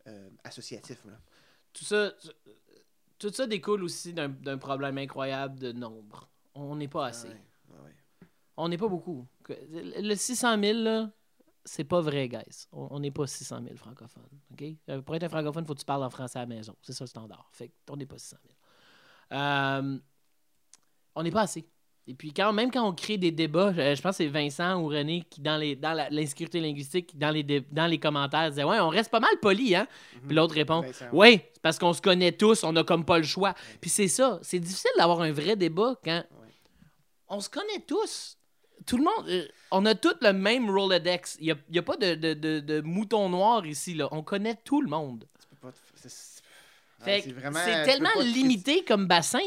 euh, 0.09 0.29
associatif. 0.43 1.05
Là. 1.05 1.13
Tout 1.73 1.85
ça, 1.85 2.13
tout 3.19 3.33
ça 3.33 3.47
découle 3.47 3.85
aussi 3.85 4.13
d'un 4.13 4.29
d'un 4.29 4.59
problème 4.59 4.99
incroyable 4.99 5.59
de 5.61 5.71
nombre. 5.73 6.29
On 6.55 6.75
n'est 6.75 6.89
pas 6.89 7.07
assez. 7.07 7.29
Ouais, 7.29 7.35
ouais, 7.69 7.79
ouais. 7.85 8.29
On 8.57 8.69
n'est 8.69 8.77
pas 8.79 8.89
beaucoup. 8.89 9.25
Le 9.49 10.15
600 10.17 10.61
000, 10.61 10.79
là, 10.81 11.11
c'est 11.65 11.85
pas 11.85 12.01
vrai, 12.01 12.29
guys. 12.29 12.67
On 12.73 12.99
n'est 13.01 13.11
pas 13.11 13.27
600 13.27 13.61
000 13.65 13.77
francophones. 13.77 14.23
Euh, 14.89 15.03
Pour 15.03 15.15
être 15.15 15.25
un 15.25 15.29
francophone, 15.29 15.65
il 15.65 15.67
faut 15.67 15.75
que 15.75 15.81
tu 15.81 15.85
parles 15.85 16.03
en 16.05 16.11
français 16.11 16.39
à 16.39 16.43
la 16.43 16.47
maison. 16.47 16.75
C'est 16.83 16.93
ça 16.93 17.05
le 17.05 17.09
standard. 17.09 17.49
Fait 17.53 17.71
on 17.91 17.97
n'est 17.97 18.07
pas 18.07 18.19
600 18.19 18.37
000. 18.43 19.41
Euh, 19.41 19.99
on 21.15 21.23
n'est 21.23 21.31
pas 21.31 21.43
assez. 21.43 21.67
Et 22.07 22.15
puis, 22.15 22.33
quand, 22.33 22.53
même 22.53 22.73
quand 22.73 22.89
on 22.89 22.93
crée 22.93 23.19
des 23.19 23.31
débats, 23.31 23.73
je, 23.73 23.95
je 23.95 24.03
pense 24.03 24.13
que 24.19 24.25
c'est 24.25 24.29
Vincent 24.29 24.81
ou 24.83 24.89
René 24.89 25.23
qui, 25.31 25.41
dans 25.43 25.57
les 25.57 25.77
dans 25.77 25.93
l'insécurité 26.11 26.59
linguistique, 26.61 27.17
dans 27.17 27.31
les, 27.31 27.43
dé- 27.45 27.65
dans 27.71 27.87
les 27.87 27.99
commentaires, 28.01 28.49
disait 28.51 28.65
Ouais, 28.65 28.81
on 28.81 28.89
reste 28.89 29.11
pas 29.11 29.21
mal 29.21 29.31
poli, 29.41 29.77
hein? 29.77 29.87
Puis 30.27 30.35
l'autre 30.35 30.55
répond 30.55 30.81
Vincent, 30.81 31.05
Oui, 31.13 31.41
c'est 31.53 31.63
parce 31.63 31.79
qu'on 31.79 31.93
se 31.93 32.01
connaît 32.03 32.33
tous, 32.33 32.65
on 32.65 32.75
a 32.75 32.83
comme 32.83 33.05
pas 33.05 33.19
le 33.19 33.25
choix. 33.25 33.55
Puis 33.81 33.91
c'est 33.91 34.09
ça, 34.09 34.41
c'est 34.43 34.59
difficile 34.59 34.91
d'avoir 34.97 35.21
un 35.21 35.31
vrai 35.31 35.55
débat 35.55 35.95
quand 36.03 36.25
Ouais. 36.41 36.49
on 37.29 37.39
se 37.41 37.49
connaît 37.51 37.81
tous. 37.87 38.39
Tout 38.87 38.97
le 38.97 39.05
monde, 39.05 39.29
euh, 39.29 39.47
on 39.71 39.85
a 39.87 39.95
tous 39.95 40.15
le 40.23 40.33
même 40.33 40.71
Rolodex. 40.71 41.37
Il 41.41 41.55
n'y 41.71 41.79
a, 41.79 41.83
pas 41.83 41.97
de, 41.97 42.15
de, 42.15 42.35
de, 42.35 42.61
de 42.61 42.81
mouton 42.81 43.29
noir 43.29 43.67
ici. 43.67 43.95
Là. 43.95 44.09
On 44.11 44.23
connaît 44.23 44.57
tout 44.65 44.81
le 44.81 44.89
monde. 44.89 45.27
C'est- 47.05 47.31
vraiment- 47.33 47.59
peux 47.65 47.85
tellement 47.85 48.11
limité 48.21 48.85
comme 48.85 49.07
bassin, 49.07 49.39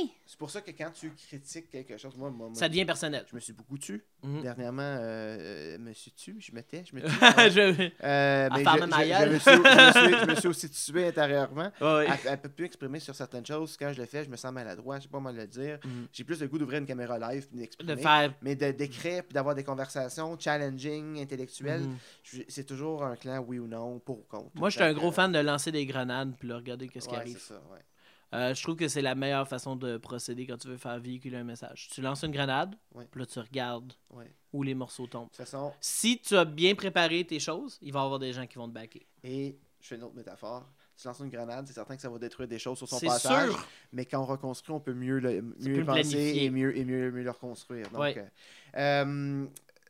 pour 0.43 0.51
ça 0.51 0.61
que 0.61 0.71
quand 0.71 0.91
tu 0.91 1.09
critiques 1.11 1.69
quelque 1.69 1.95
chose, 1.97 2.15
moi, 2.17 2.29
moi, 2.29 2.49
ça 2.53 2.67
devient 2.67 2.83
personnel. 2.85 3.25
je 3.29 3.35
me 3.35 3.39
suis 3.39 3.53
beaucoup 3.53 3.77
tu. 3.77 4.03
Mhm. 4.23 4.41
Dernièrement, 4.41 4.81
euh, 4.81 5.37
euh, 5.39 5.77
me 5.77 5.93
suis 5.93 6.11
tu, 6.11 6.35
je 6.41 6.51
me 6.53 7.01
tue. 7.01 7.07
Je- 7.55 7.89
Euh, 8.03 8.49
me 8.49 8.57
suis, 8.57 8.69
je, 9.15 9.29
me 9.29 9.39
suis, 9.39 10.19
je 10.19 10.25
me 10.29 10.35
suis 10.35 10.47
aussi 10.53 10.69
tué 10.69 11.07
intérieurement. 11.07 11.71
Ouais, 11.79 11.87
ouais. 11.95 12.07
Elle, 12.09 12.31
elle 12.31 12.41
peut 12.41 12.49
plus 12.49 12.65
exprimer 12.65 12.99
sur 12.99 13.15
certaines 13.15 13.45
choses. 13.45 13.77
Quand 13.77 13.93
je 13.93 13.99
le 14.01 14.05
fais, 14.05 14.23
je 14.25 14.29
me 14.29 14.35
sens 14.35 14.51
maladroit. 14.51 14.97
Je 14.97 15.03
sais 15.03 15.07
pas 15.09 15.17
comment 15.19 15.31
le 15.31 15.47
dire. 15.47 15.79
Mhm. 15.85 16.07
J'ai 16.11 16.23
plus 16.25 16.41
le 16.41 16.47
goût 16.49 16.57
d'ouvrir 16.57 16.79
une 16.79 16.85
caméra 16.85 17.17
live 17.31 17.47
et 17.53 17.57
d'exprimer. 17.59 17.95
De 17.95 17.99
faire. 18.01 18.33
Mais 18.41 18.55
de- 18.55 18.71
d'écrire 18.71 19.23
puis 19.23 19.33
d'avoir 19.33 19.55
des 19.55 19.63
conversations 19.63 20.37
challenging, 20.37 21.21
intellectuelles, 21.21 21.81
Mhm. 21.83 22.43
c'est 22.49 22.65
toujours 22.65 23.03
un 23.03 23.15
clan 23.15 23.39
oui 23.47 23.59
ou 23.59 23.67
non, 23.67 23.99
pour 23.99 24.19
ou 24.19 24.23
contre. 24.27 24.51
Moi, 24.55 24.69
je 24.69 24.75
suis 24.75 24.83
un 24.83 24.93
gros 24.93 25.09
que, 25.09 25.15
fan 25.15 25.31
de 25.31 25.39
lancer 25.39 25.71
des 25.71 25.85
grenades 25.85 26.35
puis 26.37 26.49
de 26.49 26.53
regarder 26.53 26.87
qu'est-ce 26.89 27.07
qui 27.07 27.15
arrive. 27.15 27.37
c'est 27.39 27.53
ça, 27.53 27.61
ouais. 27.71 27.79
Euh, 28.33 28.53
je 28.53 28.63
trouve 28.63 28.75
que 28.75 28.87
c'est 28.87 29.01
la 29.01 29.15
meilleure 29.15 29.47
façon 29.47 29.75
de 29.75 29.97
procéder 29.97 30.45
quand 30.47 30.57
tu 30.57 30.67
veux 30.67 30.77
faire 30.77 30.99
véhiculer 30.99 31.37
un 31.37 31.43
message. 31.43 31.87
Tu 31.91 32.01
lances 32.01 32.23
une 32.23 32.31
grenade, 32.31 32.75
Ouais. 32.93 33.05
puis 33.09 33.19
là, 33.19 33.25
tu 33.25 33.39
regardes 33.39 33.93
ouais. 34.11 34.33
Où 34.51 34.63
les 34.63 34.73
morceaux 34.75 35.07
tombent. 35.07 35.27
toute 35.29 35.37
façon, 35.37 35.71
Si 35.79 36.19
tu 36.19 36.35
as 36.35 36.45
bien 36.45 36.75
préparé 36.75 37.25
tes 37.25 37.39
choses, 37.39 37.77
il 37.81 37.93
va 37.93 38.01
y 38.01 38.03
avoir 38.03 38.19
des 38.19 38.33
gens 38.33 38.45
qui 38.47 38.55
vont 38.57 38.67
te 38.67 38.73
backer. 38.73 39.05
et 39.23 39.57
je 39.81 39.87
fais 39.87 39.95
une 39.95 40.03
autre 40.03 40.15
métaphore. 40.15 40.65
Tu 40.95 41.07
lances 41.07 41.19
une 41.19 41.29
grenade, 41.29 41.65
c'est 41.67 41.73
certain 41.73 41.95
que 41.95 42.01
ça 42.01 42.09
va 42.09 42.17
détruire 42.19 42.47
des 42.47 42.59
choses 42.59 42.77
sur 42.77 42.87
son 42.87 42.99
C'est 42.99 43.07
passage. 43.07 43.49
sûr. 43.49 43.67
Mais 43.91 44.05
quand 44.05 44.21
on 44.21 44.25
reconstruit, 44.25 44.73
on 44.73 44.79
peut 44.79 44.93
mieux 44.93 45.19
le, 45.19 45.41
mieux 45.41 45.83
penser 45.83 45.83
planifier. 45.83 46.43
et 46.45 46.49
mieux, 46.49 46.77
et 46.77 46.85
mieux, 46.85 47.11
mieux 47.11 47.23
le 47.23 47.31
reconstruire. 47.31 47.89
Donc, 47.89 47.99
Ouais. 47.99 48.17
euh, 48.77 49.03
euh, 49.05 49.45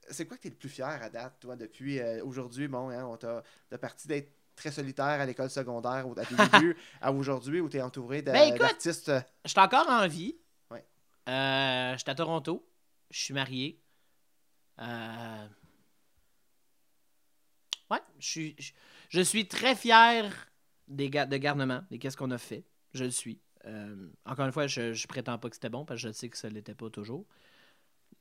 c'est 0.09 0.25
quoi 0.25 0.37
que 0.37 0.41
tu 0.43 0.47
es 0.47 0.51
le 0.51 0.55
plus 0.57 0.69
fier 0.69 0.87
à 0.87 1.09
date, 1.09 1.35
toi, 1.39 1.55
depuis 1.55 2.01
aujourd'hui? 2.23 2.67
Bon, 2.67 2.89
hein, 2.89 3.05
on 3.05 3.17
t'a 3.17 3.43
parti 3.79 4.07
d'être 4.07 4.31
très 4.55 4.71
solitaire 4.71 5.05
à 5.21 5.25
l'école 5.25 5.49
secondaire 5.49 6.05
à 6.17 6.25
tes 6.25 6.35
débuts 6.35 6.77
à 7.01 7.11
aujourd'hui 7.11 7.59
où 7.59 7.69
tu 7.69 7.77
es 7.77 7.81
entouré 7.81 8.21
Ben, 8.21 8.55
d'artistes. 8.57 9.09
euh, 9.09 9.21
Je 9.45 9.49
suis 9.51 9.59
encore 9.59 9.89
en 9.89 10.07
vie. 10.07 10.35
Ouais. 10.71 10.85
Euh, 11.29 11.93
je 11.93 11.97
suis 11.99 12.09
à 12.09 12.15
Toronto. 12.15 12.67
Je 13.11 13.19
suis 13.19 13.33
marié. 13.33 13.79
Euh, 14.79 15.47
Ouais, 17.91 17.99
je 18.19 18.25
suis, 18.27 18.55
je, 18.57 18.71
je 19.09 19.21
suis 19.21 19.47
très 19.47 19.75
fier 19.75 20.31
des 20.87 21.09
ga- 21.09 21.25
de 21.25 21.37
garnement, 21.37 21.83
de 21.91 21.97
qu'est-ce 21.97 22.17
qu'on 22.17 22.31
a 22.31 22.37
fait. 22.37 22.65
Je 22.93 23.03
le 23.03 23.11
suis. 23.11 23.39
Euh, 23.65 24.09
encore 24.25 24.45
une 24.45 24.51
fois, 24.51 24.67
je, 24.67 24.93
je 24.93 25.07
prétends 25.07 25.37
pas 25.37 25.49
que 25.49 25.55
c'était 25.55 25.69
bon 25.69 25.85
parce 25.85 26.01
que 26.01 26.07
je 26.07 26.13
sais 26.13 26.29
que 26.29 26.37
ça 26.37 26.49
l'était 26.49 26.75
pas 26.75 26.89
toujours. 26.89 27.25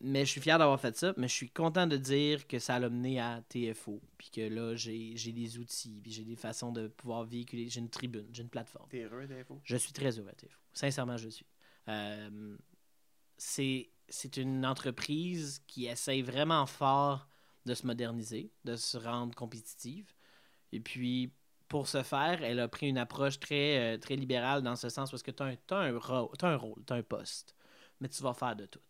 Mais 0.03 0.25
je 0.25 0.31
suis 0.33 0.41
fier 0.41 0.59
d'avoir 0.59 0.81
fait 0.81 0.97
ça. 0.97 1.15
Mais 1.17 1.29
je 1.29 1.33
suis 1.35 1.51
content 1.51 1.87
de 1.87 1.97
dire 1.97 2.47
que 2.47 2.59
ça 2.59 2.79
l'a 2.79 2.91
mené 2.91 3.21
à 3.21 3.43
TFO. 3.49 4.01
Puis 4.19 4.31
que 4.31 4.41
là, 4.41 4.75
j'ai 4.75 5.33
des 5.33 5.59
outils. 5.59 6.01
Puis 6.03 6.13
j'ai 6.13 6.25
des 6.25 6.37
façons 6.37 6.73
de 6.73 6.89
pouvoir 6.89 7.25
véhiculer. 7.25 7.69
J'ai 7.69 7.81
une 7.81 7.91
tribune, 7.91 8.27
j'ai 8.33 8.43
une 8.43 8.49
plateforme. 8.49 8.89
T'es 8.91 9.05
heureux 9.05 9.27
d'info? 9.27 9.61
Je 9.65 9.77
suis 9.77 9.93
très 9.93 10.19
heureux 10.19 10.29
à 10.29 10.35
TFO. 10.35 10.59
Sincèrement, 10.73 11.17
je 11.17 11.29
suis. 11.29 11.47
Euh, 11.89 12.57
c'est 13.39 14.37
une 14.37 14.67
entreprise 14.67 15.63
qui 15.67 15.87
essaye 15.87 16.23
vraiment 16.23 16.67
fort 16.67 17.29
de 17.67 17.75
se 17.75 17.87
moderniser, 17.87 18.51
de 18.65 18.77
se 18.77 18.99
rendre 18.99 19.35
compétitive. 19.35 20.13
Et 20.73 20.81
puis, 20.81 21.33
pour 21.69 21.89
ce 21.89 22.03
faire, 22.03 22.43
elle 22.43 22.61
a 22.61 22.69
pris 22.69 22.89
une 22.89 22.99
approche 22.99 23.39
très, 23.41 23.95
euh, 23.95 23.99
très 23.99 24.17
libérale 24.17 24.63
dans 24.63 24.77
ce 24.77 24.89
sens 24.89 25.11
parce 25.11 25.23
que 25.23 25.31
tu 25.31 25.43
as, 25.43 25.57
ro- 25.99 26.33
t'as 26.39 26.49
un 26.51 26.57
rôle, 26.57 26.83
tu 26.87 26.93
as 26.93 26.97
un 26.97 27.03
poste, 27.03 27.55
mais 28.01 28.09
tu 28.09 28.23
vas 28.23 28.35
faire 28.35 28.57
de 28.57 28.67
tout. 28.67 28.81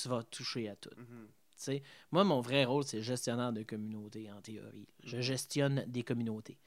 Tu 0.00 0.08
vas 0.08 0.22
toucher 0.22 0.68
à 0.68 0.76
tout. 0.76 0.90
Mhm. 0.96 1.28
Sais, 1.56 1.82
moi, 2.12 2.22
mon 2.22 2.40
vrai 2.40 2.64
rôle, 2.66 2.84
c'est 2.84 3.00
gestionnaire 3.02 3.52
de 3.52 3.62
communauté, 3.62 4.30
en 4.30 4.40
théorie. 4.42 4.86
Je 5.04 5.20
gestionne 5.22 5.84
des 5.86 6.02
communautés. 6.02 6.58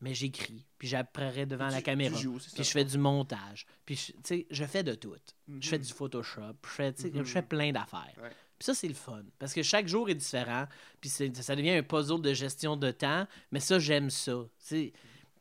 Mais 0.00 0.14
j'écris, 0.14 0.66
puis 0.78 0.88
j'apparais 0.88 1.46
devant 1.46 1.68
Tu- 1.68 1.74
la 1.74 1.82
caméra, 1.82 2.18
joues, 2.18 2.38
puis 2.54 2.64
je 2.64 2.70
fais 2.70 2.84
du 2.84 2.98
montage, 2.98 3.66
puis 3.86 3.94
je, 3.94 4.42
je 4.50 4.64
fais 4.64 4.82
de 4.82 4.94
tout. 4.94 5.14
Je 5.60 5.68
fais 5.68 5.78
Mhm. 5.78 5.84
du 5.84 5.92
Photoshop, 5.92 6.40
je 6.64 6.68
fais, 6.70 6.94
je 6.98 7.22
fais 7.22 7.42
plein 7.42 7.70
d'affaires. 7.70 8.12
Ouais. 8.20 8.30
Puis 8.58 8.66
ça, 8.66 8.74
c'est 8.74 8.88
le 8.88 8.94
fun, 8.94 9.22
parce 9.38 9.52
que 9.54 9.62
chaque 9.62 9.86
jour 9.86 10.08
est 10.10 10.14
différent, 10.16 10.66
puis 11.00 11.08
c'est- 11.08 11.36
ça 11.40 11.54
devient 11.54 11.70
un 11.70 11.82
puzzle 11.84 12.20
de 12.20 12.32
gestion 12.34 12.76
de 12.76 12.90
temps, 12.90 13.28
mais 13.52 13.60
ça, 13.60 13.78
j'aime 13.78 14.10
ça. 14.10 14.44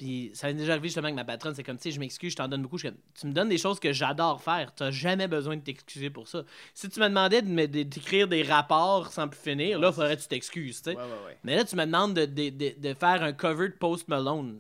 Puis 0.02 0.32
ça 0.34 0.48
m'est 0.48 0.56
déjà 0.56 0.72
arrivé 0.72 0.88
justement 0.88 1.06
avec 1.06 1.16
ma 1.16 1.24
patronne, 1.26 1.54
c'est 1.54 1.62
comme, 1.62 1.78
tu 1.78 1.84
sais, 1.84 1.92
je 1.92 2.00
m'excuse, 2.00 2.32
je 2.32 2.36
t'en 2.38 2.48
donne 2.48 2.64
beaucoup. 2.64 2.80
Je 2.80 2.88
tu 2.88 3.28
me 3.28 3.34
donnes 3.34 3.50
des 3.50 3.60
choses 3.60 3.80
que 3.80 3.94
j'adore 3.94 4.42
faire, 4.42 4.74
tu 4.74 4.84
jamais 4.92 5.28
besoin 5.28 5.58
de 5.58 5.62
t'excuser 5.62 6.10
pour 6.10 6.28
ça. 6.28 6.44
Si 6.74 6.90
tu 6.90 7.00
me 7.00 7.08
demandais 7.08 7.44
de 7.44 7.48
me- 7.48 7.68
de- 7.68 7.84
d'écrire 7.84 8.28
des 8.28 8.42
rapports 8.42 9.12
sans 9.12 9.28
plus 9.28 9.40
finir, 9.40 9.78
là, 9.78 9.92
faudrait 9.92 10.18
que 10.18 10.24
tu 10.24 10.28
t'excuses, 10.28 10.82
tu 10.82 10.90
sais. 10.90 10.98
Ouais, 10.98 11.04
ouais, 11.04 11.26
ouais. 11.28 11.38
Mais 11.44 11.56
là, 11.56 11.66
tu 11.66 11.76
me 11.76 11.86
demandes 11.86 12.16
de, 12.16 12.26
de- 12.26 12.50
de- 12.50 12.74
de 12.80 12.94
faire 12.96 13.22
un 13.22 13.32
cover 13.32 13.70
de 13.70 13.74
Post 13.76 14.08
Malone. 14.08 14.60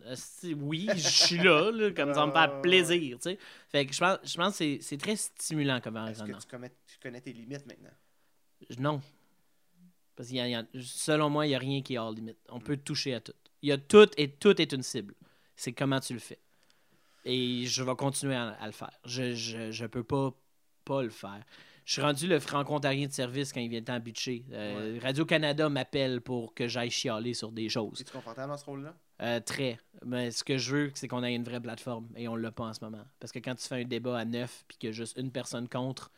Oui, 0.57 0.87
je 0.95 1.07
suis 1.09 1.37
là, 1.39 1.71
là, 1.71 1.89
comme 1.89 2.13
ça 2.13 2.27
me 2.27 2.31
ouais. 2.33 2.61
plaisir, 2.61 3.17
tu 3.17 3.23
sais. 3.31 3.39
Fait 3.69 3.87
que 3.87 3.95
je 3.95 3.99
pense, 3.99 4.19
je 4.23 4.37
pense 4.37 4.51
que 4.51 4.57
c'est- 4.57 4.79
c'est 4.81 4.97
très 4.97 5.15
stimulant 5.15 5.81
comme 5.81 5.97
Est-ce 5.97 6.21
que 6.21 6.33
tu 6.39 6.47
connais, 6.47 6.69
tu 6.85 6.99
connais 7.01 7.21
tes 7.21 7.33
limites 7.33 7.65
maintenant? 7.65 7.89
Non. 8.77 9.01
Parce 10.15 10.29
il 10.29 10.39
a- 10.39 10.67
selon 10.83 11.31
moi, 11.31 11.47
il 11.47 11.49
n'y 11.49 11.55
a 11.55 11.59
rien 11.59 11.81
qui 11.81 11.95
est 11.95 11.97
hors 11.97 12.11
limite. 12.11 12.37
On 12.49 12.59
peut 12.59 12.77
toucher 12.77 13.15
à 13.15 13.21
tout. 13.21 13.33
Il 13.63 13.69
y 13.69 13.71
a 13.71 13.79
tout 13.79 14.07
et 14.17 14.29
tout 14.29 14.61
est 14.61 14.71
une 14.71 14.83
cible. 14.83 15.15
C'est 15.61 15.73
comment 15.73 15.99
tu 15.99 16.13
le 16.13 16.19
fais. 16.19 16.39
Et 17.23 17.67
je 17.67 17.83
vais 17.83 17.95
continuer 17.95 18.33
à, 18.33 18.49
à 18.49 18.65
le 18.65 18.71
faire. 18.71 18.97
Je, 19.05 19.35
je, 19.35 19.71
je 19.71 19.85
peux 19.85 20.03
pas 20.03 20.33
pas 20.83 21.03
le 21.03 21.11
faire. 21.11 21.43
Je 21.85 21.93
suis 21.93 22.01
rendu 22.01 22.25
le 22.25 22.39
franco-ontarien 22.39 23.05
de 23.05 23.11
service 23.11 23.53
quand 23.53 23.59
il 23.59 23.69
vient 23.69 23.77
le 23.77 23.85
temps 23.85 23.99
butcher. 23.99 24.43
Euh, 24.53 24.97
Radio-Canada 25.03 25.69
m'appelle 25.69 26.19
pour 26.21 26.55
que 26.55 26.67
j'aille 26.67 26.89
chialer 26.89 27.35
sur 27.35 27.51
des 27.51 27.69
choses. 27.69 28.01
Es-tu 28.01 28.11
confortable 28.11 28.51
dans 28.51 28.57
ce 28.57 28.65
rôle-là? 28.65 28.95
Euh, 29.21 29.39
très. 29.39 29.77
Mais 30.03 30.31
ce 30.31 30.43
que 30.43 30.57
je 30.57 30.75
veux, 30.75 30.91
c'est 30.95 31.07
qu'on 31.07 31.23
ait 31.23 31.35
une 31.35 31.43
vraie 31.43 31.61
plateforme 31.61 32.07
et 32.15 32.27
on 32.27 32.35
l'a 32.35 32.51
pas 32.51 32.63
en 32.63 32.73
ce 32.73 32.83
moment. 32.83 33.05
Parce 33.19 33.31
que 33.31 33.37
quand 33.37 33.53
tu 33.53 33.67
fais 33.67 33.81
un 33.83 33.85
débat 33.85 34.17
à 34.17 34.25
neuf 34.25 34.63
puis 34.67 34.79
qu'il 34.79 34.89
y 34.89 34.89
a 34.89 34.93
juste 34.93 35.15
une 35.19 35.31
personne 35.31 35.69
contre 35.69 36.11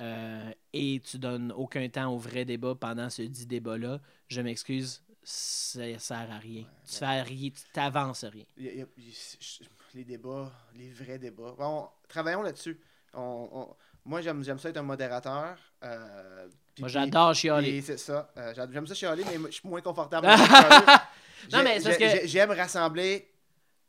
euh, 0.00 0.52
et 0.72 1.02
tu 1.04 1.18
donnes 1.18 1.50
aucun 1.50 1.88
temps 1.88 2.14
au 2.14 2.18
vrai 2.18 2.44
débat 2.44 2.76
pendant 2.76 3.10
ce 3.10 3.22
dit 3.22 3.46
débat-là, 3.46 4.00
je 4.28 4.40
m'excuse, 4.40 5.02
ça 5.22 5.98
sert 5.98 6.30
à 6.30 6.38
rien. 6.38 6.64
tu 6.88 6.94
fais 6.96 7.22
rien, 7.22 7.50
tu 7.50 7.62
t'avances 7.72 8.24
à 8.24 8.30
rien. 8.30 8.44
Y 8.56 8.68
a- 8.68 8.72
y 8.74 8.82
a- 8.82 8.86
les 9.94 10.04
débats, 10.04 10.52
les 10.76 10.90
vrais 10.90 11.18
débats. 11.18 11.54
Bon, 11.58 11.88
travaillons 12.08 12.42
là-dessus. 12.42 12.78
On- 13.14 13.48
on- 13.52 13.76
moi, 14.04 14.20
j'aime 14.22 14.42
ça 14.44 14.68
être 14.68 14.76
un 14.76 14.82
modérateur. 14.82 15.56
euh, 15.82 16.48
Moi, 16.78 16.88
j'adore 16.88 17.34
chialer. 17.34 17.80
C'est 17.82 17.96
ça. 17.98 18.30
euh, 18.36 18.54
j'a- 18.54 18.70
j'aime 18.70 18.86
ça 18.86 18.94
chialer, 18.94 19.24
mais 19.24 19.38
je 19.46 19.54
suis 19.56 19.68
moins 19.68 19.80
confortable. 19.80 20.26
Non, 21.52 21.62
mais 21.62 21.78
c'est 21.80 21.96
que- 21.96 22.08
j'ai- 22.08 22.26
J'aime 22.28 22.50
rassembler. 22.50 23.30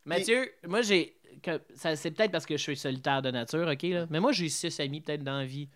Mathieu, 0.06 0.52
moi 0.68 0.82
j'ai. 0.82 1.16
C'est 1.76 2.12
peut-être 2.12 2.32
parce 2.32 2.46
que 2.46 2.56
je 2.58 2.62
suis 2.62 2.78
solitaire 2.78 3.22
de 3.22 3.32
nature, 3.32 3.68
ok? 3.68 3.84
Là? 3.84 4.06
Mais 4.10 4.20
moi 4.20 4.32
j'ai 4.32 4.50
six 4.50 4.80
amis 4.80 5.02
peut-être 5.02 5.24
dans 5.24 5.40
la 5.40 5.46
vie. 5.46 5.68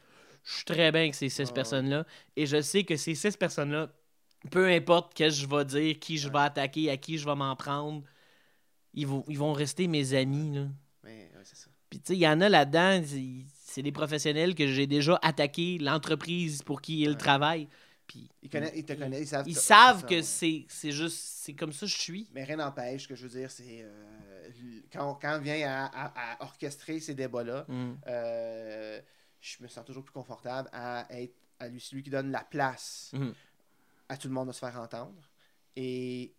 Je 0.43 0.55
suis 0.57 0.65
très 0.65 0.91
bien 0.91 1.01
avec 1.01 1.15
ces 1.15 1.29
six 1.29 1.47
ouais. 1.47 1.53
personnes-là. 1.53 2.05
Et 2.35 2.45
je 2.45 2.61
sais 2.61 2.83
que 2.83 2.95
ces 2.95 3.15
six 3.15 3.35
personnes-là, 3.37 3.89
peu 4.51 4.67
importe 4.69 5.17
ce 5.17 5.23
que 5.23 5.29
je 5.29 5.47
vais 5.47 5.65
dire, 5.65 5.99
qui 5.99 6.17
je 6.17 6.29
vais 6.29 6.39
attaquer, 6.39 6.89
à 6.89 6.97
qui 6.97 7.17
je 7.17 7.25
vais 7.25 7.35
m'en 7.35 7.55
prendre, 7.55 8.03
ils 8.93 9.07
vont, 9.07 9.23
ils 9.27 9.37
vont 9.37 9.53
rester 9.53 9.87
mes 9.87 10.13
amis. 10.13 10.55
Là. 10.55 10.67
Mais 11.03 11.31
ouais, 11.35 11.41
c'est 11.43 11.55
ça. 11.57 11.69
Puis 11.89 11.99
tu 11.99 12.07
sais, 12.07 12.13
il 12.15 12.19
y 12.21 12.27
en 12.27 12.41
a 12.41 12.49
là-dedans, 12.49 13.01
c'est- 13.05 13.81
des 13.81 13.91
professionnels 13.91 14.53
que 14.53 14.67
j'ai 14.67 14.85
déjà 14.85 15.17
attaqué, 15.23 15.79
l'entreprise 15.79 16.61
pour 16.61 16.79
qui 16.81 17.01
ils 17.01 17.09
Ouais. 17.09 17.15
travaillent. 17.17 17.67
Puis 18.05 18.29
Ils, 18.43 18.49
connaissent, 18.49 18.73
ils 18.75 18.85
te 18.85 18.93
connaissent, 18.93 19.21
ils 19.21 19.27
savent. 19.27 19.47
ils 19.47 19.53
que- 19.55 19.59
savent 19.59 20.01
ça, 20.01 20.07
que 20.07 20.15
ouais. 20.15 20.21
c'est 20.21 20.65
c'est 20.67 20.91
juste, 20.91 21.17
c'est 21.17 21.53
comme 21.53 21.71
ça 21.73 21.85
que 21.87 21.91
je 21.91 21.97
suis. 21.97 22.27
Mais 22.33 22.43
rien 22.43 22.57
n'empêche, 22.57 23.03
ce 23.03 23.07
que 23.07 23.15
je 23.15 23.23
veux 23.23 23.39
dire, 23.39 23.49
c'est 23.49 23.81
euh, 23.81 24.49
quand, 24.91 25.15
quand 25.15 25.37
on 25.37 25.41
vient 25.41 25.67
à, 25.67 25.85
à- 25.85 26.33
à 26.33 26.43
orchestrer 26.43 26.99
ces 26.99 27.15
débats-là, 27.15 27.65
Mm. 27.67 27.93
euh, 28.07 29.01
je 29.41 29.63
me 29.63 29.67
sens 29.67 29.83
toujours 29.85 30.03
plus 30.03 30.13
confortable 30.13 30.69
à 30.73 31.07
être 31.09 31.33
à 31.59 31.67
lui, 31.69 31.79
celui 31.79 32.03
qui 32.03 32.09
donne 32.09 32.29
la 32.31 32.43
place 32.43 33.09
Mhm. 33.13 33.33
À 34.09 34.17
tout 34.17 34.27
le 34.27 34.33
monde 34.33 34.47
de 34.49 34.53
se 34.53 34.59
faire 34.59 34.79
entendre. 34.79 35.29
Et 35.75 36.33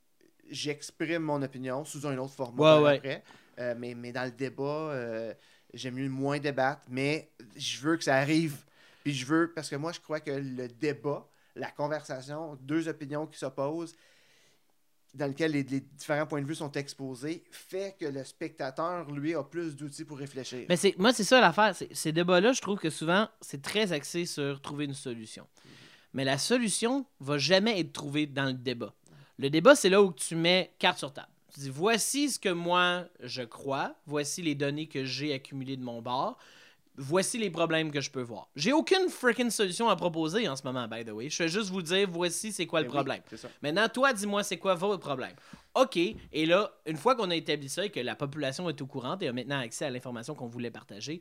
j'exprime 0.51 1.23
mon 1.23 1.43
opinion 1.43 1.85
sous 1.85 2.07
un 2.07 2.17
autre 2.19 2.35
format 2.35 2.63
Ouais, 2.63 2.69
par 2.77 2.83
ouais. 2.83 2.97
après. 2.97 3.25
Euh, 3.59 3.75
mais, 3.79 3.95
mais 3.95 4.13
dans 4.13 4.25
le 4.25 4.31
débat, 4.33 4.63
euh, 4.63 5.35
j'aime 5.73 5.95
mieux 5.95 6.09
moins 6.09 6.39
débattre, 6.39 6.83
mais 6.89 7.31
je 7.57 7.79
veux 7.81 7.97
que 7.97 8.05
ça 8.05 8.17
arrive. 8.17 8.57
Puis 9.03 9.13
je 9.15 9.27
veux, 9.27 9.53
parce 9.55 9.69
que 9.69 9.77
moi, 9.77 9.93
je 9.93 10.01
crois 10.01 10.21
que 10.21 10.31
le 10.31 10.69
débat, 10.69 11.27
la 11.55 11.71
conversation, 11.71 12.57
deux 12.63 12.89
opinions 12.89 13.27
qui 13.27 13.39
s'opposent, 13.39 13.95
dans 15.13 15.29
lequel 15.29 15.53
les, 15.53 15.63
les 15.63 15.81
différents 15.81 16.27
points 16.27 16.43
de 16.43 16.47
vue 16.47 16.57
sont 16.57 16.73
exposés, 16.73 17.45
fait 17.53 17.97
que 18.01 18.07
le 18.07 18.25
spectateur, 18.25 19.09
lui, 19.13 19.35
a 19.37 19.45
plus 19.45 19.77
d'outils 19.77 20.05
pour 20.05 20.19
réfléchir. 20.19 20.67
Mais 20.69 20.77
c'est 20.77 20.97
moi, 20.99 21.13
c'est 21.13 21.23
ça 21.23 21.41
l'affaire. 21.41 21.73
Ces 21.93 22.11
débats-là, 22.11 22.53
je 22.53 22.61
trouve 22.61 22.81
que 22.81 22.91
souvent, 22.91 23.29
c'est 23.41 23.63
très 23.63 23.93
axé 23.93 24.27
sur 24.27 24.61
trouver 24.61 24.87
une 24.87 24.95
solution. 24.95 25.47
Mais 26.15 26.25
la 26.25 26.39
solution 26.39 27.05
va 27.21 27.39
jamais 27.39 27.79
être 27.81 27.93
trouvée 27.93 28.27
dans 28.27 28.47
le 28.47 28.55
débat. 28.55 28.95
Le 29.39 29.51
débat, 29.51 29.75
c'est 29.75 29.91
là 29.91 30.01
où 30.03 30.13
tu 30.13 30.37
mets 30.37 30.73
carte 30.79 30.99
sur 30.99 31.13
table. 31.13 31.29
Tu 31.53 31.61
dis 31.61 31.71
voici 31.71 32.31
ce 32.31 32.39
que 32.39 32.49
moi 32.49 33.05
je 33.21 33.43
crois, 33.43 33.95
voici 34.07 34.43
les 34.43 34.55
données 34.55 34.87
que 34.87 35.05
j'ai 35.05 35.33
accumulées 35.33 35.77
de 35.77 35.83
mon 35.83 36.03
bord, 36.03 36.39
voici 36.97 37.39
les 37.39 37.51
problèmes 37.51 37.91
que 37.91 38.01
je 38.01 38.11
peux 38.11 38.23
voir. 38.23 38.49
J'ai 38.57 38.73
aucune 38.73 39.09
freaking 39.09 39.51
solution 39.51 39.89
à 39.89 39.97
proposer 39.97 40.49
en 40.49 40.57
ce 40.57 40.63
moment, 40.65 40.87
by 40.89 41.05
the 41.05 41.11
way. 41.11 41.29
Je 41.29 41.43
vais 41.43 41.49
juste 41.49 41.71
vous 41.71 41.83
dire 41.83 42.09
voici 42.11 42.53
c'est 42.53 42.67
quoi 42.67 42.81
le 42.81 42.87
oui, 42.87 42.93
problème. 42.93 43.21
Maintenant, 43.63 43.89
toi, 43.89 44.13
dis-moi, 44.13 44.43
c'est 44.43 44.59
quoi 44.59 44.75
votre 44.75 45.01
problème? 45.01 45.35
OK. 45.75 45.97
Et 45.97 46.47
là, 46.47 46.73
une 46.87 46.97
fois 46.97 47.17
qu'on 47.17 47.31
a 47.31 47.37
établi 47.37 47.69
ça 47.69 47.85
et 47.85 47.91
que 47.91 48.01
la 48.01 48.15
population 48.15 48.69
est 48.69 48.81
au 48.81 48.87
courant 48.87 49.19
et 49.21 49.29
a 49.29 49.33
maintenant 49.33 49.59
accès 49.59 49.85
à 49.85 49.91
l'information 49.91 50.35
qu'on 50.35 50.47
voulait 50.47 50.71
partager, 50.71 51.21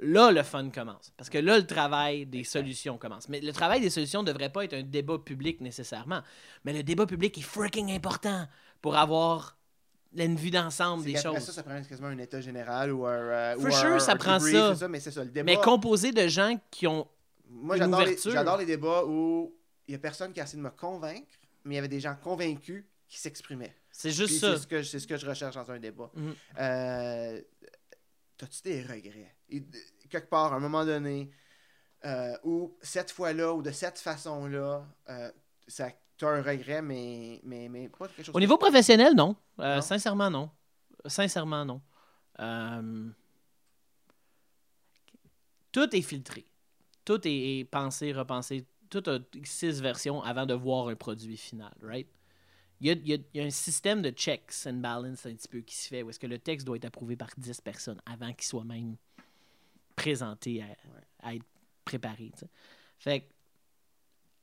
là, 0.00 0.32
le 0.32 0.42
fun 0.42 0.68
commence. 0.70 1.12
Parce 1.16 1.30
que 1.30 1.38
là, 1.38 1.58
le 1.58 1.66
travail 1.66 2.26
des 2.26 2.44
solutions 2.44 2.98
commence. 2.98 3.28
Mais 3.28 3.40
le 3.40 3.52
travail 3.52 3.80
des 3.80 3.90
solutions 3.90 4.22
ne 4.22 4.26
devrait 4.26 4.50
pas 4.50 4.64
être 4.64 4.74
un 4.74 4.82
débat 4.82 5.18
public 5.18 5.60
nécessairement. 5.60 6.22
Mais 6.64 6.72
le 6.72 6.82
débat 6.82 7.06
public 7.06 7.36
est 7.38 7.42
freaking 7.42 7.90
important 7.92 8.46
pour 8.80 8.96
avoir 8.96 9.56
une 10.16 10.34
vue 10.36 10.50
d'ensemble 10.50 11.04
des 11.04 11.16
choses. 11.16 11.38
ça, 11.38 11.52
ça 11.52 11.62
prend 11.62 11.80
quasiment 11.82 12.08
un 12.08 12.18
état 12.18 12.40
général 12.40 12.92
ou 12.92 13.06
un. 13.06 13.12
euh, 13.12 13.54
For 13.56 13.64
ou 13.66 13.70
sure, 13.70 13.86
un- 13.92 13.98
ça 14.00 14.12
un 14.12 14.16
prend 14.16 14.38
debrief, 14.38 14.74
ça. 14.78 14.88
Mais 14.88 14.98
c'est 15.00 15.10
ça, 15.12 15.22
le 15.22 15.30
débat. 15.30 15.44
Mais 15.44 15.56
composé 15.60 16.10
de 16.12 16.26
gens 16.26 16.58
qui 16.70 16.86
ont. 16.86 17.06
Moi, 17.48 17.76
j'adore 17.76 18.00
les, 18.00 18.06
ouverture. 18.06 18.32
j'adore 18.32 18.56
les 18.58 18.66
débats 18.66 19.04
où 19.06 19.54
il 19.86 19.92
n'y 19.92 19.96
a 19.96 19.98
personne 19.98 20.32
qui 20.32 20.40
a 20.40 20.44
essayé 20.44 20.58
de 20.58 20.62
me 20.64 20.70
convaincre, 20.70 21.28
mais 21.64 21.74
il 21.74 21.76
y 21.76 21.78
avait 21.78 21.88
des 21.88 22.00
gens 22.00 22.16
convaincus 22.22 22.84
qui 23.08 23.18
s'exprimaient. 23.18 23.74
C'est 23.92 24.10
juste 24.12 24.28
Puis 24.30 24.38
ça. 24.38 24.52
C'est 24.56 24.62
ce, 24.62 24.66
que, 24.66 24.82
c'est 24.82 24.98
ce 25.00 25.06
que 25.06 25.16
je 25.16 25.26
recherche 25.26 25.56
dans 25.56 25.70
un 25.70 25.78
débat. 25.78 26.10
Mhm. 26.14 26.34
Euh, 26.60 27.40
T'as-tu 28.36 28.62
des 28.62 28.82
regrets? 28.82 29.34
Et, 29.50 29.64
quelque 30.08 30.28
part, 30.28 30.52
à 30.52 30.56
un 30.56 30.60
moment 30.60 30.84
donné, 30.84 31.30
euh, 32.04 32.36
où 32.44 32.76
cette 32.82 33.10
fois-là 33.10 33.54
ou 33.54 33.62
de 33.62 33.70
cette 33.70 33.98
façon-là, 33.98 34.86
euh, 35.08 35.30
ça- 35.68 35.90
t'as 36.16 36.28
un 36.30 36.42
regret, 36.42 36.82
mais, 36.82 37.40
mais, 37.44 37.68
mais 37.68 37.88
pas 37.88 38.08
quelque 38.08 38.24
chose 38.24 38.34
Au 38.34 38.40
niveau 38.40 38.58
professionnel, 38.58 39.14
non. 39.14 39.36
Euh, 39.60 39.76
Non? 39.76 39.82
Sincèrement, 39.82 40.30
non. 40.30 40.50
Sincèrement, 41.06 41.64
non. 41.64 41.80
Euh, 42.40 43.08
Tout 45.72 45.94
est 45.94 46.02
filtré. 46.02 46.44
Tout 47.04 47.26
est 47.26 47.58
est 47.60 47.64
pensé, 47.64 48.12
repensé. 48.12 48.66
Tout 48.88 49.02
a 49.06 49.18
six 49.44 49.80
versions 49.80 50.20
avant 50.22 50.46
de 50.46 50.54
voir 50.54 50.88
un 50.88 50.96
produit 50.96 51.36
final, 51.36 51.72
right? 51.82 52.08
Il 52.80 52.86
y 52.88 52.90
a, 52.90 52.94
il 52.94 53.06
y 53.08 53.12
a- 53.14 53.18
il 53.34 53.40
y 53.40 53.44
a 53.44 53.46
un 53.46 53.50
système 53.50 54.00
de 54.02 54.10
checks 54.10 54.52
and 54.66 54.74
balance 54.80 55.26
un 55.26 55.34
petit 55.34 55.48
peu 55.48 55.60
qui 55.60 55.76
se 55.76 55.86
fait 55.88 56.02
où 56.02 56.10
est-ce 56.10 56.18
que 56.18 56.26
le 56.26 56.38
texte 56.38 56.66
doit 56.66 56.76
être 56.76 56.86
approuvé 56.86 57.14
par 57.14 57.28
10 57.36 57.60
personnes 57.60 58.00
avant 58.06 58.32
qu'il 58.32 58.46
soit 58.46 58.64
même 58.64 58.96
présenté 60.00 60.62
à, 60.62 61.28
à 61.28 61.34
être 61.34 61.44
préparé. 61.84 62.32
Fait 62.98 63.20
que 63.20 63.26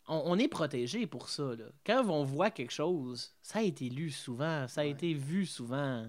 on, 0.07 0.21
on 0.25 0.37
est 0.39 0.47
protégé 0.47 1.05
pour 1.07 1.29
ça. 1.29 1.43
Là. 1.55 1.65
Quand 1.85 2.05
on 2.07 2.23
voit 2.23 2.49
quelque 2.51 2.71
chose, 2.71 3.33
ça 3.41 3.59
a 3.59 3.61
été 3.63 3.89
lu 3.89 4.09
souvent, 4.11 4.67
ça 4.67 4.81
a 4.81 4.83
Ouais. 4.85 4.91
été 4.91 5.13
vu 5.13 5.45
souvent. 5.45 6.05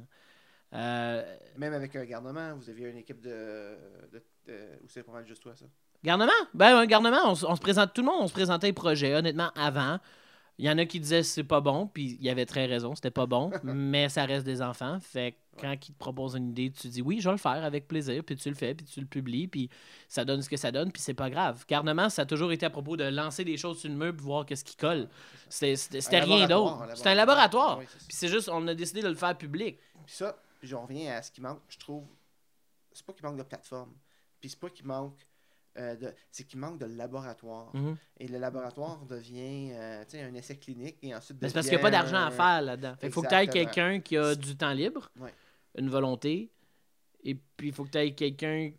Euh, 0.74 1.36
Même 1.56 1.72
avec 1.72 1.96
un 1.96 2.04
garnement, 2.04 2.54
vous 2.54 2.68
aviez 2.68 2.88
une 2.90 2.98
équipe 2.98 3.20
de. 3.20 3.76
de, 4.12 4.22
de- 4.46 4.78
ou 4.84 4.88
c'est 4.88 5.02
pas 5.02 5.12
mal 5.12 5.26
juste 5.26 5.42
toi, 5.42 5.54
ça? 5.56 5.64
garnement? 6.04 6.30
Ben, 6.54 6.76
un 6.76 6.86
garnement, 6.86 7.22
on, 7.24 7.30
on 7.30 7.56
se 7.56 7.60
présente, 7.60 7.92
tout 7.94 8.02
le 8.02 8.06
monde, 8.06 8.20
on 8.20 8.28
se 8.28 8.32
présentait 8.32 8.68
les 8.68 8.72
projets, 8.72 9.14
honnêtement, 9.14 9.50
avant. 9.56 9.98
Il 10.58 10.64
y 10.66 10.70
en 10.70 10.76
a 10.78 10.84
qui 10.86 11.00
disaient 11.00 11.22
c'est 11.22 11.42
pas 11.44 11.60
bon, 11.60 11.86
puis 11.86 12.16
il 12.20 12.22
y 12.24 12.30
avait 12.30 12.46
très 12.46 12.66
raison, 12.66 12.94
c'était 12.94 13.10
pas 13.10 13.26
bon, 13.26 13.50
mais 13.64 14.08
ça 14.08 14.24
reste 14.26 14.44
des 14.44 14.60
enfants. 14.62 14.98
Fait 15.00 15.32
que 15.32 15.36
quand 15.60 15.88
ils 15.88 15.92
te 15.92 15.98
proposent 15.98 16.34
une 16.34 16.50
idée, 16.50 16.70
tu 16.70 16.88
dis 16.88 17.02
oui, 17.02 17.20
je 17.20 17.28
vais 17.28 17.32
le 17.32 17.38
faire 17.38 17.64
avec 17.64 17.88
plaisir, 17.88 18.22
puis 18.24 18.36
tu 18.36 18.48
le 18.48 18.54
fais, 18.54 18.74
puis 18.74 18.86
tu 18.86 19.00
le 19.00 19.06
publies, 19.06 19.48
puis 19.48 19.68
ça 20.08 20.24
donne 20.24 20.42
ce 20.42 20.48
que 20.48 20.56
ça 20.56 20.70
donne, 20.70 20.92
puis 20.92 21.02
c'est 21.02 21.14
pas 21.14 21.30
grave. 21.30 21.64
Carnement, 21.66 22.08
ça 22.08 22.22
a 22.22 22.26
toujours 22.26 22.52
été 22.52 22.66
à 22.66 22.70
propos 22.70 22.96
de 22.96 23.04
lancer 23.04 23.44
des 23.44 23.56
choses 23.56 23.80
sur 23.80 23.90
le 23.90 23.96
mur, 23.96 24.14
puis 24.14 24.24
voir 24.24 24.46
qu'est-ce 24.46 24.64
qui 24.64 24.76
colle. 24.76 25.08
C'était 25.48 26.20
rien 26.20 26.46
d'autre. 26.46 26.84
C'était 26.94 27.10
un 27.10 27.14
laboratoire. 27.14 27.78
Oui. 27.78 27.84
Puis 27.86 28.16
c'est 28.16 28.28
juste, 28.28 28.48
on 28.48 28.66
a 28.68 28.74
décidé 28.74 29.02
de 29.02 29.08
le 29.08 29.14
faire 29.14 29.36
public. 29.36 29.78
Puis 30.06 30.14
ça, 30.16 30.36
j'en 30.62 30.82
reviens 30.82 31.16
à 31.16 31.22
ce 31.22 31.30
qui 31.30 31.40
manque, 31.40 31.60
je 31.68 31.78
trouve. 31.78 32.04
C'est 32.92 33.04
pas 33.04 33.12
qu'il 33.12 33.26
manque 33.26 33.36
de 33.38 33.42
plateforme. 33.42 33.92
Puis 34.40 34.50
c'est 34.50 34.58
pas 34.58 34.70
qu'il 34.70 34.86
manque 34.86 35.26
euh, 35.78 35.94
de. 35.96 36.14
C'est 36.30 36.44
qu'il 36.44 36.58
manque 36.58 36.78
de 36.78 36.86
laboratoire. 36.86 37.70
Mhm. 37.74 37.96
Et 38.18 38.28
le 38.28 38.38
laboratoire 38.38 39.04
devient 39.06 39.70
euh, 39.72 40.02
tu 40.04 40.12
sais, 40.12 40.22
un 40.22 40.34
essai 40.34 40.56
clinique 40.56 40.96
et 41.02 41.14
ensuite. 41.14 41.38
Mais 41.40 41.48
c'est 41.48 41.54
parce 41.54 41.66
qu'il 41.66 41.76
n'y 41.76 41.80
a 41.80 41.82
pas 41.82 41.90
d'argent 41.90 42.24
à 42.24 42.30
faire 42.30 42.62
là-dedans. 42.62 42.94
Fait 42.98 43.06
qu'il 43.06 43.12
faut 43.12 43.22
que 43.22 43.28
tu 43.28 43.34
aies 43.34 43.46
quelqu'un 43.46 44.00
qui 44.00 44.16
a 44.16 44.34
du 44.34 44.56
temps 44.56 44.72
libre, 44.72 45.10
Ouais. 45.20 45.32
Une 45.76 45.90
volonté, 45.90 46.50
et 47.22 47.34
puis 47.34 47.68
il 47.68 47.74
faut 47.74 47.84
que 47.84 47.90
tu 47.90 47.98
aies 47.98 48.14
quelqu'un 48.14 48.72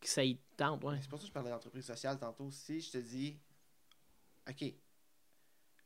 qui 0.00 0.08
ça 0.08 0.24
y 0.24 0.36
tente. 0.56 0.82
Ouais. 0.84 0.98
C'est 1.00 1.08
pour 1.10 1.18
ça 1.18 1.22
que 1.24 1.28
je 1.28 1.32
parlais 1.32 1.50
d'entreprise 1.50 1.84
sociale 1.84 2.18
tantôt. 2.18 2.50
Si 2.50 2.80
je 2.80 2.92
te 2.92 2.98
dis, 2.98 3.38
OK, 4.48 4.62
il 4.62 4.74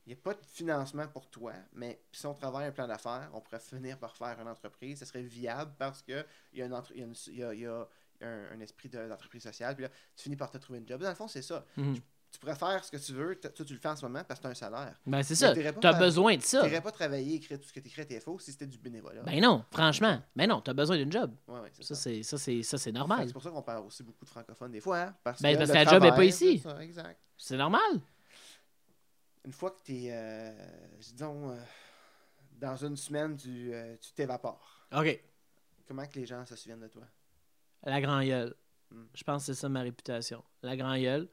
n'y 0.06 0.12
a 0.12 0.16
pas 0.16 0.34
de 0.34 0.44
financement 0.44 1.08
pour 1.08 1.28
toi, 1.30 1.54
mais 1.72 2.02
si 2.12 2.26
on 2.26 2.34
travaille 2.34 2.66
un 2.66 2.72
plan 2.72 2.86
d'affaires, 2.86 3.30
on 3.32 3.40
pourrait 3.40 3.58
finir 3.60 3.98
par 3.98 4.16
faire 4.16 4.38
une 4.40 4.48
entreprise. 4.48 4.98
Ce 4.98 5.04
serait 5.06 5.22
viable 5.22 5.74
parce 5.78 6.02
qu'il 6.02 6.24
y 6.52 6.62
a, 6.62 6.66
une 6.66 6.74
entre- 6.74 6.92
il 6.92 6.98
y 6.98 7.02
a, 7.02 7.06
une- 7.06 7.14
il 7.28 7.36
y 7.38 7.42
a- 7.42 7.54
il 7.54 7.60
y 7.60 7.66
a 7.66 7.88
un, 8.20 8.52
un 8.52 8.60
esprit 8.60 8.88
de- 8.88 9.08
d'entreprise 9.08 9.42
sociale. 9.42 9.74
Puis 9.74 9.84
là, 9.84 9.88
tu 10.14 10.22
finis 10.24 10.36
par 10.36 10.50
te 10.50 10.58
trouver 10.58 10.78
une 10.78 10.86
job. 10.88 11.00
Dans 11.02 11.08
le 11.08 11.14
fond, 11.14 11.26
c'est 11.26 11.42
ça. 11.42 11.64
Mhm. 11.76 11.96
Tu 12.34 12.40
pourrais 12.40 12.56
faire 12.56 12.84
ce 12.84 12.90
que 12.90 12.96
tu 12.96 13.12
veux. 13.12 13.38
Toi, 13.38 13.64
tu 13.64 13.72
le 13.74 13.78
fais 13.78 13.88
en 13.88 13.94
ce 13.94 14.04
moment 14.04 14.24
parce 14.24 14.40
que 14.40 14.42
tu 14.42 14.48
as 14.48 14.50
un 14.50 14.54
salaire. 14.54 15.00
Ben 15.06 15.22
c'est 15.22 15.36
ça. 15.36 15.54
Tu 15.54 15.86
as 15.86 15.92
besoin 15.92 16.36
de 16.36 16.42
ça. 16.42 16.62
Tu 16.62 16.66
n'irais 16.66 16.80
pas 16.80 16.90
travailler, 16.90 17.36
écrire 17.36 17.60
tout 17.60 17.68
ce 17.68 17.72
que 17.72 17.78
tu 17.78 17.86
écris 17.86 18.02
à 18.02 18.04
TFO 18.06 18.40
si 18.40 18.50
c'était 18.50 18.66
du 18.66 18.76
bénévolat. 18.76 19.22
Ben 19.22 19.40
non, 19.40 19.64
franchement. 19.70 20.20
Ben 20.34 20.48
non, 20.48 20.60
tu 20.60 20.68
as 20.68 20.74
besoin 20.74 20.96
d'une 20.96 21.12
job. 21.12 21.32
Ouais, 21.46 21.60
ouais, 21.60 21.70
c'est 21.72 21.84
Ça, 21.84 21.94
ça. 21.94 22.00
c'est 22.02 22.22
ça, 22.24 22.36
c'est 22.36 22.62
ça, 22.64 22.76
c'est 22.76 22.90
normal. 22.90 23.28
C'est 23.28 23.32
pour 23.32 23.42
ça 23.42 23.50
qu'on 23.50 23.62
parle 23.62 23.86
aussi 23.86 24.02
beaucoup 24.02 24.24
de 24.24 24.30
francophones 24.30 24.72
des 24.72 24.80
fois. 24.80 24.98
hein, 25.00 25.16
parce 25.22 25.40
Ben, 25.40 25.52
que 25.52 25.58
parce 25.58 25.70
que 25.70 25.74
la 25.76 25.84
job 25.84 26.04
est 26.04 26.10
pas 26.10 26.24
ici. 26.24 26.58
c'est 26.58 26.68
ça, 26.68 26.82
exact. 26.82 27.20
C'est 27.38 27.56
normal. 27.56 28.00
une 29.44 29.52
fois 29.52 29.70
que 29.70 29.82
tu 29.84 30.06
es, 30.06 30.54
disons, 30.98 31.50
euh, 31.50 31.56
dans 32.58 32.76
une 32.76 32.96
semaine, 32.96 33.36
tu 33.36 33.72
euh, 33.72 33.96
tu 34.00 34.10
t'évapores. 34.12 34.86
OK. 34.92 35.20
Comment 35.86 36.04
que 36.06 36.18
les 36.18 36.26
gens 36.26 36.44
se 36.46 36.56
souviennent 36.56 36.80
de 36.80 36.88
toi? 36.88 37.02
La 37.84 38.00
grand 38.00 38.22
gueule. 38.24 38.54
Hmm. 38.90 39.04
Je 39.14 39.22
pense 39.22 39.42
que 39.46 39.52
c'est 39.54 39.60
ça 39.60 39.68
ma 39.68 39.82
réputation. 39.82 40.42
La 40.62 40.76
grand 40.76 40.96
gueule. 40.98 41.28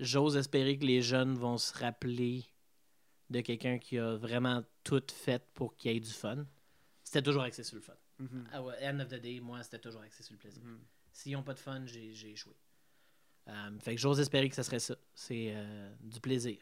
J'ose 0.00 0.36
espérer 0.36 0.78
que 0.78 0.84
les 0.84 1.02
jeunes 1.02 1.34
vont 1.34 1.58
se 1.58 1.76
rappeler 1.78 2.44
de 3.30 3.40
quelqu'un 3.40 3.78
qui 3.78 3.98
a 3.98 4.16
vraiment 4.16 4.62
tout 4.82 5.02
fait 5.12 5.42
pour 5.54 5.76
qu'il 5.76 5.92
y 5.92 5.96
ait 5.96 6.00
du 6.00 6.10
fun. 6.10 6.46
C'était 7.02 7.22
toujours 7.22 7.42
axé 7.42 7.62
sur 7.62 7.76
le 7.76 7.82
fun. 7.82 7.94
Ah 8.52 8.62
ouais, 8.62 8.74
end 8.86 9.00
of 9.00 9.08
the 9.08 9.20
day, 9.20 9.40
moi, 9.40 9.62
c'était 9.62 9.78
toujours 9.78 10.02
axé 10.02 10.22
sur 10.22 10.34
le 10.34 10.38
plaisir. 10.38 10.62
Mhm. 10.62 10.80
S'ils 11.12 11.32
n'ont 11.32 11.42
pas 11.42 11.54
de 11.54 11.58
fun, 11.58 11.84
j'ai 11.86 12.12
j'ai 12.12 12.30
échoué. 12.30 12.56
Euh, 13.48 13.78
fait 13.78 13.94
que 13.94 14.00
j'ose 14.00 14.20
espérer 14.20 14.48
que 14.48 14.54
ça 14.54 14.62
serait 14.62 14.78
ça. 14.78 14.96
C'est 15.14 15.52
euh, 15.54 15.94
du 16.00 16.20
plaisir. 16.20 16.58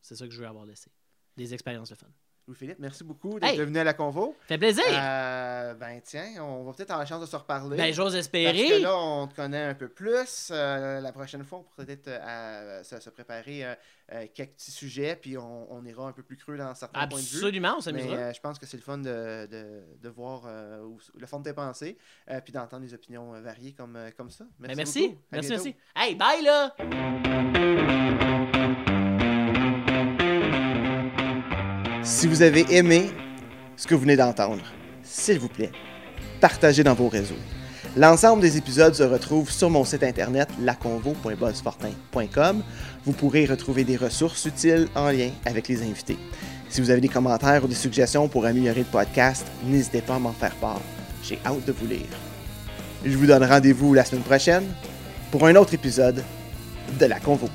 C'est 0.00 0.16
ça 0.16 0.26
que 0.26 0.32
je 0.32 0.40
veux 0.40 0.46
avoir 0.46 0.64
laissé. 0.64 0.90
Des 1.36 1.52
expériences 1.52 1.90
de 1.90 1.94
fun. 1.94 2.08
Louis-Philippe, 2.50 2.80
merci 2.80 3.04
beaucoup 3.04 3.38
d'être 3.38 3.48
Hey! 3.52 3.58
venu 3.58 3.78
à 3.78 3.84
la 3.84 3.94
convo. 3.94 4.34
Fait 4.48 4.58
plaisir! 4.58 4.82
Euh, 4.90 5.72
ben 5.74 6.00
tiens, 6.02 6.32
on 6.40 6.64
va 6.64 6.72
peut-être 6.72 6.90
avoir 6.90 6.98
la 7.04 7.06
chance 7.06 7.20
de 7.20 7.26
se 7.26 7.36
reparler. 7.36 7.76
ben, 7.76 7.94
j'ose 7.94 8.06
parce 8.06 8.16
espérer. 8.16 8.66
que 8.68 8.82
là, 8.82 8.98
on 8.98 9.28
te 9.28 9.36
connaît 9.36 9.62
un 9.62 9.74
peu 9.74 9.86
plus. 9.88 10.48
Euh, 10.50 11.00
la 11.00 11.12
prochaine 11.12 11.44
fois, 11.44 11.60
on 11.60 11.62
pourrait 11.62 11.86
peut-être 11.86 12.08
euh, 12.08 12.82
se, 12.82 12.98
se 12.98 13.08
préparer 13.08 13.64
euh, 13.64 14.26
quelques 14.34 14.54
petits 14.54 14.72
sujets, 14.72 15.14
puis 15.14 15.38
on, 15.38 15.72
on 15.72 15.84
ira 15.84 16.08
un 16.08 16.12
peu 16.12 16.24
plus 16.24 16.36
creux 16.36 16.56
dans 16.56 16.74
certains 16.74 17.06
points 17.06 17.20
de 17.20 17.24
vue. 17.24 17.36
Absolument, 17.36 17.74
on 17.78 17.80
s'amusera. 17.80 18.32
je 18.32 18.40
pense 18.40 18.58
que 18.58 18.66
c'est 18.66 18.78
le 18.78 18.82
fun 18.82 18.98
de, 18.98 19.46
de, 19.46 19.82
de 20.02 20.08
voir 20.08 20.42
où- 20.84 20.98
le 21.16 21.26
fond 21.28 21.38
de 21.38 21.44
tes 21.44 21.52
pensées, 21.54 21.96
puis 22.44 22.52
d'entendre 22.52 22.82
des 22.82 22.94
opinions 22.94 23.30
variées 23.40 23.74
comme, 23.74 23.96
comme 24.16 24.30
ça. 24.30 24.44
Ben, 24.58 24.74
Merci. 24.74 24.76
merci. 24.76 25.08
beaucoup. 25.08 25.22
À 25.30 25.36
Merci, 25.36 25.48
bientôt. 25.50 25.64
merci. 25.64 25.76
Hey, 25.94 26.14
bye 26.16 26.42
là! 26.42 28.09
Si 32.10 32.26
vous 32.26 32.42
avez 32.42 32.66
aimé 32.74 33.08
ce 33.76 33.86
que 33.86 33.94
vous 33.94 34.00
venez 34.00 34.16
d'entendre, 34.16 34.64
s'il 35.04 35.38
vous 35.38 35.46
plaît, 35.46 35.70
partagez 36.40 36.82
dans 36.82 36.94
vos 36.94 37.08
réseaux. 37.08 37.38
L'ensemble 37.96 38.42
des 38.42 38.56
épisodes 38.56 38.92
se 38.92 39.04
retrouve 39.04 39.48
sur 39.48 39.70
mon 39.70 39.84
site 39.84 40.02
internet 40.02 40.48
laconvo.buzzfortin.com. 40.60 42.64
Vous 43.04 43.12
pourrez 43.12 43.46
retrouver 43.46 43.84
des 43.84 43.96
ressources 43.96 44.44
utiles 44.44 44.88
en 44.96 45.10
lien 45.10 45.30
avec 45.46 45.68
les 45.68 45.82
invités. 45.82 46.18
Si 46.68 46.80
vous 46.80 46.90
avez 46.90 47.00
des 47.00 47.08
commentaires 47.08 47.64
ou 47.64 47.68
des 47.68 47.76
suggestions 47.76 48.26
pour 48.26 48.44
améliorer 48.44 48.80
le 48.80 48.86
podcast, 48.86 49.46
n'hésitez 49.64 50.02
pas 50.02 50.16
à 50.16 50.18
m'en 50.18 50.32
faire 50.32 50.56
part. 50.56 50.80
J'ai 51.22 51.38
hâte 51.46 51.64
de 51.64 51.72
vous 51.72 51.86
lire. 51.86 52.08
Je 53.04 53.16
vous 53.16 53.26
donne 53.26 53.44
rendez-vous 53.44 53.94
la 53.94 54.04
semaine 54.04 54.24
prochaine 54.24 54.64
pour 55.30 55.46
un 55.46 55.54
autre 55.54 55.74
épisode 55.74 56.24
de 56.98 57.06
La 57.06 57.20
Convo. 57.20 57.48